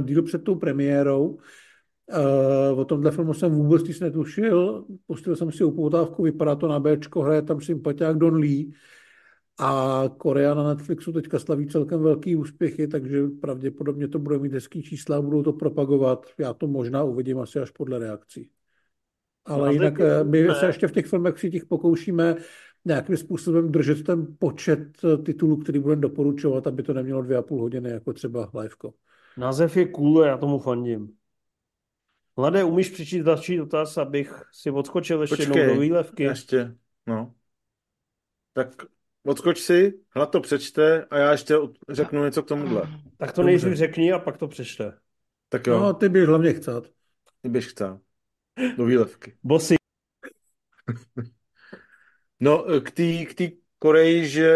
díl 0.00 0.22
před 0.22 0.44
tou 0.44 0.54
premiérou. 0.54 1.38
Eh, 2.12 2.72
O 2.72 2.84
tomhle 2.84 3.10
filmu 3.10 3.34
jsem 3.34 3.52
vůbec 3.52 3.82
nic 3.84 4.00
netušil. 4.00 4.84
Pustil 5.06 5.36
jsem 5.36 5.52
si 5.52 5.64
upoutávku, 5.64 6.22
vypadá 6.22 6.54
to 6.56 6.68
na 6.68 6.80
Bčko, 6.80 7.22
hraje 7.22 7.42
tam 7.42 7.60
sympatiák 7.60 8.18
Don 8.18 8.34
Lee. 8.34 8.70
A 9.62 10.04
Korea 10.16 10.54
na 10.54 10.68
Netflixu 10.68 11.12
teďka 11.12 11.38
slaví 11.38 11.66
celkem 11.66 12.00
velký 12.02 12.36
úspěchy, 12.36 12.88
takže 12.88 13.22
pravděpodobně 13.40 14.08
to 14.08 14.18
bude 14.18 14.38
mít 14.38 14.52
hezký 14.52 14.82
čísla 14.82 15.16
a 15.16 15.22
budou 15.22 15.42
to 15.42 15.52
propagovat. 15.52 16.26
Já 16.38 16.54
to 16.54 16.66
možná 16.66 17.02
uvidím 17.02 17.38
asi 17.38 17.58
až 17.58 17.70
podle 17.70 17.98
reakcí. 17.98 18.50
Ale 19.44 19.66
No, 19.66 19.72
jinak 19.72 20.00
eh, 20.00 20.24
my 20.24 20.42
ne. 20.42 20.54
se 20.54 20.66
ještě 20.66 20.88
v 20.88 20.92
těch 20.92 21.06
filmech 21.06 21.38
si 21.38 21.50
těch 21.50 21.66
pokoušíme 21.66 22.36
nějakým 22.84 23.16
způsobem 23.16 23.72
držet 23.72 24.04
ten 24.04 24.26
počet 24.38 24.80
eh, 25.04 25.16
titulů, 25.16 25.56
který 25.56 25.78
budeme 25.78 26.02
doporučovat, 26.02 26.66
aby 26.66 26.82
to 26.82 26.94
nemělo 26.94 27.22
dvě 27.22 27.36
a 27.36 27.42
půl 27.42 27.60
hodiny, 27.60 27.90
jako 27.90 28.12
třeba 28.12 28.50
liveko. 28.54 28.94
Název 29.40 29.76
je 29.76 29.86
cool 29.88 30.22
a 30.22 30.26
já 30.26 30.36
tomu 30.36 30.58
fandím. 30.58 31.16
Hlade, 32.38 32.64
umíš 32.64 32.90
přečíst 32.90 33.24
další 33.24 33.56
dotaz, 33.56 33.98
abych 33.98 34.42
si 34.52 34.70
odskočil 34.70 35.20
ještě 35.20 35.42
jednou 35.42 35.54
do 35.54 35.60
Počkej, 35.60 35.80
výlevky? 35.80 36.22
ještě, 36.22 36.74
no. 37.06 37.34
Tak 38.52 38.68
odskoč 39.26 39.60
si, 39.60 39.92
hlad 40.10 40.30
to 40.30 40.40
přečte 40.40 41.04
a 41.04 41.18
já 41.18 41.32
ještě 41.32 41.54
řeknu 41.88 42.24
něco 42.24 42.42
k 42.42 42.46
tomuhle. 42.48 42.82
Tak 43.16 43.32
to 43.32 43.42
nejdřív 43.42 43.72
řekni 43.74 44.12
a 44.12 44.18
pak 44.18 44.36
to 44.36 44.48
přečte. 44.48 44.98
Tak 45.48 45.66
jo, 45.66 45.80
No, 45.80 45.94
ty 45.94 46.08
běž 46.08 46.28
hlavně 46.28 46.52
chcát. 46.52 46.84
ty 47.42 47.48
běž 47.48 47.66
chcát. 47.66 48.00
Do 48.76 48.84
výlevky. 48.84 49.36
Bosy, 49.42 49.74
No, 52.40 52.64
k 52.82 52.90
té 52.90 53.24
k 53.24 53.34
tý 53.34 53.50
Koreji, 53.78 54.28
že 54.28 54.54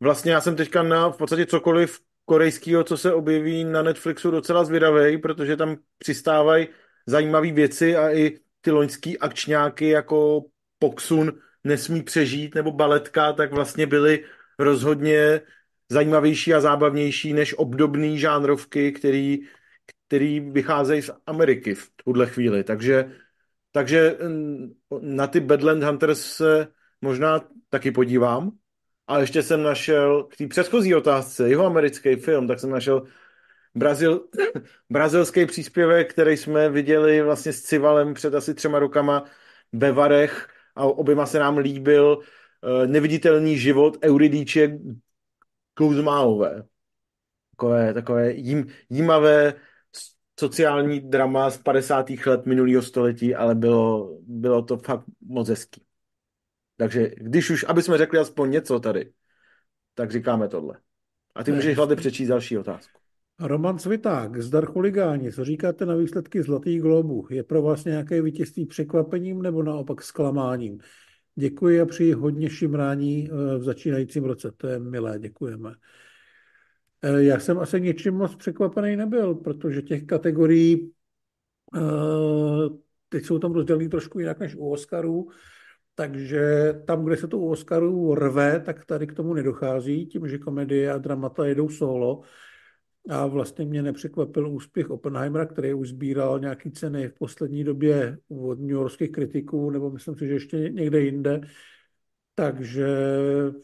vlastně 0.00 0.32
já 0.32 0.40
jsem 0.40 0.56
teďka 0.56 0.82
na 0.82 1.08
v 1.08 1.16
podstatě 1.16 1.46
cokoliv 1.46 2.00
korejského, 2.30 2.84
co 2.84 2.96
se 2.96 3.12
objeví 3.12 3.64
na 3.64 3.82
Netflixu, 3.82 4.30
docela 4.30 4.64
zvědavej, 4.64 5.18
protože 5.18 5.56
tam 5.56 5.76
přistávají 5.98 6.68
zajímavé 7.06 7.52
věci 7.52 7.96
a 7.96 8.10
i 8.10 8.38
ty 8.60 8.70
loňský 8.70 9.18
akčňáky 9.18 9.88
jako 9.88 10.44
Poksun 10.78 11.32
nesmí 11.64 12.02
přežít 12.02 12.54
nebo 12.54 12.72
baletka, 12.72 13.32
tak 13.32 13.52
vlastně 13.52 13.86
byly 13.86 14.24
rozhodně 14.58 15.40
zajímavější 15.88 16.54
a 16.54 16.60
zábavnější 16.60 17.32
než 17.32 17.54
obdobný 17.58 18.18
žánrovky, 18.18 18.92
který, 18.92 19.38
který 20.06 20.40
vycházejí 20.40 21.02
z 21.02 21.10
Ameriky 21.26 21.74
v 21.74 21.90
tuhle 22.04 22.26
chvíli. 22.26 22.64
Takže, 22.64 23.10
takže 23.72 24.18
mm, 24.22 24.72
na 25.00 25.26
ty 25.26 25.40
Badland 25.40 25.82
Hunters 25.82 26.20
se 26.22 26.68
možná 27.00 27.42
taky 27.70 27.90
podívám. 27.90 28.59
A 29.10 29.18
ještě 29.18 29.42
jsem 29.42 29.62
našel 29.62 30.24
k 30.24 30.36
té 30.36 30.46
předchozí 30.46 30.94
otázce, 30.94 31.48
jeho 31.48 31.66
americký 31.66 32.16
film, 32.16 32.48
tak 32.48 32.60
jsem 32.60 32.70
našel 32.70 33.04
Brazil, 33.74 34.28
brazilský 34.90 35.46
příspěvek, 35.46 36.10
který 36.12 36.36
jsme 36.36 36.68
viděli 36.68 37.22
vlastně 37.22 37.52
s 37.52 37.62
Civalem 37.62 38.14
před 38.14 38.34
asi 38.34 38.54
třema 38.54 38.78
rokama 38.78 39.24
ve 39.72 39.92
Varech 39.92 40.48
a 40.76 40.84
oběma 40.84 41.26
se 41.26 41.38
nám 41.38 41.58
líbil 41.58 42.18
uh, 42.18 42.86
Neviditelný 42.86 43.58
život 43.58 43.98
Euridíče 44.04 44.78
Kuzmáové. 45.74 46.62
Takové, 47.50 47.94
takové 47.94 48.32
jím, 48.32 48.66
jímavé 48.90 49.54
sociální 50.40 51.00
drama 51.00 51.50
z 51.50 51.58
50. 51.58 52.10
let 52.26 52.46
minulého 52.46 52.82
století, 52.82 53.34
ale 53.34 53.54
bylo, 53.54 54.18
bylo 54.20 54.62
to 54.62 54.76
fakt 54.76 55.04
moc 55.20 55.48
hezký. 55.48 55.89
Takže 56.80 57.10
když 57.16 57.50
už, 57.50 57.64
aby 57.68 57.82
jsme 57.82 57.98
řekli 57.98 58.18
aspoň 58.18 58.50
něco 58.50 58.80
tady, 58.80 59.12
tak 59.94 60.10
říkáme 60.10 60.48
tohle. 60.48 60.78
A 61.34 61.44
ty 61.44 61.50
Ne, 61.50 61.56
můžeš 61.56 61.76
hlavně 61.76 61.96
přečíst 61.96 62.28
další 62.28 62.58
otázku. 62.58 63.00
Roman 63.40 63.78
Sviták, 63.78 64.42
zdar 64.42 64.66
chuligáni, 64.66 65.32
co 65.32 65.44
říkáte 65.44 65.86
na 65.86 65.94
výsledky 65.94 66.42
Zlatých 66.42 66.82
globů? 66.82 67.26
Je 67.30 67.42
pro 67.42 67.62
vás 67.62 67.84
nějaké 67.84 68.22
vítězství 68.22 68.66
překvapením 68.66 69.42
nebo 69.42 69.62
naopak 69.62 70.02
zklamáním? 70.02 70.80
Děkuji 71.34 71.80
a 71.80 71.86
přeji 71.86 72.12
hodně 72.12 72.50
šimrání 72.50 73.28
eh, 73.30 73.58
v 73.58 73.62
začínajícím 73.62 74.24
roce. 74.24 74.52
To 74.56 74.66
je 74.66 74.78
milé, 74.78 75.18
děkujeme. 75.18 75.74
Eh, 77.02 77.22
Já 77.22 77.40
jsem 77.40 77.58
asi 77.58 77.80
něčím 77.80 78.14
moc 78.14 78.36
překvapený 78.36 78.96
nebyl, 78.96 79.34
protože 79.34 79.82
těch 79.82 80.04
kategorií, 80.04 80.92
eh, 81.76 81.80
teď 83.08 83.24
jsou 83.24 83.38
tam 83.38 83.52
rozdělený 83.52 83.88
trošku 83.88 84.18
jinak 84.18 84.38
než 84.38 84.54
u 84.54 84.70
Oscarů, 84.70 85.28
takže 86.00 86.72
tam, 86.86 87.04
kde 87.04 87.16
se 87.16 87.28
to 87.28 87.38
u 87.38 87.50
Oscarů 87.50 88.14
rve, 88.14 88.60
tak 88.60 88.84
tady 88.84 89.06
k 89.06 89.14
tomu 89.14 89.34
nedochází, 89.34 90.06
tím, 90.06 90.28
že 90.28 90.38
komedie 90.38 90.92
a 90.92 90.98
dramata 90.98 91.46
jedou 91.46 91.68
solo. 91.68 92.20
A 93.08 93.26
vlastně 93.26 93.64
mě 93.64 93.82
nepřekvapil 93.82 94.48
úspěch 94.48 94.90
Oppenheimera, 94.90 95.46
který 95.46 95.74
už 95.74 95.88
sbíral 95.88 96.40
nějaké 96.40 96.70
ceny 96.70 97.08
v 97.08 97.14
poslední 97.14 97.64
době 97.64 98.18
od 98.28 98.60
New 98.60 98.70
Yorkských 98.70 99.12
kritiků, 99.12 99.70
nebo 99.70 99.90
myslím 99.90 100.16
si, 100.16 100.26
že 100.26 100.32
ještě 100.32 100.56
někde 100.56 101.00
jinde. 101.00 101.40
Takže 102.34 102.88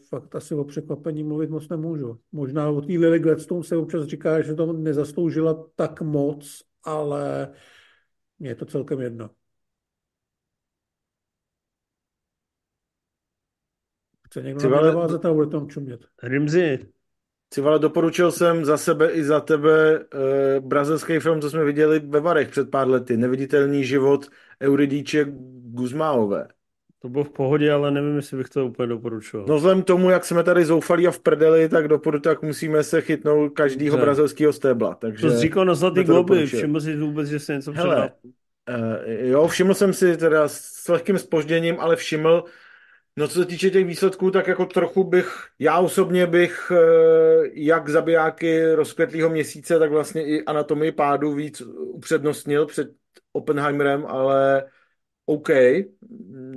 fakt 0.09 0.35
asi 0.35 0.55
o 0.55 0.63
překvapení 0.63 1.23
mluvit 1.23 1.49
moc 1.49 1.69
nemůžu. 1.69 2.19
Možná 2.31 2.69
o 2.69 2.81
té 2.81 2.93
Lily 2.93 3.19
Gladstone 3.19 3.63
se 3.63 3.77
občas 3.77 4.05
říká, 4.05 4.41
že 4.41 4.55
to 4.55 4.73
nezasloužila 4.73 5.65
tak 5.75 6.01
moc, 6.01 6.61
ale 6.83 7.51
mně 8.39 8.49
je 8.49 8.55
to 8.55 8.65
celkem 8.65 8.99
jedno. 8.99 9.29
Chce 14.37 14.45
někdo 14.45 14.61
Ty 14.61 14.67
mě 14.67 14.75
vole, 14.75 14.87
navázat 14.87 15.25
a 15.25 15.33
bude 15.33 15.47
tam 15.47 15.69
čumět? 15.69 16.01
Rimzi, 16.23 16.79
Ty 17.55 17.61
vole, 17.61 17.79
doporučil 17.79 18.31
jsem 18.31 18.65
za 18.65 18.77
sebe 18.77 19.11
i 19.11 19.23
za 19.23 19.39
tebe 19.39 19.99
uh, 19.99 20.65
brazilský 20.65 21.19
film, 21.19 21.41
co 21.41 21.49
jsme 21.49 21.63
viděli 21.63 21.99
ve 21.99 22.19
Varech 22.19 22.49
před 22.49 22.71
pár 22.71 22.89
lety. 22.89 23.17
Neviditelný 23.17 23.83
život 23.83 24.25
Euridíče 24.61 25.25
Guzmáové. 25.73 26.47
to 27.01 27.09
bylo 27.09 27.23
v 27.23 27.29
pohodě, 27.29 27.71
ale 27.71 27.91
nevím, 27.91 28.15
jestli 28.15 28.37
bych 28.37 28.49
to 28.49 28.65
úplně 28.65 28.87
doporučoval. 28.87 29.47
No 29.49 29.55
vzhledem 29.55 29.81
k 29.81 29.85
tomu, 29.85 30.09
jak 30.09 30.25
jsme 30.25 30.43
tady 30.43 30.65
zoufalí 30.65 31.07
a 31.07 31.11
v 31.11 31.19
prdeli, 31.19 31.69
tak 31.69 31.87
doporu, 31.87 32.19
tak 32.19 32.41
musíme 32.41 32.83
se 32.83 33.01
chytnout 33.01 33.53
každého 33.53 33.97
Dobře. 33.97 34.05
brazilského 34.05 34.53
stébla. 34.53 34.95
Takže 34.95 35.27
to 35.27 35.33
jsi 35.33 35.39
říkal 35.39 35.65
na 35.65 35.75
Zlatý 35.75 36.05
to 36.05 36.11
globy, 36.11 36.45
všiml 36.45 36.81
jsi 36.81 36.95
vůbec, 36.95 37.27
že 37.27 37.39
se 37.39 37.55
něco 37.55 37.71
Hele, 37.71 38.11
uh, 38.69 38.83
jo, 39.07 39.47
všiml 39.47 39.73
jsem 39.73 39.93
si 39.93 40.17
teda 40.17 40.47
s 40.47 40.87
lehkým 40.89 41.17
spožděním, 41.17 41.79
ale 41.79 41.95
všiml, 41.95 42.43
no 43.17 43.27
co 43.27 43.39
se 43.39 43.45
týče 43.45 43.69
těch 43.69 43.85
výsledků, 43.85 44.31
tak 44.31 44.47
jako 44.47 44.65
trochu 44.65 45.03
bych, 45.03 45.47
já 45.59 45.79
osobně 45.79 46.27
bych 46.27 46.71
uh, 46.71 46.77
jak 47.53 47.89
zabijáky 47.89 48.73
rozkvětlého 48.73 49.29
měsíce, 49.29 49.79
tak 49.79 49.91
vlastně 49.91 50.25
i 50.25 50.43
anatomii 50.45 50.91
pádu 50.91 51.33
víc 51.33 51.61
upřednostnil 51.77 52.65
před 52.65 52.89
Oppenheimerem, 53.33 54.05
ale 54.05 54.65
OK, 55.25 55.49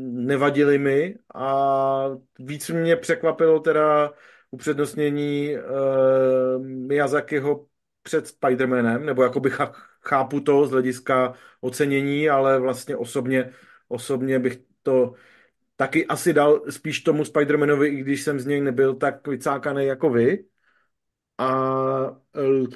nevadili 0.00 0.78
mi 0.78 1.14
a 1.34 2.04
víc 2.38 2.70
mě 2.70 2.96
překvapilo 2.96 3.60
teda 3.60 4.12
upřednostnění 4.50 5.54
uh, 5.56 6.66
Miyazakiho 6.66 7.66
před 8.02 8.26
Spider-Manem, 8.26 9.04
nebo 9.04 9.22
chá- 9.22 9.72
chápu 10.00 10.40
to 10.40 10.66
z 10.66 10.70
hlediska 10.70 11.34
ocenění, 11.60 12.30
ale 12.30 12.60
vlastně 12.60 12.96
osobně, 12.96 13.52
osobně 13.88 14.38
bych 14.38 14.58
to 14.82 15.14
taky 15.80 16.06
asi 16.06 16.32
dal 16.32 16.62
spíš 16.70 17.00
tomu 17.00 17.22
Spider-Manovi, 17.22 17.84
i 17.86 17.96
když 18.00 18.22
jsem 18.22 18.40
z 18.40 18.46
něj 18.46 18.60
nebyl 18.60 18.94
tak 18.94 19.28
vycákaný 19.28 19.86
jako 19.86 20.10
vy. 20.10 20.44
A 21.38 22.20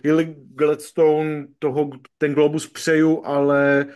Hilly 0.05 0.35
Gladstone, 0.39 1.47
toho, 1.59 1.91
ten 2.19 2.35
Globus 2.35 2.69
přeju, 2.69 3.23
ale 3.25 3.87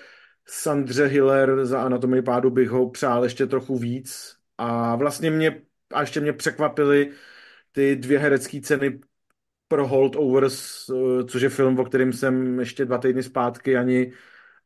Sandře 0.47 1.07
Hiller 1.07 1.67
za 1.67 1.83
Anatomii 1.83 2.23
pádu 2.23 2.51
bych 2.51 2.69
ho 2.69 2.91
přál 2.91 3.25
ještě 3.25 3.47
trochu 3.47 3.79
víc. 3.79 4.37
A 4.59 4.97
vlastně 4.97 5.31
mě, 5.31 5.63
a 5.93 6.01
ještě 6.01 6.21
mě 6.21 6.33
překvapily 6.33 7.13
ty 7.73 7.97
dvě 7.97 8.19
herecké 8.19 8.61
ceny 8.61 9.01
pro 9.69 9.87
Holdovers, 9.89 10.89
eh, 10.91 11.25
což 11.25 11.43
je 11.43 11.49
film, 11.49 11.79
o 11.79 11.85
kterém 11.85 12.13
jsem 12.13 12.61
ještě 12.61 12.85
dva 12.85 12.99
týdny 12.99 13.23
zpátky 13.23 13.77
ani, 13.77 14.13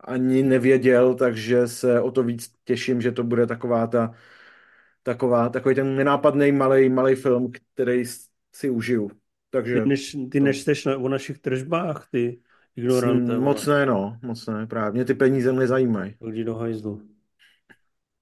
ani 0.03 0.43
nevěděl, 0.43 1.15
takže 1.15 1.69
se 1.69 2.01
o 2.01 2.11
to 2.11 2.23
víc 2.23 2.55
těším, 2.65 3.01
že 3.01 3.13
to 3.13 3.25
bude 3.25 3.47
taková 3.47 3.87
ta, 3.87 4.15
taková, 5.03 5.49
takový 5.49 5.75
ten 5.75 5.97
nenápadný 5.97 6.53
malý, 6.53 6.89
malý 6.89 7.15
film, 7.15 7.53
který 7.75 8.05
si 8.55 8.71
užiju. 8.71 9.11
Takže 9.51 9.75
Ty, 9.83 9.89
než, 9.89 10.17
ty 10.31 10.39
to- 10.39 10.45
nečteš 10.45 10.85
na, 10.85 10.97
o 10.99 11.09
našich 11.09 11.39
tržbách, 11.39 12.09
ty 12.11 12.41
ignorante. 12.77 13.39
moc 13.39 13.67
ne, 13.67 13.87
no, 13.87 14.19
moc 14.23 14.47
ne, 14.47 14.67
právě. 14.67 14.93
Mě 14.93 15.05
ty 15.05 15.15
peníze 15.15 15.53
nezajímají. 15.53 16.15
Lidi 16.21 16.45
do 16.45 16.55
hajzlu. 16.55 17.03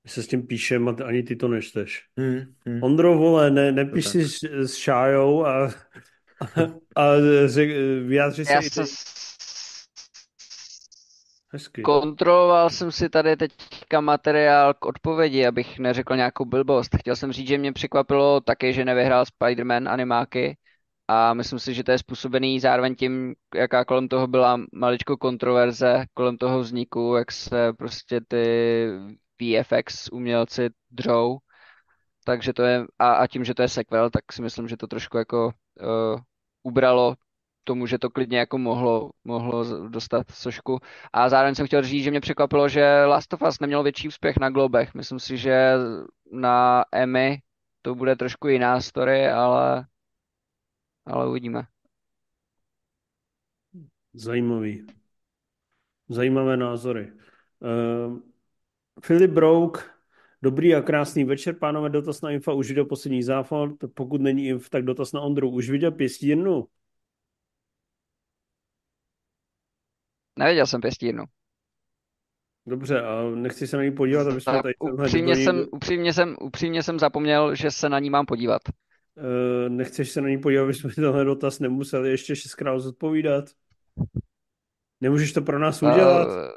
My 0.05 0.10
se 0.10 0.23
s 0.23 0.26
tím 0.26 0.47
píšem 0.47 0.89
a 0.89 0.92
ty- 0.92 1.02
ani 1.02 1.23
ty 1.23 1.36
to 1.36 1.49
nečteš. 1.49 2.07
Hmm, 2.18 2.41
hmm. 2.67 2.83
Ondro, 2.83 3.18
vole, 3.18 3.50
ne, 3.50 3.73
nepiš 3.73 4.05
To 4.05 4.10
si 4.10 4.28
s, 4.28 4.42
s 4.42 4.75
Šájou 4.75 5.47
a, 5.47 5.65
a, 6.41 6.62
a 6.97 7.17
řek, 7.47 7.70
vyjádři 8.07 8.44
se 8.44 8.52
Já 8.52 8.60
ty. 8.60 8.81
Hezky. 11.53 11.83
kontroloval 11.83 12.70
jsem 12.70 12.93
si 12.93 13.09
tady 13.09 13.37
teďka 13.37 14.01
materiál 14.01 14.75
k 14.75 14.85
odpovědi, 14.87 15.47
abych 15.47 15.79
neřekl 15.79 16.17
nějakou 16.17 16.45
blbost. 16.45 16.97
Chtěl 16.97 17.17
jsem 17.17 17.33
říct, 17.33 17.49
že 17.49 17.59
mě 17.59 17.73
překvapilo 17.73 18.41
taky, 18.41 18.73
že 18.73 18.85
nevyhrál 18.85 19.25
Spider-Man 19.25 19.89
animáky 19.89 20.57
a 21.09 21.35
myslím 21.35 21.59
si, 21.59 21.75
že 21.75 21.85
to 21.85 21.91
je 21.91 21.99
způsobený 21.99 22.61
zároveň 22.61 22.95
tím, 22.95 23.35
jaká 23.55 23.85
kolem 23.85 24.09
toho 24.09 24.27
byla 24.27 24.61
maličko 24.73 25.17
kontroverze, 25.17 26.05
kolem 26.15 26.37
toho 26.39 26.61
vzniku, 26.61 27.15
jak 27.17 27.33
se 27.33 27.73
prostě 27.73 28.20
ty 28.29 28.87
VFX 29.43 30.09
umělci 30.12 30.70
dřou. 30.91 31.39
Takže 32.25 32.53
to 32.53 32.62
je, 32.62 32.85
a, 32.99 33.12
a 33.12 33.27
tím, 33.27 33.45
že 33.45 33.55
to 33.55 33.62
je 33.62 33.69
sequel, 33.69 34.11
tak 34.11 34.33
si 34.33 34.43
myslím, 34.43 34.69
že 34.69 34.77
to 34.77 34.87
trošku 34.87 35.19
jako 35.19 35.47
uh, 35.81 36.20
ubralo 36.62 37.15
tomu, 37.65 37.87
že 37.87 37.99
to 37.99 38.11
klidně 38.11 38.39
jako 38.39 38.59
mohlo, 38.59 39.11
mohlo 39.25 39.89
dostat 39.89 40.31
sošku. 40.31 40.79
A 41.13 41.29
zároveň 41.29 41.55
jsem 41.55 41.67
chtěl 41.67 41.83
říct, 41.83 42.05
že 42.05 42.11
mě 42.11 42.21
překvapilo, 42.21 42.69
že 42.69 43.05
Last 43.05 43.33
of 43.33 43.43
Us 43.43 43.61
neměl 43.61 43.83
větší 43.83 44.09
úspěch 44.09 44.37
na 44.39 44.51
Globech. 44.51 44.95
Myslím 44.95 45.19
si, 45.19 45.37
že 45.37 45.73
na 46.33 46.85
Emmy 46.93 47.39
to 47.83 47.95
bude 47.95 48.17
trošku 48.17 48.49
jiná 48.49 48.81
story, 48.81 49.29
ale, 49.29 49.87
ale 51.07 51.29
uvidíme. 51.29 51.63
Zajímavý. 54.15 54.87
Zajímavé 56.09 56.57
názory. 56.57 57.13
Uh, 57.61 58.19
Filip 59.05 59.31
Brouk, 59.31 59.91
dobrý 60.43 60.75
a 60.75 60.83
krásný 60.83 61.25
večer, 61.25 61.55
pánové, 61.59 61.89
dotaz 61.89 62.21
na 62.21 62.31
Infa, 62.31 62.53
už 62.53 62.69
viděl 62.69 62.85
poslední 62.85 63.23
záfon, 63.23 63.77
pokud 63.95 64.21
není 64.21 64.47
Inf, 64.47 64.71
tak 64.71 64.85
dotaz 64.85 65.13
na 65.13 65.21
Ondru, 65.21 65.51
už 65.51 65.71
viděl 65.71 65.93
pěstírnu? 65.93 66.67
Nevěděl 70.39 70.67
jsem 70.67 70.81
pěstírnu. 70.81 71.25
Dobře, 72.67 73.02
a 73.02 73.23
nechci 73.34 73.67
se 73.67 73.76
na 73.76 73.83
ní 73.84 73.92
podívat, 73.92 74.26
aby 74.26 74.41
jsme 74.41 74.62
tady 74.62 74.75
upřímně 74.76 75.34
do 75.34 75.39
ní- 75.39 75.44
jsem, 75.44 75.67
upřímně 75.73 76.12
jsem, 76.12 76.36
upřímně 76.41 76.83
jsem 76.83 76.99
zapomněl, 76.99 77.55
že 77.55 77.70
se 77.70 77.89
na 77.89 77.99
ní 77.99 78.10
mám 78.10 78.26
podívat. 78.26 78.62
Eh, 79.18 79.68
nechceš 79.68 80.10
se 80.10 80.20
na 80.20 80.28
ní 80.28 80.39
podívat, 80.39 80.62
aby 80.62 80.75
jsme 80.75 80.91
tenhle 80.94 81.25
dotaz 81.25 81.59
nemuseli 81.60 82.10
ještě 82.10 82.36
šestkrát 82.36 82.78
zodpovídat? 82.78 83.44
Nemůžeš 85.00 85.33
to 85.33 85.42
pro 85.42 85.59
nás 85.59 85.83
udělat? 85.83 86.28
Eh, 86.31 86.50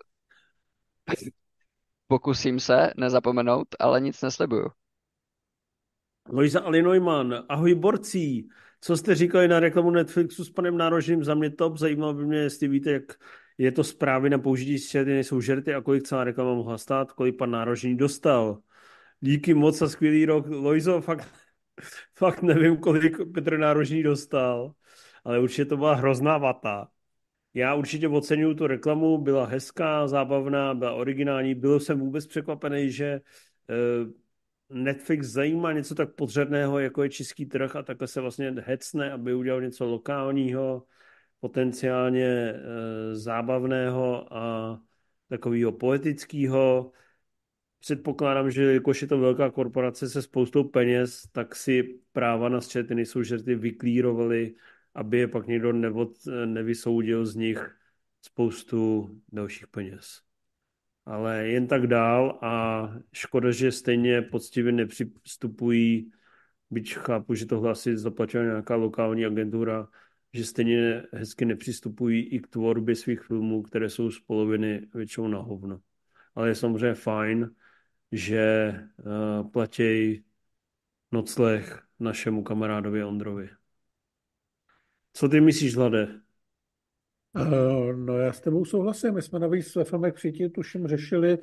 Pokusím 2.08 2.60
se 2.60 2.92
nezapomenout, 2.98 3.68
ale 3.80 4.02
nic 4.02 4.22
neslibuju. 4.22 4.68
Lojza 6.30 6.60
Alinojman, 6.60 7.46
ahoj 7.50 7.76
borcí. 7.76 8.50
Co 8.82 8.98
jste 8.98 9.16
říkali 9.16 9.48
na 9.48 9.60
reklamu 9.60 9.92
Netflixu 9.92 10.46
s 10.46 10.50
panem 10.50 10.78
Nárožným? 10.78 11.24
Za 11.24 11.36
mě 11.36 11.50
top, 11.50 11.78
zajímalo 11.78 12.14
by 12.14 12.26
mě, 12.26 12.38
jestli 12.38 12.68
víte, 12.68 12.92
jak 12.92 13.04
je 13.58 13.72
to 13.72 13.84
zprávy 13.84 14.30
na 14.30 14.38
použití 14.38 14.80
štěty 14.80 15.10
nejsou 15.10 15.42
žerty 15.42 15.74
a 15.74 15.82
kolik 15.82 16.04
celá 16.04 16.24
reklama 16.24 16.54
mohla 16.54 16.78
stát, 16.78 17.12
kolik 17.12 17.38
pan 17.38 17.52
Nárožný 17.52 17.98
dostal. 17.98 18.60
Díky 19.20 19.54
moc 19.54 19.78
za 19.78 19.90
skvělý 19.90 20.26
rok. 20.26 20.46
Lojzo, 20.50 21.02
fakt, 21.02 21.28
fakt 22.18 22.42
nevím, 22.42 22.78
kolik 22.78 23.18
Petr 23.34 23.58
Nárožný 23.58 24.04
dostal, 24.04 24.74
ale 25.24 25.40
určitě 25.40 25.66
to 25.66 25.78
byla 25.78 25.96
hrozná 25.96 26.38
vata. 26.38 26.88
Já 27.54 27.76
určitě 27.76 28.08
oceňuju 28.08 28.54
tu 28.54 28.68
reklamu, 28.68 29.18
byla 29.18 29.46
hezká, 29.46 30.08
zábavná, 30.08 30.74
byla 30.74 30.94
originální. 30.94 31.56
Byl 31.56 31.80
jsem 31.80 32.00
vůbec 32.00 32.28
překvapený, 32.28 32.92
že 32.92 33.06
eh, 33.06 34.14
Netflix 34.70 35.28
zajímá 35.28 35.72
něco 35.72 35.96
tak 35.96 36.16
podřadného, 36.16 36.80
jako 36.80 37.04
je 37.04 37.10
český 37.10 37.46
trh 37.46 37.76
a 37.76 37.84
takhle 37.84 38.08
se 38.08 38.22
vlastně 38.22 38.56
hecne, 38.60 39.12
aby 39.12 39.34
udělal 39.34 39.62
něco 39.62 39.86
lokálního, 39.86 40.84
potenciálně 41.44 42.26
eh, 42.26 43.16
zábavného 43.16 44.34
a 44.34 44.80
takového 45.28 45.72
poetického. 45.72 46.92
Předpokládám, 47.80 48.52
že 48.52 48.74
jakož 48.74 49.02
je 49.02 49.08
to 49.08 49.18
velká 49.20 49.52
korporace 49.52 50.10
se 50.10 50.22
spoustou 50.22 50.64
peněz, 50.64 51.28
tak 51.32 51.56
si 51.56 52.00
práva 52.12 52.50
na 52.50 52.62
střety 52.62 52.96
nejsou 52.96 53.24
žerty 53.24 53.56
vyklírovali, 53.56 54.56
aby 54.96 55.18
je 55.18 55.28
pak 55.28 55.48
někdo 55.48 55.74
nevod, 55.74 56.12
nevysoudil 56.46 57.26
z 57.26 57.36
nich 57.36 57.78
spoustu 58.22 59.10
dalších 59.32 59.68
peněz. 59.68 60.22
Ale 61.06 61.48
jen 61.48 61.68
tak 61.68 61.88
dál 61.88 62.40
a 62.42 62.88
škoda, 63.14 63.52
že 63.52 63.72
stejně 63.72 64.22
poctivě 64.22 64.72
nepřistupují, 64.72 66.12
byť 66.72 66.94
chápu, 66.94 67.36
že 67.36 67.46
tohle 67.46 67.72
asi 67.72 67.98
zaplatila 67.98 68.44
nějaká 68.44 68.76
lokální 68.76 69.26
agentura, 69.26 69.88
že 70.34 70.46
stejně 70.46 71.04
hezky 71.12 71.46
nepřistupují 71.46 72.24
i 72.24 72.40
k 72.40 72.48
tvorbě 72.48 72.96
svých 72.96 73.22
filmů, 73.22 73.62
které 73.62 73.90
jsou 73.90 74.12
z 74.12 74.20
poloviny 74.20 74.88
většinou 74.94 75.28
na 75.28 75.40
hovno. 75.40 75.80
Ale 76.36 76.48
je 76.48 76.56
samozřejmě 76.56 76.94
fajn, 76.94 77.52
že 78.12 78.74
uh, 78.98 79.50
platí 79.52 80.24
nocleh 81.12 81.84
našemu 82.00 82.44
kamarádovi 82.44 83.04
Ondrovi. 83.04 83.50
Co 85.14 85.30
ty 85.30 85.42
myslíš, 85.42 85.76
Hlade? 85.76 86.22
Uh, 87.36 87.96
no 87.96 88.18
já 88.18 88.34
s 88.34 88.42
tebou 88.42 88.66
souhlasím. 88.66 89.14
My 89.14 89.22
jsme 89.22 89.40
navíc 89.40 89.76
ve 89.76 89.84
filmech 89.84 90.14
přítí, 90.14 90.50
tuším, 90.50 90.88
řešili, 90.88 91.38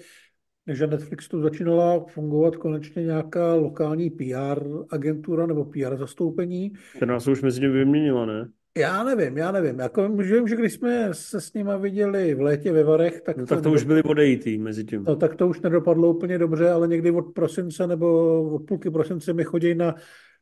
že 0.67 0.86
Netflix 0.86 1.28
tu 1.28 1.43
začínala 1.43 2.05
fungovat 2.05 2.57
konečně 2.57 3.02
nějaká 3.02 3.55
lokální 3.55 4.10
PR 4.10 4.65
agentura 4.91 5.47
nebo 5.47 5.65
PR 5.65 5.97
zastoupení. 5.97 6.73
Která 6.97 7.20
se 7.20 7.31
už 7.31 7.43
mezi 7.43 7.60
nimi 7.60 7.73
vyměnila, 7.73 8.27
ne? 8.27 8.51
Já 8.78 9.05
nevím, 9.05 9.39
já 9.39 9.52
nevím. 9.52 9.78
Jako, 9.78 10.08
vím, 10.08 10.49
že 10.49 10.57
když 10.57 10.73
jsme 10.73 11.15
se 11.15 11.40
s 11.40 11.52
nima 11.52 11.76
viděli 11.76 12.34
v 12.34 12.40
létě 12.40 12.73
ve 12.73 12.84
Varech, 12.84 13.20
tak... 13.20 13.36
No, 13.36 13.47
tak 13.47 13.58
to, 13.58 13.62
to 13.62 13.73
už 13.73 13.84
byli 13.84 14.02
odejítý 14.02 14.58
mezi 14.58 14.84
tím. 14.84 15.05
No, 15.05 15.16
tak 15.16 15.34
to 15.34 15.49
už 15.49 15.60
nedopadlo 15.60 16.10
úplně 16.10 16.39
dobře, 16.39 16.70
ale 16.70 16.89
někdy 16.89 17.10
od 17.10 17.23
prosince 17.34 17.86
nebo 17.86 18.42
od 18.55 18.58
půlky 18.58 18.90
prosince 18.90 19.32
mi 19.32 19.44
chodí 19.44 19.74
na 19.74 19.94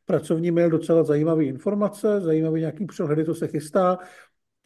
pracovní 0.05 0.51
mail 0.51 0.69
docela 0.69 1.03
zajímavé 1.03 1.45
informace, 1.45 2.21
zajímavé 2.21 2.59
nějaký 2.59 2.85
přehledy, 2.85 3.25
co 3.25 3.35
se 3.35 3.47
chystá. 3.47 3.97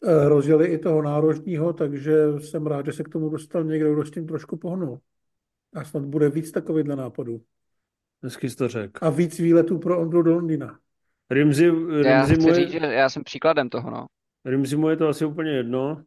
Eh, 0.06 0.28
rozjeli 0.28 0.66
i 0.66 0.78
toho 0.78 1.02
nárožního, 1.02 1.72
takže 1.72 2.12
jsem 2.38 2.66
rád, 2.66 2.86
že 2.86 2.92
se 2.92 3.02
k 3.02 3.08
tomu 3.08 3.28
dostal 3.28 3.64
někdo, 3.64 3.94
kdo 3.94 4.04
s 4.04 4.10
tím 4.10 4.26
trošku 4.26 4.56
pohnul. 4.56 4.98
A 5.74 5.84
snad 5.84 6.04
bude 6.04 6.28
víc 6.28 6.50
takovýchhle 6.50 6.96
nápadů. 6.96 7.40
Hezky 8.22 8.50
jsi 8.50 8.56
to 8.56 8.68
řekl. 8.68 9.06
A 9.06 9.10
víc 9.10 9.38
výletů 9.38 9.78
pro 9.78 10.00
Ondru 10.00 10.22
do 10.22 10.34
Londýna. 10.34 10.78
Rimzi, 11.30 11.70
Já 12.02 12.26
Rimzi 12.26 12.34
chci 12.34 12.42
moje, 12.42 12.54
říct, 12.54 12.70
že 12.70 12.78
já 12.78 13.08
jsem 13.08 13.24
příkladem 13.24 13.68
toho, 13.68 13.90
no. 13.90 14.06
Rimzi 14.44 14.76
mu 14.76 14.88
je 14.88 14.96
to 14.96 15.08
asi 15.08 15.24
úplně 15.24 15.50
jedno. 15.50 16.04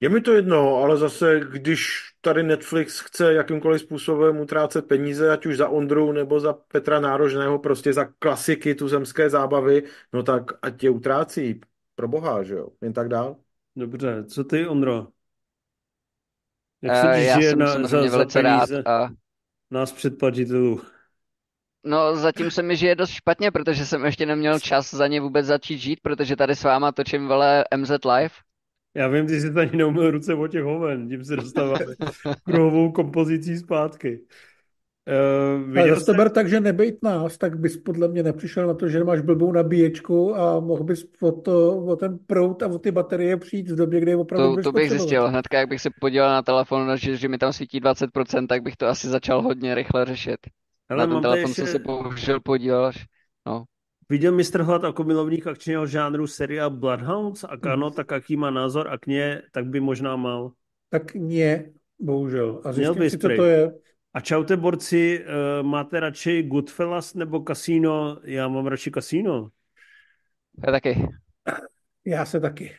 Je 0.00 0.08
mi 0.08 0.20
to 0.20 0.32
jedno, 0.32 0.76
ale 0.76 0.96
zase, 0.96 1.40
když 1.52 2.00
tady 2.20 2.42
Netflix 2.42 3.00
chce 3.00 3.32
jakýmkoliv 3.34 3.80
způsobem 3.80 4.38
utrácet 4.40 4.88
peníze, 4.88 5.30
ať 5.32 5.46
už 5.46 5.56
za 5.56 5.68
Ondru 5.68 6.12
nebo 6.12 6.40
za 6.40 6.52
Petra 6.52 7.00
Nárožného, 7.00 7.58
prostě 7.58 7.92
za 7.92 8.04
klasiky 8.04 8.74
tuzemské 8.74 9.30
zábavy, 9.30 9.82
no 10.12 10.22
tak 10.22 10.50
ať 10.62 10.84
je 10.84 10.90
utrácí. 10.90 11.60
Pro 11.94 12.08
boha, 12.08 12.42
že 12.42 12.54
jo? 12.54 12.68
Jen 12.82 12.92
tak 12.92 13.08
dál. 13.08 13.36
Dobře, 13.76 14.24
co 14.24 14.44
ty, 14.44 14.66
Ondro? 14.68 15.08
Jak 16.82 16.92
Eh, 16.92 17.00
se 17.00 17.08
ti 17.20 17.24
já 17.24 17.40
žije 17.40 17.50
jsem 17.50 17.58
na, 17.58 17.66
samozřejmě 17.66 17.88
za, 17.88 18.08
za 18.08 18.18
velice 18.18 18.42
rád 18.42 18.70
peníze 18.70 18.82
a 18.84 19.08
nás 19.70 19.92
předplatitelů? 19.92 20.80
No, 21.84 22.16
zatím 22.16 22.50
se 22.50 22.62
mi 22.62 22.76
žije 22.76 22.94
dost 22.94 23.10
špatně, 23.10 23.50
protože 23.50 23.86
jsem 23.86 24.04
ještě 24.04 24.26
neměl 24.26 24.60
čas 24.60 24.94
za 24.94 25.06
ně 25.06 25.20
vůbec 25.20 25.46
začít 25.46 25.78
žít, 25.78 26.00
protože 26.02 26.36
tady 26.36 26.56
s 26.56 26.64
váma 26.64 26.92
točím, 26.92 27.28
vele, 27.28 27.64
MZ 27.76 27.90
Live. 27.90 28.34
Já 28.94 29.08
vím, 29.08 29.26
ty 29.26 29.40
jsi 29.40 29.52
tady 29.52 29.76
neumil 29.76 30.10
ruce 30.10 30.34
o 30.34 30.46
těch 30.46 30.62
hoven, 30.62 31.08
tím 31.08 31.24
se 31.24 31.36
dostáváme 31.36 31.84
kruhovou 32.44 32.92
kompozicí 32.92 33.56
zpátky. 33.56 34.20
Uh, 35.08 35.78
Ale 35.78 35.82
viděl 35.82 36.00
jsi, 36.00 36.12
ber 36.12 36.30
tak, 36.30 36.48
že 36.48 36.60
nebejt 36.60 37.02
nás, 37.02 37.38
tak 37.38 37.58
bys 37.58 37.76
podle 37.76 38.08
mě 38.08 38.22
nepřišel 38.22 38.66
na 38.66 38.74
to, 38.74 38.88
že 38.88 39.04
máš 39.04 39.20
blbou 39.20 39.52
nabíječku 39.52 40.36
a 40.36 40.60
mohl 40.60 40.84
bys 40.84 41.06
o, 41.20 41.32
to, 41.32 41.76
o 41.76 41.96
ten 41.96 42.18
prout 42.26 42.62
a 42.62 42.66
o 42.66 42.78
ty 42.78 42.90
baterie 42.90 43.36
přijít 43.36 43.70
v 43.70 43.76
době, 43.76 44.00
kdy 44.00 44.10
je 44.10 44.16
opravdu 44.16 44.56
To, 44.56 44.62
to 44.62 44.72
bych 44.72 44.90
zjistil. 44.90 45.28
Hnedka, 45.28 45.58
jak 45.58 45.68
bych 45.68 45.80
se 45.80 45.90
podíval 46.00 46.30
na 46.30 46.42
telefon, 46.42 46.96
že, 46.96 47.16
že 47.16 47.28
mi 47.28 47.38
tam 47.38 47.52
svítí 47.52 47.80
20%, 47.80 48.46
tak 48.46 48.62
bych 48.62 48.76
to 48.76 48.86
asi 48.86 49.08
začal 49.08 49.42
hodně 49.42 49.74
rychle 49.74 50.04
řešit. 50.04 50.38
Hele, 50.88 51.00
na 51.00 51.06
ten 51.06 51.12
mám 51.14 51.22
tady 51.22 51.32
telefon 51.32 51.50
ještě, 51.50 51.62
jsem 51.62 51.72
se 51.72 51.78
bohužel 51.78 52.40
podíval 52.40 52.86
až. 52.86 53.06
No. 53.46 53.64
viděl 54.08 54.32
mistr 54.32 54.62
Hlad 54.62 54.82
jako 54.82 55.04
milovník 55.04 55.46
akčního 55.46 55.86
žánru 55.86 56.26
seriál 56.26 56.70
Bloodhounds 56.70 57.44
a. 57.44 57.56
Kano, 57.56 57.90
tak 57.90 58.10
jaký 58.10 58.36
má 58.36 58.50
názor 58.50 58.88
a 58.88 58.98
k 58.98 59.06
ně, 59.06 59.42
tak 59.52 59.66
by 59.66 59.80
možná 59.80 60.16
mal. 60.16 60.52
Tak 60.90 61.14
mě, 61.14 61.70
bohužel. 61.98 62.62
A 62.64 62.72
Měl 62.72 62.94
bys 62.94 63.12
si, 63.12 63.18
co 63.18 63.28
to 63.28 63.44
je. 63.44 63.72
A 64.14 64.20
čaute 64.20 64.56
borci, 64.56 65.24
uh, 65.60 65.66
máte 65.66 66.00
radši 66.00 66.42
Goodfellas 66.42 67.14
nebo 67.14 67.44
Casino? 67.48 68.20
Já 68.24 68.48
mám 68.48 68.66
radši 68.66 68.90
Casino. 68.90 69.48
Já 70.66 70.72
taky. 70.72 71.08
Já 72.04 72.24
se 72.24 72.40
taky. 72.40 72.76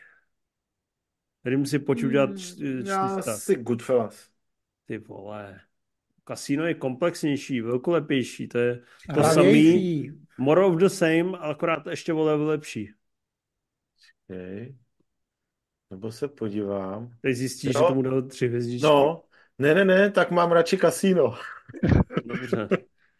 Jdem 1.46 1.66
si 1.66 1.80
pojď 1.80 2.04
udělat 2.04 2.30
Hmm, 2.30 2.38
č- 2.38 2.56
Já 2.86 3.22
si 3.22 3.56
Goodfellas. 3.56 4.30
Ty 4.86 4.98
vole. 4.98 5.62
Casino 6.30 6.66
je 6.66 6.74
komplexnější, 6.74 7.62
velkolepější, 7.62 8.48
to 8.48 8.58
je 8.58 8.82
to 9.14 9.24
samý. 9.24 10.12
More 10.38 10.66
of 10.66 10.76
the 10.76 10.88
same, 10.88 11.38
akorát 11.40 11.88
ještě 11.88 12.14
o 12.14 12.24
level 12.24 12.48
lepší. 12.48 12.94
Okay. 14.30 14.76
Nebo 15.92 16.12
se 16.12 16.28
podívám. 16.28 17.12
Teď 17.22 17.36
zjistíš, 17.36 17.74
Jo. 17.76 17.82
že 17.82 17.88
tomu 17.88 18.02
dal 18.02 18.22
tři 18.22 18.48
hvězdičky. 18.48 18.84
No, 18.86 19.24
ne, 19.58 19.76
ne, 19.76 19.86
ne, 19.86 20.12
tak 20.12 20.32
mám 20.32 20.52
radši 20.52 20.78
kasíno. 20.78 21.36
Dobře. 22.26 22.68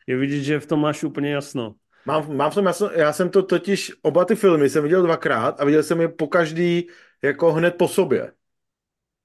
Je 0.08 0.18
vidět, 0.18 0.42
že 0.42 0.60
v 0.60 0.66
tom 0.66 0.82
máš 0.82 1.04
úplně 1.04 1.32
jasno. 1.34 1.76
Mám, 2.06 2.38
mám 2.38 2.52
v 2.52 2.56
tom 2.56 2.66
jasno, 2.66 2.90
já 2.92 3.14
jsem 3.14 3.30
to 3.30 3.44
totiž, 3.44 3.94
oba 4.02 4.26
ty 4.26 4.36
filmy 4.36 4.70
jsem 4.70 4.84
viděl 4.84 5.04
dvakrát 5.04 5.62
a 5.62 5.66
viděl 5.66 5.84
jsem 5.84 6.02
je 6.02 6.08
po 6.08 6.28
každý 6.28 6.88
jako 7.24 7.54
hned 7.54 7.72
po 7.76 7.88
sobě. 7.88 8.32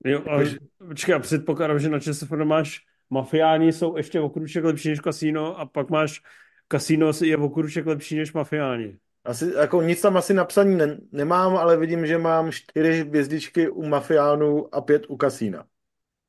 Jo, 0.05 0.21
a 0.31 0.37
Takže- 0.37 0.59
počkej, 0.89 1.13
já 1.13 1.19
předpokládám, 1.19 1.79
že 1.79 1.89
na 1.89 2.01
ČSFD 2.01 2.33
máš 2.45 2.81
mafiáni 3.15 3.73
jsou 3.73 3.97
ještě 3.97 4.20
o 4.20 4.28
kruček 4.28 4.65
lepší 4.65 4.89
než 4.89 5.01
kasíno 5.01 5.59
a 5.60 5.67
pak 5.67 5.91
máš 5.91 6.23
kasíno 6.68 7.10
je 7.25 7.36
o 7.36 7.49
kruček 7.49 7.86
lepší 7.86 8.17
než 8.17 8.33
mafiáni. 8.33 8.99
Asi, 9.25 9.52
jako 9.57 9.83
nic 9.83 10.01
tam 10.01 10.17
asi 10.17 10.34
napsaný 10.34 10.76
ne, 10.76 10.99
nemám, 11.12 11.57
ale 11.57 11.76
vidím, 11.76 12.07
že 12.07 12.18
mám 12.18 12.52
čtyři 12.52 13.01
hvězdičky 13.01 13.68
u 13.68 13.86
mafiánů 13.86 14.75
a 14.75 14.81
pět 14.81 15.07
u 15.09 15.17
kasína. 15.17 15.65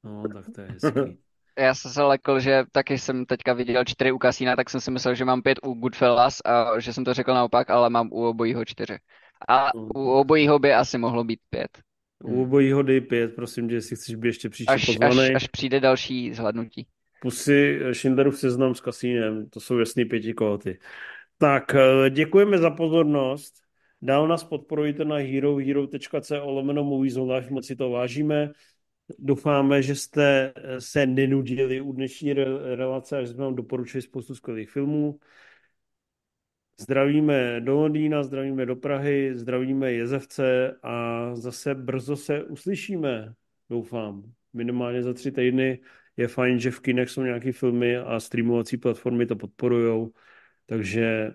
No, 0.03 0.29
tak 0.33 0.49
to 0.49 0.61
je 0.61 0.67
hezký. 0.67 1.17
Já 1.59 1.75
jsem 1.75 1.91
se 1.91 2.03
lekl, 2.03 2.39
že 2.39 2.63
taky 2.71 2.97
jsem 2.97 3.25
teďka 3.25 3.53
viděl 3.53 3.85
čtyři 3.85 4.11
u 4.11 4.17
kasína, 4.17 4.55
tak 4.55 4.69
jsem 4.69 4.81
si 4.81 4.91
myslel, 4.91 5.15
že 5.15 5.25
mám 5.25 5.41
pět 5.41 5.59
u 5.63 5.73
Goodfellas 5.73 6.37
a 6.45 6.79
že 6.79 6.93
jsem 6.93 7.05
to 7.05 7.13
řekl 7.13 7.33
naopak, 7.33 7.69
ale 7.69 7.89
mám 7.89 8.09
u 8.11 8.25
obojího 8.27 8.65
čtyři. 8.65 8.97
A 9.49 9.69
No. 9.73 9.89
u 9.95 10.11
obojího 10.11 10.59
by 10.59 10.73
asi 10.73 10.97
mohlo 10.97 11.23
být 11.23 11.39
pět. 11.49 11.84
U 12.23 12.41
obojího 12.41 12.81
dej 12.81 13.01
pět, 13.01 13.35
prosím 13.35 13.69
tě, 13.69 13.75
jestli 13.75 13.95
chceš 13.95 14.15
být 14.15 14.27
ještě 14.27 14.49
příště 14.49 14.73
Až, 14.73 14.89
až, 14.89 14.97
pozvaný. 14.97 15.35
až 15.35 15.47
přijde 15.47 15.79
další 15.79 16.33
zhladnutí. 16.33 16.87
Pusy 17.21 17.79
Schindlerův 17.91 18.39
seznam 18.39 18.75
s 18.75 18.81
kasínem, 18.81 19.49
to 19.49 19.59
jsou 19.59 19.77
jasný 19.79 20.05
pěti 20.05 20.33
kohoty. 20.33 20.79
Tak, 21.37 21.75
eh, 21.75 22.09
děkujeme 22.09 22.57
za 22.57 22.71
pozornost. 22.71 23.53
Dál 24.01 24.27
nás 24.27 24.43
podporujte 24.43 25.05
na 25.05 25.15
herohero.co 25.15 26.45
lomeno 26.45 26.83
movies 26.83 27.15
live, 27.15 27.49
moc 27.49 27.65
si 27.67 27.75
to 27.75 27.89
vážíme. 27.89 28.51
Doufáme, 29.19 29.81
že 29.81 29.95
jste 29.95 30.53
eh, 30.55 30.81
se 30.81 31.05
nenudili 31.05 31.81
u 31.81 31.91
dnešní 31.91 32.33
re- 32.33 32.75
relace, 32.75 33.17
až 33.17 33.29
jsme 33.29 33.43
vám 33.43 33.55
doporučili 33.55 34.01
spoustu 34.01 34.35
skvělých 34.35 34.69
filmů. 34.69 35.19
Zdravíme 36.77 37.61
do 37.61 37.75
Londýna, 37.75 38.23
zdravíme 38.23 38.65
do 38.65 38.75
Prahy, 38.75 39.31
zdravíme 39.35 39.91
Jezevce 39.91 40.77
a 40.83 41.29
zase 41.35 41.75
brzo 41.75 42.15
se 42.15 42.43
uslyšíme, 42.43 43.33
doufám. 43.69 44.23
Minimálně 44.53 45.03
za 45.03 45.13
tři 45.13 45.31
týdny. 45.31 45.79
Je 46.17 46.27
fajn, 46.27 46.59
že 46.59 46.71
v 46.71 46.79
kinech 46.79 47.09
jsou 47.09 47.21
nějaké 47.21 47.51
filmy 47.51 47.97
a 47.97 48.19
streamovací 48.19 48.77
platformy 48.77 49.25
to 49.25 49.35
podporujou, 49.35 50.13
takže 50.65 51.33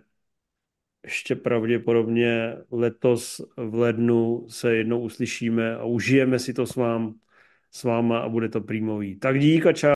ještě 1.04 1.36
pravděpodobně 1.36 2.56
letos 2.70 3.40
v 3.56 3.74
lednu 3.74 4.46
se 4.48 4.76
jednou 4.76 5.00
uslyšíme 5.00 5.76
a 5.76 5.84
užijeme 5.84 6.38
si 6.38 6.54
to 6.54 6.66
s 6.66 6.76
vám, 6.76 7.14
s 7.72 7.84
váma 7.84 8.18
a 8.18 8.28
bude 8.28 8.48
to 8.48 8.60
prýmový. 8.60 9.18
Tak 9.18 9.38
dík 9.38 9.66
a 9.66 9.72
čau. 9.72 9.88